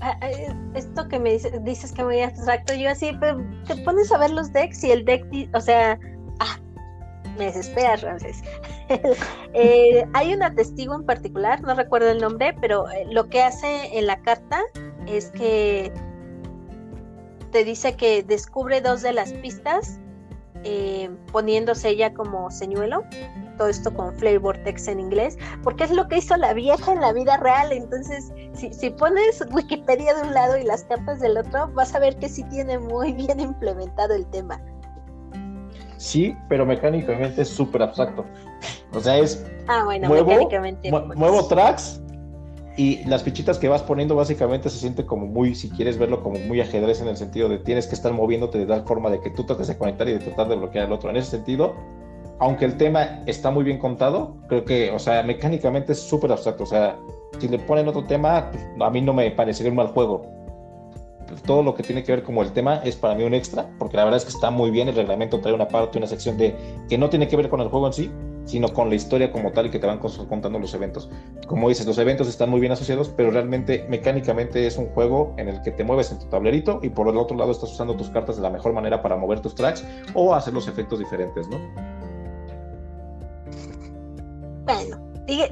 esto 0.75 1.09
que 1.09 1.19
me 1.19 1.33
dices, 1.33 1.53
dices 1.65 1.93
que 1.93 2.05
muy 2.05 2.21
abstracto, 2.21 2.75
yo 2.75 2.91
así, 2.91 3.13
pero 3.21 3.39
te 3.67 3.77
pones 3.77 4.11
a 4.13 4.19
ver 4.19 4.31
los 4.31 4.53
decks 4.53 4.83
y 4.85 4.91
el 4.91 5.05
deck, 5.05 5.25
o 5.55 5.61
sea, 5.61 5.99
ah, 6.41 6.59
me 7.39 7.47
desesperas, 7.47 8.03
Ramses. 8.03 8.43
Eh, 9.55 10.05
hay 10.15 10.35
un 10.35 10.41
testigo 10.57 10.95
en 10.95 11.05
particular, 11.05 11.61
no 11.63 11.75
recuerdo 11.75 12.11
el 12.11 12.21
nombre, 12.21 12.57
pero 12.61 12.91
eh, 12.91 13.07
lo 13.11 13.29
que 13.29 13.43
hace 13.43 13.97
en 13.97 14.07
la 14.07 14.21
carta 14.21 14.61
es 15.07 15.31
que 15.31 15.93
te 17.51 17.65
dice 17.65 17.97
que 17.97 18.23
descubre 18.23 18.81
dos 18.81 19.03
de 19.03 19.13
las 19.13 19.33
pistas 19.35 19.99
eh, 20.63 21.11
poniéndose 21.33 21.89
ella 21.89 22.13
como 22.13 22.51
señuelo, 22.51 23.03
todo 23.57 23.69
esto 23.69 23.95
con 23.95 24.15
Flavor 24.17 24.59
Text 24.59 24.89
en 24.89 25.01
inglés, 25.01 25.39
porque 25.63 25.85
es 25.85 25.91
lo 25.91 26.07
que 26.07 26.19
hizo 26.19 26.37
la 26.37 26.53
vieja 26.53 26.93
en 26.93 27.01
la 27.01 27.13
vida 27.13 27.39
real. 27.39 27.73
Entonces, 27.73 28.31
si, 28.53 28.73
si 28.73 28.91
pones 28.91 29.43
Wikipedia 29.53 30.15
de 30.15 30.23
un 30.23 30.35
lado 30.35 30.59
y 30.59 30.65
las 30.65 30.85
cartas 30.85 31.21
del 31.21 31.39
otro, 31.39 31.69
vas 31.73 31.95
a 31.95 31.99
ver 31.99 32.17
que 32.19 32.29
sí 32.29 32.45
tiene 32.45 32.79
muy 32.79 33.13
bien 33.13 33.41
implementado 33.41 34.15
el 34.15 34.27
tema. 34.27 34.61
Sí, 35.97 36.37
pero 36.49 36.67
mecánicamente 36.67 37.43
es 37.43 37.49
súper 37.49 37.83
abstracto. 37.83 38.25
O 38.93 39.01
sea, 39.01 39.19
es. 39.19 39.47
Ah, 39.67 39.85
bueno, 39.85 40.11
mecánicamente. 40.11 40.91
Pues. 40.91 41.17
muevo 41.17 41.47
tracks 41.47 42.03
y 42.77 43.05
las 43.05 43.23
fichitas 43.23 43.59
que 43.59 43.69
vas 43.69 43.83
poniendo 43.83 44.15
básicamente 44.15 44.71
se 44.71 44.79
siente 44.79 45.05
como 45.05 45.27
muy, 45.27 45.55
si 45.55 45.71
quieres 45.71 45.99
verlo 45.99 46.23
como 46.23 46.39
muy 46.39 46.61
ajedrez 46.61 47.01
en 47.01 47.09
el 47.09 47.17
sentido 47.17 47.49
de 47.49 47.59
tienes 47.59 47.87
que 47.87 47.95
estar 47.95 48.13
moviéndote 48.13 48.59
de 48.59 48.67
tal 48.67 48.85
forma 48.85 49.11
de 49.11 49.21
que 49.21 49.31
tú 49.31 49.45
trates 49.45 49.69
de 49.69 49.77
conectar 49.77 50.09
y 50.09 50.13
de 50.13 50.19
tratar 50.21 50.49
de 50.49 50.57
bloquear 50.57 50.87
al 50.87 50.93
otro. 50.93 51.11
En 51.11 51.17
ese 51.17 51.31
sentido, 51.31 51.75
aunque 52.39 52.65
el 52.65 52.77
tema 52.77 53.23
está 53.27 53.51
muy 53.51 53.65
bien 53.65 53.79
contado, 53.79 54.37
creo 54.49 54.65
que, 54.65 54.91
o 54.91 54.99
sea, 54.99 55.23
mecánicamente 55.23 55.93
es 55.93 56.01
súper 56.01 56.33
abstracto. 56.33 56.63
O 56.63 56.67
sea, 56.67 56.97
si 57.39 57.49
le 57.49 57.59
ponen 57.59 57.87
otro 57.89 58.05
tema, 58.05 58.51
pues, 58.51 58.65
a 58.81 58.91
mí 58.91 59.03
no 59.03 59.13
me 59.13 59.31
parecería 59.31 59.71
un 59.71 59.77
mal 59.77 59.89
juego. 59.89 60.27
Todo 61.45 61.63
lo 61.63 61.75
que 61.75 61.83
tiene 61.83 62.03
que 62.03 62.13
ver 62.13 62.23
como 62.23 62.43
el 62.43 62.53
tema 62.53 62.81
es 62.85 62.97
para 62.97 63.15
mí 63.15 63.25
un 63.25 63.35
extra, 63.35 63.69
porque 63.79 63.97
la 63.97 64.05
verdad 64.05 64.17
es 64.17 64.25
que 64.25 64.31
está 64.31 64.51
muy 64.51 64.71
bien. 64.71 64.89
El 64.89 64.97
reglamento 64.97 65.39
trae 65.41 65.53
una 65.53 65.69
parte, 65.69 65.99
una 65.99 66.07
sección 66.07 66.39
de 66.39 66.57
que 66.89 66.97
no 66.97 67.11
tiene 67.11 67.29
que 67.29 67.37
ver 67.37 67.51
con 67.51 67.61
el 67.61 67.69
juego 67.69 67.87
en 67.87 67.93
sí, 67.93 68.11
sino 68.45 68.69
con 68.69 68.89
la 68.89 68.95
historia 68.95 69.31
como 69.31 69.53
tal 69.53 69.67
y 69.67 69.71
que 69.71 69.79
te 69.79 69.87
van 69.87 69.99
contando 69.99 70.59
los 70.59 70.75
eventos. 70.75 71.09
Como 71.47 71.69
dices, 71.69 71.87
los 71.87 71.99
eventos 71.99 72.29
están 72.29 72.51
muy 72.51 72.61
bien 72.61 72.73
asociados, 72.73 73.09
pero 73.17 73.31
realmente 73.31 73.87
mecánicamente 73.89 74.67
es 74.67 74.77
un 74.77 74.87
juego 74.87 75.35
en 75.37 75.49
el 75.49 75.63
que 75.63 75.71
te 75.71 75.85
mueves 75.85 76.11
en 76.13 76.19
tu 76.19 76.27
tablerito 76.27 76.81
y 76.83 76.91
por 76.91 77.09
el 77.09 77.17
otro 77.17 77.37
lado 77.37 77.53
estás 77.53 77.73
usando 77.73 77.97
tus 77.97 78.11
cartas 78.11 78.37
de 78.37 78.43
la 78.43 78.51
mejor 78.51 78.73
manera 78.73 79.03
para 79.03 79.17
mover 79.17 79.41
tus 79.41 79.55
tracks 79.55 79.85
o 80.15 80.35
hacer 80.35 80.55
los 80.55 80.69
efectos 80.69 80.99
diferentes, 80.99 81.49
¿no? 81.49 81.59
Bueno, 84.65 84.99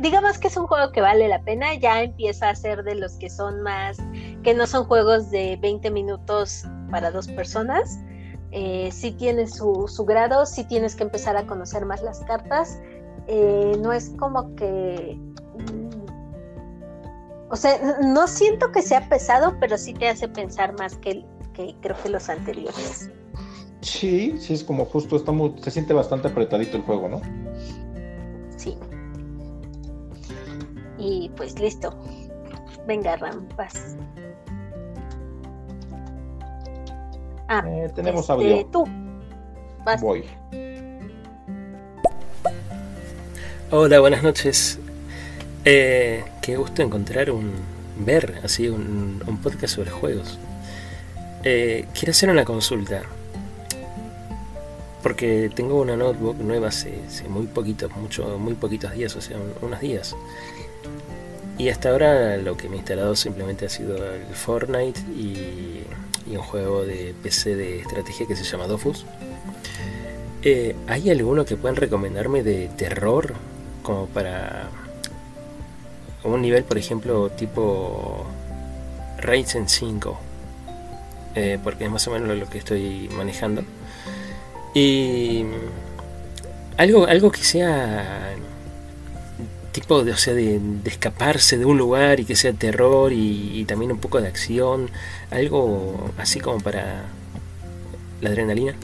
digamos 0.00 0.38
que 0.38 0.48
es 0.48 0.56
un 0.56 0.66
juego 0.66 0.92
que 0.92 1.00
vale 1.00 1.28
la 1.28 1.40
pena, 1.42 1.74
ya 1.74 2.02
empieza 2.02 2.50
a 2.50 2.54
ser 2.54 2.84
de 2.84 2.94
los 2.94 3.12
que 3.16 3.28
son 3.30 3.62
más, 3.62 3.98
que 4.42 4.54
no 4.54 4.66
son 4.66 4.84
juegos 4.84 5.30
de 5.30 5.56
20 5.60 5.90
minutos 5.90 6.64
para 6.90 7.10
dos 7.10 7.28
personas, 7.28 7.98
eh, 8.50 8.90
sí 8.92 9.12
tiene 9.12 9.46
su, 9.46 9.86
su, 9.88 10.04
grado, 10.04 10.46
sí 10.46 10.64
tienes 10.64 10.96
que 10.96 11.04
empezar 11.04 11.36
a 11.36 11.46
conocer 11.46 11.84
más 11.84 12.02
las 12.02 12.20
cartas. 12.20 12.78
Eh, 13.26 13.76
no 13.80 13.92
es 13.92 14.10
como 14.18 14.54
que... 14.54 15.18
Mm, 15.58 15.88
o 17.50 17.56
sea, 17.56 17.98
no 18.02 18.26
siento 18.26 18.72
que 18.72 18.82
sea 18.82 19.08
pesado, 19.08 19.56
pero 19.60 19.78
sí 19.78 19.94
te 19.94 20.08
hace 20.08 20.28
pensar 20.28 20.76
más 20.78 20.96
que, 20.96 21.24
que 21.54 21.74
creo 21.80 21.96
que 22.02 22.08
los 22.10 22.28
anteriores. 22.28 23.10
Sí, 23.80 24.36
sí, 24.38 24.54
es 24.54 24.64
como 24.64 24.84
justo, 24.84 25.16
está 25.16 25.32
se 25.62 25.70
siente 25.70 25.94
bastante 25.94 26.28
apretadito 26.28 26.76
el 26.76 26.82
juego, 26.82 27.08
¿no? 27.08 27.20
Sí. 28.56 28.76
Y 30.98 31.30
pues 31.36 31.58
listo. 31.58 31.94
Venga, 32.86 33.16
Rampas. 33.16 33.96
Ah, 37.50 37.64
eh, 37.66 37.90
tenemos 37.94 38.20
este, 38.20 38.32
audio. 38.32 38.66
Tú. 38.66 38.86
Voy. 40.00 40.22
Hola, 43.70 44.00
buenas 44.00 44.22
noches. 44.22 44.78
Eh, 45.64 46.22
qué 46.42 46.56
gusto 46.58 46.82
encontrar 46.82 47.30
un. 47.30 47.52
ver 48.00 48.40
así 48.44 48.68
un, 48.68 49.22
podcast 49.42 49.76
sobre 49.76 49.90
juegos. 49.90 50.38
Eh, 51.42 51.86
quiero 51.94 52.10
hacer 52.10 52.28
una 52.28 52.44
consulta. 52.44 53.02
Porque 55.02 55.50
tengo 55.54 55.80
una 55.80 55.96
notebook 55.96 56.36
nueva 56.38 56.68
hace, 56.68 57.00
muy 57.30 57.46
poquitos, 57.46 57.90
mucho, 57.96 58.36
muy 58.38 58.54
poquitos 58.54 58.92
días, 58.92 59.16
o 59.16 59.22
sea, 59.22 59.38
unos 59.62 59.80
días. 59.80 60.14
Y 61.56 61.70
hasta 61.70 61.90
ahora 61.90 62.36
lo 62.36 62.58
que 62.58 62.68
me 62.68 62.74
he 62.74 62.78
instalado 62.78 63.16
simplemente 63.16 63.64
ha 63.64 63.68
sido 63.70 63.96
el 63.96 64.34
Fortnite 64.34 65.00
y 65.12 65.84
y 66.30 66.36
un 66.36 66.42
juego 66.42 66.84
de 66.84 67.14
PC 67.22 67.56
de 67.56 67.80
estrategia 67.80 68.26
que 68.26 68.36
se 68.36 68.44
llama 68.44 68.66
Dofus. 68.66 69.04
Eh, 70.42 70.76
¿Hay 70.86 71.10
alguno 71.10 71.44
que 71.44 71.56
puedan 71.56 71.76
recomendarme 71.76 72.42
de 72.42 72.68
terror? 72.76 73.34
Como 73.82 74.06
para 74.06 74.68
un 76.24 76.42
nivel, 76.42 76.64
por 76.64 76.78
ejemplo, 76.78 77.30
tipo 77.30 78.26
Ryzen 79.18 79.68
5. 79.68 80.18
Eh, 81.34 81.58
porque 81.62 81.84
es 81.84 81.90
más 81.90 82.06
o 82.08 82.10
menos 82.10 82.36
lo 82.36 82.48
que 82.48 82.58
estoy 82.58 83.08
manejando. 83.12 83.62
Y 84.74 85.44
algo, 86.76 87.06
algo 87.06 87.30
que 87.30 87.42
sea 87.42 88.34
tipo 89.80 90.02
de, 90.02 90.10
o 90.12 90.16
sea, 90.16 90.34
de, 90.34 90.60
escaparse 90.84 91.56
de 91.56 91.64
un 91.64 91.78
lugar 91.78 92.18
y 92.18 92.24
que 92.24 92.34
sea 92.34 92.52
terror 92.52 93.12
y, 93.12 93.64
también 93.66 93.92
un 93.92 93.98
poco 93.98 94.20
de 94.20 94.26
acción, 94.26 94.90
algo 95.30 96.10
así 96.18 96.40
como 96.40 96.58
para 96.60 97.04
la 98.20 98.30
adrenalina. 98.30 98.74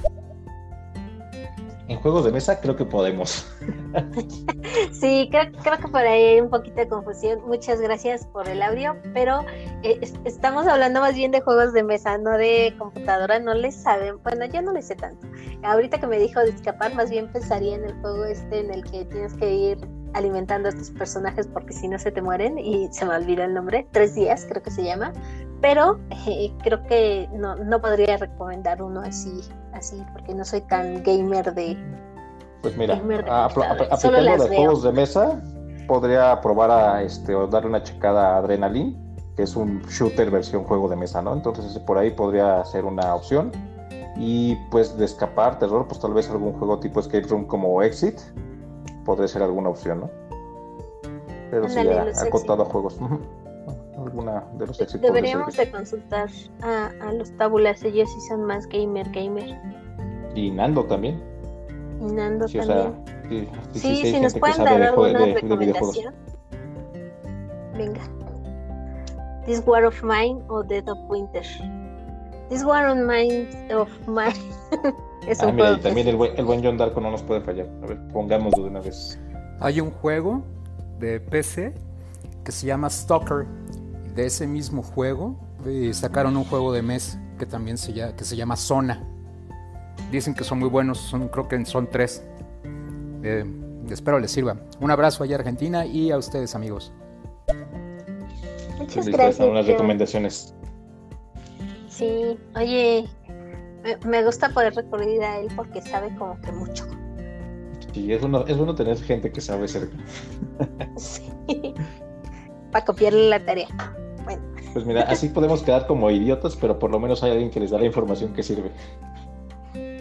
En 1.89 1.99
juegos 1.99 2.25
de 2.25 2.33
mesa 2.33 2.61
creo 2.61 2.77
que 2.77 2.85
podemos. 2.85 3.47
sí, 4.93 5.29
creo, 5.31 5.79
que 5.79 5.89
por 5.89 6.01
ahí 6.01 6.25
hay 6.25 6.41
un 6.41 6.49
poquito 6.49 6.77
de 6.77 6.89
confusión. 6.89 7.41
Muchas 7.47 7.81
gracias 7.81 8.27
por 8.27 8.49
el 8.49 8.63
audio, 8.63 8.97
pero 9.13 9.45
eh, 9.83 10.01
estamos 10.25 10.67
hablando 10.67 11.01
más 11.01 11.15
bien 11.15 11.31
de 11.31 11.41
juegos 11.41 11.75
de 11.75 11.83
mesa, 11.83 12.17
no 12.17 12.39
de 12.39 12.75
computadora. 12.79 13.39
No 13.39 13.53
les 13.53 13.75
saben, 13.75 14.23
bueno, 14.23 14.47
yo 14.47 14.63
no 14.63 14.73
les 14.73 14.87
sé 14.87 14.95
tanto. 14.95 15.27
Ahorita 15.63 16.01
que 16.01 16.07
me 16.07 16.19
dijo 16.19 16.41
de 16.41 16.51
escapar, 16.51 16.95
más 16.95 17.11
bien 17.11 17.31
pensaría 17.31 17.75
en 17.75 17.85
el 17.85 17.95
juego 18.01 18.25
este 18.25 18.61
en 18.61 18.73
el 18.73 18.83
que 18.85 19.05
tienes 19.05 19.35
que 19.35 19.53
ir 19.53 20.04
alimentando 20.15 20.69
a 20.69 20.71
estos 20.71 20.91
personajes 20.91 21.47
porque 21.47 21.73
si 21.73 21.89
no 21.89 21.99
se 21.99 22.11
te 22.11 22.23
mueren 22.23 22.59
y 22.59 22.89
se 22.93 23.05
me 23.05 23.15
olvida 23.15 23.45
el 23.45 23.55
nombre, 23.55 23.87
tres 23.91 24.15
días 24.15 24.47
creo 24.49 24.63
que 24.63 24.71
se 24.71 24.85
llama, 24.85 25.13
pero 25.61 25.99
eh, 26.27 26.53
creo 26.63 26.83
que 26.87 27.29
no, 27.33 27.57
no 27.57 27.81
podría 27.81 28.17
recomendar 28.17 28.83
uno 28.83 29.01
así, 29.01 29.41
así 29.73 30.03
porque 30.13 30.35
no 30.35 30.45
soy 30.45 30.61
tan 30.63 31.03
gamer 31.03 31.55
de... 31.55 31.77
Pues 32.63 32.77
mira, 32.77 32.97
aplicando 32.97 34.49
de 34.49 34.57
juegos 34.57 34.83
de 34.83 34.93
mesa, 34.93 35.43
podría 35.87 36.41
probar 36.41 36.71
a 36.71 37.03
este, 37.03 37.35
o 37.35 37.47
darle 37.47 37.69
una 37.69 37.83
checada 37.83 38.35
a 38.35 38.39
Adrenaline, 38.39 38.97
que 39.37 39.43
es 39.43 39.57
un 39.57 39.83
shooter 39.83 40.31
versión 40.31 40.65
juego 40.65 40.89
de 40.89 40.97
mesa, 40.97 41.21
¿no? 41.21 41.35
Entonces 41.35 41.79
por 41.81 41.99
ahí 41.99 42.11
podría 42.11 42.65
ser 42.65 42.85
una 42.85 43.15
opción. 43.15 43.53
Y 44.17 44.55
pues 44.71 44.97
de 44.97 45.05
escapar, 45.05 45.59
terror, 45.59 45.87
pues 45.89 46.01
tal 46.01 46.15
vez 46.15 46.31
algún 46.31 46.53
juego 46.53 46.79
tipo 46.79 47.01
escape 47.01 47.27
room 47.27 47.47
como 47.47 47.83
Exit, 47.83 48.21
podría 49.05 49.29
ser 49.29 49.43
alguna 49.43 49.71
opción, 49.71 50.01
¿no? 50.01 50.11
Pero 51.51 51.69
sí 51.69 51.79
ha 51.79 52.23
acotado 52.23 52.63
a 52.63 52.67
juegos. 52.67 52.99
Alguna 53.97 54.45
de 54.59 54.67
los 54.67 54.81
éxitos. 54.81 55.03
Deberíamos 55.03 55.57
de 55.57 55.71
consultar 55.71 56.29
a, 56.63 56.91
a, 57.01 57.13
los 57.13 57.31
tabulas, 57.37 57.83
ellos 57.85 58.11
sí 58.13 58.21
son 58.29 58.45
más 58.45 58.67
gamer, 58.67 59.09
gamer. 59.11 59.57
Y 60.35 60.51
Nando 60.51 60.85
también. 60.85 61.23
Y 62.01 62.13
Nando 62.13 62.47
también. 62.47 63.05
sí, 63.29 63.49
sí, 63.73 64.13
si 64.13 64.21
nos 64.21 64.35
pueden 64.35 64.65
dar 64.65 64.83
alguna 64.83 65.27
recomendación. 65.27 66.15
Venga. 67.77 68.01
This 69.47 69.63
War 69.67 69.85
of 69.85 70.03
Mine 70.03 70.43
o 70.49 70.63
Dead 70.63 70.89
of 70.89 70.99
Winter. 71.09 71.45
This 72.49 72.65
War 72.65 72.89
of 72.89 72.99
Mine 72.99 73.49
of 73.73 73.89
Mine 74.09 74.35
ah, 75.41 75.53
mira, 75.53 75.73
y 75.73 75.81
también 75.81 76.09
el 76.09 76.17
buen, 76.17 76.37
el 76.37 76.45
buen, 76.45 76.63
John 76.63 76.77
Darko 76.77 77.01
no 77.01 77.11
nos 77.11 77.23
puede 77.23 77.41
fallar. 77.41 77.69
A 77.83 77.87
ver, 77.87 77.99
pongámoslo 78.09 78.65
de 78.65 78.71
una 78.71 78.81
vez. 78.81 79.19
Hay 79.61 79.81
un 79.81 79.91
juego 79.91 80.43
de 80.99 81.21
PC 81.21 81.75
que 82.45 82.53
se 82.53 82.67
llama 82.67 82.91
Stalker. 82.91 83.47
De 84.15 84.27
ese 84.27 84.47
mismo 84.47 84.83
juego 84.83 85.37
eh, 85.67 85.93
sacaron 85.93 86.37
un 86.37 86.45
juego 86.45 86.73
de 86.73 86.83
mes 86.83 87.19
que 87.39 87.47
también 87.47 87.79
se 87.79 87.93
llama, 87.93 88.15
que 88.15 88.25
se 88.25 88.37
llama 88.37 88.57
Zona. 88.57 89.03
Dicen 90.11 90.35
que 90.35 90.45
son 90.45 90.59
muy 90.61 90.69
buenos, 90.69 90.99
son, 90.99 91.29
creo 91.29 91.49
que 91.49 91.65
son 91.65 91.89
tres. 91.89 92.23
Eh, 93.23 93.45
espero 93.91 94.19
les 94.19 94.31
sirva. 94.31 94.57
Un 94.81 94.91
abrazo 94.91 95.25
allá 95.25 95.37
a 95.37 95.39
Argentina 95.39 95.87
y 95.87 96.11
a 96.11 96.19
ustedes 96.19 96.55
amigos. 96.55 96.93
Muchas 98.79 99.09
gracias. 99.09 99.49
Unas 99.49 99.67
recomendaciones. 99.67 100.55
Sí, 101.89 102.37
oye, 102.57 103.09
me, 104.07 104.25
gusta 104.25 104.49
poder 104.51 104.75
recurrir 104.75 105.23
a 105.23 105.39
él 105.39 105.49
porque 105.55 105.83
sabe 105.83 106.15
como 106.17 106.41
que 106.41 106.53
mucho. 106.53 106.87
Sí, 107.93 108.13
es 108.13 108.21
bueno, 108.21 108.45
es 108.47 108.57
bueno 108.57 108.75
tener 108.75 108.99
gente 108.99 109.31
que 109.31 109.41
sabe 109.41 109.69
cerca. 109.69 109.97
sí. 110.97 111.33
Para 112.73 112.85
copiarle 112.85 113.29
la 113.29 113.45
tarea. 113.45 113.69
Bueno. 114.25 114.43
Pues 114.73 114.85
mira, 114.85 115.03
así 115.03 115.29
podemos 115.29 115.63
quedar 115.63 115.87
como 115.87 116.11
idiotas, 116.11 116.57
pero 116.57 116.79
por 116.79 116.91
lo 116.91 116.99
menos 116.99 117.23
hay 117.23 117.33
alguien 117.33 117.51
que 117.51 117.61
les 117.61 117.71
da 117.71 117.79
la 117.79 117.87
información 117.87 118.33
que 118.33 118.43
sirve. 118.43 118.73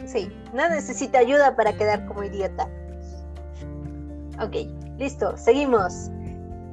Sí, 0.06 0.32
no 0.54 0.68
necesita 0.70 1.20
ayuda 1.20 1.56
para 1.56 1.74
quedar 1.74 2.06
como 2.06 2.24
idiota. 2.24 2.68
Ok, 4.42 4.56
listo, 4.98 5.38
seguimos. 5.38 6.10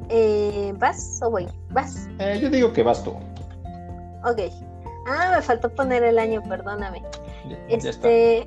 Eh, 0.08 0.72
¿Vas 0.78 1.20
o 1.22 1.30
voy? 1.30 1.46
¿Vas? 1.70 2.08
Eh, 2.18 2.38
yo 2.40 2.50
digo 2.50 2.72
que 2.72 2.82
vas 2.82 3.02
tú. 3.04 3.10
Ok. 4.24 4.69
Ah, 5.10 5.32
me 5.36 5.42
faltó 5.42 5.68
poner 5.74 6.04
el 6.04 6.18
año, 6.18 6.40
perdóname. 6.48 7.02
este, 7.68 8.46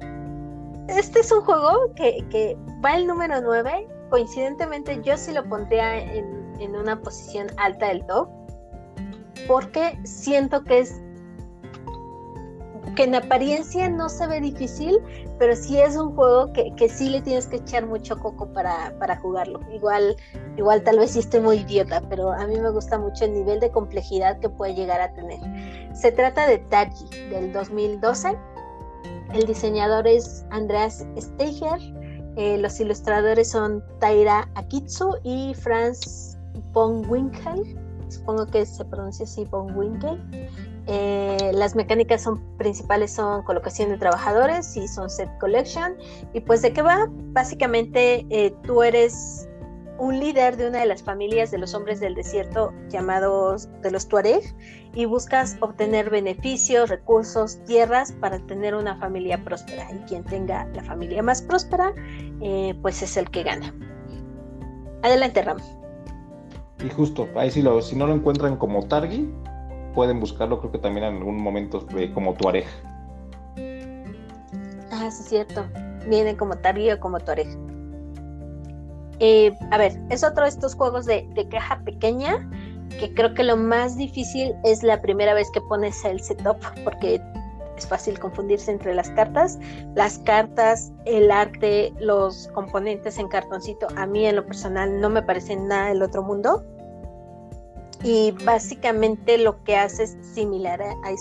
este 0.87 1.19
es 1.19 1.31
un 1.31 1.41
juego 1.41 1.93
que, 1.95 2.25
que 2.29 2.57
va 2.83 2.95
el 2.95 3.05
número 3.05 3.41
9. 3.41 3.87
Coincidentemente, 4.09 5.01
yo 5.03 5.17
sí 5.17 5.33
lo 5.33 5.43
pondría 5.43 5.99
en, 5.99 6.55
en 6.59 6.75
una 6.75 6.99
posición 7.01 7.47
alta 7.57 7.87
del 7.87 8.05
top. 8.05 8.29
Porque 9.47 9.99
siento 10.05 10.63
que 10.63 10.79
es 10.79 11.01
que 12.95 13.03
en 13.03 13.15
apariencia 13.15 13.89
no 13.89 14.09
se 14.09 14.27
ve 14.27 14.41
difícil, 14.41 14.99
pero 15.39 15.55
sí 15.55 15.79
es 15.79 15.95
un 15.95 16.15
juego 16.15 16.51
que, 16.53 16.73
que 16.75 16.89
sí 16.89 17.09
le 17.09 17.21
tienes 17.21 17.47
que 17.47 17.57
echar 17.57 17.85
mucho 17.85 18.17
coco 18.19 18.51
para, 18.53 18.97
para, 18.99 19.15
jugarlo. 19.17 19.59
Igual, 19.73 20.15
igual 20.57 20.83
tal 20.83 20.99
vez 20.99 21.11
sí 21.11 21.19
estoy 21.19 21.39
muy 21.39 21.57
idiota, 21.57 22.01
pero 22.09 22.31
a 22.31 22.45
mí 22.47 22.59
me 22.59 22.69
gusta 22.69 22.99
mucho 22.99 23.25
el 23.25 23.33
nivel 23.33 23.59
de 23.59 23.71
complejidad 23.71 24.39
que 24.39 24.49
puede 24.49 24.75
llegar 24.75 25.01
a 25.01 25.13
tener. 25.13 25.39
Se 25.95 26.11
trata 26.11 26.47
de 26.47 26.59
Taji 26.59 27.29
del 27.29 27.51
2012. 27.51 28.37
El 29.33 29.45
diseñador 29.45 30.07
es 30.07 30.45
Andreas 30.51 31.05
Steiger. 31.17 31.79
Eh, 32.35 32.57
los 32.57 32.79
ilustradores 32.79 33.49
son 33.51 33.83
Taira 33.99 34.49
Akitsu 34.55 35.15
y 35.23 35.53
Franz 35.53 36.37
Winkel 36.75 37.79
Supongo 38.09 38.45
que 38.47 38.65
se 38.65 38.85
pronuncia 38.85 39.25
así 39.25 39.47
Winkel 39.51 40.19
Eh, 40.87 41.51
las 41.53 41.75
mecánicas 41.75 42.21
son, 42.21 42.41
principales 42.57 43.13
son 43.13 43.43
colocación 43.43 43.89
de 43.89 43.97
trabajadores 43.97 44.75
y 44.75 44.87
son 44.87 45.09
set 45.09 45.29
collection. 45.39 45.95
Y 46.33 46.41
pues 46.41 46.61
de 46.61 46.73
qué 46.73 46.81
va? 46.81 47.07
Básicamente 47.09 48.25
eh, 48.29 48.53
tú 48.63 48.83
eres 48.83 49.47
un 49.99 50.19
líder 50.19 50.57
de 50.57 50.67
una 50.67 50.79
de 50.79 50.85
las 50.85 51.03
familias 51.03 51.51
de 51.51 51.59
los 51.59 51.73
hombres 51.73 51.99
del 51.99 52.15
desierto 52.15 52.73
llamados 52.89 53.69
de 53.81 53.91
los 53.91 54.07
Tuareg 54.07 54.43
y 54.93 55.05
buscas 55.05 55.55
obtener 55.61 56.09
beneficios, 56.09 56.89
recursos, 56.89 57.63
tierras 57.65 58.11
para 58.11 58.39
tener 58.39 58.75
una 58.75 58.97
familia 58.97 59.41
próspera. 59.43 59.87
Y 59.91 59.99
quien 60.07 60.23
tenga 60.23 60.65
la 60.73 60.83
familia 60.83 61.23
más 61.23 61.41
próspera, 61.41 61.93
eh, 62.41 62.75
pues 62.81 63.01
es 63.01 63.15
el 63.17 63.29
que 63.29 63.43
gana. 63.43 63.73
Adelante, 65.03 65.41
Ram. 65.41 65.57
Y 66.83 66.89
justo, 66.89 67.29
ahí 67.35 67.49
si, 67.49 67.61
lo, 67.61 67.81
si 67.81 67.95
no 67.95 68.07
lo 68.07 68.13
encuentran 68.13 68.57
como 68.57 68.85
Targi, 68.87 69.29
pueden 69.93 70.19
buscarlo, 70.19 70.59
creo 70.59 70.71
que 70.71 70.79
también 70.79 71.05
en 71.05 71.17
algún 71.17 71.41
momento 71.41 71.85
como 72.13 72.33
Tuareg. 72.33 72.65
Ah, 74.91 75.09
sí, 75.09 75.21
es 75.21 75.25
cierto. 75.29 75.65
Viene 76.07 76.35
como 76.35 76.57
Targi 76.57 76.91
o 76.91 76.99
como 76.99 77.19
Tuareg. 77.19 77.47
Eh, 79.19 79.53
a 79.71 79.77
ver, 79.77 79.99
es 80.09 80.23
otro 80.23 80.43
de 80.43 80.49
estos 80.49 80.75
juegos 80.75 81.05
de, 81.05 81.27
de, 81.33 81.47
caja 81.47 81.79
pequeña 81.85 82.49
que 82.99 83.13
creo 83.13 83.33
que 83.33 83.43
lo 83.43 83.55
más 83.55 83.95
difícil 83.95 84.53
es 84.63 84.83
la 84.83 85.01
primera 85.01 85.33
vez 85.33 85.49
que 85.51 85.61
pones 85.61 86.03
el 86.03 86.19
setup 86.19 86.57
porque 86.83 87.21
es 87.77 87.87
fácil 87.87 88.19
confundirse 88.19 88.71
entre 88.71 88.93
las 88.93 89.09
cartas. 89.11 89.59
Las 89.95 90.19
cartas, 90.19 90.91
el 91.05 91.31
arte, 91.31 91.93
los 91.99 92.49
componentes 92.49 93.17
en 93.17 93.27
cartoncito, 93.27 93.87
a 93.95 94.05
mí 94.05 94.25
en 94.25 94.35
lo 94.35 94.45
personal 94.45 94.99
no 94.99 95.09
me 95.09 95.21
parecen 95.21 95.67
nada 95.67 95.89
del 95.89 96.01
otro 96.01 96.23
mundo 96.23 96.63
y 98.03 98.31
básicamente 98.43 99.37
lo 99.37 99.63
que 99.63 99.75
hace 99.75 100.07
similar 100.21 100.81
a, 100.81 100.91
a 100.91 101.11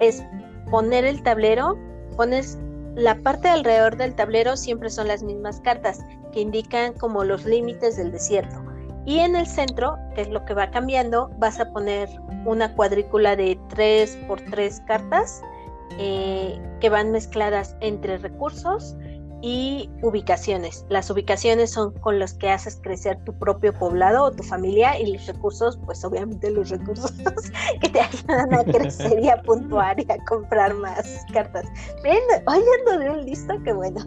es 0.00 0.22
poner 0.70 1.04
el 1.04 1.22
tablero, 1.22 1.78
pones 2.16 2.58
la 2.96 3.14
parte 3.14 3.48
alrededor 3.48 3.96
del 3.96 4.14
tablero 4.14 4.56
siempre 4.56 4.88
son 4.88 5.08
las 5.08 5.22
mismas 5.22 5.60
cartas 5.60 6.00
que 6.32 6.40
indican 6.40 6.94
como 6.94 7.24
los 7.24 7.44
límites 7.44 7.96
del 7.96 8.10
desierto. 8.10 8.56
Y 9.04 9.18
en 9.18 9.36
el 9.36 9.46
centro, 9.46 9.96
que 10.14 10.22
es 10.22 10.28
lo 10.28 10.44
que 10.44 10.54
va 10.54 10.70
cambiando, 10.70 11.30
vas 11.38 11.60
a 11.60 11.70
poner 11.72 12.08
una 12.44 12.74
cuadrícula 12.74 13.36
de 13.36 13.58
3 13.68 14.16
por 14.26 14.40
3 14.40 14.80
cartas 14.86 15.42
eh, 15.98 16.58
que 16.80 16.88
van 16.88 17.12
mezcladas 17.12 17.76
entre 17.80 18.18
recursos, 18.18 18.96
y 19.42 19.90
ubicaciones. 20.02 20.86
Las 20.88 21.10
ubicaciones 21.10 21.70
son 21.70 21.92
con 22.00 22.18
las 22.18 22.34
que 22.34 22.50
haces 22.50 22.80
crecer 22.82 23.22
tu 23.24 23.38
propio 23.38 23.72
poblado 23.72 24.24
o 24.24 24.32
tu 24.32 24.42
familia 24.42 24.98
y 24.98 25.12
los 25.12 25.26
recursos, 25.26 25.78
pues 25.84 26.04
obviamente 26.04 26.50
los 26.50 26.70
recursos 26.70 27.12
que 27.80 27.88
te 27.88 28.00
ayudan 28.00 28.54
a 28.54 28.64
crecer 28.64 29.20
y 29.20 29.28
a 29.28 29.40
puntuar 29.42 30.00
y 30.00 30.06
a 30.10 30.16
comprar 30.24 30.74
más 30.74 31.24
cartas. 31.32 31.66
Ven, 32.02 32.20
hoy 32.46 32.62
ando 32.80 32.98
de 32.98 33.10
un 33.10 33.24
listo 33.26 33.54
que 33.62 33.72
bueno. 33.72 34.00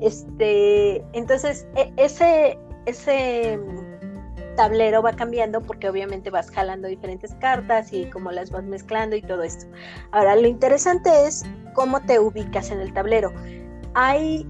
Este, 0.00 1.04
entonces 1.12 1.66
e, 1.76 1.92
ese 1.96 2.58
ese 2.86 3.60
tablero 4.56 5.02
va 5.02 5.12
cambiando 5.12 5.60
porque 5.60 5.88
obviamente 5.88 6.30
vas 6.30 6.50
jalando 6.50 6.88
diferentes 6.88 7.34
cartas 7.36 7.92
y 7.92 8.06
cómo 8.06 8.30
las 8.32 8.50
vas 8.50 8.64
mezclando 8.64 9.16
y 9.16 9.22
todo 9.22 9.42
esto. 9.42 9.66
Ahora, 10.10 10.36
lo 10.36 10.46
interesante 10.46 11.26
es 11.26 11.44
cómo 11.74 12.00
te 12.02 12.18
ubicas 12.18 12.70
en 12.70 12.80
el 12.80 12.92
tablero 12.92 13.32
hay 13.94 14.46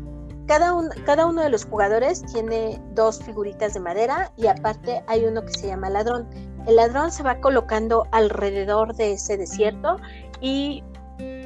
cada, 0.47 0.73
cada 1.05 1.27
uno 1.27 1.43
de 1.43 1.51
los 1.51 1.64
jugadores 1.64 2.24
tiene 2.32 2.81
dos 2.94 3.23
figuritas 3.23 3.74
de 3.74 3.81
madera 3.81 4.32
y 4.36 4.47
aparte 4.48 5.02
hay 5.06 5.24
uno 5.24 5.43
que 5.43 5.52
se 5.52 5.69
llama 5.69 5.89
ladrón. 5.89 6.28
El 6.66 6.77
ladrón 6.77 7.10
se 7.10 7.23
va 7.23 7.40
colocando 7.40 8.06
alrededor 8.12 8.94
de 8.94 9.12
ese 9.12 9.36
desierto 9.36 9.97
y 10.40 10.82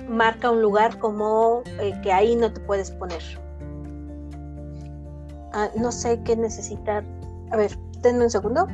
marca 0.08 0.50
un 0.50 0.62
lugar 0.62 0.98
como 0.98 1.62
eh, 1.78 1.92
que 2.02 2.12
ahí 2.12 2.36
no 2.36 2.52
te 2.52 2.60
puedes 2.60 2.90
poner. 2.92 3.22
Ah, 5.52 5.68
no 5.76 5.92
sé 5.92 6.20
qué 6.24 6.36
necesitar. 6.36 7.04
A 7.50 7.56
ver, 7.56 7.78
denme 8.02 8.24
un 8.24 8.30
segundo. 8.30 8.66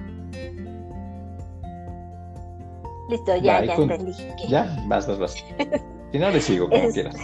Listo, 3.08 3.36
ya, 3.36 3.64
ya, 3.64 3.74
entendí. 3.74 4.12
Ya, 4.48 4.76
vas, 4.86 5.06
vas, 5.06 5.18
vas. 5.18 5.34
Si 6.12 6.18
no, 6.18 6.28
le 6.28 6.42
sigo 6.42 6.68
como 6.68 6.90
quieras. 6.90 7.16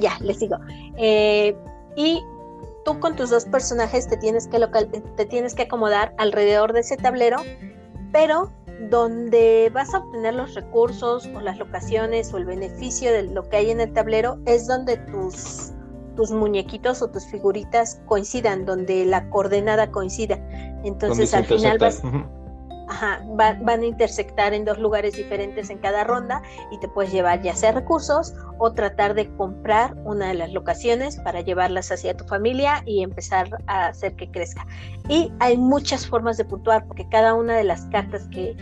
Ya, 0.00 0.16
les 0.20 0.40
digo. 0.40 0.56
Eh, 0.96 1.56
y 1.96 2.22
tú 2.84 2.98
con 3.00 3.16
tus 3.16 3.30
dos 3.30 3.44
personajes 3.44 4.08
te 4.08 4.16
tienes 4.16 4.48
que 4.48 4.58
local, 4.58 4.88
te 5.16 5.26
tienes 5.26 5.54
que 5.54 5.62
acomodar 5.62 6.14
alrededor 6.18 6.72
de 6.72 6.80
ese 6.80 6.96
tablero, 6.96 7.38
pero 8.12 8.50
donde 8.90 9.70
vas 9.74 9.92
a 9.92 9.98
obtener 9.98 10.34
los 10.34 10.54
recursos 10.54 11.28
o 11.34 11.40
las 11.40 11.58
locaciones 11.58 12.32
o 12.32 12.38
el 12.38 12.44
beneficio 12.44 13.12
de 13.12 13.24
lo 13.24 13.48
que 13.48 13.56
hay 13.56 13.70
en 13.70 13.80
el 13.80 13.92
tablero 13.92 14.38
es 14.46 14.66
donde 14.66 14.96
tus 14.96 15.72
tus 16.18 16.32
muñequitos 16.32 17.00
o 17.00 17.10
tus 17.10 17.26
figuritas 17.26 18.00
coincidan, 18.06 18.64
donde 18.64 19.04
la 19.04 19.30
coordenada 19.30 19.92
coincida. 19.92 20.36
Entonces 20.82 21.32
al 21.32 21.44
final 21.44 21.78
vas, 21.78 22.02
Van 23.36 23.80
a 23.80 23.84
intersectar 23.84 24.54
en 24.54 24.64
dos 24.64 24.78
lugares 24.78 25.14
diferentes 25.14 25.70
en 25.70 25.78
cada 25.78 26.04
ronda 26.04 26.42
y 26.70 26.80
te 26.80 26.88
puedes 26.88 27.12
llevar 27.12 27.42
ya 27.42 27.54
sea 27.54 27.72
recursos 27.72 28.34
o 28.58 28.72
tratar 28.72 29.14
de 29.14 29.28
comprar 29.36 29.94
una 30.04 30.28
de 30.28 30.34
las 30.34 30.52
locaciones 30.52 31.16
para 31.16 31.40
llevarlas 31.40 31.92
hacia 31.92 32.16
tu 32.16 32.24
familia 32.24 32.82
y 32.86 33.02
empezar 33.02 33.48
a 33.66 33.88
hacer 33.88 34.16
que 34.16 34.30
crezca. 34.30 34.66
Y 35.08 35.30
hay 35.40 35.56
muchas 35.56 36.06
formas 36.06 36.36
de 36.36 36.44
puntuar 36.44 36.86
porque 36.86 37.08
cada 37.08 37.34
una 37.34 37.56
de 37.56 37.64
las 37.64 37.82
cartas 37.86 38.26
que 38.28 38.56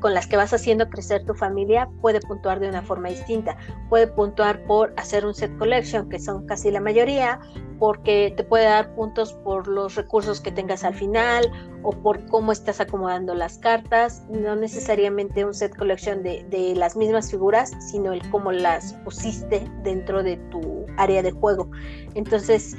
con 0.00 0.14
las 0.14 0.26
que 0.26 0.36
vas 0.36 0.52
haciendo 0.52 0.88
crecer 0.88 1.24
tu 1.24 1.34
familia 1.34 1.88
puede 2.00 2.20
puntuar 2.20 2.60
de 2.60 2.68
una 2.68 2.82
forma 2.82 3.08
distinta. 3.08 3.56
Puede 3.88 4.06
puntuar 4.06 4.62
por 4.64 4.92
hacer 4.96 5.26
un 5.26 5.34
set 5.34 5.56
collection, 5.58 6.08
que 6.08 6.18
son 6.18 6.46
casi 6.46 6.70
la 6.70 6.80
mayoría, 6.80 7.40
porque 7.78 8.32
te 8.36 8.44
puede 8.44 8.64
dar 8.64 8.94
puntos 8.94 9.32
por 9.32 9.68
los 9.68 9.94
recursos 9.94 10.40
que 10.40 10.50
tengas 10.50 10.84
al 10.84 10.94
final 10.94 11.50
o 11.82 11.90
por 11.90 12.24
cómo 12.26 12.52
estás 12.52 12.80
acomodando 12.80 13.34
las 13.34 13.58
cartas. 13.58 14.24
No 14.28 14.56
necesariamente 14.56 15.44
un 15.44 15.54
set 15.54 15.76
collection 15.76 16.22
de, 16.22 16.44
de 16.50 16.74
las 16.74 16.96
mismas 16.96 17.30
figuras, 17.30 17.72
sino 17.90 18.12
el 18.12 18.28
cómo 18.30 18.52
las 18.52 18.94
pusiste 19.04 19.68
dentro 19.82 20.22
de 20.22 20.36
tu 20.50 20.86
área 20.96 21.22
de 21.22 21.30
juego. 21.32 21.70
Entonces, 22.14 22.76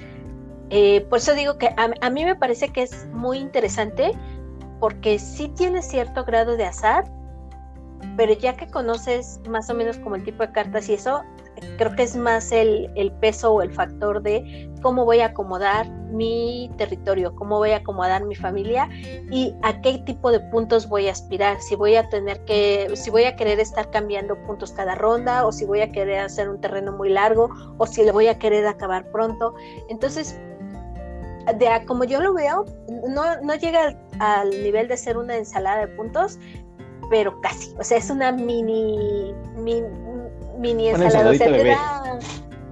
eh, 0.69 1.01
por 1.09 1.17
eso 1.17 1.33
digo 1.33 1.57
que 1.57 1.67
a, 1.67 1.91
a 2.01 2.09
mí 2.09 2.25
me 2.25 2.35
parece 2.35 2.69
que 2.69 2.83
es 2.83 3.07
muy 3.11 3.39
interesante 3.39 4.11
porque 4.79 5.19
sí 5.19 5.49
tiene 5.49 5.81
cierto 5.81 6.23
grado 6.23 6.57
de 6.57 6.65
azar, 6.65 7.05
pero 8.15 8.33
ya 8.33 8.55
que 8.55 8.67
conoces 8.67 9.39
más 9.49 9.69
o 9.69 9.73
menos 9.73 9.97
como 9.97 10.15
el 10.15 10.23
tipo 10.23 10.43
de 10.43 10.51
cartas 10.51 10.89
y 10.89 10.93
eso, 10.93 11.23
creo 11.77 11.95
que 11.95 12.03
es 12.03 12.15
más 12.15 12.51
el, 12.51 12.89
el, 12.95 13.11
peso 13.13 13.53
o 13.53 13.61
el 13.61 13.71
factor 13.71 14.21
de 14.21 14.69
cómo 14.81 15.05
voy 15.05 15.19
a 15.19 15.27
acomodar 15.27 15.89
mi 16.11 16.71
territorio, 16.77 17.35
cómo 17.35 17.57
voy 17.57 17.71
a 17.71 17.77
acomodar 17.77 18.25
mi 18.25 18.35
familia 18.35 18.89
y 19.31 19.53
a 19.61 19.81
qué 19.81 19.99
tipo 20.05 20.31
de 20.31 20.39
puntos 20.39 20.87
voy 20.87 21.07
a 21.07 21.11
aspirar, 21.11 21.59
si 21.61 21.75
voy 21.75 21.95
a 21.95 22.07
tener 22.09 22.43
que, 22.45 22.89
si 22.95 23.09
voy 23.09 23.25
a 23.25 23.35
querer 23.35 23.59
estar 23.59 23.89
cambiando 23.91 24.35
puntos 24.43 24.71
cada 24.71 24.95
ronda 24.95 25.45
o 25.45 25.51
si 25.51 25.65
voy 25.65 25.81
a 25.81 25.91
querer 25.91 26.19
hacer 26.19 26.49
un 26.49 26.59
terreno 26.61 26.93
muy 26.93 27.09
largo 27.09 27.49
o 27.77 27.85
si 27.85 28.03
le 28.03 28.11
voy 28.11 28.27
a 28.27 28.39
querer 28.39 28.65
acabar 28.65 29.09
pronto. 29.11 29.53
Entonces, 29.89 30.39
de 31.53 31.85
como 31.85 32.03
yo 32.03 32.21
lo 32.21 32.33
veo, 32.33 32.65
no, 33.07 33.41
no 33.41 33.55
llega 33.55 33.95
al, 34.19 34.49
nivel 34.49 34.87
de 34.87 34.97
ser 34.97 35.17
una 35.17 35.35
ensalada 35.35 35.85
de 35.85 35.87
puntos, 35.89 36.39
pero 37.09 37.39
casi. 37.41 37.73
O 37.79 37.83
sea, 37.83 37.97
es 37.97 38.09
una 38.09 38.31
mini, 38.31 39.33
mini, 39.55 40.89
ensalada. 40.89 41.31
O 41.31 41.33
sea, 41.33 41.47
te 41.47 41.63
da 41.63 42.19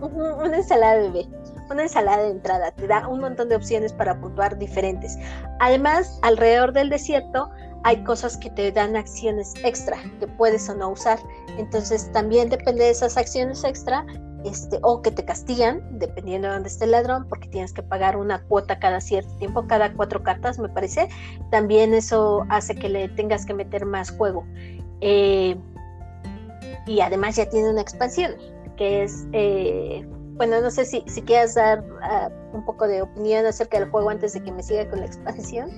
una 0.01 0.57
ensalada 0.57 0.95
de 0.95 1.09
bebé. 1.09 1.27
Una 1.69 1.83
ensalada 1.83 2.23
de 2.23 2.29
entrada, 2.29 2.71
te 2.71 2.87
da 2.87 3.05
un 3.09 3.19
montón 3.19 3.49
de 3.49 3.57
opciones 3.57 3.91
para 3.91 4.17
puntuar 4.21 4.57
diferentes. 4.57 5.17
Además, 5.59 6.17
alrededor 6.21 6.71
del 6.71 6.89
desierto 6.89 7.49
hay 7.83 8.03
cosas 8.03 8.37
que 8.37 8.49
te 8.49 8.71
dan 8.71 8.95
acciones 8.95 9.53
extra 9.63 9.97
que 10.19 10.27
puedes 10.27 10.69
o 10.69 10.75
no 10.75 10.91
usar. 10.91 11.19
Entonces, 11.57 12.09
también 12.13 12.49
depende 12.49 12.85
de 12.85 12.91
esas 12.91 13.17
acciones 13.17 13.63
extra, 13.65 14.05
este, 14.47 14.79
o 14.81 15.01
que 15.01 15.11
te 15.11 15.25
castigan, 15.25 15.81
dependiendo 15.99 16.47
de 16.47 16.55
dónde 16.55 16.69
esté 16.69 16.85
el 16.85 16.91
ladrón, 16.91 17.27
porque 17.27 17.47
tienes 17.49 17.73
que 17.73 17.83
pagar 17.83 18.17
una 18.17 18.43
cuota 18.43 18.79
cada 18.79 19.01
cierto 19.01 19.33
tiempo, 19.37 19.67
cada 19.67 19.93
cuatro 19.93 20.23
cartas, 20.23 20.59
me 20.59 20.69
parece. 20.69 21.09
También 21.51 21.93
eso 21.93 22.45
hace 22.49 22.75
que 22.75 22.89
le 22.89 23.09
tengas 23.09 23.45
que 23.45 23.53
meter 23.53 23.85
más 23.85 24.11
juego. 24.11 24.45
Eh, 25.01 25.57
y 26.85 27.01
además 27.01 27.35
ya 27.35 27.49
tiene 27.49 27.69
una 27.69 27.81
expansión, 27.81 28.31
que 28.77 29.03
es, 29.03 29.27
eh, 29.33 30.07
bueno, 30.35 30.61
no 30.61 30.71
sé 30.71 30.85
si, 30.85 31.03
si 31.07 31.21
quieras 31.21 31.55
dar 31.55 31.83
uh, 31.83 32.55
un 32.55 32.63
poco 32.65 32.87
de 32.87 33.01
opinión 33.01 33.45
acerca 33.45 33.79
del 33.79 33.89
juego 33.89 34.09
antes 34.09 34.33
de 34.33 34.43
que 34.43 34.51
me 34.51 34.63
siga 34.63 34.89
con 34.89 34.99
la 34.99 35.05
expansión. 35.05 35.69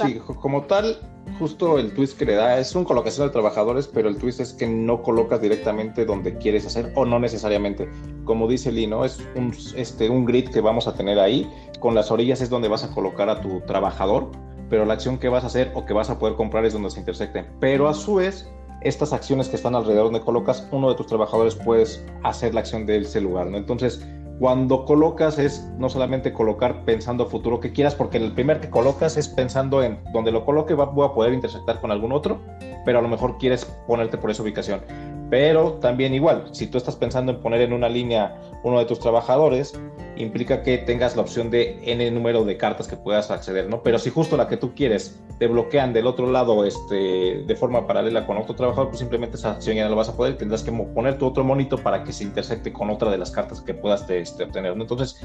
Sí, 0.00 0.20
como 0.40 0.64
tal, 0.64 0.98
justo 1.38 1.78
el 1.78 1.92
twist 1.92 2.18
que 2.18 2.24
le 2.24 2.34
da 2.34 2.58
es 2.58 2.74
un 2.74 2.84
colocación 2.84 3.26
de 3.26 3.32
trabajadores, 3.32 3.88
pero 3.88 4.08
el 4.08 4.16
twist 4.16 4.40
es 4.40 4.52
que 4.52 4.66
no 4.66 5.02
colocas 5.02 5.40
directamente 5.40 6.04
donde 6.04 6.36
quieres 6.38 6.66
hacer 6.66 6.92
o 6.94 7.04
no 7.04 7.18
necesariamente. 7.18 7.88
Como 8.24 8.48
dice 8.48 8.72
Lino, 8.72 9.04
es 9.04 9.20
un, 9.34 9.54
este, 9.76 10.08
un 10.10 10.24
grid 10.24 10.48
que 10.50 10.60
vamos 10.60 10.86
a 10.86 10.94
tener 10.94 11.18
ahí. 11.18 11.50
Con 11.80 11.94
las 11.94 12.10
orillas 12.10 12.40
es 12.40 12.50
donde 12.50 12.68
vas 12.68 12.84
a 12.84 12.90
colocar 12.94 13.28
a 13.28 13.40
tu 13.40 13.60
trabajador, 13.62 14.30
pero 14.68 14.84
la 14.84 14.94
acción 14.94 15.18
que 15.18 15.28
vas 15.28 15.44
a 15.44 15.48
hacer 15.48 15.72
o 15.74 15.84
que 15.84 15.94
vas 15.94 16.10
a 16.10 16.18
poder 16.18 16.36
comprar 16.36 16.64
es 16.64 16.72
donde 16.72 16.90
se 16.90 17.00
intersecten. 17.00 17.46
Pero 17.60 17.88
a 17.88 17.94
su 17.94 18.16
vez, 18.16 18.48
estas 18.82 19.12
acciones 19.12 19.48
que 19.48 19.56
están 19.56 19.74
alrededor 19.74 20.04
donde 20.04 20.20
colocas, 20.20 20.66
uno 20.70 20.88
de 20.90 20.94
tus 20.94 21.06
trabajadores 21.06 21.54
puedes 21.54 22.04
hacer 22.22 22.54
la 22.54 22.60
acción 22.60 22.86
de 22.86 22.98
ese 22.98 23.20
lugar, 23.20 23.46
¿no? 23.46 23.56
Entonces, 23.56 24.06
cuando 24.38 24.84
colocas 24.84 25.38
es 25.38 25.68
no 25.78 25.88
solamente 25.88 26.32
colocar 26.32 26.84
pensando 26.84 27.26
futuro 27.26 27.58
que 27.58 27.72
quieras, 27.72 27.94
porque 27.94 28.18
el 28.18 28.32
primer 28.32 28.60
que 28.60 28.70
colocas 28.70 29.16
es 29.16 29.28
pensando 29.28 29.82
en 29.82 29.98
donde 30.12 30.30
lo 30.30 30.44
coloque 30.44 30.74
va, 30.74 30.86
voy 30.86 31.06
a 31.06 31.12
poder 31.12 31.32
intersectar 31.32 31.80
con 31.80 31.90
algún 31.90 32.12
otro, 32.12 32.40
pero 32.84 33.00
a 33.00 33.02
lo 33.02 33.08
mejor 33.08 33.38
quieres 33.38 33.64
ponerte 33.86 34.16
por 34.16 34.30
esa 34.30 34.42
ubicación. 34.42 34.80
Pero 35.30 35.74
también 35.74 36.14
igual, 36.14 36.48
si 36.52 36.66
tú 36.66 36.78
estás 36.78 36.96
pensando 36.96 37.32
en 37.32 37.40
poner 37.40 37.60
en 37.60 37.72
una 37.72 37.88
línea 37.88 38.40
uno 38.62 38.78
de 38.78 38.86
tus 38.86 38.98
trabajadores, 38.98 39.78
implica 40.16 40.62
que 40.62 40.78
tengas 40.78 41.16
la 41.16 41.22
opción 41.22 41.50
de 41.50 41.78
n 41.84 42.10
número 42.10 42.44
de 42.44 42.56
cartas 42.56 42.88
que 42.88 42.96
puedas 42.96 43.30
acceder, 43.30 43.68
¿no? 43.68 43.82
Pero 43.82 43.98
si 43.98 44.10
justo 44.10 44.36
la 44.36 44.48
que 44.48 44.56
tú 44.56 44.74
quieres 44.74 45.20
te 45.38 45.46
bloquean 45.46 45.92
del 45.92 46.06
otro 46.06 46.30
lado 46.30 46.64
este, 46.64 47.44
de 47.46 47.56
forma 47.56 47.86
paralela 47.86 48.26
con 48.26 48.36
otro 48.36 48.54
trabajador, 48.54 48.88
pues 48.88 48.98
simplemente 48.98 49.36
esa 49.36 49.52
acción 49.52 49.76
ya 49.76 49.84
no 49.84 49.90
la 49.90 49.96
vas 49.96 50.08
a 50.08 50.16
poder 50.16 50.36
tendrás 50.36 50.62
que 50.62 50.72
poner 50.72 51.18
tu 51.18 51.26
otro 51.26 51.44
monito 51.44 51.78
para 51.78 52.02
que 52.02 52.12
se 52.12 52.24
intersecte 52.24 52.72
con 52.72 52.90
otra 52.90 53.10
de 53.10 53.18
las 53.18 53.30
cartas 53.30 53.60
que 53.60 53.74
puedas 53.74 54.08
este, 54.10 54.44
obtener, 54.44 54.76
¿no? 54.76 54.82
Entonces, 54.82 55.22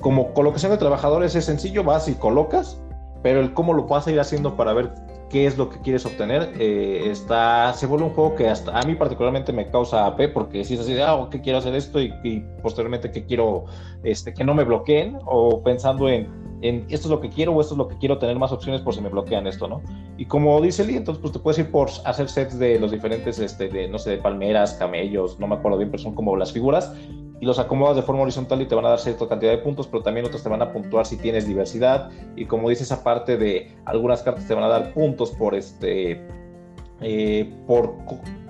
como 0.00 0.32
colocación 0.32 0.72
de 0.72 0.78
trabajadores 0.78 1.34
es 1.34 1.44
sencillo, 1.44 1.84
vas 1.84 2.08
y 2.08 2.14
colocas, 2.14 2.80
pero 3.22 3.40
el 3.40 3.52
cómo 3.52 3.74
lo 3.74 3.84
vas 3.84 4.06
a 4.06 4.12
ir 4.12 4.20
haciendo 4.20 4.56
para 4.56 4.72
ver 4.72 4.92
qué 5.28 5.46
es 5.46 5.58
lo 5.58 5.68
que 5.68 5.80
quieres 5.80 6.06
obtener, 6.06 6.52
eh, 6.58 7.08
está, 7.10 7.72
se 7.74 7.86
vuelve 7.86 8.06
un 8.06 8.12
juego 8.12 8.34
que 8.34 8.48
hasta 8.48 8.78
a 8.78 8.82
mí 8.82 8.94
particularmente 8.94 9.52
me 9.52 9.68
causa 9.70 10.06
AP 10.06 10.32
porque 10.32 10.64
si 10.64 10.74
es 10.74 10.80
así 10.80 10.94
de, 10.94 11.02
ah, 11.02 11.28
que 11.30 11.40
quiero 11.40 11.58
hacer 11.58 11.74
esto 11.74 12.00
y, 12.00 12.44
posteriormente 12.62 13.10
que 13.10 13.24
quiero, 13.24 13.64
este, 14.02 14.32
que 14.32 14.44
no 14.44 14.54
me 14.54 14.64
bloqueen 14.64 15.18
o 15.24 15.62
pensando 15.62 16.08
en, 16.08 16.28
en, 16.62 16.86
esto 16.88 17.08
es 17.08 17.10
lo 17.10 17.20
que 17.20 17.28
quiero 17.28 17.52
o 17.52 17.60
esto 17.60 17.74
es 17.74 17.78
lo 17.78 17.88
que 17.88 17.98
quiero, 17.98 18.18
tener 18.18 18.38
más 18.38 18.52
opciones 18.52 18.80
por 18.80 18.94
si 18.94 19.00
me 19.00 19.08
bloquean 19.08 19.46
esto, 19.46 19.68
¿no? 19.68 19.82
Y 20.16 20.26
como 20.26 20.60
dice 20.60 20.84
Lee, 20.84 20.96
entonces 20.96 21.20
pues 21.20 21.32
te 21.32 21.38
puedes 21.38 21.58
ir 21.58 21.70
por 21.70 21.88
hacer 22.04 22.28
sets 22.28 22.58
de 22.58 22.78
los 22.78 22.90
diferentes, 22.90 23.38
este, 23.38 23.68
de, 23.68 23.88
no 23.88 23.98
sé, 23.98 24.10
de 24.10 24.18
palmeras, 24.18 24.74
camellos, 24.74 25.38
no 25.40 25.46
me 25.46 25.56
acuerdo 25.56 25.78
bien, 25.78 25.90
pero 25.90 26.02
son 26.02 26.14
como 26.14 26.36
las 26.36 26.52
figuras 26.52 26.94
y 27.44 27.46
los 27.46 27.58
acomodas 27.58 27.94
de 27.94 28.00
forma 28.00 28.22
horizontal 28.22 28.62
y 28.62 28.66
te 28.66 28.74
van 28.74 28.86
a 28.86 28.88
dar 28.88 28.98
cierta 28.98 29.28
cantidad 29.28 29.52
de 29.52 29.58
puntos, 29.58 29.86
pero 29.86 30.02
también 30.02 30.24
otros 30.24 30.42
te 30.42 30.48
van 30.48 30.62
a 30.62 30.72
puntuar 30.72 31.04
si 31.04 31.18
tienes 31.18 31.46
diversidad. 31.46 32.10
Y 32.36 32.46
como 32.46 32.70
dices, 32.70 32.90
aparte 32.90 33.36
de 33.36 33.76
algunas 33.84 34.22
cartas 34.22 34.48
te 34.48 34.54
van 34.54 34.64
a 34.64 34.68
dar 34.68 34.94
puntos 34.94 35.30
por 35.30 35.54
este. 35.54 36.26
Eh, 37.02 37.54
por 37.66 37.96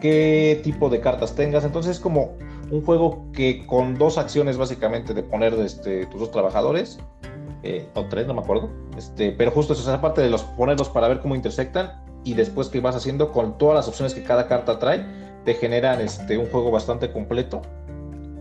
qué 0.00 0.60
tipo 0.62 0.88
de 0.90 1.00
cartas 1.00 1.34
tengas. 1.34 1.64
Entonces 1.64 1.96
es 1.96 2.00
como 2.00 2.36
un 2.70 2.84
juego 2.84 3.26
que 3.32 3.66
con 3.66 3.98
dos 3.98 4.16
acciones 4.16 4.56
básicamente 4.56 5.12
de 5.12 5.24
poner 5.24 5.54
este, 5.54 6.06
tus 6.06 6.20
dos 6.20 6.30
trabajadores, 6.30 7.00
eh, 7.64 7.88
o 7.94 8.04
tres, 8.04 8.28
no 8.28 8.34
me 8.34 8.42
acuerdo, 8.42 8.70
este, 8.96 9.32
pero 9.32 9.50
justo 9.50 9.72
eso, 9.72 9.82
esa 9.82 10.00
parte 10.00 10.20
de 10.20 10.30
los 10.30 10.44
ponerlos 10.44 10.88
para 10.88 11.08
ver 11.08 11.18
cómo 11.18 11.34
intersectan 11.34 12.00
y 12.22 12.34
después 12.34 12.68
que 12.68 12.78
vas 12.80 12.94
haciendo 12.94 13.32
con 13.32 13.58
todas 13.58 13.74
las 13.74 13.88
opciones 13.88 14.14
que 14.14 14.22
cada 14.22 14.46
carta 14.46 14.78
trae, 14.78 15.04
te 15.44 15.54
generan 15.54 16.00
este, 16.00 16.38
un 16.38 16.46
juego 16.46 16.70
bastante 16.70 17.10
completo 17.10 17.60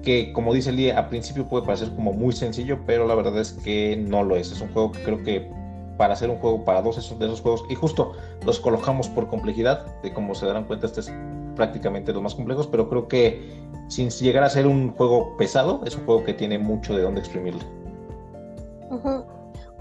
que 0.04 0.32
como 0.34 0.54
dice 0.54 0.72
Lee, 0.72 0.92
a 0.92 1.10
principio 1.10 1.48
puede 1.48 1.66
parecer 1.66 1.90
como 1.96 2.14
muy 2.14 2.34
sencillo, 2.34 2.80
pero 2.86 3.08
la 3.08 3.16
verdad 3.16 3.40
es 3.40 3.54
que 3.54 3.96
no 3.98 4.24
lo 4.24 4.36
es. 4.36 4.52
Es 4.52 4.62
un 4.62 4.72
juego 4.74 4.92
que 4.92 5.02
creo 5.04 5.24
que 5.24 5.50
para 5.98 6.14
hacer 6.14 6.30
un 6.30 6.38
juego 6.38 6.66
para 6.66 6.82
dos 6.82 6.96
de 6.96 7.26
esos 7.26 7.42
juegos, 7.42 7.64
y 7.70 7.76
justo 7.76 8.14
los 8.46 8.60
colocamos 8.60 9.08
por 9.10 9.28
complejidad, 9.28 9.86
de 10.02 10.14
como 10.14 10.36
se 10.36 10.46
darán 10.46 10.66
cuenta, 10.66 10.88
este 10.88 11.02
es 11.02 11.14
prácticamente 11.56 12.12
los 12.14 12.22
más 12.22 12.36
complejos, 12.36 12.68
pero 12.68 12.90
creo 12.90 13.08
que 13.08 13.62
sin 13.88 14.10
llegar 14.10 14.44
a 14.44 14.50
ser 14.50 14.68
un 14.68 14.92
juego 14.92 15.38
pesado, 15.38 15.82
es 15.86 15.96
un 15.96 16.06
juego 16.06 16.24
que 16.24 16.34
tiene 16.34 16.58
mucho 16.58 16.96
de 16.96 17.04
dónde 17.04 17.20
exprimirlo. 17.20 17.62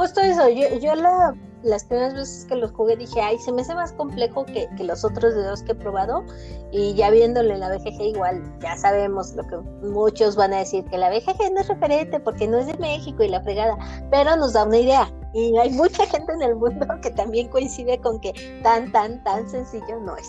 Justo 0.03 0.21
eso, 0.21 0.49
yo, 0.49 0.67
yo 0.81 0.97
la 0.97 1.33
las 1.63 1.85
primeras 1.85 2.15
veces 2.15 2.45
que 2.47 2.57
los 2.57 2.73
jugué 2.73 2.97
dije, 2.97 3.21
ay, 3.21 3.39
se 3.39 3.53
me 3.53 3.63
hace 3.63 3.73
más 3.73 3.93
complejo 3.93 4.45
que, 4.45 4.69
los 4.83 5.05
otros 5.05 5.33
de 5.33 5.45
dos 5.45 5.63
que 5.63 5.71
he 5.71 5.75
probado. 5.77 6.25
Y 6.73 6.95
ya 6.95 7.11
viéndole 7.11 7.57
la 7.57 7.69
BGG 7.69 8.01
igual, 8.01 8.43
ya 8.61 8.77
sabemos 8.77 9.33
lo 9.35 9.47
que 9.47 9.57
muchos 9.87 10.35
van 10.35 10.53
a 10.55 10.59
decir, 10.59 10.85
que 10.87 10.99
la 10.99 11.09
BGG 11.11 11.53
no 11.53 11.61
es 11.61 11.69
referente 11.69 12.19
porque 12.19 12.49
no 12.49 12.59
es 12.59 12.67
de 12.67 12.77
México 12.79 13.23
y 13.23 13.29
la 13.29 13.43
fregada, 13.43 13.77
pero 14.11 14.35
nos 14.37 14.55
da 14.55 14.65
una 14.65 14.79
idea. 14.79 15.13
Y 15.35 15.57
hay 15.57 15.71
mucha 15.71 16.05
gente 16.07 16.33
en 16.33 16.43
el 16.43 16.57
mundo 16.57 16.85
que 17.01 17.11
también 17.11 17.49
coincide 17.49 17.99
con 18.01 18.21
que 18.21 18.33
tan, 18.63 18.91
tan, 18.91 19.23
tan 19.23 19.49
sencillo 19.49 20.01
no 20.01 20.17
es 20.17 20.29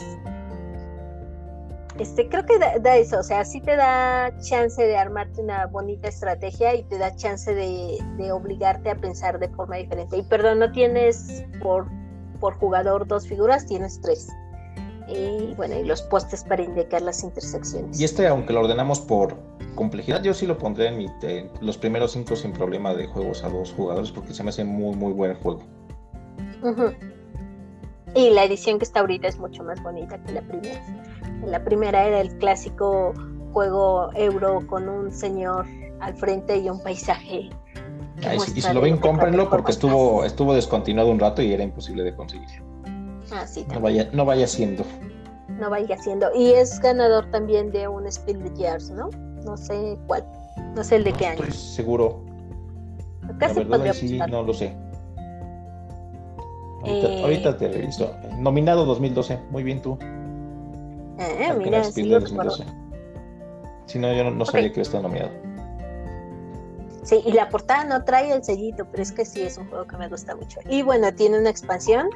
este, 1.99 2.28
creo 2.28 2.45
que 2.45 2.57
da, 2.57 2.98
eso, 2.98 3.20
o 3.20 3.24
sea, 3.24 3.45
sí 3.45 3.61
te 3.61 3.76
da 3.76 4.36
chance 4.40 4.82
de 4.82 4.98
armarte 4.98 5.41
una 5.41 5.68
bonita 5.68 6.07
estrategia 6.07 6.74
y 6.76 6.84
te 6.84 6.98
da 6.98 7.15
chance 7.15 7.53
de, 7.53 7.99
obligarte 8.32 8.90
a 8.90 8.95
pensar 8.95 9.40
de 9.40 9.48
forma 9.49 9.78
diferente. 9.78 10.18
Y 10.18 10.24
perdón, 10.24 10.60
no 10.60 10.72
tienes 10.72 11.45
por, 11.61 11.88
por 12.40 12.56
jugador 12.56 13.07
dos 13.07 13.28
figuras, 13.28 13.65
tienes 13.68 14.02
tres. 14.02 14.28
Y 15.07 15.53
bueno, 15.56 15.78
y 15.78 15.84
los 15.84 16.02
postes 16.03 16.44
para 16.44 16.64
indicar 16.64 17.02
las 17.02 17.24
intersecciones. 17.24 17.99
Y 17.99 18.06
este, 18.06 18.26
aunque 18.26 18.53
lo 18.53 18.61
ordenamos 18.61 18.99
por 18.99 19.36
complejidad, 19.76 20.24
yo 20.24 20.34
sí 20.34 20.48
lo 20.48 20.57
pondré 20.57 20.88
en, 20.88 20.98
mi, 20.98 21.07
los 21.61 21.78
primeros 21.78 22.14
cinco 22.14 22.36
sin 22.36 22.53
problema 22.53 22.94
de 22.95 23.07
juegos 23.07 23.44
a 23.44 23.49
dos 23.49 23.74
jugadores 23.74 24.11
porque 24.11 24.34
se 24.34 24.44
me 24.44 24.49
hace 24.49 24.64
muy, 24.64 24.95
muy 24.95 25.14
buen 25.14 25.36
juego. 25.36 25.61
Y 28.15 28.30
la 28.30 28.44
edición 28.44 28.77
que 28.77 28.85
está 28.85 28.99
ahorita 28.99 29.27
es 29.27 29.40
mucho 29.40 29.64
más 29.64 29.81
bonita 29.81 30.22
que 30.23 30.34
la 30.34 30.41
primera. 30.41 30.81
La 31.45 31.64
primera 31.64 32.06
era 32.06 32.22
el 32.22 32.38
clásico 32.38 33.14
juego 33.52 34.10
euro 34.15 34.65
con 34.68 34.88
un 34.88 35.11
señor 35.11 35.65
al 35.99 36.15
frente 36.15 36.57
y 36.57 36.69
un 36.69 36.81
paisaje. 36.81 37.49
y 38.56 38.61
si 38.61 38.73
lo 38.73 38.81
ven, 38.81 38.98
cómprenlo 38.98 39.49
porque 39.49 39.72
estuvo, 39.72 40.23
estuvo 40.26 40.53
descontinuado 40.53 41.10
un 41.10 41.19
rato 41.19 41.41
y 41.41 41.53
era 41.53 41.64
imposible 41.64 42.03
de 42.03 42.15
conseguir. 42.15 42.48
Ah, 43.31 43.48
sí, 43.48 43.65
no 43.73 43.80
vaya, 43.80 44.10
no 44.14 44.26
vaya 44.26 44.48
siendo. 44.48 44.84
No 45.49 45.69
vaya 45.69 45.98
siendo. 45.98 46.27
Y 46.35 46.52
es 46.52 46.80
ganador 46.80 47.30
también 47.31 47.72
de 47.72 47.88
un 47.88 48.11
Spiel 48.11 48.44
de 48.44 48.53
Years, 48.56 48.91
¿no? 48.91 49.10
No 49.44 49.57
sé 49.57 49.98
cuál. 50.07 50.26
No 50.76 50.84
sé 50.84 50.98
el 50.98 51.03
de 51.03 51.14
qué 51.14 51.27
año. 51.27 51.44
Estoy 51.44 51.57
seguro. 51.57 52.23
Casi 53.40 53.64
La 53.64 53.77
verdad, 53.77 53.94
sí, 53.94 54.19
no 54.30 54.44
lo 54.44 54.53
sé. 54.53 54.76
Ahorita, 56.84 57.49
eh, 57.49 57.53
te 57.53 57.68
reviso. 57.69 58.14
Nominado 58.38 58.85
2012. 58.85 59.39
Muy 59.51 59.64
bien 59.64 59.81
tú. 59.81 59.97
Eh, 61.19 61.53
mira, 61.57 61.84
sí, 61.84 62.10
Si 63.85 63.99
no, 63.99 64.14
yo 64.14 64.31
no, 64.31 64.45
sabía 64.45 64.72
que 64.72 64.81
estaba 64.81 65.03
nominado. 65.03 65.31
Sí, 67.03 67.22
y 67.26 67.34
la 67.34 67.49
portada 67.49 67.84
no 67.84 68.03
trae 68.05 68.34
el 68.34 68.43
sellito, 68.43 68.85
pero 68.89 69.03
es 69.03 69.11
que 69.11 69.26
sí 69.26 69.41
es 69.41 69.57
un 69.57 69.68
juego 69.69 69.85
que 69.85 69.97
me 69.97 70.07
gusta 70.07 70.35
mucho. 70.35 70.60
Y 70.69 70.84
bueno, 70.84 71.14
tiene 71.14 71.38
una 71.38 71.49
expansión, 71.49 72.10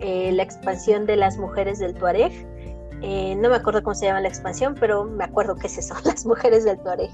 eh, 0.00 0.32
la 0.32 0.42
expansión 0.42 1.06
de 1.06 1.16
las 1.16 1.38
mujeres 1.38 1.78
del 1.78 1.94
Tuareg. 1.94 2.32
Eh, 3.00 3.34
no 3.36 3.48
me 3.48 3.56
acuerdo 3.56 3.82
cómo 3.82 3.94
se 3.94 4.06
llama 4.06 4.20
la 4.20 4.28
expansión, 4.28 4.76
pero 4.78 5.04
me 5.04 5.24
acuerdo 5.24 5.56
que 5.56 5.66
es 5.66 5.78
eso, 5.78 5.94
las 6.04 6.26
mujeres 6.26 6.64
del 6.64 6.78
Tuareg. 6.78 7.10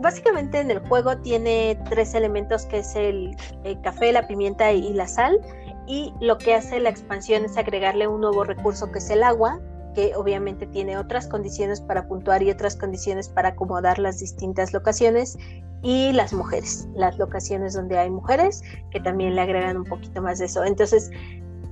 básicamente 0.00 0.58
en 0.58 0.70
el 0.70 0.78
juego 0.80 1.18
tiene 1.18 1.78
tres 1.90 2.14
elementos 2.14 2.64
que 2.64 2.78
es 2.78 2.96
el, 2.96 3.36
el, 3.64 3.80
café, 3.82 4.10
la 4.12 4.26
pimienta 4.26 4.72
y 4.72 4.92
la 4.94 5.06
sal. 5.06 5.38
Y 5.86 6.14
lo 6.20 6.38
que 6.38 6.54
hace 6.54 6.80
la 6.80 6.90
expansión 6.90 7.44
es 7.44 7.56
agregarle 7.56 8.06
un 8.06 8.20
nuevo 8.20 8.44
recurso 8.44 8.90
que 8.92 8.98
es 8.98 9.10
el 9.10 9.22
agua, 9.22 9.60
que 9.94 10.14
obviamente 10.16 10.66
tiene 10.66 10.96
otras 10.96 11.26
condiciones 11.26 11.80
para 11.80 12.06
puntuar 12.06 12.42
y 12.42 12.50
otras 12.50 12.76
condiciones 12.76 13.28
para 13.28 13.50
acomodar 13.50 13.98
las 13.98 14.20
distintas 14.20 14.72
locaciones 14.72 15.36
y 15.82 16.12
las 16.12 16.32
mujeres, 16.32 16.88
las 16.94 17.18
locaciones 17.18 17.74
donde 17.74 17.98
hay 17.98 18.08
mujeres 18.08 18.62
que 18.90 19.00
también 19.00 19.34
le 19.34 19.42
agregan 19.42 19.76
un 19.76 19.84
poquito 19.84 20.22
más 20.22 20.38
de 20.38 20.46
eso. 20.46 20.64
Entonces, 20.64 21.10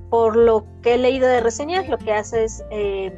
por 0.09 0.35
lo 0.35 0.65
que 0.81 0.95
he 0.95 0.97
leído 0.97 1.27
de 1.27 1.39
reseñas, 1.39 1.87
lo 1.87 1.97
que 1.97 2.11
hace 2.11 2.43
es 2.43 2.63
eh, 2.69 3.11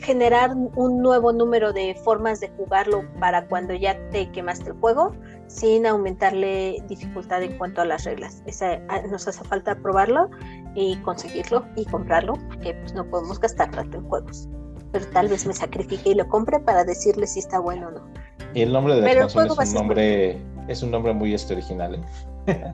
generar 0.00 0.54
un 0.54 1.02
nuevo 1.02 1.32
número 1.32 1.72
de 1.72 1.94
formas 2.04 2.40
de 2.40 2.48
jugarlo 2.50 3.04
para 3.18 3.46
cuando 3.46 3.74
ya 3.74 3.98
te 4.10 4.30
quemaste 4.30 4.70
el 4.70 4.76
juego 4.76 5.12
sin 5.46 5.86
aumentarle 5.86 6.82
dificultad 6.88 7.42
en 7.42 7.56
cuanto 7.58 7.80
a 7.80 7.84
las 7.84 8.04
reglas. 8.04 8.42
Esa, 8.46 8.80
ah, 8.88 9.02
nos 9.10 9.26
hace 9.28 9.44
falta 9.44 9.74
probarlo 9.76 10.30
y 10.74 10.96
conseguirlo 10.98 11.64
y 11.76 11.84
comprarlo, 11.84 12.34
porque 12.48 12.74
pues, 12.74 12.94
no 12.94 13.08
podemos 13.08 13.40
gastar 13.40 13.70
tanto 13.70 13.98
en 13.98 14.04
juegos. 14.04 14.48
Pero 14.92 15.06
tal 15.08 15.28
vez 15.28 15.46
me 15.46 15.52
sacrifique 15.52 16.10
y 16.10 16.14
lo 16.14 16.28
compre 16.28 16.60
para 16.60 16.84
decirle 16.84 17.26
si 17.26 17.40
está 17.40 17.58
bueno 17.58 17.88
o 17.88 17.90
no. 17.92 18.06
Y 18.54 18.62
el 18.62 18.72
nombre 18.72 18.94
de 18.94 19.00
la 19.02 19.24
es 19.24 19.34
un 19.34 19.74
nombre, 19.74 20.40
es 20.68 20.82
un 20.82 20.90
nombre 20.90 21.12
muy 21.12 21.34
este 21.34 21.54
original. 21.54 22.04
¿eh? 22.46 22.72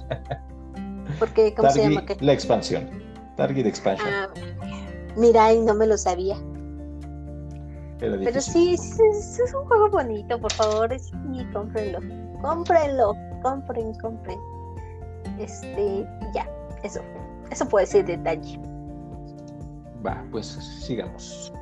Porque, 1.19 1.55
¿cómo 1.55 1.71
se 1.71 1.83
llama? 1.83 2.05
La 2.21 2.33
expansión. 2.33 2.89
Target 3.37 3.67
Expansion. 3.67 4.09
Ah, 4.13 4.29
mira, 5.17 5.53
y 5.53 5.61
no 5.61 5.75
me 5.75 5.87
lo 5.87 5.97
sabía. 5.97 6.37
Pero 7.99 8.41
sí, 8.41 8.75
es 8.75 9.55
un 9.55 9.67
juego 9.67 9.91
bonito, 9.91 10.41
por 10.41 10.53
favor, 10.53 10.99
sí, 10.99 11.13
cómprenlo. 11.53 12.30
Cómprenlo, 12.43 13.15
compren, 13.43 13.95
compren. 13.95 14.39
Este, 15.39 16.07
ya, 16.35 16.49
eso. 16.83 17.01
Eso 17.51 17.67
puede 17.69 17.87
ser 17.87 18.07
detalle. 18.07 18.59
Va, 20.05 20.25
pues 20.31 20.47
sigamos. 20.47 21.53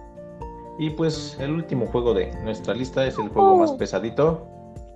Y 0.79 0.91
pues 0.91 1.37
el 1.41 1.53
último 1.53 1.87
juego 1.87 2.15
de 2.15 2.33
nuestra 2.45 2.75
lista 2.75 3.05
es 3.07 3.19
el 3.19 3.29
juego 3.29 3.57
más 3.57 3.71
oh. 3.71 3.79
pesadito. 3.79 4.47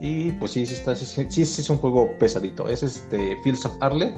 Y 0.00 0.32
pues 0.32 0.52
sí, 0.52 0.66
sí, 0.66 0.74
está, 0.74 0.94
sí, 0.94 1.06
sí, 1.06 1.26
sí, 1.28 1.42
es 1.42 1.70
un 1.70 1.78
juego 1.78 2.10
pesadito. 2.18 2.68
Es 2.68 2.82
este 2.82 3.36
Fields 3.42 3.64
of 3.66 3.72
Arle 3.80 4.14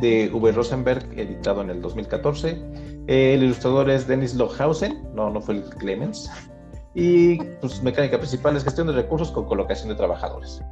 de 0.00 0.30
V. 0.32 0.52
Rosenberg, 0.52 1.06
editado 1.16 1.62
en 1.62 1.70
el 1.70 1.82
2014. 1.82 2.60
el 3.06 3.42
ilustrador 3.42 3.90
es 3.90 4.06
Dennis 4.06 4.34
Lohausen, 4.34 5.06
no, 5.14 5.30
no 5.30 5.40
fue 5.40 5.56
el 5.56 5.64
Clemens. 5.64 6.30
Y 6.94 7.42
pues 7.60 7.82
mecánica 7.82 8.18
principal 8.18 8.56
es 8.56 8.64
gestión 8.64 8.86
de 8.86 8.92
recursos 8.92 9.30
con 9.30 9.44
colocación 9.46 9.88
de 9.88 9.96
trabajadores. 9.96 10.62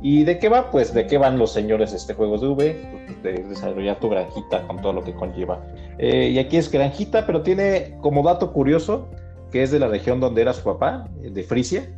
¿Y 0.00 0.24
de 0.24 0.38
qué 0.38 0.48
va? 0.48 0.70
Pues 0.70 0.94
de 0.94 1.06
qué 1.06 1.18
van 1.18 1.38
los 1.38 1.52
señores 1.52 1.92
este 1.92 2.14
juegos 2.14 2.40
de 2.40 2.48
V, 2.48 3.16
de 3.22 3.32
desarrollar 3.32 3.98
tu 3.98 4.08
granjita 4.08 4.66
con 4.66 4.80
todo 4.80 4.92
lo 4.92 5.02
que 5.02 5.12
conlleva. 5.12 5.60
Eh, 5.98 6.30
y 6.30 6.38
aquí 6.38 6.56
es 6.56 6.70
granjita, 6.70 7.26
pero 7.26 7.42
tiene 7.42 7.96
como 8.00 8.22
dato 8.22 8.52
curioso 8.52 9.08
que 9.50 9.62
es 9.62 9.70
de 9.70 9.78
la 9.78 9.88
región 9.88 10.20
donde 10.20 10.42
era 10.42 10.52
su 10.52 10.62
papá, 10.62 11.08
de 11.20 11.42
Frisia. 11.42 11.88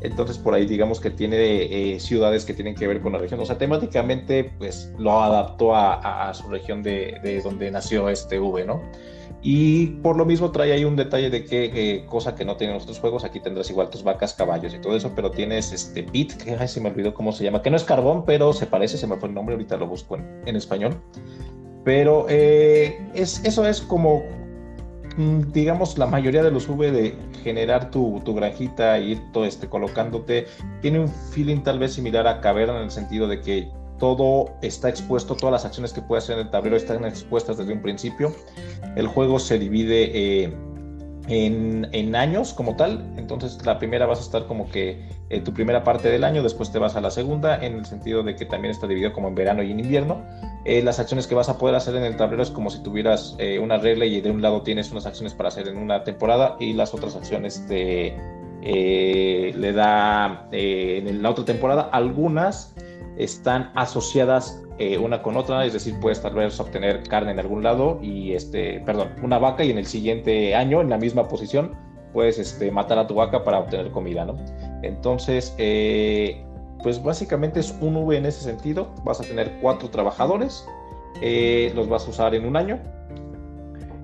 Entonces 0.00 0.38
por 0.38 0.54
ahí 0.54 0.66
digamos 0.66 1.00
que 1.00 1.10
tiene 1.10 1.94
eh, 1.94 1.98
ciudades 1.98 2.44
que 2.44 2.54
tienen 2.54 2.76
que 2.76 2.86
ver 2.86 3.00
con 3.00 3.12
la 3.12 3.18
región. 3.18 3.40
O 3.40 3.46
sea, 3.46 3.58
temáticamente 3.58 4.52
pues 4.58 4.92
lo 4.96 5.20
adaptó 5.20 5.74
a, 5.74 6.32
su 6.34 6.48
región 6.48 6.82
de, 6.82 7.18
de, 7.22 7.40
donde 7.40 7.70
nació 7.70 8.08
este 8.08 8.38
V, 8.38 8.64
¿no? 8.64 8.80
Y 9.40 9.86
por 10.02 10.16
lo 10.16 10.24
mismo 10.24 10.50
trae 10.50 10.72
ahí 10.72 10.84
un 10.84 10.96
detalle 10.96 11.30
de 11.30 11.44
que, 11.44 11.66
eh, 11.66 12.06
cosa 12.06 12.34
que 12.34 12.44
no 12.44 12.56
tienen 12.56 12.74
los 12.74 12.82
otros 12.82 12.98
juegos, 12.98 13.24
aquí 13.24 13.38
tendrás 13.38 13.70
igual 13.70 13.88
tus 13.88 14.02
vacas, 14.02 14.34
caballos 14.34 14.74
y 14.74 14.78
todo 14.78 14.96
eso, 14.96 15.12
pero 15.14 15.30
tienes 15.30 15.72
este 15.72 16.02
bit, 16.02 16.32
que 16.32 16.56
ay, 16.56 16.66
se 16.66 16.80
me 16.80 16.88
olvidó 16.88 17.14
cómo 17.14 17.30
se 17.32 17.44
llama, 17.44 17.62
que 17.62 17.70
no 17.70 17.76
es 17.76 17.84
carbón, 17.84 18.24
pero 18.24 18.52
se 18.52 18.66
parece, 18.66 18.98
se 18.98 19.06
me 19.06 19.16
fue 19.16 19.28
el 19.28 19.34
nombre, 19.34 19.54
ahorita 19.54 19.76
lo 19.76 19.86
busco 19.86 20.16
en, 20.16 20.56
español. 20.56 21.00
Pero 21.84 22.26
eh, 22.28 22.98
es, 23.14 23.44
eso 23.44 23.64
es 23.64 23.80
como, 23.80 24.24
mm, 25.16 25.52
digamos, 25.52 25.96
la 25.98 26.06
mayoría 26.06 26.42
de 26.42 26.50
los 26.50 26.68
V 26.68 26.90
de 26.90 27.14
generar 27.44 27.92
tu, 27.92 28.20
tu 28.24 28.34
granjita, 28.34 28.98
ir 28.98 29.20
todo 29.32 29.44
este, 29.44 29.68
colocándote, 29.68 30.46
tiene 30.82 30.98
un 30.98 31.08
feeling 31.08 31.62
tal 31.62 31.78
vez 31.78 31.92
similar 31.92 32.26
a 32.26 32.40
Caverna 32.40 32.78
en 32.78 32.84
el 32.84 32.90
sentido 32.90 33.28
de 33.28 33.40
que 33.40 33.70
todo 33.98 34.50
está 34.62 34.88
expuesto, 34.88 35.34
todas 35.34 35.52
las 35.52 35.64
acciones 35.64 35.92
que 35.92 36.00
puedes 36.00 36.24
hacer 36.24 36.38
en 36.38 36.46
el 36.46 36.50
tablero 36.50 36.76
están 36.76 37.04
expuestas 37.04 37.58
desde 37.58 37.72
un 37.72 37.82
principio. 37.82 38.32
El 38.96 39.06
juego 39.06 39.38
se 39.38 39.58
divide 39.58 40.44
eh, 40.44 40.54
en, 41.28 42.14
años 42.16 42.54
como 42.54 42.76
tal, 42.76 43.12
entonces 43.16 43.64
la 43.66 43.78
primera 43.78 44.06
vas 44.06 44.20
a 44.20 44.22
estar 44.22 44.46
como 44.46 44.70
que 44.70 45.08
en 45.28 45.44
tu 45.44 45.52
primera 45.52 45.84
parte 45.84 46.08
del 46.08 46.24
año, 46.24 46.42
después 46.42 46.72
te 46.72 46.78
vas 46.78 46.96
a 46.96 47.00
la 47.00 47.10
segunda, 47.10 47.62
en 47.62 47.74
el 47.74 47.86
sentido 47.86 48.22
de 48.22 48.34
que 48.34 48.46
también 48.46 48.70
está 48.70 48.86
dividido 48.86 49.12
como 49.12 49.28
en 49.28 49.34
verano 49.34 49.62
y 49.62 49.70
en 49.70 49.80
invierno. 49.80 50.22
Eh, 50.64 50.82
las 50.82 50.98
acciones 50.98 51.26
que 51.26 51.34
vas 51.34 51.48
a 51.48 51.58
poder 51.58 51.74
hacer 51.74 51.94
en 51.96 52.04
el 52.04 52.16
tablero 52.16 52.42
es 52.42 52.50
como 52.50 52.70
si 52.70 52.82
tuvieras 52.82 53.36
eh, 53.38 53.58
una 53.58 53.76
regla 53.76 54.06
y 54.06 54.20
de 54.20 54.30
un 54.30 54.40
lado 54.40 54.62
tienes 54.62 54.90
unas 54.90 55.06
acciones 55.06 55.34
para 55.34 55.48
hacer 55.48 55.68
en 55.68 55.76
una 55.76 56.04
temporada 56.04 56.56
y 56.58 56.72
las 56.72 56.94
otras 56.94 57.14
acciones 57.14 57.64
te, 57.68 58.16
le 58.62 59.72
da 59.72 60.48
en 60.52 61.22
la 61.22 61.30
otra 61.30 61.44
temporada 61.44 61.88
algunas 61.92 62.74
están 63.18 63.70
asociadas 63.74 64.62
eh, 64.78 64.96
una 64.96 65.22
con 65.22 65.36
otra, 65.36 65.64
es 65.64 65.72
decir, 65.72 65.98
puedes 66.00 66.22
tal 66.22 66.34
vez 66.34 66.58
obtener 66.60 67.02
carne 67.02 67.32
en 67.32 67.40
algún 67.40 67.62
lado 67.64 67.98
y, 68.00 68.32
este, 68.32 68.80
perdón, 68.80 69.08
una 69.22 69.38
vaca 69.38 69.64
y 69.64 69.70
en 69.70 69.78
el 69.78 69.86
siguiente 69.86 70.54
año, 70.54 70.80
en 70.80 70.88
la 70.88 70.98
misma 70.98 71.26
posición, 71.26 71.76
puedes 72.12 72.38
este, 72.38 72.70
matar 72.70 72.98
a 72.98 73.06
tu 73.06 73.14
vaca 73.14 73.42
para 73.42 73.58
obtener 73.58 73.90
comida, 73.90 74.24
¿no? 74.24 74.36
Entonces, 74.82 75.54
eh, 75.58 76.44
pues 76.82 77.02
básicamente 77.02 77.58
es 77.58 77.76
un 77.80 77.96
V 77.96 78.16
en 78.16 78.26
ese 78.26 78.40
sentido, 78.40 78.88
vas 79.04 79.20
a 79.20 79.24
tener 79.24 79.58
cuatro 79.60 79.90
trabajadores, 79.90 80.64
eh, 81.20 81.72
los 81.74 81.88
vas 81.88 82.06
a 82.06 82.10
usar 82.10 82.34
en 82.36 82.46
un 82.46 82.56
año, 82.56 82.78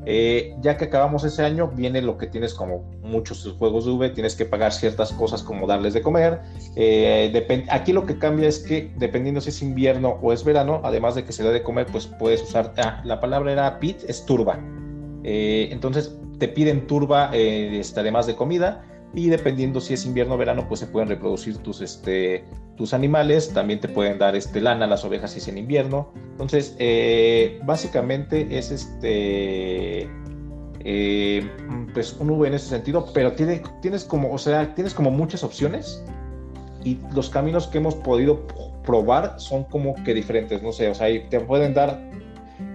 eh, 0.07 0.55
ya 0.61 0.77
que 0.77 0.85
acabamos 0.85 1.25
ese 1.25 1.43
año, 1.43 1.69
viene 1.69 2.03
lo 2.03 2.19
que 2.19 2.27
tienes 2.27 2.55
como 2.55 2.85
muchos 3.03 3.55
juegos 3.59 3.87
de 3.87 3.93
V, 3.93 4.11
tienes 4.11 4.37
que 4.37 4.45
pagar 4.45 4.73
ciertas 4.73 5.13
cosas 5.13 5.43
como 5.43 5.67
darles 5.67 5.95
de 5.95 6.03
comer. 6.03 6.41
Eh, 6.77 7.67
aquí 7.71 7.93
lo 7.93 8.05
que 8.05 8.19
cambia 8.19 8.49
es 8.49 8.59
que 8.59 8.91
dependiendo 8.97 9.41
si 9.41 9.51
es 9.51 9.63
invierno 9.63 10.19
o 10.23 10.33
es 10.33 10.45
verano, 10.45 10.81
además 10.85 11.15
de 11.15 11.25
que 11.25 11.33
se 11.33 11.43
da 11.43 11.51
de 11.51 11.63
comer, 11.63 11.87
pues 11.87 12.07
puedes 12.07 12.43
usar, 12.43 12.73
ah, 12.79 13.01
la 13.05 13.21
palabra 13.21 13.53
era 13.53 13.79
pit, 13.79 13.99
es 14.09 14.25
turba. 14.27 14.59
Eh, 15.23 15.69
entonces 15.71 16.17
te 16.39 16.49
piden 16.49 16.87
turba 16.87 17.31
este, 17.33 18.01
además 18.01 18.27
de 18.27 18.35
comida 18.35 18.85
y 19.15 19.29
dependiendo 19.29 19.81
si 19.81 19.95
es 19.95 20.05
invierno 20.07 20.35
o 20.35 20.39
verano, 20.39 20.67
pues 20.69 20.81
se 20.81 20.87
pueden 20.87 21.09
reproducir 21.09 21.59
tus, 21.59 21.81
este, 21.81 22.45
tus 22.77 22.93
animales, 22.93 23.53
también 23.53 23.81
te 23.81 23.89
pueden 23.89 24.19
dar 24.19 24.35
este, 24.35 24.61
lana 24.61 24.87
las 24.87 25.05
ovejas 25.05 25.33
si 25.33 25.39
es 25.39 25.49
en 25.49 25.59
invierno. 25.59 26.13
Entonces, 26.33 26.75
eh, 26.79 27.61
básicamente 27.65 28.47
es 28.51 28.73
este, 28.73 30.09
eh, 30.81 31.49
pues 31.93 32.17
un 32.19 32.31
V 32.31 32.49
en 32.49 32.55
ese 32.55 32.69
sentido, 32.69 33.07
pero 33.15 33.33
tiene, 33.33 33.63
tienes 33.81 34.05
como, 34.05 34.33
o 34.33 34.39
sea, 34.39 34.75
tienes 34.75 34.93
como 34.95 35.13
muchas 35.13 35.45
opciones 35.45 36.05
y 36.83 36.99
los 37.15 37.31
caminos 37.31 37.69
que 37.69 37.79
hemos 37.79 37.95
podido 37.95 38.45
probar 38.85 39.37
son 39.39 39.65
como 39.65 39.95
que 40.03 40.13
diferentes, 40.13 40.61
no 40.61 40.73
sé, 40.73 40.89
o 40.89 40.95
sea, 40.95 41.07
te 41.31 41.41
pueden 41.41 41.73
dar 41.73 42.11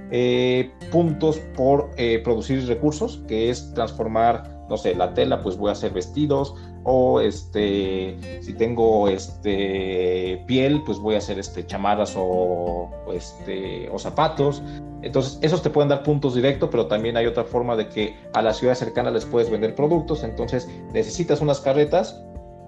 eh, 0.09 0.71
puntos 0.89 1.37
por 1.55 1.91
producir 2.23 2.65
recursos, 2.65 3.21
que 3.27 3.49
es 3.49 3.73
transformar 3.73 4.58
no 4.69 4.77
sé, 4.77 4.95
la 4.95 5.13
tela, 5.13 5.41
pues 5.41 5.57
voy 5.57 5.69
a 5.69 5.71
hacer 5.73 5.91
vestidos, 5.91 6.55
o 6.83 7.19
este, 7.19 8.17
si 8.41 8.53
tengo 8.53 9.07
este 9.07 10.43
piel, 10.47 10.83
pues 10.85 10.99
voy 10.99 11.15
a 11.15 11.17
hacer 11.17 11.39
este 11.39 11.65
chamarras 11.65 12.13
o, 12.17 12.89
este, 13.13 13.89
o 13.91 13.99
zapatos. 13.99 14.61
Entonces, 15.01 15.39
esos 15.41 15.61
te 15.61 15.69
pueden 15.69 15.89
dar 15.89 16.03
puntos 16.03 16.35
directos, 16.35 16.69
pero 16.69 16.87
también 16.87 17.17
hay 17.17 17.25
otra 17.25 17.43
forma 17.43 17.75
de 17.75 17.87
que 17.89 18.15
a 18.33 18.41
la 18.41 18.53
ciudad 18.53 18.75
cercana 18.75 19.11
les 19.11 19.25
puedes 19.25 19.49
vender 19.49 19.75
productos. 19.75 20.23
Entonces, 20.23 20.69
necesitas 20.93 21.41
unas 21.41 21.59
carretas 21.61 22.21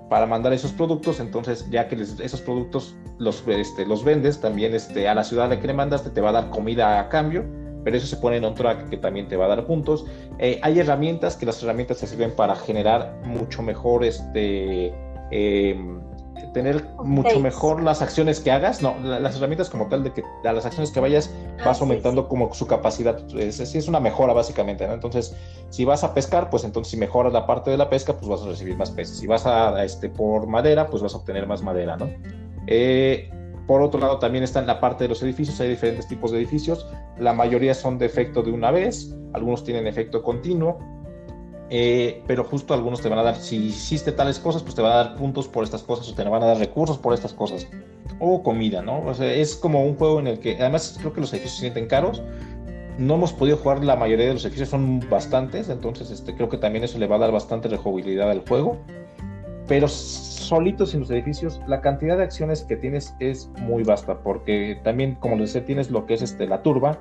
para 0.09 0.25
mandar 0.25 0.53
esos 0.53 0.71
productos. 0.71 1.19
Entonces, 1.19 1.69
ya 1.69 1.87
que 1.87 1.95
esos 1.95 2.41
productos 2.41 2.95
los, 3.19 3.43
este, 3.47 3.85
los 3.85 4.03
vendes, 4.03 4.39
también 4.39 4.73
este, 4.73 5.07
a 5.07 5.15
la 5.15 5.23
ciudad 5.23 5.45
a 5.45 5.49
la 5.49 5.59
que 5.59 5.67
le 5.67 5.73
mandaste 5.73 6.09
te 6.09 6.21
va 6.21 6.29
a 6.29 6.33
dar 6.33 6.49
comida 6.49 6.99
a 6.99 7.09
cambio 7.09 7.45
pero 7.83 7.97
eso 7.97 8.07
se 8.07 8.17
pone 8.17 8.37
en 8.37 8.45
un 8.45 8.55
track 8.55 8.89
que 8.89 8.97
también 8.97 9.27
te 9.27 9.37
va 9.37 9.45
a 9.45 9.49
dar 9.49 9.65
puntos. 9.65 10.05
Eh, 10.39 10.59
hay 10.61 10.79
herramientas 10.79 11.35
que 11.35 11.45
las 11.45 11.61
herramientas 11.63 11.97
te 11.99 12.07
sirven 12.07 12.35
para 12.35 12.55
generar 12.55 13.19
mucho 13.23 13.61
mejor 13.61 14.03
este 14.03 14.93
em, 15.31 16.01
tener 16.53 16.83
mucho 17.03 17.39
mejor 17.39 17.81
las 17.81 18.01
acciones 18.01 18.39
que 18.39 18.51
hagas, 18.51 18.81
no, 18.81 18.95
las 18.99 19.37
herramientas 19.37 19.69
como 19.69 19.87
tal 19.87 20.03
de 20.03 20.11
que 20.11 20.23
a 20.43 20.53
las 20.53 20.65
acciones 20.65 20.91
que 20.91 20.99
vayas 20.99 21.33
ah, 21.59 21.65
vas 21.65 21.81
aumentando 21.81 22.27
como 22.27 22.53
su 22.53 22.67
capacidad, 22.67 23.17
es, 23.37 23.59
es 23.59 23.87
una 23.87 23.99
mejora 23.99 24.33
básicamente, 24.33 24.87
¿no? 24.87 24.93
Entonces, 24.93 25.35
si 25.69 25.85
vas 25.85 26.03
a 26.03 26.13
pescar, 26.13 26.49
pues 26.49 26.63
entonces 26.63 26.91
si 26.91 26.97
mejoras 26.97 27.31
la 27.31 27.45
parte 27.45 27.71
de 27.71 27.77
la 27.77 27.89
pesca, 27.89 28.13
pues 28.13 28.27
vas 28.27 28.41
a 28.41 28.47
recibir 28.47 28.75
más 28.75 28.91
peces. 28.91 29.17
Si 29.17 29.27
vas 29.27 29.45
a, 29.45 29.83
este, 29.83 30.09
por 30.09 30.47
madera, 30.47 30.87
pues 30.87 31.01
vas 31.01 31.13
a 31.13 31.17
obtener 31.17 31.47
más 31.47 31.61
madera, 31.61 31.95
¿no? 31.95 32.09
Eh, 32.67 33.29
por 33.67 33.81
otro 33.81 33.99
lado, 33.99 34.19
también 34.19 34.43
está 34.43 34.59
en 34.59 34.67
la 34.67 34.79
parte 34.79 35.03
de 35.03 35.09
los 35.09 35.21
edificios, 35.23 35.59
hay 35.59 35.69
diferentes 35.69 36.07
tipos 36.07 36.31
de 36.31 36.37
edificios, 36.37 36.87
la 37.17 37.33
mayoría 37.33 37.73
son 37.73 37.97
de 37.97 38.05
efecto 38.05 38.43
de 38.43 38.51
una 38.51 38.71
vez, 38.71 39.15
algunos 39.33 39.63
tienen 39.63 39.87
efecto 39.87 40.23
continuo, 40.23 40.79
eh, 41.69 42.21
pero 42.27 42.43
justo 42.43 42.73
algunos 42.73 43.01
te 43.01 43.07
van 43.07 43.19
a 43.19 43.23
dar, 43.23 43.35
si 43.37 43.67
hiciste 43.67 44.11
tales 44.11 44.39
cosas, 44.39 44.61
pues 44.61 44.75
te 44.75 44.81
van 44.81 44.91
a 44.91 44.95
dar 44.95 45.15
puntos 45.15 45.47
por 45.47 45.63
estas 45.63 45.83
cosas 45.83 46.09
o 46.09 46.13
te 46.13 46.23
van 46.23 46.43
a 46.43 46.47
dar 46.47 46.57
recursos 46.57 46.97
por 46.97 47.13
estas 47.13 47.33
cosas, 47.33 47.67
o 48.19 48.43
comida, 48.43 48.81
¿no? 48.81 49.05
O 49.05 49.13
sea, 49.13 49.31
es 49.33 49.55
como 49.55 49.85
un 49.85 49.95
juego 49.95 50.19
en 50.19 50.27
el 50.27 50.39
que, 50.39 50.57
además 50.59 50.97
creo 50.99 51.13
que 51.13 51.21
los 51.21 51.31
edificios 51.31 51.55
se 51.55 51.61
sienten 51.61 51.87
caros, 51.87 52.21
no 52.97 53.15
hemos 53.15 53.31
podido 53.31 53.57
jugar 53.57 53.83
la 53.83 53.95
mayoría 53.95 54.27
de 54.27 54.33
los 54.33 54.43
edificios, 54.43 54.69
son 54.69 54.99
bastantes, 55.09 55.69
entonces 55.69 56.11
este, 56.11 56.35
creo 56.35 56.49
que 56.49 56.57
también 56.57 56.83
eso 56.83 56.99
le 56.99 57.07
va 57.07 57.15
a 57.15 57.19
dar 57.19 57.31
bastante 57.31 57.69
rejugabilidad 57.69 58.29
al 58.29 58.45
juego, 58.47 58.77
pero 59.71 59.87
solitos 59.87 60.93
en 60.93 60.99
los 60.99 61.11
edificios, 61.11 61.61
la 61.65 61.79
cantidad 61.79 62.17
de 62.17 62.23
acciones 62.23 62.63
que 62.63 62.75
tienes 62.75 63.15
es 63.21 63.49
muy 63.61 63.83
vasta, 63.83 64.21
porque 64.21 64.77
también, 64.83 65.15
como 65.15 65.37
les 65.37 65.53
decía, 65.53 65.65
tienes 65.65 65.89
lo 65.89 66.05
que 66.05 66.15
es 66.15 66.21
este, 66.21 66.45
la 66.45 66.61
turba, 66.61 66.99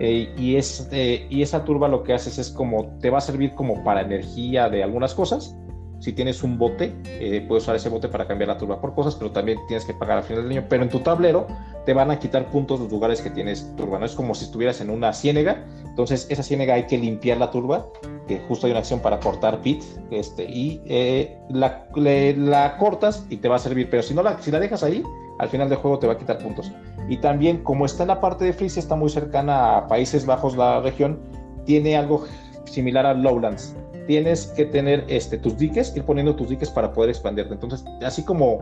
eh, 0.00 0.28
y, 0.36 0.56
es, 0.56 0.88
eh, 0.90 1.28
y 1.30 1.42
esa 1.42 1.64
turba 1.64 1.86
lo 1.86 2.02
que 2.02 2.14
haces 2.14 2.36
es 2.38 2.50
como, 2.50 2.98
te 2.98 3.08
va 3.10 3.18
a 3.18 3.20
servir 3.20 3.54
como 3.54 3.84
para 3.84 4.00
energía 4.00 4.68
de 4.68 4.82
algunas 4.82 5.14
cosas, 5.14 5.56
si 6.00 6.12
tienes 6.12 6.42
un 6.42 6.58
bote, 6.58 6.94
eh, 7.04 7.44
puedes 7.46 7.64
usar 7.64 7.74
ese 7.74 7.88
bote 7.88 8.08
para 8.08 8.26
cambiar 8.26 8.48
la 8.48 8.58
turba 8.58 8.80
por 8.80 8.94
cosas, 8.94 9.16
pero 9.16 9.32
también 9.32 9.58
tienes 9.66 9.84
que 9.84 9.94
pagar 9.94 10.18
al 10.18 10.24
final 10.24 10.44
del 10.44 10.52
año. 10.52 10.66
Pero 10.68 10.84
en 10.84 10.90
tu 10.90 11.00
tablero 11.00 11.46
te 11.84 11.92
van 11.92 12.10
a 12.10 12.18
quitar 12.18 12.46
puntos 12.50 12.78
los 12.78 12.90
lugares 12.90 13.20
que 13.20 13.30
tienes 13.30 13.74
turba. 13.76 13.98
No 13.98 14.06
es 14.06 14.14
como 14.14 14.34
si 14.34 14.44
estuvieras 14.44 14.80
en 14.80 14.90
una 14.90 15.12
ciénega. 15.12 15.64
Entonces, 15.84 16.26
esa 16.30 16.42
ciénega 16.42 16.74
hay 16.74 16.86
que 16.86 16.98
limpiar 16.98 17.38
la 17.38 17.50
turba, 17.50 17.88
que 18.28 18.38
justo 18.46 18.66
hay 18.66 18.72
una 18.72 18.80
acción 18.80 19.00
para 19.00 19.18
cortar 19.18 19.60
pit, 19.60 19.82
este, 20.12 20.44
y 20.44 20.80
eh, 20.86 21.36
la, 21.50 21.88
la, 21.96 22.76
cortas 22.76 23.26
y 23.28 23.38
te 23.38 23.48
va 23.48 23.56
a 23.56 23.58
servir. 23.58 23.90
Pero 23.90 24.04
si 24.04 24.14
no 24.14 24.22
la, 24.22 24.40
si 24.40 24.52
la 24.52 24.60
dejas 24.60 24.84
ahí, 24.84 25.02
al 25.40 25.48
final 25.48 25.68
del 25.68 25.78
juego 25.78 25.98
te 25.98 26.06
va 26.06 26.12
a 26.12 26.18
quitar 26.18 26.38
puntos. 26.38 26.70
Y 27.08 27.16
también, 27.16 27.64
como 27.64 27.86
está 27.86 28.04
en 28.04 28.08
la 28.08 28.20
parte 28.20 28.44
de 28.44 28.52
Frisia, 28.52 28.78
está 28.78 28.94
muy 28.94 29.10
cercana 29.10 29.78
a 29.78 29.86
Países 29.88 30.26
Bajos, 30.26 30.56
la 30.56 30.80
región, 30.80 31.18
tiene 31.64 31.96
algo 31.96 32.24
similar 32.66 33.04
a 33.06 33.14
Lowlands 33.14 33.74
tienes 34.08 34.46
que 34.56 34.64
tener 34.64 35.04
este, 35.06 35.36
tus 35.36 35.58
diques, 35.58 35.94
ir 35.94 36.02
poniendo 36.02 36.34
tus 36.34 36.48
diques 36.48 36.70
para 36.70 36.94
poder 36.94 37.10
expandirte. 37.10 37.52
Entonces, 37.52 37.84
así 38.02 38.24
como 38.24 38.58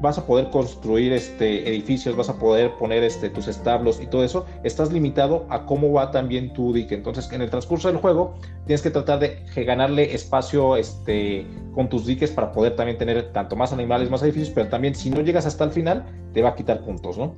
vas 0.00 0.16
a 0.16 0.24
poder 0.24 0.48
construir 0.48 1.12
este, 1.12 1.68
edificios, 1.68 2.16
vas 2.16 2.30
a 2.30 2.38
poder 2.38 2.72
poner 2.78 3.02
este, 3.02 3.28
tus 3.28 3.46
establos 3.46 4.00
y 4.00 4.06
todo 4.06 4.24
eso, 4.24 4.46
estás 4.64 4.90
limitado 4.90 5.44
a 5.50 5.66
cómo 5.66 5.92
va 5.92 6.10
también 6.10 6.50
tu 6.54 6.72
dique. 6.72 6.94
Entonces, 6.94 7.30
en 7.30 7.42
el 7.42 7.50
transcurso 7.50 7.88
del 7.88 7.98
juego, 7.98 8.36
tienes 8.64 8.80
que 8.80 8.88
tratar 8.88 9.18
de 9.18 9.44
ganarle 9.66 10.14
espacio 10.14 10.76
este, 10.76 11.46
con 11.74 11.90
tus 11.90 12.06
diques 12.06 12.30
para 12.30 12.50
poder 12.50 12.74
también 12.74 12.96
tener 12.96 13.34
tanto 13.34 13.54
más 13.54 13.74
animales, 13.74 14.08
más 14.08 14.22
edificios, 14.22 14.48
pero 14.48 14.70
también 14.70 14.94
si 14.94 15.10
no 15.10 15.20
llegas 15.20 15.44
hasta 15.44 15.64
el 15.64 15.72
final, 15.72 16.06
te 16.32 16.40
va 16.40 16.50
a 16.50 16.54
quitar 16.54 16.80
puntos, 16.80 17.18
¿no? 17.18 17.36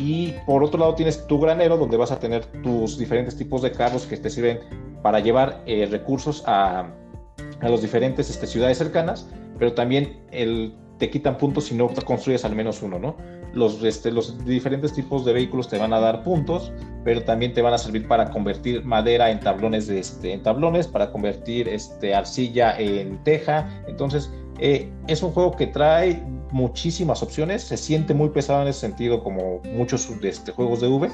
Y 0.00 0.34
por 0.46 0.64
otro 0.64 0.80
lado 0.80 0.96
tienes 0.96 1.26
tu 1.28 1.38
granero 1.38 1.76
donde 1.76 1.96
vas 1.96 2.10
a 2.10 2.18
tener 2.18 2.44
tus 2.62 2.98
diferentes 2.98 3.36
tipos 3.36 3.62
de 3.62 3.70
carros 3.70 4.04
que 4.04 4.16
te 4.16 4.30
sirven 4.30 4.58
para 5.02 5.20
llevar 5.20 5.62
eh, 5.66 5.86
recursos 5.90 6.42
a, 6.46 6.90
a 7.60 7.68
las 7.68 7.82
diferentes 7.82 8.30
este, 8.30 8.46
ciudades 8.46 8.78
cercanas, 8.78 9.28
pero 9.58 9.72
también 9.74 10.20
el, 10.30 10.74
te 10.98 11.10
quitan 11.10 11.38
puntos 11.38 11.66
si 11.66 11.74
no 11.74 11.88
construyes 11.88 12.44
al 12.44 12.54
menos 12.54 12.82
uno, 12.82 12.98
¿no? 12.98 13.16
Los, 13.54 13.82
este, 13.82 14.10
los 14.12 14.44
diferentes 14.44 14.92
tipos 14.92 15.24
de 15.24 15.32
vehículos 15.32 15.68
te 15.68 15.78
van 15.78 15.92
a 15.92 16.00
dar 16.00 16.22
puntos, 16.22 16.70
pero 17.02 17.22
también 17.22 17.54
te 17.54 17.62
van 17.62 17.72
a 17.72 17.78
servir 17.78 18.06
para 18.06 18.30
convertir 18.30 18.84
madera 18.84 19.30
en 19.30 19.40
tablones, 19.40 19.86
de 19.86 20.00
este, 20.00 20.34
en 20.34 20.42
tablones 20.42 20.86
para 20.86 21.10
convertir 21.10 21.66
este, 21.68 22.14
arcilla 22.14 22.78
en 22.78 23.22
teja. 23.24 23.82
Entonces, 23.88 24.30
eh, 24.58 24.92
es 25.06 25.22
un 25.22 25.30
juego 25.32 25.52
que 25.52 25.66
trae 25.68 26.22
muchísimas 26.50 27.22
opciones, 27.22 27.62
se 27.62 27.76
siente 27.76 28.12
muy 28.12 28.28
pesado 28.30 28.62
en 28.62 28.68
ese 28.68 28.80
sentido 28.80 29.22
como 29.22 29.60
muchos 29.72 30.08
de 30.20 30.28
este, 30.28 30.52
juegos 30.52 30.80
de 30.80 30.88
V, 30.88 31.10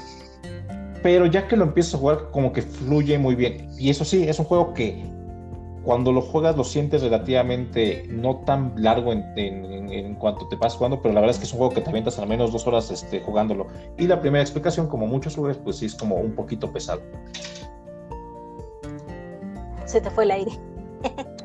pero 1.05 1.27
ya 1.27 1.47
que 1.47 1.55
lo 1.55 1.65
empiezas 1.65 1.93
a 1.93 1.97
jugar 1.99 2.31
como 2.31 2.51
que 2.51 2.63
fluye 2.63 3.19
muy 3.19 3.35
bien. 3.35 3.69
Y 3.77 3.91
eso 3.91 4.03
sí, 4.03 4.27
es 4.27 4.39
un 4.39 4.45
juego 4.45 4.73
que 4.73 5.05
cuando 5.83 6.11
lo 6.11 6.19
juegas 6.19 6.57
lo 6.57 6.63
sientes 6.63 7.03
relativamente 7.03 8.07
no 8.09 8.37
tan 8.37 8.73
largo 8.75 9.13
en, 9.13 9.23
en, 9.37 10.15
cuanto 10.15 10.47
te 10.47 10.55
vas 10.55 10.73
jugando, 10.73 11.03
pero 11.03 11.13
la 11.13 11.21
verdad 11.21 11.35
es 11.35 11.37
que 11.37 11.45
es 11.45 11.53
un 11.53 11.59
juego 11.59 11.75
que 11.75 11.81
te 11.81 11.91
avientas 11.91 12.17
al 12.17 12.27
menos 12.27 12.51
dos 12.51 12.65
horas 12.65 12.89
este, 12.89 13.19
jugándolo. 13.19 13.67
Y 13.99 14.07
la 14.07 14.19
primera 14.19 14.41
explicación, 14.41 14.87
como 14.87 15.05
muchos 15.05 15.35
juegos, 15.35 15.57
pues 15.57 15.75
sí 15.75 15.85
es 15.85 15.93
como 15.93 16.15
un 16.15 16.33
poquito 16.33 16.73
pesado. 16.73 17.03
Se 19.85 20.01
te 20.01 20.09
fue 20.09 20.23
el 20.23 20.31
aire. 20.31 20.51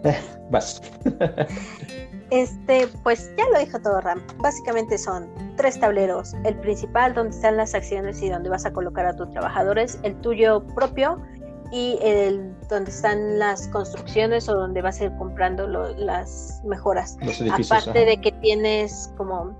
Vas. 0.50 0.80
Este, 2.30 2.86
pues 3.02 3.32
ya 3.36 3.44
lo 3.52 3.58
dijo 3.58 3.80
todo 3.80 4.00
Ram. 4.00 4.20
Básicamente 4.38 4.96
son 4.98 5.28
tres 5.56 5.78
tableros. 5.80 6.34
El 6.44 6.54
principal, 6.60 7.14
donde 7.14 7.34
están 7.34 7.56
las 7.56 7.74
acciones 7.74 8.22
y 8.22 8.28
donde 8.28 8.48
vas 8.48 8.64
a 8.64 8.72
colocar 8.72 9.06
a 9.06 9.16
tus 9.16 9.30
trabajadores. 9.30 9.98
El 10.02 10.14
tuyo 10.20 10.64
propio 10.74 11.20
y 11.72 11.98
el 12.02 12.54
donde 12.68 12.90
están 12.90 13.38
las 13.38 13.68
construcciones 13.68 14.48
o 14.48 14.54
donde 14.54 14.82
vas 14.82 15.00
a 15.00 15.04
ir 15.04 15.16
comprando 15.16 15.66
las 15.66 16.60
mejoras. 16.64 17.16
Aparte 17.52 18.04
de 18.04 18.20
que 18.20 18.32
tienes 18.32 19.12
como 19.16 19.56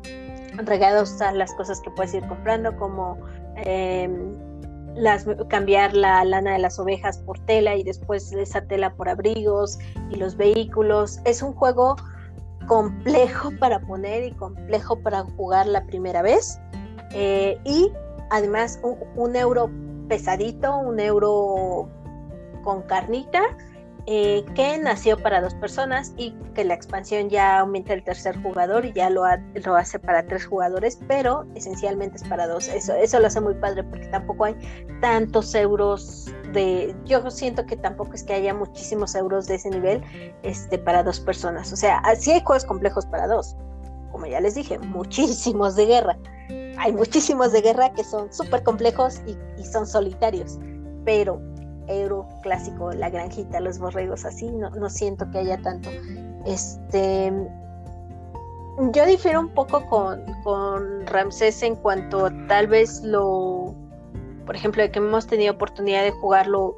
regados 0.64 1.20
a 1.20 1.32
las 1.32 1.52
cosas 1.54 1.80
que 1.80 1.90
puedes 1.90 2.14
ir 2.14 2.26
comprando, 2.26 2.76
como 2.76 3.18
em, 3.56 4.36
las, 4.94 5.26
cambiar 5.48 5.94
la 5.94 6.24
lana 6.24 6.54
de 6.54 6.58
las 6.58 6.78
ovejas 6.78 7.18
por 7.18 7.38
tela 7.40 7.76
y 7.76 7.84
después 7.84 8.32
esa 8.32 8.62
tela 8.62 8.94
por 8.94 9.08
abrigos 9.08 9.78
y 10.10 10.16
los 10.16 10.36
vehículos. 10.36 11.20
Es 11.24 11.42
un 11.42 11.52
juego 11.52 11.96
complejo 12.70 13.50
para 13.58 13.80
poner 13.80 14.22
y 14.22 14.30
complejo 14.30 15.00
para 15.00 15.24
jugar 15.24 15.66
la 15.66 15.84
primera 15.86 16.22
vez. 16.22 16.60
Eh, 17.10 17.58
y 17.64 17.90
además 18.30 18.78
un, 19.16 19.34
euro 19.34 19.68
pesadito, 20.06 20.76
un 20.76 21.00
euro 21.00 21.88
con 22.62 22.82
carnita, 22.82 23.42
eh, 24.06 24.44
que 24.54 24.78
nació 24.78 25.16
para 25.18 25.40
dos 25.40 25.54
personas 25.54 26.12
y 26.16 26.32
que 26.54 26.64
la 26.64 26.74
expansión 26.74 27.28
ya 27.28 27.60
aumenta 27.60 27.92
el 27.92 28.02
tercer 28.02 28.40
jugador 28.42 28.84
y 28.84 28.92
ya 28.92 29.10
lo, 29.10 29.22
lo, 29.54 29.76
hace 29.76 29.98
para 29.98 30.26
tres 30.26 30.46
jugadores, 30.46 30.98
pero 31.06 31.46
esencialmente 31.54 32.16
es 32.16 32.24
para 32.24 32.46
dos. 32.46 32.68
Eso, 32.68 32.94
eso 32.94 33.20
lo 33.20 33.26
hace 33.26 33.40
muy 33.40 33.54
padre 33.54 33.84
porque 33.84 34.06
tampoco 34.08 34.46
hay 34.46 34.56
tantos 35.00 35.54
euros 35.54 36.26
de, 36.52 36.94
yo 37.04 37.30
siento 37.30 37.66
que 37.66 37.76
tampoco 37.76 38.14
es 38.14 38.22
que 38.22 38.34
haya 38.34 38.54
muchísimos 38.54 39.14
euros 39.14 39.46
de 39.46 39.56
ese 39.56 39.70
nivel 39.70 40.02
este, 40.42 40.78
para 40.78 41.02
dos 41.02 41.20
personas. 41.20 41.72
O 41.72 41.76
sea, 41.76 42.02
sí 42.18 42.32
hay 42.32 42.42
juegos 42.44 42.64
complejos 42.64 43.06
para 43.06 43.26
dos, 43.26 43.56
como 44.10 44.26
ya 44.26 44.40
les 44.40 44.54
dije, 44.54 44.78
muchísimos 44.78 45.76
de 45.76 45.86
guerra. 45.86 46.18
Hay 46.78 46.92
muchísimos 46.92 47.52
de 47.52 47.60
guerra 47.60 47.92
que 47.92 48.04
son 48.04 48.32
súper 48.32 48.62
complejos 48.62 49.20
y, 49.26 49.36
son 49.64 49.86
solitarios, 49.86 50.58
pero 51.04 51.40
euro 51.86 52.28
clásico, 52.42 52.92
la 52.92 53.10
granjita, 53.10 53.60
los 53.60 53.78
borregos, 53.78 54.24
así, 54.24 54.50
no, 54.50 54.70
no 54.70 54.88
siento 54.90 55.30
que 55.30 55.38
haya 55.38 55.58
tanto. 55.58 55.90
Este, 56.46 57.32
yo 58.92 59.06
difiero 59.06 59.40
un 59.40 59.48
poco 59.50 59.84
con, 59.86 60.24
con 60.42 61.06
Ramsés 61.06 61.62
en 61.62 61.76
cuanto 61.76 62.30
tal 62.46 62.66
vez 62.66 63.02
lo 63.02 63.74
por 64.50 64.56
ejemplo, 64.56 64.82
de 64.82 64.90
que 64.90 64.98
hemos 64.98 65.28
tenido 65.28 65.52
oportunidad 65.52 66.02
de 66.02 66.10
jugarlo 66.10 66.76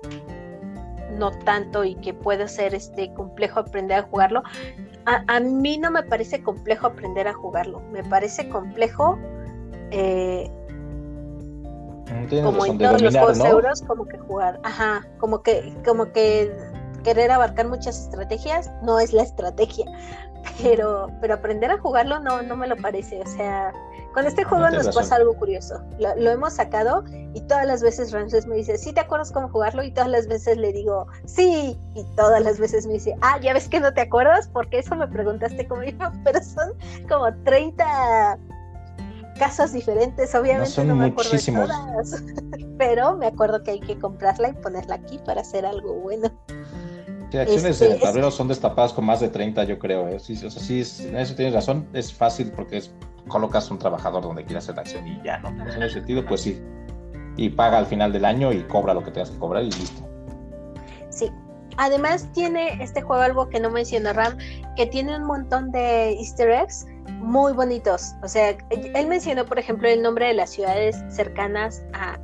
no 1.16 1.30
tanto 1.30 1.84
y 1.84 1.94
que 1.94 2.12
puede 2.12 2.46
ser 2.46 2.74
este 2.74 3.14
complejo 3.14 3.60
aprender 3.60 4.00
a 4.00 4.02
jugarlo. 4.02 4.42
A, 5.06 5.40
mí 5.40 5.78
no 5.78 5.90
me 5.90 6.02
parece 6.02 6.42
complejo 6.42 6.88
aprender 6.88 7.26
a 7.28 7.32
jugarlo, 7.32 7.80
me 7.90 8.04
parece 8.04 8.46
complejo 8.50 9.18
eh, 9.90 10.50
como 12.42 12.66
en 12.66 12.78
todos 12.78 13.02
los 13.02 13.14
juegos 13.14 13.40
euros, 13.40 13.82
como 13.82 14.06
que 14.06 14.18
jugar, 14.18 14.60
ajá, 14.62 15.06
como 15.18 15.42
que, 15.42 15.74
como 15.84 16.12
que 16.12 16.54
querer 17.04 17.30
abarcar 17.30 17.68
muchas 17.68 17.98
estrategias 17.98 18.70
no 18.82 18.98
es 18.98 19.12
la 19.12 19.22
estrategia, 19.22 19.86
pero, 20.62 21.08
pero 21.20 21.34
aprender 21.34 21.70
a 21.70 21.78
jugarlo 21.78 22.20
no, 22.20 22.42
no 22.42 22.56
me 22.56 22.66
lo 22.66 22.76
parece, 22.76 23.20
o 23.20 23.26
sea, 23.26 23.72
con 24.14 24.26
este 24.26 24.44
juego 24.44 24.68
nos 24.70 24.94
pasa 24.94 25.16
algo 25.16 25.34
curioso. 25.34 25.80
Lo, 25.98 26.30
hemos 26.30 26.54
sacado 26.54 27.04
y 27.34 27.40
todas 27.42 27.66
las 27.66 27.82
veces 27.82 28.12
Ramses 28.12 28.46
me 28.46 28.56
dice, 28.56 28.76
¿sí 28.76 28.92
te 28.92 29.00
acuerdas 29.00 29.32
cómo 29.32 29.48
jugarlo? 29.48 29.82
Y 29.82 29.90
todas 29.90 30.10
las 30.10 30.26
veces 30.26 30.58
le 30.58 30.72
digo, 30.72 31.06
sí. 31.24 31.78
Y 31.94 32.04
todas 32.14 32.42
las 32.42 32.58
veces 32.58 32.86
me 32.86 32.94
dice, 32.94 33.16
ah, 33.22 33.38
ya 33.40 33.54
ves 33.54 33.68
que 33.68 33.80
no 33.80 33.92
te 33.94 34.02
acuerdas, 34.02 34.48
porque 34.52 34.80
eso 34.80 34.94
me 34.96 35.08
preguntaste 35.08 35.66
como 35.66 35.82
yo, 35.84 35.96
pero 36.24 36.42
son 36.42 36.72
como 37.08 37.32
30 37.44 38.38
casos 39.42 39.72
diferentes, 39.72 40.32
obviamente 40.36 40.84
no, 40.84 40.94
me 40.94 41.06
acuerdo 41.06 41.32
de 41.32 41.52
todas. 41.52 42.22
pero 42.78 43.16
me 43.16 43.26
acuerdo 43.26 43.64
que 43.64 43.72
hay 43.72 43.80
que 43.80 43.98
comprarla 43.98 44.50
y 44.50 44.52
ponerla 44.52 44.94
aquí 44.94 45.18
para 45.18 45.40
hacer 45.40 45.66
algo 45.66 45.94
bueno. 45.94 46.30
Sí, 47.32 47.38
acciones 47.38 47.80
de 47.80 47.88
este, 47.88 47.98
tablero 47.98 48.30
son 48.30 48.46
destapadas 48.46 48.92
con 48.92 49.04
más 49.04 49.18
de 49.18 49.30
30, 49.30 49.64
yo 49.64 49.80
creo. 49.80 50.06
¿eh? 50.06 50.20
Sí, 50.20 50.34
o 50.46 50.50
sea, 50.50 50.62
sí, 50.62 50.84
en 51.08 51.16
eso 51.16 51.34
tienes 51.34 51.54
razón. 51.54 51.88
Es 51.92 52.14
fácil 52.14 52.52
porque 52.52 52.76
es 52.76 52.94
colocas 53.26 53.68
un 53.72 53.78
trabajador 53.78 54.22
donde 54.22 54.44
quieras 54.44 54.64
hacer 54.64 54.76
la 54.76 54.82
acción 54.82 55.08
y 55.08 55.20
ya, 55.24 55.38
¿no? 55.38 55.48
en 55.48 55.82
ese 55.82 55.94
sentido, 55.94 56.24
pues 56.24 56.42
sí. 56.42 56.62
Y 57.36 57.48
paga 57.48 57.78
al 57.78 57.86
final 57.86 58.12
del 58.12 58.24
año 58.24 58.52
y 58.52 58.62
cobra 58.64 58.94
lo 58.94 59.02
que 59.02 59.10
tengas 59.10 59.30
que 59.30 59.38
cobrar 59.38 59.64
y 59.64 59.70
listo. 59.72 60.08
Sí. 61.10 61.32
Además 61.78 62.28
tiene 62.32 62.80
este 62.80 63.02
juego 63.02 63.22
algo 63.22 63.48
que 63.48 63.58
no 63.58 63.70
menciona 63.70 64.12
Ram, 64.12 64.36
que 64.76 64.86
tiene 64.86 65.16
un 65.16 65.24
montón 65.24 65.72
de 65.72 66.12
easter 66.12 66.50
eggs 66.50 66.86
muy 67.08 67.52
bonitos. 67.52 68.14
O 68.22 68.28
sea, 68.28 68.56
él 68.70 69.06
mencionó, 69.06 69.46
por 69.46 69.58
ejemplo, 69.58 69.88
el 69.88 70.02
nombre 70.02 70.26
de 70.26 70.34
las 70.34 70.50
ciudades 70.50 71.02
cercanas 71.08 71.82
a, 71.92 72.18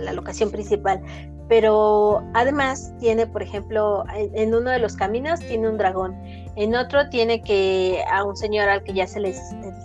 la 0.00 0.12
locación 0.12 0.50
principal, 0.50 1.00
pero 1.48 2.22
además 2.34 2.92
tiene, 2.98 3.26
por 3.26 3.42
ejemplo, 3.42 4.04
en, 4.12 4.54
uno 4.54 4.70
de 4.70 4.80
los 4.80 4.96
caminos 4.96 5.38
tiene 5.40 5.68
un 5.68 5.78
dragón, 5.78 6.14
en 6.56 6.74
otro 6.74 7.08
tiene 7.10 7.42
que 7.42 8.02
a 8.10 8.24
un 8.24 8.36
señor 8.36 8.68
al 8.68 8.82
que 8.82 8.92
ya 8.92 9.06
se, 9.06 9.20
les, 9.20 9.40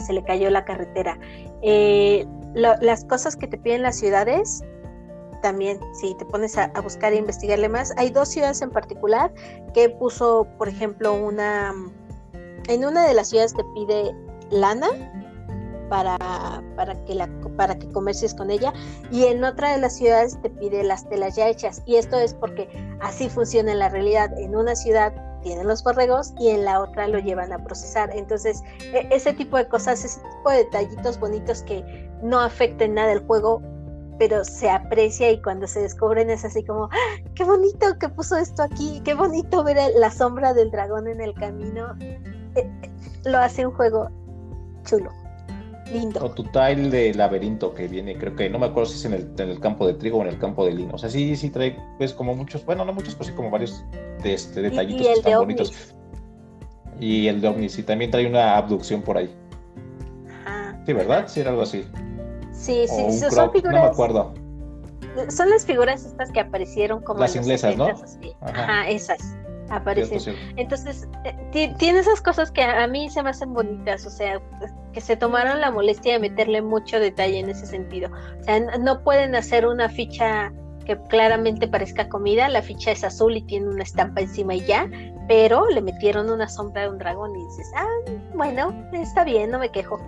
se 0.05 0.13
le 0.13 0.23
cayó 0.23 0.49
la 0.49 0.65
carretera. 0.65 1.19
Eh, 1.61 2.25
las 2.55 3.05
cosas 3.05 3.35
que 3.35 3.47
te 3.47 3.57
piden 3.57 3.83
las 3.83 3.97
ciudades, 3.97 4.63
también 5.43 5.79
si 6.01 6.15
te 6.15 6.25
pones 6.25 6.57
a, 6.57 6.65
a, 6.73 6.81
buscar 6.81 7.13
e 7.13 7.17
investigarle 7.17 7.69
más, 7.69 7.93
hay 7.97 8.09
dos 8.09 8.29
ciudades 8.29 8.61
en 8.63 8.71
particular 8.71 9.31
que 9.75 9.89
puso, 9.89 10.47
por 10.57 10.69
ejemplo, 10.69 11.13
una, 11.13 11.73
en 12.67 12.85
una 12.85 13.05
de 13.05 13.13
las 13.13 13.29
ciudades 13.29 13.53
te 13.53 13.63
pide 13.75 14.15
lana 14.51 14.87
para, 15.89 16.17
para, 16.75 16.93
que 17.05 17.15
la, 17.15 17.27
para 17.57 17.77
que 17.77 17.89
comercies 17.91 18.33
con 18.33 18.51
ella 18.51 18.71
y 19.11 19.25
en 19.25 19.43
otra 19.43 19.71
de 19.71 19.79
las 19.79 19.95
ciudades 19.97 20.39
te 20.41 20.49
pide 20.49 20.83
las 20.83 21.09
telas 21.09 21.35
ya 21.35 21.47
hechas 21.47 21.81
y 21.85 21.95
esto 21.95 22.17
es 22.17 22.33
porque 22.33 22.69
así 23.01 23.27
funciona 23.29 23.71
en 23.71 23.79
la 23.79 23.89
realidad. 23.89 24.37
En 24.39 24.55
una 24.55 24.75
ciudad 24.75 25.13
tienen 25.41 25.67
los 25.67 25.83
borregos 25.83 26.33
y 26.39 26.49
en 26.49 26.65
la 26.65 26.79
otra 26.81 27.07
lo 27.07 27.19
llevan 27.19 27.51
a 27.51 27.63
procesar. 27.63 28.11
Entonces, 28.13 28.61
e, 28.93 29.07
ese 29.11 29.33
tipo 29.33 29.57
de 29.57 29.67
cosas, 29.67 30.03
ese 30.05 30.19
tipo 30.19 30.49
de 30.49 30.57
detallitos 30.57 31.19
bonitos 31.19 31.63
que 31.63 31.83
no 32.21 32.39
afecten 32.39 32.93
nada 32.93 33.11
el 33.13 33.25
juego, 33.25 33.61
pero 34.17 34.43
se 34.43 34.69
aprecia 34.69 35.31
y 35.31 35.41
cuando 35.41 35.65
se 35.65 35.81
descubren 35.81 36.29
es 36.29 36.43
así 36.43 36.63
como, 36.63 36.85
¡Ah, 36.85 37.29
qué 37.35 37.43
bonito 37.43 37.97
que 37.99 38.09
puso 38.09 38.35
esto 38.35 38.63
aquí, 38.63 39.01
qué 39.05 39.13
bonito 39.13 39.63
ver 39.63 39.77
la 39.95 40.11
sombra 40.11 40.53
del 40.53 40.71
dragón 40.71 41.07
en 41.07 41.21
el 41.21 41.33
camino. 41.35 41.95
E, 41.99 42.19
e, 42.55 42.69
lo 43.25 43.37
hace 43.37 43.65
un 43.65 43.73
juego 43.73 44.09
chulo. 44.89 45.11
O 46.21 46.29
tu 46.29 46.43
tile 46.43 46.89
de 46.89 47.13
laberinto 47.15 47.73
que 47.73 47.87
viene, 47.87 48.15
creo 48.15 48.35
que 48.35 48.47
no 48.47 48.59
me 48.59 48.67
acuerdo 48.67 48.91
si 48.91 48.97
es 48.97 49.05
en 49.05 49.13
el, 49.13 49.33
en 49.37 49.49
el, 49.49 49.59
campo 49.59 49.87
de 49.87 49.95
trigo 49.95 50.19
o 50.19 50.21
en 50.21 50.27
el 50.27 50.37
campo 50.37 50.63
de 50.63 50.73
lino. 50.73 50.93
O 50.93 50.97
sea, 50.99 51.09
sí, 51.09 51.35
sí 51.35 51.49
trae 51.49 51.75
pues 51.97 52.13
como 52.13 52.35
muchos, 52.35 52.63
bueno, 52.63 52.85
no 52.85 52.93
muchos, 52.93 53.15
pues 53.15 53.29
sí 53.29 53.33
como 53.33 53.49
varios 53.49 53.83
de 54.21 54.33
este, 54.33 54.61
detallitos 54.61 55.07
que 55.07 55.13
están 55.13 55.39
bonitos. 55.39 55.95
Y 56.99 57.27
el 57.27 57.41
de 57.41 57.47
ovnis, 57.47 57.79
y 57.79 57.83
también 57.83 58.11
trae 58.11 58.27
una 58.27 58.57
abducción 58.57 59.01
por 59.01 59.17
ahí. 59.17 59.33
Ajá. 60.45 60.79
Sí, 60.85 60.93
¿verdad? 60.93 61.27
Sí, 61.27 61.39
era 61.39 61.49
algo 61.49 61.63
así. 61.63 61.83
Sí, 62.51 62.85
sí, 62.87 63.19
son 63.31 63.51
figuras. 63.51 63.73
No 63.73 63.83
me 63.83 63.87
acuerdo. 63.87 64.33
Son 65.29 65.49
las 65.49 65.65
figuras 65.65 66.05
estas 66.05 66.31
que 66.31 66.41
aparecieron 66.41 67.01
como. 67.01 67.21
Las 67.21 67.35
inglesas, 67.35 67.77
¿no? 67.77 67.87
Ajá, 68.41 68.87
esas 68.89 69.35
aparecen. 69.69 70.35
Entonces, 70.55 71.07
eh, 71.25 71.73
tiene 71.77 71.99
esas 71.99 72.21
cosas 72.21 72.51
que 72.51 72.63
a 72.63 72.87
mí 72.87 73.09
se 73.09 73.23
me 73.23 73.29
hacen 73.29 73.53
bonitas, 73.53 74.05
o 74.05 74.09
sea, 74.09 74.41
que 74.93 75.01
se 75.01 75.15
tomaron 75.15 75.61
la 75.61 75.71
molestia 75.71 76.13
de 76.13 76.19
meterle 76.19 76.61
mucho 76.61 76.99
detalle 76.99 77.39
en 77.39 77.49
ese 77.49 77.65
sentido. 77.65 78.09
O 78.39 78.43
sea, 78.43 78.59
no 78.77 79.03
pueden 79.03 79.35
hacer 79.35 79.65
una 79.65 79.89
ficha 79.89 80.51
que 80.85 80.97
claramente 81.07 81.67
parezca 81.67 82.09
comida, 82.09 82.49
la 82.49 82.63
ficha 82.63 82.91
es 82.91 83.03
azul 83.03 83.37
y 83.37 83.41
tiene 83.43 83.67
una 83.67 83.83
estampa 83.83 84.21
encima 84.21 84.55
y 84.55 84.61
ya, 84.61 84.89
pero 85.27 85.69
le 85.69 85.81
metieron 85.81 86.31
una 86.31 86.49
sombra 86.49 86.83
de 86.83 86.89
un 86.89 86.97
dragón 86.97 87.35
y 87.35 87.45
dices, 87.45 87.71
ah, 87.75 88.11
bueno, 88.33 88.73
está 88.93 89.23
bien, 89.23 89.51
no 89.51 89.59
me 89.59 89.69
quejo. 89.69 89.99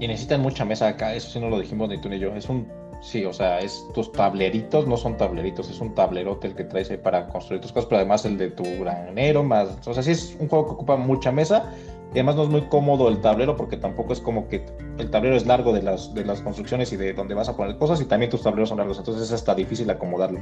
Y 0.00 0.08
necesitan 0.08 0.42
mucha 0.42 0.64
mesa 0.64 0.88
acá, 0.88 1.14
eso 1.14 1.30
sí 1.30 1.38
no 1.38 1.48
lo 1.48 1.60
dijimos 1.60 1.88
ni 1.88 2.00
tú 2.00 2.08
ni 2.08 2.18
yo, 2.18 2.34
es 2.34 2.48
un, 2.48 2.66
sí, 3.06 3.24
o 3.24 3.32
sea, 3.32 3.60
es 3.60 3.86
tus 3.94 4.10
tableritos, 4.10 4.86
no 4.86 4.96
son 4.96 5.16
tableritos, 5.16 5.70
es 5.70 5.80
un 5.80 5.94
tablerote 5.94 6.48
el 6.48 6.56
que 6.56 6.64
traes 6.64 6.90
ahí 6.90 6.96
para 6.96 7.28
construir 7.28 7.60
tus 7.60 7.72
cosas, 7.72 7.86
pero 7.86 7.98
además 7.98 8.24
el 8.24 8.36
de 8.36 8.50
tu 8.50 8.64
granero, 8.80 9.44
más, 9.44 9.68
o 9.86 9.94
sea, 9.94 10.02
sí 10.02 10.10
es 10.10 10.36
un 10.40 10.48
juego 10.48 10.66
que 10.66 10.72
ocupa 10.72 10.96
mucha 10.96 11.30
mesa, 11.30 11.72
y 12.10 12.18
además 12.18 12.36
no 12.36 12.42
es 12.42 12.48
muy 12.48 12.62
cómodo 12.62 13.08
el 13.08 13.20
tablero 13.20 13.56
porque 13.56 13.76
tampoco 13.76 14.12
es 14.12 14.20
como 14.20 14.48
que 14.48 14.66
el 14.98 15.10
tablero 15.10 15.36
es 15.36 15.46
largo 15.46 15.72
de 15.72 15.82
las, 15.82 16.14
de 16.14 16.24
las 16.24 16.40
construcciones 16.40 16.92
y 16.92 16.96
de 16.96 17.12
donde 17.12 17.34
vas 17.34 17.48
a 17.48 17.56
poner 17.56 17.76
cosas 17.78 18.00
y 18.00 18.06
también 18.06 18.30
tus 18.30 18.42
tableros 18.42 18.70
son 18.70 18.78
largos, 18.78 18.98
entonces 18.98 19.24
es 19.24 19.32
hasta 19.32 19.54
difícil 19.54 19.88
acomodarlo. 19.88 20.40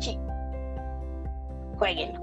Sí. 0.00 0.18
Jueguenlo. 1.78 2.20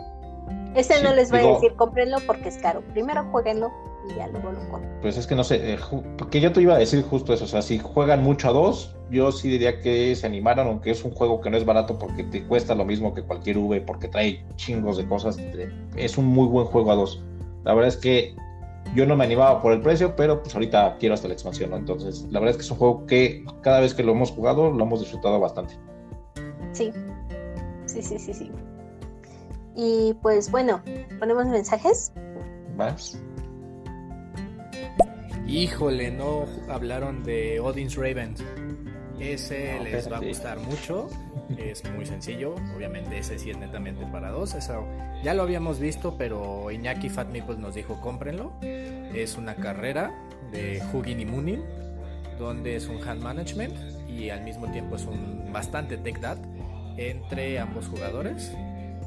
Este 0.76 1.02
no 1.04 1.14
les 1.14 1.30
voy 1.32 1.42
a 1.42 1.54
decir 1.54 1.74
cómprenlo 1.76 2.18
porque 2.26 2.50
es 2.50 2.58
caro. 2.58 2.82
Primero 2.94 3.24
jueguenlo 3.32 3.72
y 4.10 4.16
ya 4.16 4.28
luego 4.28 4.52
lo. 4.52 4.60
Pues 5.02 5.18
es 5.18 5.28
que 5.28 5.36
no 5.36 5.44
sé, 5.44 5.74
eh, 5.74 5.80
porque 6.18 6.40
yo 6.40 6.52
te 6.52 6.62
iba 6.62 6.76
a 6.76 6.78
decir 6.78 7.04
justo 7.04 7.34
eso, 7.34 7.46
o 7.46 7.48
sea, 7.48 7.62
si 7.62 7.80
juegan 7.80 8.24
mucho 8.24 8.50
a 8.50 8.52
dos, 8.52 8.96
yo 9.10 9.32
sí 9.32 9.50
diría 9.50 9.80
que 9.80 10.16
se 10.16 10.26
animaran, 10.26 10.68
aunque 10.68 10.92
es 10.92 11.04
un 11.04 11.12
juego 11.12 11.42
que 11.42 11.50
no 11.50 11.58
es 11.58 11.66
barato 11.66 11.98
porque 12.00 12.24
te 12.24 12.46
cuesta 12.46 12.76
lo 12.76 12.86
mismo 12.86 13.14
que 13.14 13.24
cualquier 13.24 13.58
V, 13.58 13.82
porque 13.82 14.08
trae 14.08 14.46
chingos 14.56 14.98
de 14.98 15.08
cosas, 15.08 15.38
es 15.96 16.18
un 16.18 16.26
muy 16.26 16.48
buen 16.48 16.66
juego 16.66 16.92
a 16.92 16.96
dos. 16.96 17.22
La 17.64 17.74
verdad 17.74 17.90
es 17.90 17.98
que 17.98 18.36
yo 18.96 19.06
no 19.06 19.16
me 19.16 19.24
animaba 19.24 19.62
por 19.62 19.72
el 19.72 19.82
precio, 19.82 20.16
pero 20.16 20.42
pues 20.42 20.54
ahorita 20.54 20.98
quiero 21.00 21.16
hasta 21.16 21.28
la 21.28 21.34
expansión, 21.34 21.72
¿no? 21.72 21.78
Entonces, 21.78 22.28
la 22.30 22.40
verdad 22.40 22.52
es 22.52 22.58
que 22.58 22.64
es 22.64 22.72
un 22.72 22.78
juego 22.78 23.06
que 23.06 23.46
cada 23.62 23.80
vez 23.80 23.94
que 23.94 24.04
lo 24.04 24.12
hemos 24.12 24.32
jugado 24.32 24.70
lo 24.72 24.84
hemos 24.84 25.00
disfrutado 25.00 25.40
bastante. 25.40 25.76
Sí, 26.74 26.92
sí, 27.86 28.02
sí, 28.02 28.20
sí, 28.20 28.34
sí. 28.34 28.52
Y 29.76 30.14
pues 30.22 30.52
bueno, 30.52 30.82
ponemos 31.20 31.48
mensajes. 31.48 32.12
¿Vas? 32.76 33.20
Híjole, 35.48 36.12
no 36.12 36.46
hablaron 36.70 37.24
de 37.24 37.60
Odin's 37.60 37.96
Ravens. 37.96 38.44
Ese 39.20 39.80
les 39.82 40.12
va 40.12 40.18
a 40.18 40.20
gustar 40.20 40.60
mucho. 40.60 41.10
Es 41.58 41.84
muy 41.92 42.06
sencillo. 42.06 42.56
Obviamente, 42.76 43.20
ese 43.20 43.38
sí 43.38 43.52
es 43.52 43.58
netamente 43.58 44.06
para 44.08 44.32
dos. 44.32 44.56
Eso 44.56 44.86
ya 45.24 45.34
lo 45.34 45.44
habíamos 45.44 45.80
visto, 45.80 46.18
pero 46.18 46.72
Iñaki 46.72 47.10
Fat 47.10 47.28
pues 47.46 47.58
nos 47.58 47.76
dijo: 47.76 48.00
cómprenlo. 48.02 48.54
Es 48.62 49.38
una 49.38 49.56
carrera 49.56 50.12
de 50.52 50.82
Hugin 50.92 51.20
y 51.20 51.26
Moonin, 51.26 51.62
donde 52.40 52.76
es 52.76 52.88
un 52.88 53.02
hand 53.08 53.22
management 53.22 53.74
y 54.10 54.30
al 54.30 54.44
mismo 54.44 54.72
tiempo 54.72 54.96
es 54.96 55.06
un 55.06 55.52
bastante 55.52 55.98
tech 55.98 56.20
dat 56.20 56.38
entre 56.98 57.60
ambos 57.60 57.88
jugadores. 57.88 58.52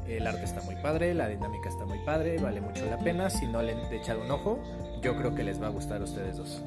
El 0.07 0.25
arte 0.25 0.45
está 0.45 0.61
muy 0.61 0.75
padre, 0.77 1.13
la 1.13 1.27
dinámica 1.27 1.67
está 1.67 1.85
muy 1.85 1.99
padre, 2.05 2.37
vale 2.37 2.61
mucho 2.61 2.85
la 2.85 2.97
pena. 2.97 3.29
Si 3.29 3.45
no 3.45 3.61
le 3.61 3.73
han 3.73 3.93
echado 3.93 4.21
un 4.23 4.31
ojo, 4.31 4.59
yo 5.01 5.15
creo 5.15 5.33
que 5.33 5.43
les 5.43 5.61
va 5.61 5.67
a 5.67 5.69
gustar 5.69 6.01
a 6.01 6.03
ustedes 6.03 6.37
dos. 6.37 6.61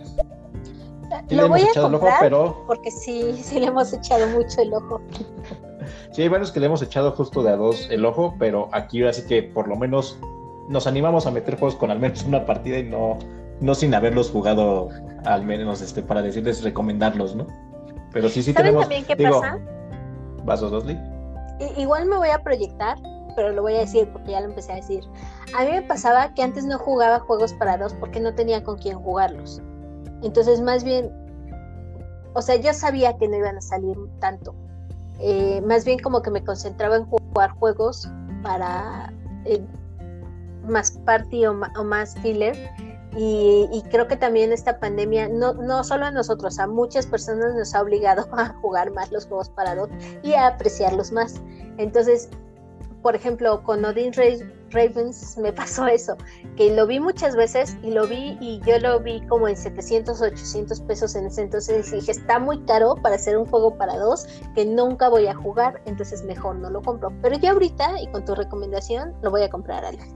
lo 1.30 1.48
voy 1.48 1.62
a 1.62 1.80
comprar 1.80 2.18
pero... 2.20 2.64
porque 2.66 2.90
sí, 2.90 3.34
sí 3.42 3.60
le 3.60 3.66
hemos 3.66 3.92
echado 3.92 4.26
mucho 4.28 4.60
el 4.60 4.74
ojo. 4.74 5.00
sí, 6.12 6.22
hay 6.22 6.28
varios 6.28 6.52
que 6.52 6.60
le 6.60 6.66
hemos 6.66 6.82
echado 6.82 7.12
justo 7.12 7.42
de 7.42 7.50
a 7.50 7.56
dos 7.56 7.88
el 7.90 8.04
ojo, 8.04 8.34
pero 8.38 8.68
aquí 8.72 9.00
ahora 9.00 9.12
sí 9.12 9.22
que 9.26 9.42
por 9.42 9.68
lo 9.68 9.76
menos 9.76 10.18
nos 10.68 10.86
animamos 10.86 11.26
a 11.26 11.30
meter 11.30 11.58
juegos 11.58 11.76
con 11.76 11.90
al 11.90 11.98
menos 11.98 12.24
una 12.24 12.46
partida 12.46 12.78
y 12.78 12.84
no, 12.84 13.18
no 13.60 13.74
sin 13.74 13.94
haberlos 13.94 14.30
jugado 14.30 14.88
al 15.24 15.44
menos 15.44 15.82
este, 15.82 16.02
para 16.02 16.22
decirles 16.22 16.62
recomendarlos, 16.62 17.34
¿no? 17.34 17.46
Pero 18.12 18.28
sí, 18.28 18.42
sí 18.42 18.52
¿Saben 18.52 18.74
tenemos. 18.74 18.82
también 18.82 19.04
qué 19.04 19.16
pasa? 19.16 19.58
¿Vasos? 20.44 20.84
Igual 21.76 22.06
me 22.06 22.16
voy 22.16 22.30
a 22.30 22.42
proyectar, 22.42 22.96
pero 23.34 23.52
lo 23.52 23.62
voy 23.62 23.76
a 23.76 23.80
decir 23.80 24.08
porque 24.12 24.32
ya 24.32 24.40
lo 24.40 24.46
empecé 24.46 24.72
a 24.72 24.76
decir. 24.76 25.04
A 25.56 25.64
mí 25.64 25.70
me 25.70 25.82
pasaba 25.82 26.32
que 26.34 26.42
antes 26.42 26.64
no 26.64 26.78
jugaba 26.78 27.20
juegos 27.20 27.52
para 27.54 27.76
dos 27.76 27.94
porque 27.94 28.20
no 28.20 28.34
tenía 28.34 28.62
con 28.62 28.78
quién 28.78 28.98
jugarlos. 28.98 29.60
Entonces, 30.22 30.60
más 30.60 30.84
bien, 30.84 31.10
o 32.34 32.42
sea, 32.42 32.56
yo 32.56 32.72
sabía 32.72 33.16
que 33.18 33.28
no 33.28 33.36
iban 33.36 33.56
a 33.56 33.60
salir 33.60 33.96
tanto. 34.20 34.54
Eh, 35.18 35.62
más 35.66 35.84
bien 35.84 35.98
como 35.98 36.22
que 36.22 36.30
me 36.30 36.42
concentraba 36.42 36.96
en 36.96 37.04
jugar 37.04 37.50
juegos 37.50 38.08
para 38.42 39.12
eh, 39.44 39.62
más 40.66 40.92
party 40.92 41.46
o, 41.46 41.54
más 41.54 42.14
filler. 42.16 42.56
Y, 43.16 43.68
y, 43.72 43.82
creo 43.90 44.06
que 44.06 44.16
también 44.16 44.52
esta 44.52 44.78
pandemia, 44.78 45.28
no, 45.28 45.52
no 45.54 45.82
solo 45.82 46.06
a 46.06 46.10
nosotros, 46.12 46.60
a 46.60 46.68
muchas 46.68 47.08
personas 47.08 47.56
nos 47.56 47.74
ha 47.74 47.82
obligado 47.82 48.28
a 48.38 48.50
jugar 48.60 48.92
más 48.92 49.10
los 49.10 49.26
juegos 49.26 49.48
para 49.50 49.74
dos 49.74 49.88
y 50.22 50.34
a 50.34 50.46
apreciarlos 50.46 51.10
más. 51.10 51.42
Entonces, 51.76 52.30
por 53.02 53.16
ejemplo, 53.16 53.62
con 53.62 53.84
Odin 53.84 54.12
Ravens 54.70 55.36
me 55.38 55.52
pasó 55.52 55.86
eso, 55.86 56.16
que 56.56 56.74
lo 56.74 56.86
vi 56.86 57.00
muchas 57.00 57.36
veces 57.36 57.76
y 57.82 57.90
lo 57.90 58.06
vi 58.06 58.36
y 58.40 58.60
yo 58.66 58.78
lo 58.78 59.00
vi 59.00 59.20
como 59.26 59.48
en 59.48 59.56
700, 59.56 60.20
800 60.20 60.80
pesos 60.82 61.14
en 61.14 61.26
ese 61.26 61.42
entonces 61.42 61.90
dije, 61.90 62.10
está 62.10 62.38
muy 62.38 62.60
caro 62.64 62.94
para 62.96 63.16
hacer 63.16 63.36
un 63.36 63.46
juego 63.46 63.76
para 63.76 63.96
dos 63.96 64.26
que 64.54 64.64
nunca 64.64 65.08
voy 65.08 65.26
a 65.26 65.34
jugar, 65.34 65.80
entonces 65.86 66.22
mejor 66.24 66.56
no 66.56 66.70
lo 66.70 66.82
compro. 66.82 67.12
Pero 67.22 67.38
ya 67.38 67.52
ahorita 67.52 68.00
y 68.00 68.06
con 68.08 68.24
tu 68.24 68.34
recomendación 68.34 69.14
lo 69.22 69.30
voy 69.30 69.42
a 69.42 69.50
comprar, 69.50 69.84
Alex. 69.84 70.14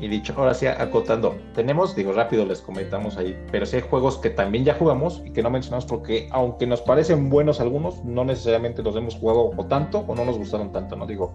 Y 0.00 0.08
dicho, 0.08 0.32
ahora 0.38 0.54
sí, 0.54 0.66
acotando, 0.66 1.36
tenemos, 1.54 1.94
digo 1.94 2.12
rápido, 2.12 2.46
les 2.46 2.62
comentamos 2.62 3.18
ahí, 3.18 3.38
pero 3.52 3.66
sí 3.66 3.76
hay 3.76 3.82
juegos 3.82 4.16
que 4.16 4.30
también 4.30 4.64
ya 4.64 4.72
jugamos 4.72 5.22
y 5.26 5.30
que 5.30 5.42
no 5.42 5.50
mencionamos 5.50 5.84
porque, 5.84 6.26
aunque 6.32 6.66
nos 6.66 6.80
parecen 6.80 7.28
buenos 7.28 7.60
algunos, 7.60 8.02
no 8.02 8.24
necesariamente 8.24 8.82
los 8.82 8.96
hemos 8.96 9.16
jugado 9.16 9.50
o 9.54 9.66
tanto 9.66 10.02
o 10.08 10.14
no 10.14 10.24
nos 10.24 10.38
gustaron 10.38 10.72
tanto, 10.72 10.96
¿no? 10.96 11.06
Digo, 11.06 11.34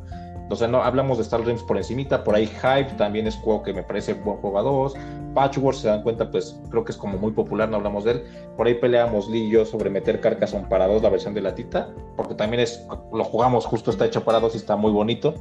o 0.49 0.55
sea, 0.55 0.67
no 0.67 0.83
hablamos 0.83 1.17
de 1.17 1.23
Star 1.23 1.43
Dreams 1.43 1.63
por 1.63 1.77
encimita, 1.77 2.23
por 2.23 2.35
ahí 2.35 2.47
Hype 2.47 2.93
también 2.97 3.25
es 3.25 3.35
juego 3.35 3.63
que 3.63 3.73
me 3.73 3.83
parece 3.83 4.13
buen 4.13 4.37
juego 4.37 4.59
a 4.59 4.61
dos. 4.61 4.93
Patchwork, 5.33 5.77
se 5.77 5.87
dan 5.87 6.03
cuenta, 6.03 6.29
pues 6.29 6.59
creo 6.69 6.85
que 6.85 6.91
es 6.91 6.97
como 6.97 7.17
muy 7.17 7.31
popular, 7.31 7.67
no 7.67 7.77
hablamos 7.77 8.03
de 8.03 8.11
él. 8.11 8.23
Por 8.55 8.67
ahí 8.67 8.75
peleamos 8.75 9.27
Lee 9.27 9.47
y 9.47 9.49
yo 9.49 9.65
sobre 9.65 9.89
meter 9.89 10.21
Carcassonne 10.21 10.67
para 10.67 10.87
dos, 10.87 11.01
la 11.01 11.09
versión 11.09 11.33
de 11.33 11.41
la 11.41 11.55
tita, 11.55 11.89
porque 12.15 12.35
también 12.35 12.61
es, 12.61 12.85
lo 13.11 13.23
jugamos, 13.23 13.65
justo 13.65 13.91
está 13.91 14.05
hecho 14.05 14.23
para 14.23 14.39
dos 14.39 14.53
y 14.53 14.57
está 14.57 14.75
muy 14.75 14.91
bonito. 14.91 15.33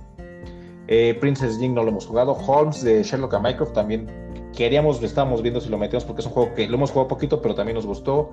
Eh, 0.88 1.16
Princess 1.20 1.58
Jing 1.58 1.74
no 1.74 1.82
lo 1.82 1.90
hemos 1.90 2.06
jugado. 2.06 2.32
Holmes 2.32 2.82
de 2.82 3.02
Sherlock 3.02 3.34
and 3.34 3.46
Mycroft 3.46 3.72
también 3.72 4.08
queríamos, 4.54 5.02
estábamos 5.02 5.42
viendo 5.42 5.60
si 5.60 5.68
lo 5.68 5.78
metíamos 5.78 6.04
porque 6.04 6.20
es 6.20 6.26
un 6.26 6.32
juego 6.32 6.54
que 6.54 6.66
lo 6.68 6.76
hemos 6.76 6.90
jugado 6.90 7.08
poquito, 7.08 7.40
pero 7.40 7.54
también 7.54 7.76
nos 7.76 7.86
gustó. 7.86 8.32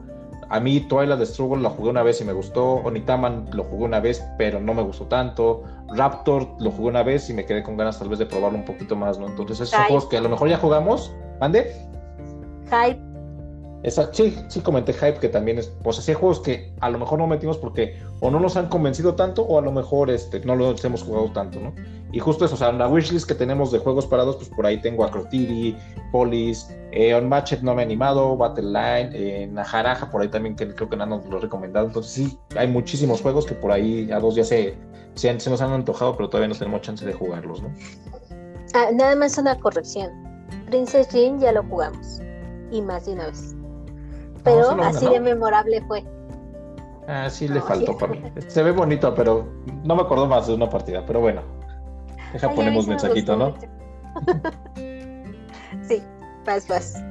A 0.51 0.59
mí 0.59 0.81
Twilight 0.81 1.21
Struggle 1.23 1.61
lo 1.61 1.69
jugué 1.69 1.89
una 1.91 2.03
vez 2.03 2.19
y 2.19 2.25
me 2.25 2.33
gustó. 2.33 2.73
Onitaman 2.83 3.47
lo 3.53 3.63
jugué 3.63 3.85
una 3.85 4.01
vez, 4.01 4.21
pero 4.37 4.59
no 4.59 4.73
me 4.73 4.81
gustó 4.81 5.05
tanto. 5.05 5.63
Raptor 5.87 6.45
lo 6.59 6.71
jugué 6.71 6.89
una 6.89 7.03
vez 7.03 7.29
y 7.29 7.33
me 7.33 7.45
quedé 7.45 7.63
con 7.63 7.77
ganas 7.77 7.97
tal 7.97 8.09
vez 8.09 8.19
de 8.19 8.25
probarlo 8.25 8.57
un 8.57 8.65
poquito 8.65 8.97
más, 8.97 9.17
¿no? 9.17 9.27
Entonces 9.27 9.61
esos 9.61 9.69
son 9.69 9.85
juegos 9.85 10.07
que 10.07 10.17
a 10.17 10.21
lo 10.21 10.27
mejor 10.27 10.49
ya 10.49 10.57
jugamos. 10.57 11.15
¿Mande? 11.39 11.73
Hype. 12.65 13.10
Esa, 13.83 14.13
sí, 14.13 14.37
sí 14.47 14.61
comenté 14.61 14.93
Hype 14.93 15.19
que 15.19 15.27
también 15.27 15.57
es, 15.57 15.67
pues 15.83 15.97
así 15.97 16.11
hay 16.11 16.17
juegos 16.17 16.39
que 16.39 16.71
a 16.81 16.89
lo 16.89 16.99
mejor 16.99 17.17
no 17.17 17.25
metimos 17.25 17.57
porque 17.57 17.99
o 18.19 18.29
no 18.29 18.39
nos 18.39 18.55
han 18.55 18.69
convencido 18.69 19.15
tanto 19.15 19.41
o 19.41 19.57
a 19.57 19.61
lo 19.61 19.71
mejor 19.71 20.11
este, 20.11 20.39
no 20.41 20.55
los 20.55 20.83
hemos 20.85 21.01
jugado 21.01 21.31
tanto, 21.31 21.59
¿no? 21.59 21.73
Y 22.11 22.19
justo 22.19 22.45
eso, 22.45 22.55
o 22.55 22.57
sea, 22.57 22.69
en 22.69 22.77
la 22.77 22.87
wishlist 22.87 23.27
que 23.27 23.33
tenemos 23.33 23.71
de 23.71 23.79
juegos 23.79 24.05
parados, 24.05 24.35
pues 24.35 24.49
por 24.49 24.65
ahí 24.65 24.79
tengo 24.81 25.03
Acrotiri, 25.03 25.75
Polis, 26.11 26.69
eh, 26.91 27.15
Unmatched 27.15 27.61
no 27.61 27.73
me 27.73 27.81
ha 27.81 27.85
animado, 27.85 28.35
Battle 28.37 28.65
Line, 28.65 29.09
eh, 29.13 29.47
Najaraja, 29.47 30.11
por 30.11 30.21
ahí 30.21 30.27
también 30.27 30.55
que 30.55 30.75
creo 30.75 30.89
que 30.89 30.97
no 30.97 31.05
nos 31.05 31.25
lo 31.25 31.37
he 31.37 31.41
recomendado. 31.41 31.87
Entonces 31.87 32.11
sí, 32.11 32.37
hay 32.55 32.67
muchísimos 32.67 33.21
juegos 33.21 33.45
que 33.45 33.55
por 33.55 33.71
ahí 33.71 34.11
a 34.11 34.19
dos 34.19 34.35
ya 34.35 34.43
se, 34.43 34.75
se, 35.15 35.39
se 35.39 35.49
nos 35.49 35.61
han 35.61 35.71
antojado, 35.71 36.15
pero 36.17 36.29
todavía 36.29 36.49
no 36.49 36.55
tenemos 36.55 36.81
chance 36.81 37.05
de 37.05 37.13
jugarlos, 37.13 37.63
¿no? 37.63 37.73
Ah, 38.73 38.89
nada 38.93 39.15
más 39.15 39.37
una 39.37 39.57
corrección. 39.57 40.11
Princess 40.67 41.09
Jean 41.09 41.39
ya 41.39 41.51
lo 41.51 41.63
jugamos. 41.63 42.21
Y 42.71 42.81
más 42.81 43.05
de 43.05 43.13
una 43.13 43.27
vez. 43.27 43.55
Pero 44.43 44.71
así 44.81 45.07
de 45.07 45.19
memorable 45.19 45.81
fue. 45.87 46.03
Ah, 47.07 47.29
sí 47.29 47.47
le 47.47 47.61
faltó. 47.61 47.97
Se 48.47 48.63
ve 48.63 48.71
bonito, 48.71 49.13
pero 49.13 49.47
no 49.83 49.95
me 49.95 50.01
acuerdo 50.01 50.27
más 50.27 50.47
de 50.47 50.53
una 50.53 50.69
partida. 50.69 51.05
Pero 51.05 51.19
bueno, 51.19 51.41
Deja 52.33 52.49
ponemos 52.49 52.87
mensajito, 52.87 53.35
¿no? 53.35 53.53
sí, 55.81 56.01
vas, 56.45 56.67
vas. 56.67 57.03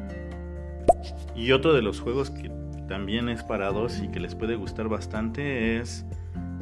Y 1.34 1.52
otro 1.52 1.72
de 1.72 1.82
los 1.82 2.00
juegos 2.00 2.30
que 2.30 2.50
también 2.88 3.28
es 3.28 3.42
para 3.42 3.70
dos 3.70 4.00
y 4.00 4.08
que 4.08 4.20
les 4.20 4.34
puede 4.34 4.56
gustar 4.56 4.88
bastante 4.88 5.78
es 5.78 6.04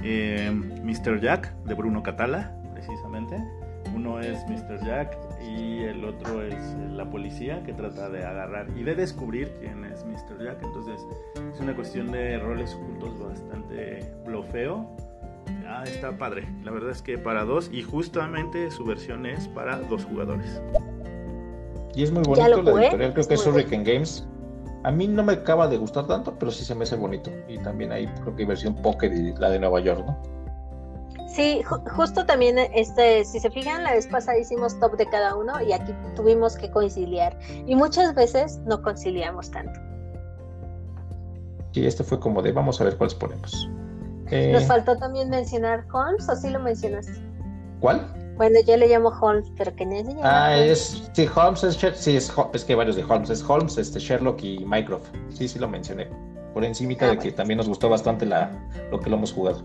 eh, 0.03 0.51
Mr. 0.53 1.21
Jack 1.21 1.55
de 1.65 1.75
Bruno 1.75 2.03
Catala, 2.03 2.55
precisamente. 2.73 3.37
Uno 3.95 4.21
es 4.21 4.39
Mr. 4.49 4.85
Jack 4.85 5.17
y 5.43 5.85
el 5.85 6.05
otro 6.05 6.43
es 6.43 6.57
la 6.93 7.09
policía 7.09 7.63
que 7.65 7.73
trata 7.73 8.09
de 8.09 8.25
agarrar 8.25 8.69
y 8.77 8.83
de 8.83 8.95
descubrir 8.95 9.53
quién 9.61 9.85
es 9.85 10.05
Mr. 10.05 10.43
Jack. 10.43 10.63
Entonces 10.63 11.01
es 11.53 11.61
una 11.61 11.75
cuestión 11.75 12.11
de 12.13 12.39
roles 12.39 12.75
ocultos 12.75 13.19
bastante 13.19 14.13
blofeo 14.25 14.89
Ah, 15.67 15.85
está 15.85 16.17
padre. 16.17 16.49
La 16.65 16.71
verdad 16.71 16.91
es 16.91 17.03
que 17.03 17.19
para 17.19 17.45
dos 17.45 17.69
y 17.73 17.83
justamente 17.83 18.71
su 18.71 18.85
versión 18.85 19.27
es 19.27 19.49
para 19.49 19.77
dos 19.77 20.05
jugadores. 20.05 20.61
Y 21.95 22.03
es 22.03 22.11
muy 22.11 22.23
bonito 22.23 22.49
la 22.49 22.57
editorial, 22.57 23.13
creo 23.13 23.27
que 23.27 23.35
es 23.35 23.47
Hurricane 23.47 23.85
Games. 23.85 24.27
A 24.85 24.91
mí 24.91 25.09
no 25.09 25.25
me 25.25 25.33
acaba 25.33 25.67
de 25.69 25.77
gustar 25.77 26.07
tanto, 26.07 26.39
pero 26.39 26.51
sí 26.51 26.65
se 26.65 26.75
me 26.75 26.85
hace 26.85 26.97
bonito. 26.97 27.31
Y 27.49 27.59
también 27.59 27.93
hay, 27.93 28.07
creo 28.07 28.35
que 28.35 28.45
versión 28.47 28.75
Pocket 28.77 29.11
y 29.13 29.33
la 29.39 29.51
de 29.51 29.59
Nueva 29.59 29.81
York, 29.81 30.05
¿no? 30.07 30.23
Sí, 31.39 31.63
justo 31.95 32.27
también, 32.27 32.59
este, 32.59 33.25
si 33.25 33.39
se 33.39 33.49
fijan, 33.49 33.85
la 33.85 33.93
vez 33.93 34.09
pasada 34.09 34.37
hicimos 34.37 34.77
top 34.81 34.97
de 34.97 35.07
cada 35.07 35.37
uno 35.37 35.63
y 35.63 35.73
aquí 35.73 35.95
tuvimos 36.17 36.57
que 36.57 36.69
conciliar. 36.69 37.39
Y 37.65 37.77
muchas 37.77 38.13
veces 38.17 38.59
no 38.67 38.83
conciliamos 38.83 39.49
tanto. 39.53 39.79
Sí, 41.73 41.87
este 41.87 42.03
fue 42.03 42.19
como 42.19 42.43
de 42.43 42.51
vamos 42.51 42.81
a 42.81 42.85
ver 42.85 42.97
cuáles 42.97 43.15
ponemos. 43.15 43.71
Nos 44.25 44.33
eh, 44.33 44.65
faltó 44.67 44.97
también 44.97 45.31
mencionar 45.31 45.87
Holmes, 45.93 46.29
¿o 46.29 46.35
sí 46.35 46.51
lo 46.51 46.59
mencionaste? 46.59 47.23
¿Cuál? 47.79 48.35
Bueno, 48.37 48.59
yo 48.67 48.77
le 48.77 48.89
llamo 48.89 49.11
Holmes, 49.11 49.47
pero 49.57 49.73
que 49.77 49.87
no 49.87 49.95
llama 49.95 50.21
Ah, 50.25 50.57
es. 50.57 51.09
Sí, 51.13 51.29
Holmes 51.33 51.63
es. 51.63 51.77
Sí, 51.77 52.17
es, 52.17 52.33
es, 52.53 52.65
que 52.65 52.73
hay 52.73 52.77
varios 52.77 52.97
de 52.97 53.05
Holmes. 53.05 53.31
Es 53.31 53.49
Holmes, 53.49 53.79
este, 53.79 54.01
Sherlock 54.01 54.43
y 54.43 54.65
Mycroft. 54.65 55.07
Sí, 55.29 55.47
sí 55.47 55.61
lo 55.61 55.69
mencioné. 55.69 56.09
Por 56.53 56.65
encimita 56.65 57.07
ah, 57.07 57.11
de 57.11 57.19
que 57.19 57.31
también 57.31 57.59
nos 57.59 57.69
gustó 57.69 57.89
bastante 57.89 58.27
la, 58.27 58.51
lo 58.91 58.99
que 58.99 59.09
lo 59.09 59.15
hemos 59.15 59.33
jugado. 59.33 59.63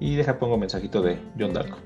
Y 0.00 0.16
deja 0.16 0.38
pongo 0.38 0.54
un 0.54 0.60
mensajito 0.60 1.02
de 1.02 1.18
John 1.38 1.52
Darko. 1.52 1.78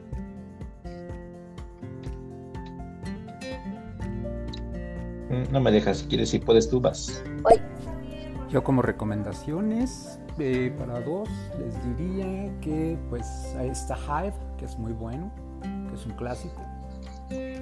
Mm, 5.31 5.53
no 5.53 5.61
me 5.61 5.71
dejas, 5.71 5.99
si 5.99 6.07
quieres, 6.07 6.31
si 6.31 6.39
puedes, 6.39 6.69
tú 6.69 6.81
vas. 6.81 7.23
Yo 8.51 8.63
como 8.63 8.83
recomendaciones 8.83 10.21
eh, 10.39 10.75
para 10.77 11.01
dos 11.01 11.29
les 11.59 11.97
diría 11.97 12.53
que 12.61 12.99
pues 13.09 13.55
ahí 13.59 13.69
está 13.71 13.97
Hive, 13.97 14.35
que 14.59 14.67
es 14.67 14.79
muy 14.79 14.93
bueno 14.93 15.33
que 15.63 15.95
es 15.95 16.07
un 16.07 16.13
clásico. 16.13 16.61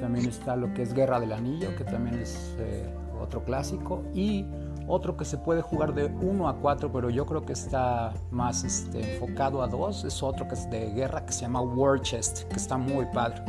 También 0.00 0.26
está 0.26 0.56
lo 0.56 0.72
que 0.74 0.82
es 0.82 0.94
Guerra 0.94 1.20
del 1.20 1.32
Anillo, 1.32 1.74
que 1.76 1.84
también 1.84 2.18
es 2.18 2.56
eh, 2.58 2.88
otro 3.20 3.44
clásico. 3.44 4.02
Y 4.14 4.44
otro 4.90 5.16
que 5.16 5.24
se 5.24 5.38
puede 5.38 5.62
jugar 5.62 5.94
de 5.94 6.06
1 6.06 6.48
a 6.48 6.56
4, 6.56 6.90
pero 6.92 7.10
yo 7.10 7.24
creo 7.26 7.44
que 7.44 7.52
está 7.52 8.12
más 8.30 8.64
este, 8.64 9.14
enfocado 9.14 9.62
a 9.62 9.68
2, 9.68 10.04
es 10.04 10.22
otro 10.22 10.48
que 10.48 10.54
es 10.54 10.68
de 10.70 10.90
guerra 10.92 11.24
que 11.24 11.32
se 11.32 11.42
llama 11.42 11.60
War 11.60 12.00
Chest, 12.00 12.42
que 12.48 12.56
está 12.56 12.76
muy 12.76 13.06
padre. 13.06 13.42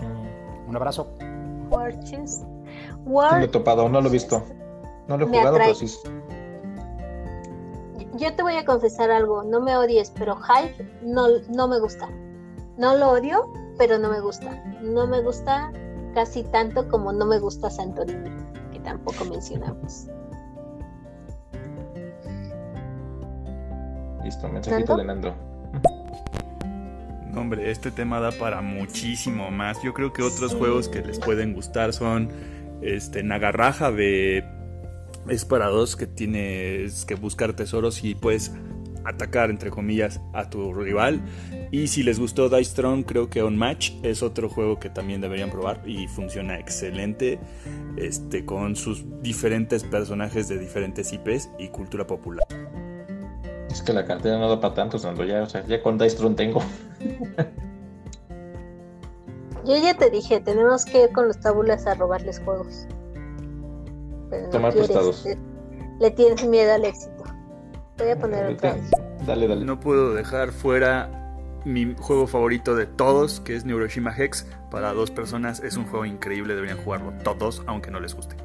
Mm. 0.00 0.68
Un 0.68 0.76
abrazo. 0.76 1.08
War 1.70 1.98
Chest. 2.04 2.44
War 3.04 3.32
no 3.32 3.38
lo 3.38 3.44
he 3.44 3.48
topado, 3.48 3.88
no 3.88 4.00
lo 4.00 4.08
he 4.08 4.12
visto. 4.12 4.42
No 5.08 5.18
lo 5.18 5.26
he 5.26 5.28
jugado, 5.28 5.58
pero 5.58 5.74
sí. 5.74 5.86
Yo 8.16 8.34
te 8.34 8.42
voy 8.42 8.54
a 8.54 8.64
confesar 8.64 9.10
algo, 9.10 9.42
no 9.42 9.60
me 9.60 9.76
odies, 9.76 10.10
pero 10.10 10.36
Hive 10.36 10.88
no, 11.02 11.26
no 11.48 11.66
me 11.66 11.80
gusta. 11.80 12.08
No 12.78 12.96
lo 12.96 13.10
odio, 13.10 13.52
pero 13.76 13.98
no 13.98 14.08
me 14.10 14.20
gusta. 14.20 14.62
No 14.80 15.06
me 15.06 15.20
gusta 15.20 15.72
casi 16.14 16.44
tanto 16.44 16.88
como 16.88 17.12
no 17.12 17.26
me 17.26 17.40
gusta 17.40 17.68
Santorini, 17.68 18.30
que 18.72 18.78
tampoco 18.80 19.24
mencionamos. 19.24 20.06
Listo, 24.24 24.48
mensajito 24.48 24.96
de 24.96 25.04
Nando. 25.04 25.36
No, 27.30 27.40
hombre, 27.40 27.70
este 27.70 27.90
tema 27.90 28.20
da 28.20 28.30
para 28.32 28.62
muchísimo 28.62 29.50
más. 29.50 29.82
Yo 29.82 29.92
creo 29.92 30.12
que 30.12 30.22
otros 30.22 30.54
juegos 30.54 30.88
que 30.88 31.02
les 31.02 31.18
pueden 31.18 31.52
gustar 31.52 31.92
son 31.92 32.30
este 32.80 33.22
Nagarraja 33.22 33.90
de 33.90 34.44
es 35.28 35.44
para 35.44 35.68
dos 35.68 35.96
que 35.96 36.06
tienes 36.06 37.04
que 37.04 37.14
buscar 37.14 37.54
tesoros 37.54 38.04
y 38.04 38.14
puedes 38.14 38.52
atacar, 39.04 39.50
entre 39.50 39.70
comillas, 39.70 40.20
a 40.32 40.48
tu 40.48 40.72
rival. 40.72 41.20
Y 41.70 41.88
si 41.88 42.02
les 42.02 42.18
gustó 42.18 42.48
Dice 42.48 42.70
Strong, 42.70 43.04
creo 43.04 43.28
que 43.28 43.42
On 43.42 43.56
Match 43.56 43.92
es 44.02 44.22
otro 44.22 44.48
juego 44.48 44.78
que 44.78 44.90
también 44.90 45.20
deberían 45.20 45.50
probar 45.50 45.82
y 45.86 46.08
funciona 46.08 46.58
excelente 46.58 47.38
este, 47.96 48.44
con 48.44 48.76
sus 48.76 49.04
diferentes 49.22 49.84
personajes 49.84 50.48
de 50.48 50.58
diferentes 50.58 51.12
IPs 51.12 51.50
y 51.58 51.68
cultura 51.68 52.06
popular. 52.06 52.46
Es 53.74 53.82
que 53.82 53.92
la 53.92 54.04
cartera 54.04 54.38
no 54.38 54.48
da 54.48 54.60
para 54.60 54.72
tanto, 54.72 55.00
Sandro. 55.00 55.24
Ya, 55.24 55.42
o 55.42 55.48
sea, 55.48 55.66
ya 55.66 55.82
con 55.82 55.98
Dice 55.98 56.10
Strong 56.10 56.36
tengo. 56.36 56.62
Yo 59.66 59.76
ya 59.76 59.94
te 59.94 60.10
dije, 60.10 60.38
tenemos 60.38 60.84
que 60.84 61.02
ir 61.02 61.12
con 61.12 61.26
los 61.26 61.40
tabulas 61.40 61.84
a 61.88 61.94
robarles 61.94 62.38
juegos. 62.38 62.86
Tomar 64.52 64.72
prestados. 64.74 65.26
Le 65.98 66.10
tienes 66.12 66.46
miedo 66.46 66.72
al 66.72 66.84
éxito. 66.84 67.24
Voy 67.98 68.10
a 68.10 68.16
poner 68.16 68.52
otra 68.52 68.76
Dale, 69.26 69.48
dale. 69.48 69.64
No 69.64 69.80
puedo 69.80 70.14
dejar 70.14 70.52
fuera 70.52 71.10
mi 71.64 71.96
juego 71.98 72.28
favorito 72.28 72.76
de 72.76 72.86
todos, 72.86 73.40
que 73.40 73.56
es 73.56 73.64
Neuroshima 73.64 74.16
Hex. 74.16 74.46
Para 74.70 74.92
dos 74.92 75.10
personas 75.10 75.58
es 75.64 75.76
un 75.76 75.86
juego 75.86 76.04
increíble, 76.04 76.54
deberían 76.54 76.78
jugarlo 76.78 77.12
todos, 77.24 77.64
aunque 77.66 77.90
no 77.90 77.98
les 77.98 78.14
guste. 78.14 78.36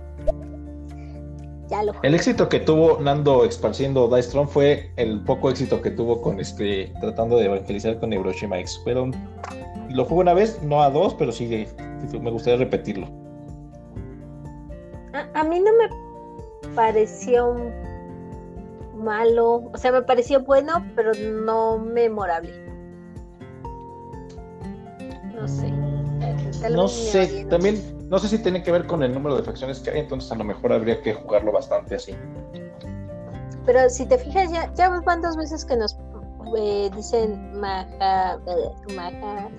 Ya 1.69 1.83
lo 1.83 1.93
el 2.01 2.15
éxito 2.15 2.49
que 2.49 2.59
tuvo 2.59 2.99
Nando 2.99 3.45
expandiendo 3.45 4.07
Dice 4.07 4.45
fue 4.47 4.91
el 4.95 5.23
poco 5.23 5.49
éxito 5.49 5.81
que 5.81 5.91
tuvo 5.91 6.21
con 6.21 6.39
este 6.39 6.91
tratando 6.99 7.37
de 7.37 7.45
evangelizar 7.45 7.99
con 7.99 8.09
Neuroshima 8.09 8.59
X. 8.59 8.81
Pero 8.83 9.11
lo 9.89 10.05
jugué 10.05 10.21
una 10.21 10.33
vez, 10.33 10.61
no 10.63 10.81
a 10.81 10.89
dos, 10.89 11.13
pero 11.13 11.31
sí 11.31 11.67
me 12.19 12.31
gustaría 12.31 12.59
repetirlo. 12.59 13.07
A, 15.13 15.39
a 15.39 15.43
mí 15.43 15.59
no 15.59 15.71
me 15.73 16.75
pareció 16.75 17.55
malo, 18.95 19.63
o 19.73 19.77
sea, 19.77 19.91
me 19.91 20.01
pareció 20.01 20.41
bueno, 20.41 20.85
pero 20.95 21.11
no 21.13 21.77
memorable. 21.79 22.53
No 25.33 25.47
sé. 25.47 25.71
No 26.71 26.87
sé, 26.87 27.45
también, 27.49 27.81
no 28.09 28.19
sé 28.19 28.27
si 28.27 28.39
tiene 28.39 28.61
que 28.63 28.71
ver 28.71 28.85
con 28.85 29.01
el 29.03 29.13
número 29.13 29.37
de 29.37 29.43
facciones 29.43 29.79
que 29.79 29.91
hay, 29.91 29.99
entonces 29.99 30.31
a 30.31 30.35
lo 30.35 30.43
mejor 30.43 30.73
habría 30.73 31.01
que 31.01 31.13
jugarlo 31.13 31.51
bastante 31.51 31.95
así. 31.95 32.15
Pero 33.65 33.89
si 33.89 34.05
te 34.05 34.17
fijas, 34.17 34.51
ya, 34.51 34.73
ya 34.73 34.89
van 34.89 35.21
dos 35.21 35.37
veces 35.37 35.63
que 35.63 35.77
nos 35.77 35.97
eh, 36.57 36.89
dicen 36.95 37.59
maja, 37.59 38.39
maja. 38.95 39.49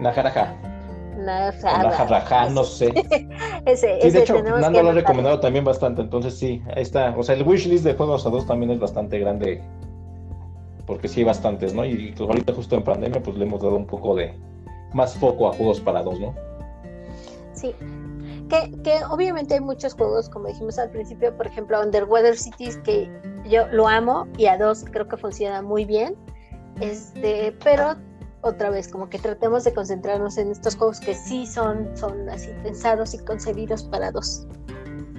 Najaraja. 0.00 0.54
Najaraja, 1.18 2.50
no 2.50 2.64
sé. 2.64 2.92
ese, 3.66 4.00
sí, 4.00 4.10
de 4.10 4.20
hecho, 4.20 4.42
Nando 4.42 4.82
lo 4.82 4.90
ha 4.90 4.92
recomendado 4.92 5.40
también 5.40 5.64
bastante, 5.64 6.02
entonces 6.02 6.38
sí, 6.38 6.62
ahí 6.74 6.82
está. 6.82 7.14
O 7.16 7.22
sea, 7.22 7.34
el 7.34 7.46
wishlist 7.46 7.84
de 7.84 7.94
juegos 7.94 8.26
a 8.26 8.30
dos 8.30 8.46
también 8.46 8.70
es 8.70 8.78
bastante 8.78 9.18
grande, 9.18 9.62
porque 10.86 11.08
sí 11.08 11.20
hay 11.20 11.24
bastantes, 11.24 11.74
¿no? 11.74 11.84
Y 11.84 12.14
ahorita 12.18 12.52
justo 12.52 12.76
en 12.76 12.84
pandemia, 12.84 13.22
pues 13.22 13.36
le 13.36 13.46
hemos 13.46 13.62
dado 13.62 13.76
un 13.76 13.86
poco 13.86 14.14
de, 14.14 14.34
más 14.92 15.14
foco 15.14 15.48
a 15.48 15.52
juegos 15.52 15.80
para 15.80 16.02
dos, 16.02 16.18
¿no? 16.20 16.34
Sí. 17.52 17.74
Que, 18.48 18.70
que, 18.82 19.04
obviamente 19.10 19.54
hay 19.54 19.60
muchos 19.60 19.94
juegos, 19.94 20.28
como 20.28 20.46
dijimos 20.46 20.78
al 20.78 20.90
principio, 20.90 21.36
por 21.36 21.46
ejemplo, 21.46 21.80
Underwater 21.80 22.36
Cities, 22.36 22.76
que 22.78 23.10
yo 23.48 23.66
lo 23.68 23.88
amo 23.88 24.28
y 24.36 24.46
a 24.46 24.56
dos 24.56 24.84
creo 24.90 25.08
que 25.08 25.16
funciona 25.16 25.62
muy 25.62 25.84
bien. 25.84 26.14
Este, 26.80 27.56
pero 27.64 27.96
otra 28.42 28.70
vez, 28.70 28.88
como 28.88 29.08
que 29.08 29.18
tratemos 29.18 29.64
de 29.64 29.74
concentrarnos 29.74 30.38
en 30.38 30.50
estos 30.50 30.76
juegos 30.76 31.00
que 31.00 31.14
sí 31.14 31.46
son, 31.46 31.96
son 31.96 32.28
así 32.28 32.50
pensados 32.62 33.14
y 33.14 33.18
concebidos 33.18 33.82
para 33.84 34.12
dos. 34.12 34.46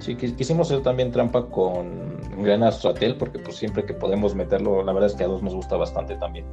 Sí, 0.00 0.16
quisimos 0.16 0.70
hacer 0.70 0.82
también 0.82 1.10
trampa 1.10 1.46
con 1.46 2.20
Gran 2.42 2.62
Astrotel, 2.62 3.16
porque 3.18 3.38
pues 3.40 3.56
siempre 3.56 3.84
que 3.84 3.94
podemos 3.94 4.34
meterlo, 4.34 4.82
la 4.82 4.92
verdad 4.92 5.10
es 5.10 5.16
que 5.16 5.24
a 5.24 5.26
dos 5.26 5.42
nos 5.42 5.54
gusta 5.54 5.76
bastante 5.76 6.16
también. 6.16 6.46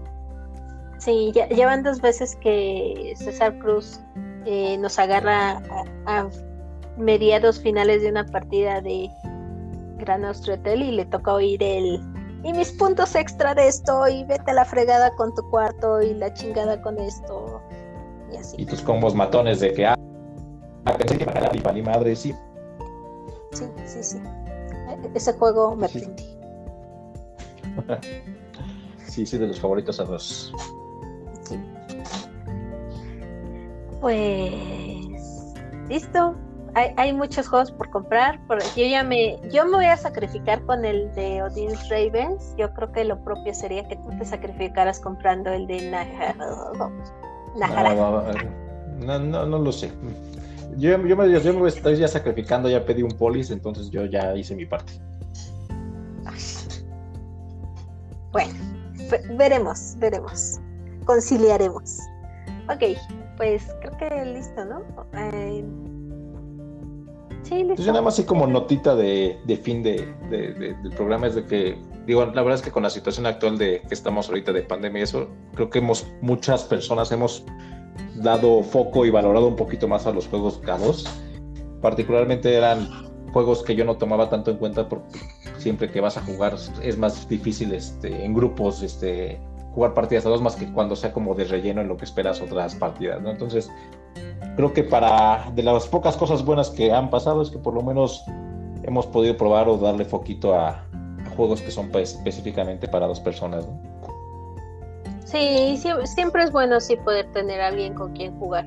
Sí, 1.06 1.32
ya, 1.36 1.48
llevan 1.50 1.84
dos 1.84 2.02
veces 2.02 2.36
que 2.38 3.14
César 3.16 3.60
Cruz 3.60 4.00
eh, 4.46 4.76
nos 4.80 4.98
agarra 4.98 5.62
a, 6.08 6.28
mediados 6.98 7.60
finales 7.60 8.02
de 8.02 8.10
una 8.10 8.26
partida 8.26 8.82
de 8.82 9.12
Gran 9.98 10.26
Hotel 10.26 10.82
y 10.82 10.92
le 10.92 11.06
toca 11.06 11.34
oír 11.34 11.62
el 11.62 12.02
y 12.44 12.54
mis 12.54 12.72
puntos 12.72 13.16
extra 13.16 13.54
de 13.54 13.68
esto 13.68 14.08
y 14.08 14.24
vete 14.24 14.50
a 14.52 14.54
la 14.56 14.66
fregada 14.66 15.12
con 15.16 15.36
tu 15.36 15.48
cuarto 15.52 16.02
y 16.02 16.14
la 16.16 16.34
chingada 16.34 16.82
con 16.82 16.98
esto 17.00 17.62
y 18.32 18.38
así. 18.38 18.56
Y 18.60 18.66
tus 18.66 18.82
combos 18.82 19.14
matones 19.14 19.60
de 19.60 19.74
que 19.74 19.86
ah, 19.86 19.96
pensé 20.98 21.20
que 21.20 21.26
para 21.26 21.52
mi 21.74 21.82
madre, 21.84 22.16
sí. 22.16 22.34
Sí, 23.52 23.66
sí, 23.86 24.02
sí. 24.02 24.22
Ese 25.14 25.34
juego 25.34 25.76
me 25.76 25.88
sí. 25.88 26.08
sí, 29.06 29.26
sí, 29.26 29.38
de 29.38 29.48
los 29.48 29.60
favoritos 29.60 30.00
a 30.00 30.06
los 30.06 30.54
pues 34.02 35.54
listo. 35.90 36.36
Hay, 36.74 36.92
hay, 36.98 37.14
muchos 37.14 37.48
juegos 37.48 37.72
por 37.72 37.90
comprar. 37.90 38.46
Por, 38.48 38.62
yo 38.76 38.86
ya 38.86 39.02
me, 39.02 39.40
yo 39.50 39.66
me 39.66 39.78
voy 39.78 39.86
a 39.86 39.96
sacrificar 39.96 40.62
con 40.66 40.84
el 40.84 41.14
de 41.16 41.42
Odin's 41.42 41.88
Ravens. 41.90 42.54
Yo 42.58 42.74
creo 42.74 42.92
que 42.92 43.06
lo 43.06 43.24
propio 43.24 43.54
sería 43.54 43.88
que 43.88 43.96
tú 43.96 44.10
te 44.18 44.26
sacrificaras 44.26 45.00
comprando 45.00 45.52
el 45.52 45.68
de 45.68 45.90
Nahara. 45.90 46.36
No, 49.00 49.20
no, 49.20 49.46
no, 49.46 49.60
lo 49.60 49.72
sé. 49.72 49.92
Yo, 50.78 50.98
yo, 51.06 51.16
me, 51.16 51.42
yo 51.42 51.54
me 51.54 51.70
estoy 51.70 51.96
ya 51.96 52.10
sacrificando, 52.10 52.70
ya 52.70 52.86
pedí 52.86 53.04
un 53.04 53.12
polis, 53.12 53.52
entonces 53.52 53.90
yo 53.90 54.06
ya 54.06 54.36
hice 54.36 54.54
mi 54.56 54.66
parte. 54.66 54.92
Bueno, 58.34 58.54
veremos, 59.38 59.96
veremos. 59.98 60.60
Conciliaremos. 61.06 62.00
Ok, 62.68 62.98
pues 63.38 63.64
creo 63.82 63.98
que 63.98 64.26
listo, 64.26 64.66
¿no? 64.66 64.82
Eh, 65.18 65.66
Sí, 67.44 67.58
listo. 67.60 67.76
Pues 67.76 67.86
yo 67.86 67.92
nada 67.92 68.02
más 68.04 68.16
así 68.16 68.24
como 68.24 68.48
notita 68.48 68.96
de, 68.96 69.38
de 69.46 69.58
fin 69.58 69.84
de, 69.84 70.12
de- 70.32 70.54
de- 70.54 70.74
del 70.74 70.92
programa 70.96 71.28
es 71.28 71.36
de 71.36 71.46
que, 71.46 71.78
digo, 72.08 72.26
la 72.26 72.42
verdad 72.42 72.56
es 72.56 72.62
que 72.64 72.72
con 72.72 72.82
la 72.82 72.90
situación 72.90 73.28
actual 73.28 73.60
de 73.60 73.82
que 73.88 73.94
estamos 73.94 74.30
ahorita 74.30 74.52
de 74.52 74.64
pandemia 74.64 75.02
y 75.02 75.04
eso, 75.04 75.28
creo 75.54 75.70
que 75.70 75.78
hemos, 75.78 76.08
muchas 76.22 76.64
personas 76.64 77.12
hemos 77.12 77.46
dado 78.16 78.64
foco 78.64 79.06
y 79.06 79.12
valorado 79.12 79.48
un 79.48 79.56
poquito 79.56 79.88
más 79.88 80.08
a 80.08 80.12
los 80.12 80.28
juegos 80.28 80.58
cabos. 80.66 81.06
Particularmente 81.82 82.52
eran 82.56 82.90
juegos 83.32 83.62
que 83.62 83.76
yo 83.76 83.86
no 83.86 83.96
tomaba 83.98 84.28
tanto 84.28 84.50
en 84.50 84.58
cuenta 84.58 84.90
porque 84.90 85.20
siempre 85.60 85.92
que 85.92 86.02
vas 86.02 86.18
a 86.18 86.22
jugar 86.22 86.56
es 86.82 86.98
más 86.98 87.30
difícil 87.30 87.74
este, 87.76 88.26
en 88.26 88.34
grupos 88.34 88.82
este, 88.82 89.40
jugar 89.76 89.94
partidas 89.94 90.26
a 90.26 90.30
dos 90.30 90.42
más 90.42 90.56
que 90.56 90.72
cuando 90.72 90.96
sea 90.96 91.12
como 91.12 91.36
de 91.36 91.44
relleno 91.44 91.82
en 91.82 91.90
lo 91.90 91.98
que 91.98 92.06
esperas 92.06 92.42
otras 92.42 92.74
partidas, 92.76 93.22
¿no? 93.22 93.30
Entonces, 93.30 93.70
creo 94.56 94.74
que 94.74 94.84
para 94.84 95.52
de 95.54 95.62
las 95.64 95.86
pocas 95.88 96.16
cosas 96.16 96.44
buenas 96.44 96.70
que 96.70 96.94
han 96.94 97.10
pasado 97.10 97.42
es 97.42 97.52
que 97.52 97.58
por 97.60 97.74
lo 97.74 97.82
menos 97.82 98.24
hemos 98.84 99.06
podido 99.06 99.36
probar 99.36 99.68
o 99.68 99.78
darle 99.78 100.06
foquito 100.06 100.56
a, 100.56 100.86
juegos 101.36 101.62
que 101.62 101.72
son 101.72 101.90
pues, 101.90 102.14
específicamente 102.16 102.88
para 102.88 103.08
dos 103.08 103.20
personas. 103.20 103.68
¿no? 103.68 103.78
Sí, 105.26 105.76
sie- 105.78 106.06
siempre 106.06 106.44
es 106.44 106.52
bueno 106.52 106.80
sí 106.80 106.96
poder 106.96 107.30
tener 107.34 107.60
a 107.60 107.68
alguien 107.68 107.94
con 107.94 108.14
quien 108.14 108.38
jugar. 108.40 108.66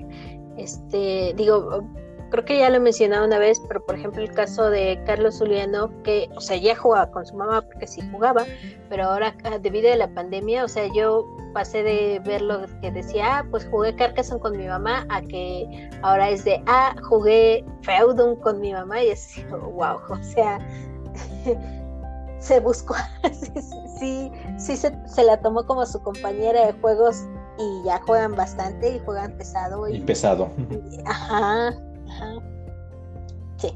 Este, 0.59 1.33
digo, 1.37 1.83
creo 2.31 2.45
que 2.45 2.59
ya 2.59 2.71
lo 2.71 2.77
he 2.77 2.81
mencionado 2.81 3.25
una 3.27 3.39
vez, 3.39 3.61
pero 3.69 3.85
por 3.85 3.95
ejemplo 3.97 4.23
el 4.23 4.31
caso 4.33 4.71
de 4.71 5.01
Carlos 5.07 5.39
Juliano, 5.39 5.91
que, 6.03 6.29
o 6.37 6.41
sea, 6.41 6.57
ya 6.57 6.77
jugaba 6.77 7.11
con 7.11 7.27
su 7.27 7.37
mamá 7.37 7.63
porque 7.63 7.87
sí 7.87 8.03
jugaba, 8.11 8.45
pero 8.89 9.05
ahora 9.05 9.35
ah, 9.45 9.59
debido 9.59 9.93
a 9.93 9.97
la 9.97 10.09
pandemia, 10.13 10.65
o 10.65 10.69
sea, 10.69 10.87
yo 10.95 11.27
pasé 11.55 11.83
de 11.83 12.21
ver 12.25 12.43
lo 12.43 12.67
que 12.81 12.91
decía, 12.91 13.39
ah, 13.39 13.47
pues 13.51 13.67
jugué 13.71 13.95
Carcassonne 13.97 14.41
con 14.41 14.57
mi 14.57 14.67
mamá, 14.67 15.07
a 15.09 15.23
que 15.23 15.89
ahora 16.03 16.29
es 16.31 16.45
de, 16.45 16.63
ah, 16.67 16.95
jugué 17.09 17.65
Feudum 17.83 18.37
con 18.37 18.61
mi 18.61 18.73
mamá, 18.73 19.03
y 19.03 19.09
es 19.09 19.35
wow, 19.51 19.99
o 20.11 20.23
sea, 20.23 20.59
se 22.41 22.61
buscó, 22.61 22.95
sí, 23.33 23.53
sí, 23.99 24.33
sí 24.59 24.77
se, 24.77 24.93
se 25.07 25.25
la 25.25 25.41
tomó 25.41 25.67
como 25.67 25.85
su 25.87 26.01
compañera 26.03 26.67
de 26.67 26.73
juegos 26.81 27.25
y 27.59 27.83
ya 27.85 28.01
juegan 28.07 28.37
bastante 28.37 28.95
y 28.95 28.99
juegan 29.01 29.37
pesado 29.37 29.89
Y 29.89 29.97
y, 29.97 30.01
pesado. 30.01 30.49
y- 30.71 31.01
ajá, 31.07 31.75
ajá. 32.21 32.35
Sí, 33.57 33.73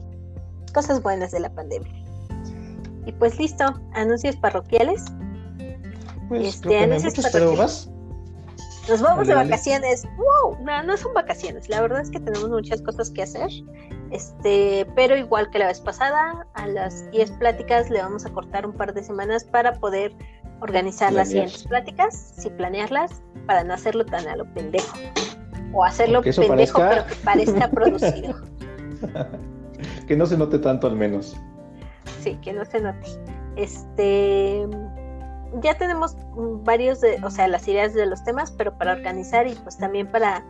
cosas 0.75 1.03
buenas 1.03 1.33
de 1.33 1.41
la 1.41 1.51
pandemia. 1.55 1.93
Y 3.07 3.13
pues 3.13 3.39
listo, 3.39 3.65
anuncios 3.95 4.37
parroquiales. 4.37 5.05
Pues 6.29 6.55
Este, 6.55 6.79
anuncios 6.79 7.17
muchos, 7.17 7.33
parroquiales. 7.33 7.91
Nos 8.89 9.01
vamos 9.01 9.27
de 9.27 9.35
vacaciones. 9.35 10.05
¡Wow! 10.17 10.59
No, 10.65 10.83
no 10.83 10.97
son 10.97 11.15
vacaciones. 11.15 11.69
La 11.69 11.81
verdad 11.81 12.01
es 12.01 12.11
que 12.11 12.21
tenemos 12.21 12.49
muchas 12.49 12.83
cosas 12.83 13.11
que 13.11 13.23
hacer. 13.23 13.51
Este, 14.11 14.87
pero 14.95 15.17
igual 15.17 15.51
que 15.51 15.59
la 15.59 15.69
vez 15.69 15.81
pasada, 15.81 16.47
a 16.55 16.67
las 16.67 17.11
10 17.13 17.31
pláticas 17.33 17.89
le 17.91 18.03
vamos 18.03 18.27
a 18.27 18.31
cortar 18.31 18.67
un 18.67 18.75
par 18.75 18.93
de 18.93 19.03
semanas 19.03 19.45
para 19.45 19.73
poder 19.75 20.15
organizar 20.61 21.13
las 21.13 21.29
siguientes 21.29 21.65
pláticas, 21.65 22.35
sí 22.37 22.51
planearlas, 22.51 23.23
para 23.47 23.65
no 23.65 23.73
hacerlo 23.75 24.05
tan 24.05 24.29
a 24.29 24.37
lo 24.37 24.45
pendejo. 24.53 24.97
O 25.73 25.85
hacerlo 25.85 26.21
eso 26.25 26.43
pendejo, 26.43 26.79
parezca- 26.79 26.89
pero 26.91 27.07
que 27.07 27.15
parezca 27.25 27.71
producido. 27.71 28.35
que 30.07 30.17
no 30.17 30.27
se 30.27 30.37
note 30.37 30.59
tanto 30.59 30.87
al 30.87 30.97
menos. 30.97 31.37
Sí, 32.21 32.37
que 32.43 32.53
no 32.53 32.65
se 32.65 32.81
note. 32.81 33.09
Este, 33.57 34.67
ya 35.61 35.77
tenemos 35.77 36.17
varios 36.65 37.01
de, 37.01 37.19
o 37.25 37.31
sea, 37.31 37.49
las 37.49 37.67
ideas 37.69 37.95
de 37.95 38.07
los 38.07 38.23
temas, 38.25 38.51
pero 38.53 38.77
para 38.79 38.93
organizar 38.93 39.47
y 39.47 39.55
pues 39.55 39.77
también 39.79 40.07
para 40.07 40.45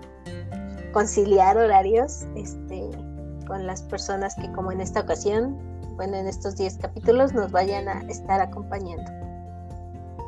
conciliar 0.92 1.56
horarios, 1.56 2.26
este, 2.36 2.88
con 3.46 3.66
las 3.66 3.82
personas 3.82 4.34
que 4.36 4.50
como 4.52 4.72
en 4.72 4.80
esta 4.80 5.00
ocasión, 5.00 5.58
bueno, 5.96 6.16
en 6.16 6.26
estos 6.26 6.56
10 6.56 6.78
capítulos 6.78 7.32
nos 7.32 7.50
vayan 7.50 7.88
a 7.88 8.00
estar 8.08 8.40
acompañando. 8.40 9.10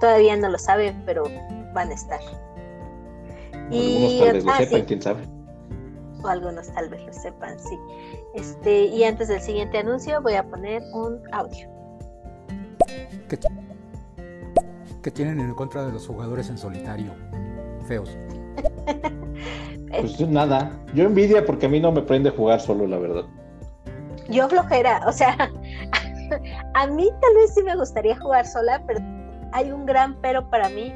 Todavía 0.00 0.36
no 0.36 0.48
lo 0.48 0.58
saben, 0.58 1.02
pero 1.06 1.24
van 1.72 1.90
a 1.90 1.94
estar. 1.94 2.20
Algunos 3.70 4.18
tal 4.18 4.32
vez 4.32 4.44
lo 4.44 4.52
sepan, 4.52 4.80
sí, 4.80 4.84
quién 4.86 5.02
sabe. 5.02 5.28
o 6.22 6.28
algunos 6.28 6.72
tal 6.72 6.88
vez 6.88 7.06
lo 7.06 7.12
sepan, 7.12 7.58
sí. 7.58 7.78
Este, 8.34 8.84
y 8.86 9.04
antes 9.04 9.28
del 9.28 9.40
siguiente 9.40 9.78
anuncio 9.78 10.20
voy 10.22 10.34
a 10.34 10.44
poner 10.44 10.82
un 10.92 11.20
audio. 11.32 11.68
¿Qué, 13.28 13.38
qué 15.02 15.10
tienen 15.10 15.40
en 15.40 15.54
contra 15.54 15.84
de 15.84 15.92
los 15.92 16.06
jugadores 16.06 16.48
en 16.48 16.58
solitario? 16.58 17.12
Feos. 17.86 18.16
Pues 20.00 20.18
yo 20.18 20.26
nada. 20.26 20.72
Yo 20.94 21.04
envidia 21.04 21.44
porque 21.44 21.66
a 21.66 21.68
mí 21.68 21.80
no 21.80 21.92
me 21.92 22.02
prende 22.02 22.30
jugar 22.30 22.60
solo, 22.60 22.86
la 22.86 22.98
verdad. 22.98 23.24
yo 24.28 24.48
flojera, 24.48 25.02
o 25.06 25.12
sea, 25.12 25.36
a 26.74 26.86
mí 26.86 27.10
tal 27.20 27.34
vez 27.34 27.54
sí 27.54 27.62
me 27.62 27.76
gustaría 27.76 28.18
jugar 28.18 28.46
sola, 28.46 28.82
pero 28.86 29.00
hay 29.52 29.70
un 29.70 29.86
gran 29.86 30.16
pero 30.20 30.48
para 30.50 30.68
mí. 30.68 30.92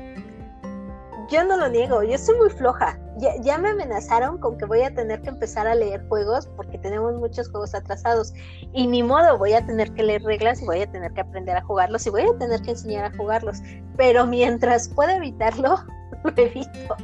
Yo 1.30 1.44
no 1.44 1.58
lo 1.58 1.68
niego, 1.68 2.02
yo 2.02 2.16
soy 2.16 2.36
muy 2.38 2.48
floja. 2.48 2.98
Ya, 3.42 3.58
me 3.58 3.70
amenazaron 3.70 4.38
con 4.38 4.56
que 4.56 4.64
voy 4.64 4.80
a 4.82 4.94
tener 4.94 5.20
que 5.20 5.28
empezar 5.28 5.66
a 5.66 5.74
leer 5.74 6.06
juegos 6.08 6.46
porque 6.56 6.78
tenemos 6.78 7.16
muchos 7.16 7.50
juegos 7.50 7.74
atrasados. 7.74 8.32
Y 8.72 8.86
ni 8.86 9.02
modo, 9.02 9.36
voy 9.36 9.52
a 9.52 9.66
tener 9.66 9.92
que 9.92 10.04
leer 10.04 10.22
reglas 10.22 10.62
y 10.62 10.64
voy 10.64 10.80
a 10.80 10.90
tener 10.90 11.12
que 11.12 11.20
aprender 11.20 11.56
a 11.56 11.62
jugarlos 11.62 12.06
y 12.06 12.10
voy 12.10 12.22
a 12.22 12.38
tener 12.38 12.62
que 12.62 12.70
enseñar 12.70 13.04
a 13.04 13.16
jugarlos. 13.16 13.58
Pero 13.98 14.24
mientras 14.26 14.88
pueda 14.88 15.16
evitarlo, 15.16 15.76
lo 16.24 16.32
evito. 16.36 16.96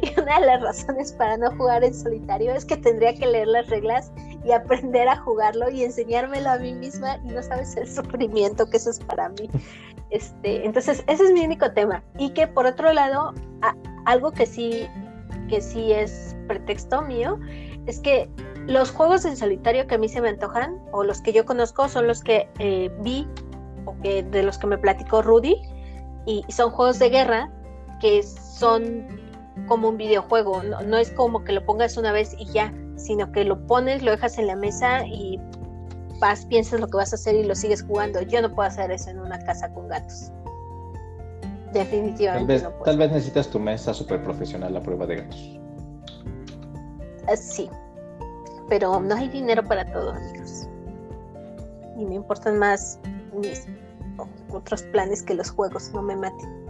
Y 0.00 0.18
una 0.18 0.40
de 0.40 0.46
las 0.46 0.62
razones 0.62 1.12
para 1.12 1.36
no 1.36 1.50
jugar 1.56 1.84
en 1.84 1.92
solitario 1.92 2.54
es 2.54 2.64
que 2.64 2.78
tendría 2.78 3.14
que 3.14 3.26
leer 3.26 3.48
las 3.48 3.68
reglas 3.68 4.10
y 4.42 4.52
aprender 4.52 5.06
a 5.08 5.16
jugarlo 5.16 5.68
y 5.68 5.84
enseñármelo 5.84 6.48
a 6.48 6.58
mí 6.58 6.72
misma 6.72 7.18
y 7.24 7.28
no 7.28 7.42
sabes 7.42 7.76
el 7.76 7.92
sufrimiento 7.92 8.70
que 8.70 8.78
eso 8.78 8.88
es 8.88 9.00
para 9.00 9.28
mí. 9.30 9.50
Este, 10.10 10.64
entonces, 10.64 11.02
ese 11.06 11.24
es 11.24 11.32
mi 11.32 11.44
único 11.44 11.72
tema. 11.72 12.02
Y 12.18 12.30
que 12.30 12.46
por 12.46 12.66
otro 12.66 12.92
lado, 12.92 13.34
algo 14.04 14.32
que 14.32 14.46
sí, 14.46 14.86
que 15.48 15.60
sí 15.60 15.92
es 15.92 16.36
pretexto 16.46 17.02
mío, 17.02 17.38
es 17.86 18.00
que 18.00 18.28
los 18.66 18.90
juegos 18.90 19.24
en 19.24 19.36
solitario 19.36 19.86
que 19.86 19.94
a 19.94 19.98
mí 19.98 20.08
se 20.08 20.20
me 20.20 20.28
antojan, 20.28 20.80
o 20.92 21.04
los 21.04 21.20
que 21.20 21.32
yo 21.32 21.44
conozco, 21.44 21.88
son 21.88 22.06
los 22.06 22.22
que 22.22 22.48
eh, 22.58 22.90
vi, 23.00 23.26
o 23.84 23.96
que 24.02 24.22
de 24.22 24.42
los 24.42 24.58
que 24.58 24.66
me 24.66 24.78
platicó 24.78 25.22
Rudy, 25.22 25.56
y 26.26 26.44
son 26.48 26.70
juegos 26.70 26.98
de 26.98 27.10
guerra 27.10 27.50
que 28.00 28.22
son 28.22 29.06
como 29.68 29.88
un 29.88 29.96
videojuego, 29.96 30.62
no, 30.62 30.82
no 30.82 30.98
es 30.98 31.10
como 31.12 31.44
que 31.44 31.52
lo 31.52 31.64
pongas 31.64 31.96
una 31.96 32.12
vez 32.12 32.34
y 32.38 32.46
ya, 32.46 32.72
sino 32.96 33.32
que 33.32 33.44
lo 33.44 33.66
pones, 33.66 34.02
lo 34.02 34.10
dejas 34.10 34.38
en 34.38 34.48
la 34.48 34.56
mesa 34.56 35.06
y 35.06 35.40
vas, 36.18 36.44
piensas 36.46 36.80
lo 36.80 36.88
que 36.88 36.96
vas 36.96 37.12
a 37.12 37.16
hacer 37.16 37.34
y 37.34 37.44
lo 37.44 37.54
sigues 37.54 37.82
jugando. 37.82 38.20
Yo 38.22 38.40
no 38.42 38.54
puedo 38.54 38.68
hacer 38.68 38.90
eso 38.90 39.10
en 39.10 39.18
una 39.20 39.38
casa 39.40 39.72
con 39.72 39.88
gatos. 39.88 40.30
Tal 41.66 41.72
Definitivamente 41.72 42.52
vez, 42.54 42.62
no 42.62 42.70
puedo. 42.70 42.84
tal 42.84 42.98
vez 42.98 43.10
necesitas 43.10 43.48
tu 43.48 43.58
mesa 43.58 43.92
super 43.92 44.22
profesional 44.22 44.76
a 44.76 44.82
prueba 44.82 45.06
de 45.06 45.16
gatos. 45.16 45.60
Ah, 47.28 47.36
Sí, 47.36 47.68
pero 48.68 49.00
no 49.00 49.14
hay 49.14 49.28
dinero 49.28 49.62
para 49.64 49.84
todo, 49.92 50.12
amigos. 50.12 50.68
Y 51.98 52.04
me 52.04 52.14
importan 52.16 52.58
más 52.58 52.98
mis 53.34 53.66
otros 54.52 54.82
planes 54.84 55.22
que 55.22 55.34
los 55.34 55.50
juegos, 55.50 55.90
no 55.92 56.02
me 56.02 56.16
maten. 56.16 56.65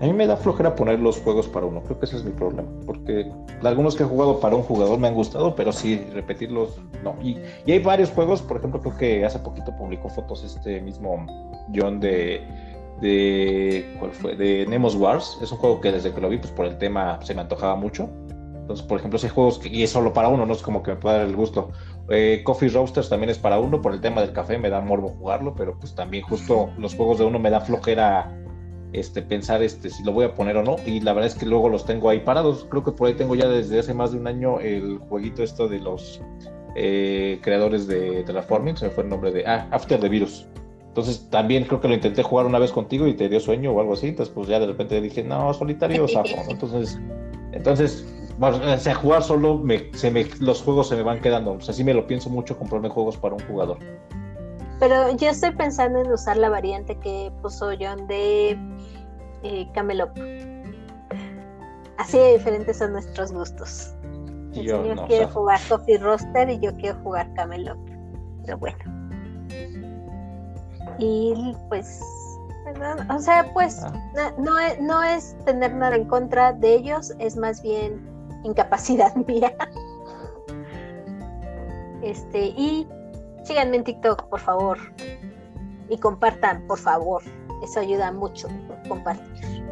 A 0.00 0.04
mí 0.04 0.12
me 0.12 0.26
da 0.28 0.36
flojera 0.36 0.76
poner 0.76 1.00
los 1.00 1.20
juegos 1.20 1.48
para 1.48 1.66
uno, 1.66 1.82
creo 1.82 1.98
que 1.98 2.06
ese 2.06 2.16
es 2.16 2.24
mi 2.24 2.30
problema, 2.30 2.68
porque 2.86 3.30
algunos 3.64 3.96
que 3.96 4.04
he 4.04 4.06
jugado 4.06 4.38
para 4.38 4.54
un 4.54 4.62
jugador 4.62 4.98
me 4.98 5.08
han 5.08 5.14
gustado, 5.14 5.56
pero 5.56 5.72
sí, 5.72 5.96
repetirlos, 6.14 6.80
no. 7.02 7.16
Y, 7.20 7.36
y 7.66 7.72
hay 7.72 7.80
varios 7.80 8.10
juegos, 8.10 8.40
por 8.40 8.58
ejemplo, 8.58 8.80
creo 8.80 8.96
que 8.96 9.24
hace 9.24 9.40
poquito 9.40 9.74
publicó 9.76 10.08
fotos 10.08 10.44
este 10.44 10.80
mismo 10.80 11.26
John 11.74 11.98
de, 11.98 12.40
de, 13.00 13.96
¿cuál 13.98 14.12
fue? 14.12 14.36
De 14.36 14.66
Nemos 14.68 14.94
Wars, 14.94 15.36
es 15.42 15.50
un 15.50 15.58
juego 15.58 15.80
que 15.80 15.90
desde 15.90 16.12
que 16.12 16.20
lo 16.20 16.28
vi, 16.28 16.38
pues 16.38 16.52
por 16.52 16.66
el 16.66 16.78
tema 16.78 17.18
se 17.24 17.34
me 17.34 17.40
antojaba 17.40 17.74
mucho. 17.74 18.08
Entonces, 18.60 18.86
por 18.86 18.98
ejemplo, 18.98 19.16
ese 19.16 19.30
juego, 19.30 19.48
es 19.50 19.58
que- 19.58 19.68
y 19.68 19.82
es 19.82 19.90
solo 19.90 20.12
para 20.12 20.28
uno, 20.28 20.44
no 20.46 20.52
es 20.52 20.62
como 20.62 20.82
que 20.82 20.90
me 20.92 20.96
pueda 20.98 21.18
dar 21.18 21.26
el 21.26 21.34
gusto. 21.34 21.70
Eh, 22.10 22.42
Coffee 22.44 22.68
Roasters 22.68 23.08
también 23.08 23.30
es 23.30 23.38
para 23.38 23.58
uno, 23.58 23.80
por 23.82 23.92
el 23.94 24.00
tema 24.00 24.20
del 24.20 24.32
café 24.32 24.58
me 24.58 24.70
da 24.70 24.80
morbo 24.80 25.08
jugarlo, 25.08 25.54
pero 25.56 25.78
pues 25.78 25.94
también 25.94 26.22
justo 26.24 26.70
los 26.76 26.94
juegos 26.94 27.18
de 27.18 27.24
uno 27.24 27.38
me 27.38 27.50
da 27.50 27.60
flojera 27.60 28.30
este, 28.92 29.22
pensar 29.22 29.62
este, 29.62 29.90
si 29.90 30.02
lo 30.02 30.12
voy 30.12 30.24
a 30.24 30.34
poner 30.34 30.56
o 30.56 30.62
no. 30.62 30.76
Y 30.86 31.00
la 31.00 31.12
verdad 31.12 31.30
es 31.30 31.34
que 31.34 31.46
luego 31.46 31.68
los 31.68 31.84
tengo 31.84 32.10
ahí 32.10 32.20
parados. 32.20 32.66
Creo 32.68 32.84
que 32.84 32.92
por 32.92 33.08
ahí 33.08 33.14
tengo 33.14 33.34
ya 33.34 33.48
desde 33.48 33.78
hace 33.78 33.94
más 33.94 34.12
de 34.12 34.18
un 34.18 34.26
año 34.26 34.60
el 34.60 34.98
jueguito 34.98 35.42
esto 35.42 35.68
de 35.68 35.80
los 35.80 36.20
eh, 36.74 37.40
creadores 37.42 37.86
de 37.86 38.22
Terraforming, 38.24 38.76
se 38.76 38.86
me 38.86 38.90
fue 38.90 39.04
el 39.04 39.10
nombre 39.10 39.32
de... 39.32 39.46
Ah, 39.46 39.68
After 39.70 39.98
the 40.00 40.08
Virus. 40.08 40.46
Entonces 40.88 41.28
también 41.30 41.64
creo 41.64 41.80
que 41.80 41.88
lo 41.88 41.94
intenté 41.94 42.22
jugar 42.22 42.46
una 42.46 42.58
vez 42.58 42.72
contigo 42.72 43.06
y 43.06 43.14
te 43.14 43.28
dio 43.28 43.40
sueño 43.40 43.72
o 43.72 43.80
algo 43.80 43.94
así. 43.94 44.08
Entonces 44.08 44.34
pues 44.34 44.48
ya 44.48 44.58
de 44.58 44.66
repente 44.66 45.00
dije, 45.00 45.22
no, 45.22 45.52
solitario 45.54 46.08
zafo. 46.08 46.36
Entonces, 46.48 46.98
entonces 47.52 48.06
bueno, 48.38 48.60
o 48.72 48.78
sea, 48.78 48.94
jugar 48.94 49.24
solo, 49.24 49.58
me, 49.58 49.92
se 49.94 50.12
me, 50.12 50.24
los 50.38 50.62
juegos 50.62 50.88
se 50.88 50.96
me 50.96 51.02
van 51.02 51.20
quedando. 51.20 51.54
O 51.54 51.60
sea, 51.60 51.74
sí 51.74 51.82
me 51.82 51.92
lo 51.92 52.06
pienso 52.06 52.30
mucho 52.30 52.56
comprarme 52.56 52.88
juegos 52.88 53.16
para 53.16 53.34
un 53.34 53.40
jugador. 53.40 53.78
Pero 54.78 55.10
yo 55.16 55.30
estoy 55.30 55.50
pensando 55.52 56.00
en 56.00 56.12
usar 56.12 56.36
la 56.36 56.48
variante 56.48 56.96
que 56.98 57.32
puso 57.42 57.70
John 57.78 58.06
de 58.06 58.56
eh, 59.42 59.68
Camelot. 59.74 60.10
Así 61.98 62.16
de 62.16 62.34
diferentes 62.34 62.78
son 62.78 62.92
nuestros 62.92 63.32
gustos. 63.32 63.94
El 64.54 64.62
Yo 64.62 64.82
señor 64.82 64.96
no, 64.96 65.06
quiere 65.06 65.26
jugar 65.26 65.60
Coffee 65.68 65.98
Roaster 65.98 66.48
y 66.48 66.60
yo 66.60 66.74
quiero 66.76 66.98
jugar 67.02 67.32
Camelot. 67.34 67.78
Pero 68.44 68.58
bueno. 68.58 68.78
Y 70.98 71.56
pues, 71.68 72.00
o 73.08 73.18
sea, 73.18 73.50
pues 73.52 73.82
ah. 73.82 74.32
no, 74.38 74.58
es, 74.58 74.80
no 74.80 75.02
es 75.02 75.36
tener 75.44 75.74
nada 75.74 75.96
en 75.96 76.04
contra 76.04 76.52
de 76.52 76.74
ellos, 76.74 77.12
es 77.18 77.36
más 77.36 77.62
bien 77.62 78.00
incapacidad 78.44 79.14
mía. 79.26 79.52
Este, 82.02 82.46
y 82.56 82.86
síganme 83.48 83.78
en 83.78 83.84
TikTok, 83.84 84.28
por 84.28 84.40
favor. 84.40 84.78
Y 85.88 85.96
compartan, 85.96 86.66
por 86.66 86.78
favor. 86.78 87.22
Eso 87.62 87.80
ayuda 87.80 88.12
mucho, 88.12 88.46
compartir. 88.88 89.64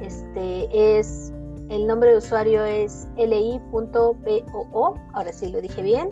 Este 0.00 0.98
es 0.98 1.30
el 1.68 1.86
nombre 1.86 2.10
de 2.10 2.16
usuario 2.16 2.64
es 2.64 3.06
li.boo, 3.16 4.94
ahora 5.12 5.32
sí 5.32 5.52
lo 5.52 5.60
dije 5.60 5.82
bien. 5.82 6.08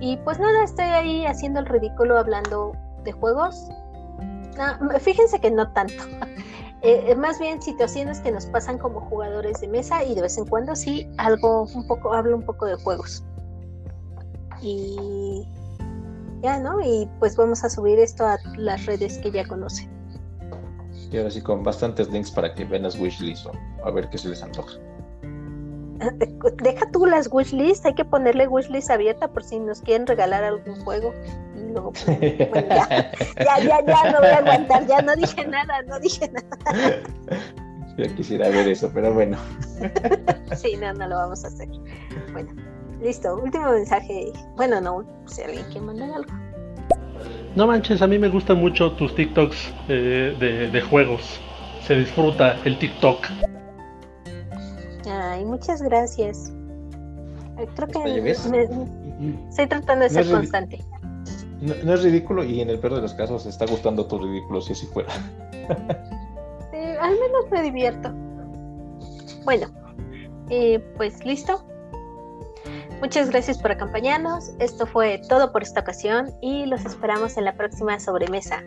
Y 0.00 0.16
pues 0.18 0.38
nada, 0.38 0.64
estoy 0.64 0.86
ahí 0.86 1.26
haciendo 1.26 1.60
el 1.60 1.66
ridículo 1.66 2.16
hablando 2.16 2.72
de 3.04 3.12
juegos. 3.12 3.68
Ah, 4.58 4.78
fíjense 5.00 5.40
que 5.40 5.50
no 5.50 5.70
tanto. 5.72 5.94
Eh, 6.84 7.14
más 7.14 7.38
bien 7.38 7.62
situaciones 7.62 8.18
que 8.18 8.32
nos 8.32 8.46
pasan 8.46 8.76
como 8.76 9.02
jugadores 9.02 9.60
de 9.60 9.68
mesa 9.68 10.02
y 10.02 10.16
de 10.16 10.22
vez 10.22 10.36
en 10.36 10.46
cuando 10.46 10.74
sí 10.74 11.08
algo 11.16 11.62
un 11.76 11.86
poco 11.86 12.12
hablo 12.12 12.36
un 12.36 12.42
poco 12.42 12.66
de 12.66 12.74
juegos. 12.74 13.22
Y 14.60 15.46
ya, 16.42 16.58
¿no? 16.58 16.80
Y 16.80 17.08
pues 17.18 17.36
vamos 17.36 17.64
a 17.64 17.70
subir 17.70 17.98
esto 17.98 18.26
a 18.26 18.38
las 18.56 18.86
redes 18.86 19.18
que 19.18 19.30
ya 19.30 19.46
conocen. 19.46 19.90
Y 21.10 21.18
ahora 21.18 21.30
sí 21.30 21.40
con 21.42 21.62
bastantes 21.62 22.10
links 22.10 22.30
para 22.30 22.54
que 22.54 22.64
vean 22.64 22.82
las 22.82 22.98
wishlist 22.98 23.46
o 23.46 23.52
a 23.84 23.90
ver 23.90 24.08
qué 24.10 24.18
se 24.18 24.28
les 24.28 24.42
antoja. 24.42 24.78
Deja 26.62 26.90
tú 26.90 27.06
las 27.06 27.28
wishlist, 27.30 27.86
hay 27.86 27.94
que 27.94 28.04
ponerle 28.04 28.48
wishlist 28.48 28.90
abierta 28.90 29.28
por 29.28 29.44
si 29.44 29.58
nos 29.58 29.82
quieren 29.82 30.06
regalar 30.06 30.42
algún 30.42 30.74
juego. 30.84 31.12
Pues, 31.92 32.06
ya, 32.68 33.12
ya, 33.38 33.84
ya, 33.86 34.12
no 34.12 34.18
voy 34.18 34.28
a 34.28 34.38
aguantar, 34.38 34.86
ya 34.86 35.00
no 35.00 35.16
dije 35.16 35.46
nada, 35.46 35.82
no 35.82 35.98
dije 36.00 36.30
nada. 36.30 37.02
Ya 37.98 38.08
quisiera 38.14 38.48
ver 38.48 38.68
eso, 38.68 38.90
pero 38.94 39.12
bueno. 39.12 39.36
Sí, 40.56 40.76
no, 40.76 40.94
no 40.94 41.08
lo 41.08 41.14
vamos 41.14 41.44
a 41.44 41.48
hacer. 41.48 41.68
Bueno, 42.32 42.50
listo, 43.02 43.36
último 43.36 43.70
mensaje. 43.72 44.32
Bueno, 44.56 44.80
no, 44.80 45.04
si 45.26 45.42
alguien 45.42 45.64
quiere 45.66 45.80
mandar 45.80 46.10
algo. 46.12 46.32
No 47.54 47.66
manches, 47.66 48.00
a 48.00 48.06
mí 48.06 48.18
me 48.18 48.28
gustan 48.28 48.58
mucho 48.58 48.92
tus 48.92 49.14
TikToks 49.14 49.74
eh, 49.88 50.36
de, 50.38 50.70
de 50.70 50.80
juegos. 50.80 51.40
Se 51.86 51.94
disfruta 51.96 52.56
el 52.64 52.78
TikTok. 52.78 53.26
Ay, 55.06 55.44
muchas 55.44 55.82
gracias. 55.82 56.52
Eh, 57.58 57.68
creo 57.74 57.88
que 57.88 58.30
estoy 58.30 59.66
tratando 59.66 60.04
de 60.04 60.10
ser 60.10 60.30
constante. 60.30 60.82
No, 61.60 61.94
es 61.94 62.02
ridículo 62.02 62.42
y 62.42 62.60
en 62.60 62.70
el 62.70 62.78
peor 62.78 62.96
de 62.96 63.02
los 63.02 63.14
casos 63.14 63.46
está 63.46 63.66
gustando 63.66 64.06
tu 64.06 64.18
ridículo 64.18 64.60
si 64.60 64.72
así 64.72 64.86
fuera. 64.86 65.12
al 67.00 67.10
menos 67.12 67.50
me 67.50 67.62
divierto. 67.62 68.10
Bueno, 69.44 69.68
eh, 70.50 70.80
pues 70.96 71.24
listo. 71.24 71.64
Muchas 73.02 73.30
gracias 73.30 73.58
por 73.58 73.72
acompañarnos. 73.72 74.52
Esto 74.60 74.86
fue 74.86 75.20
todo 75.28 75.50
por 75.50 75.64
esta 75.64 75.80
ocasión 75.80 76.30
y 76.40 76.66
los 76.66 76.84
esperamos 76.84 77.36
en 77.36 77.44
la 77.44 77.56
próxima 77.56 77.98
sobremesa. 77.98 78.62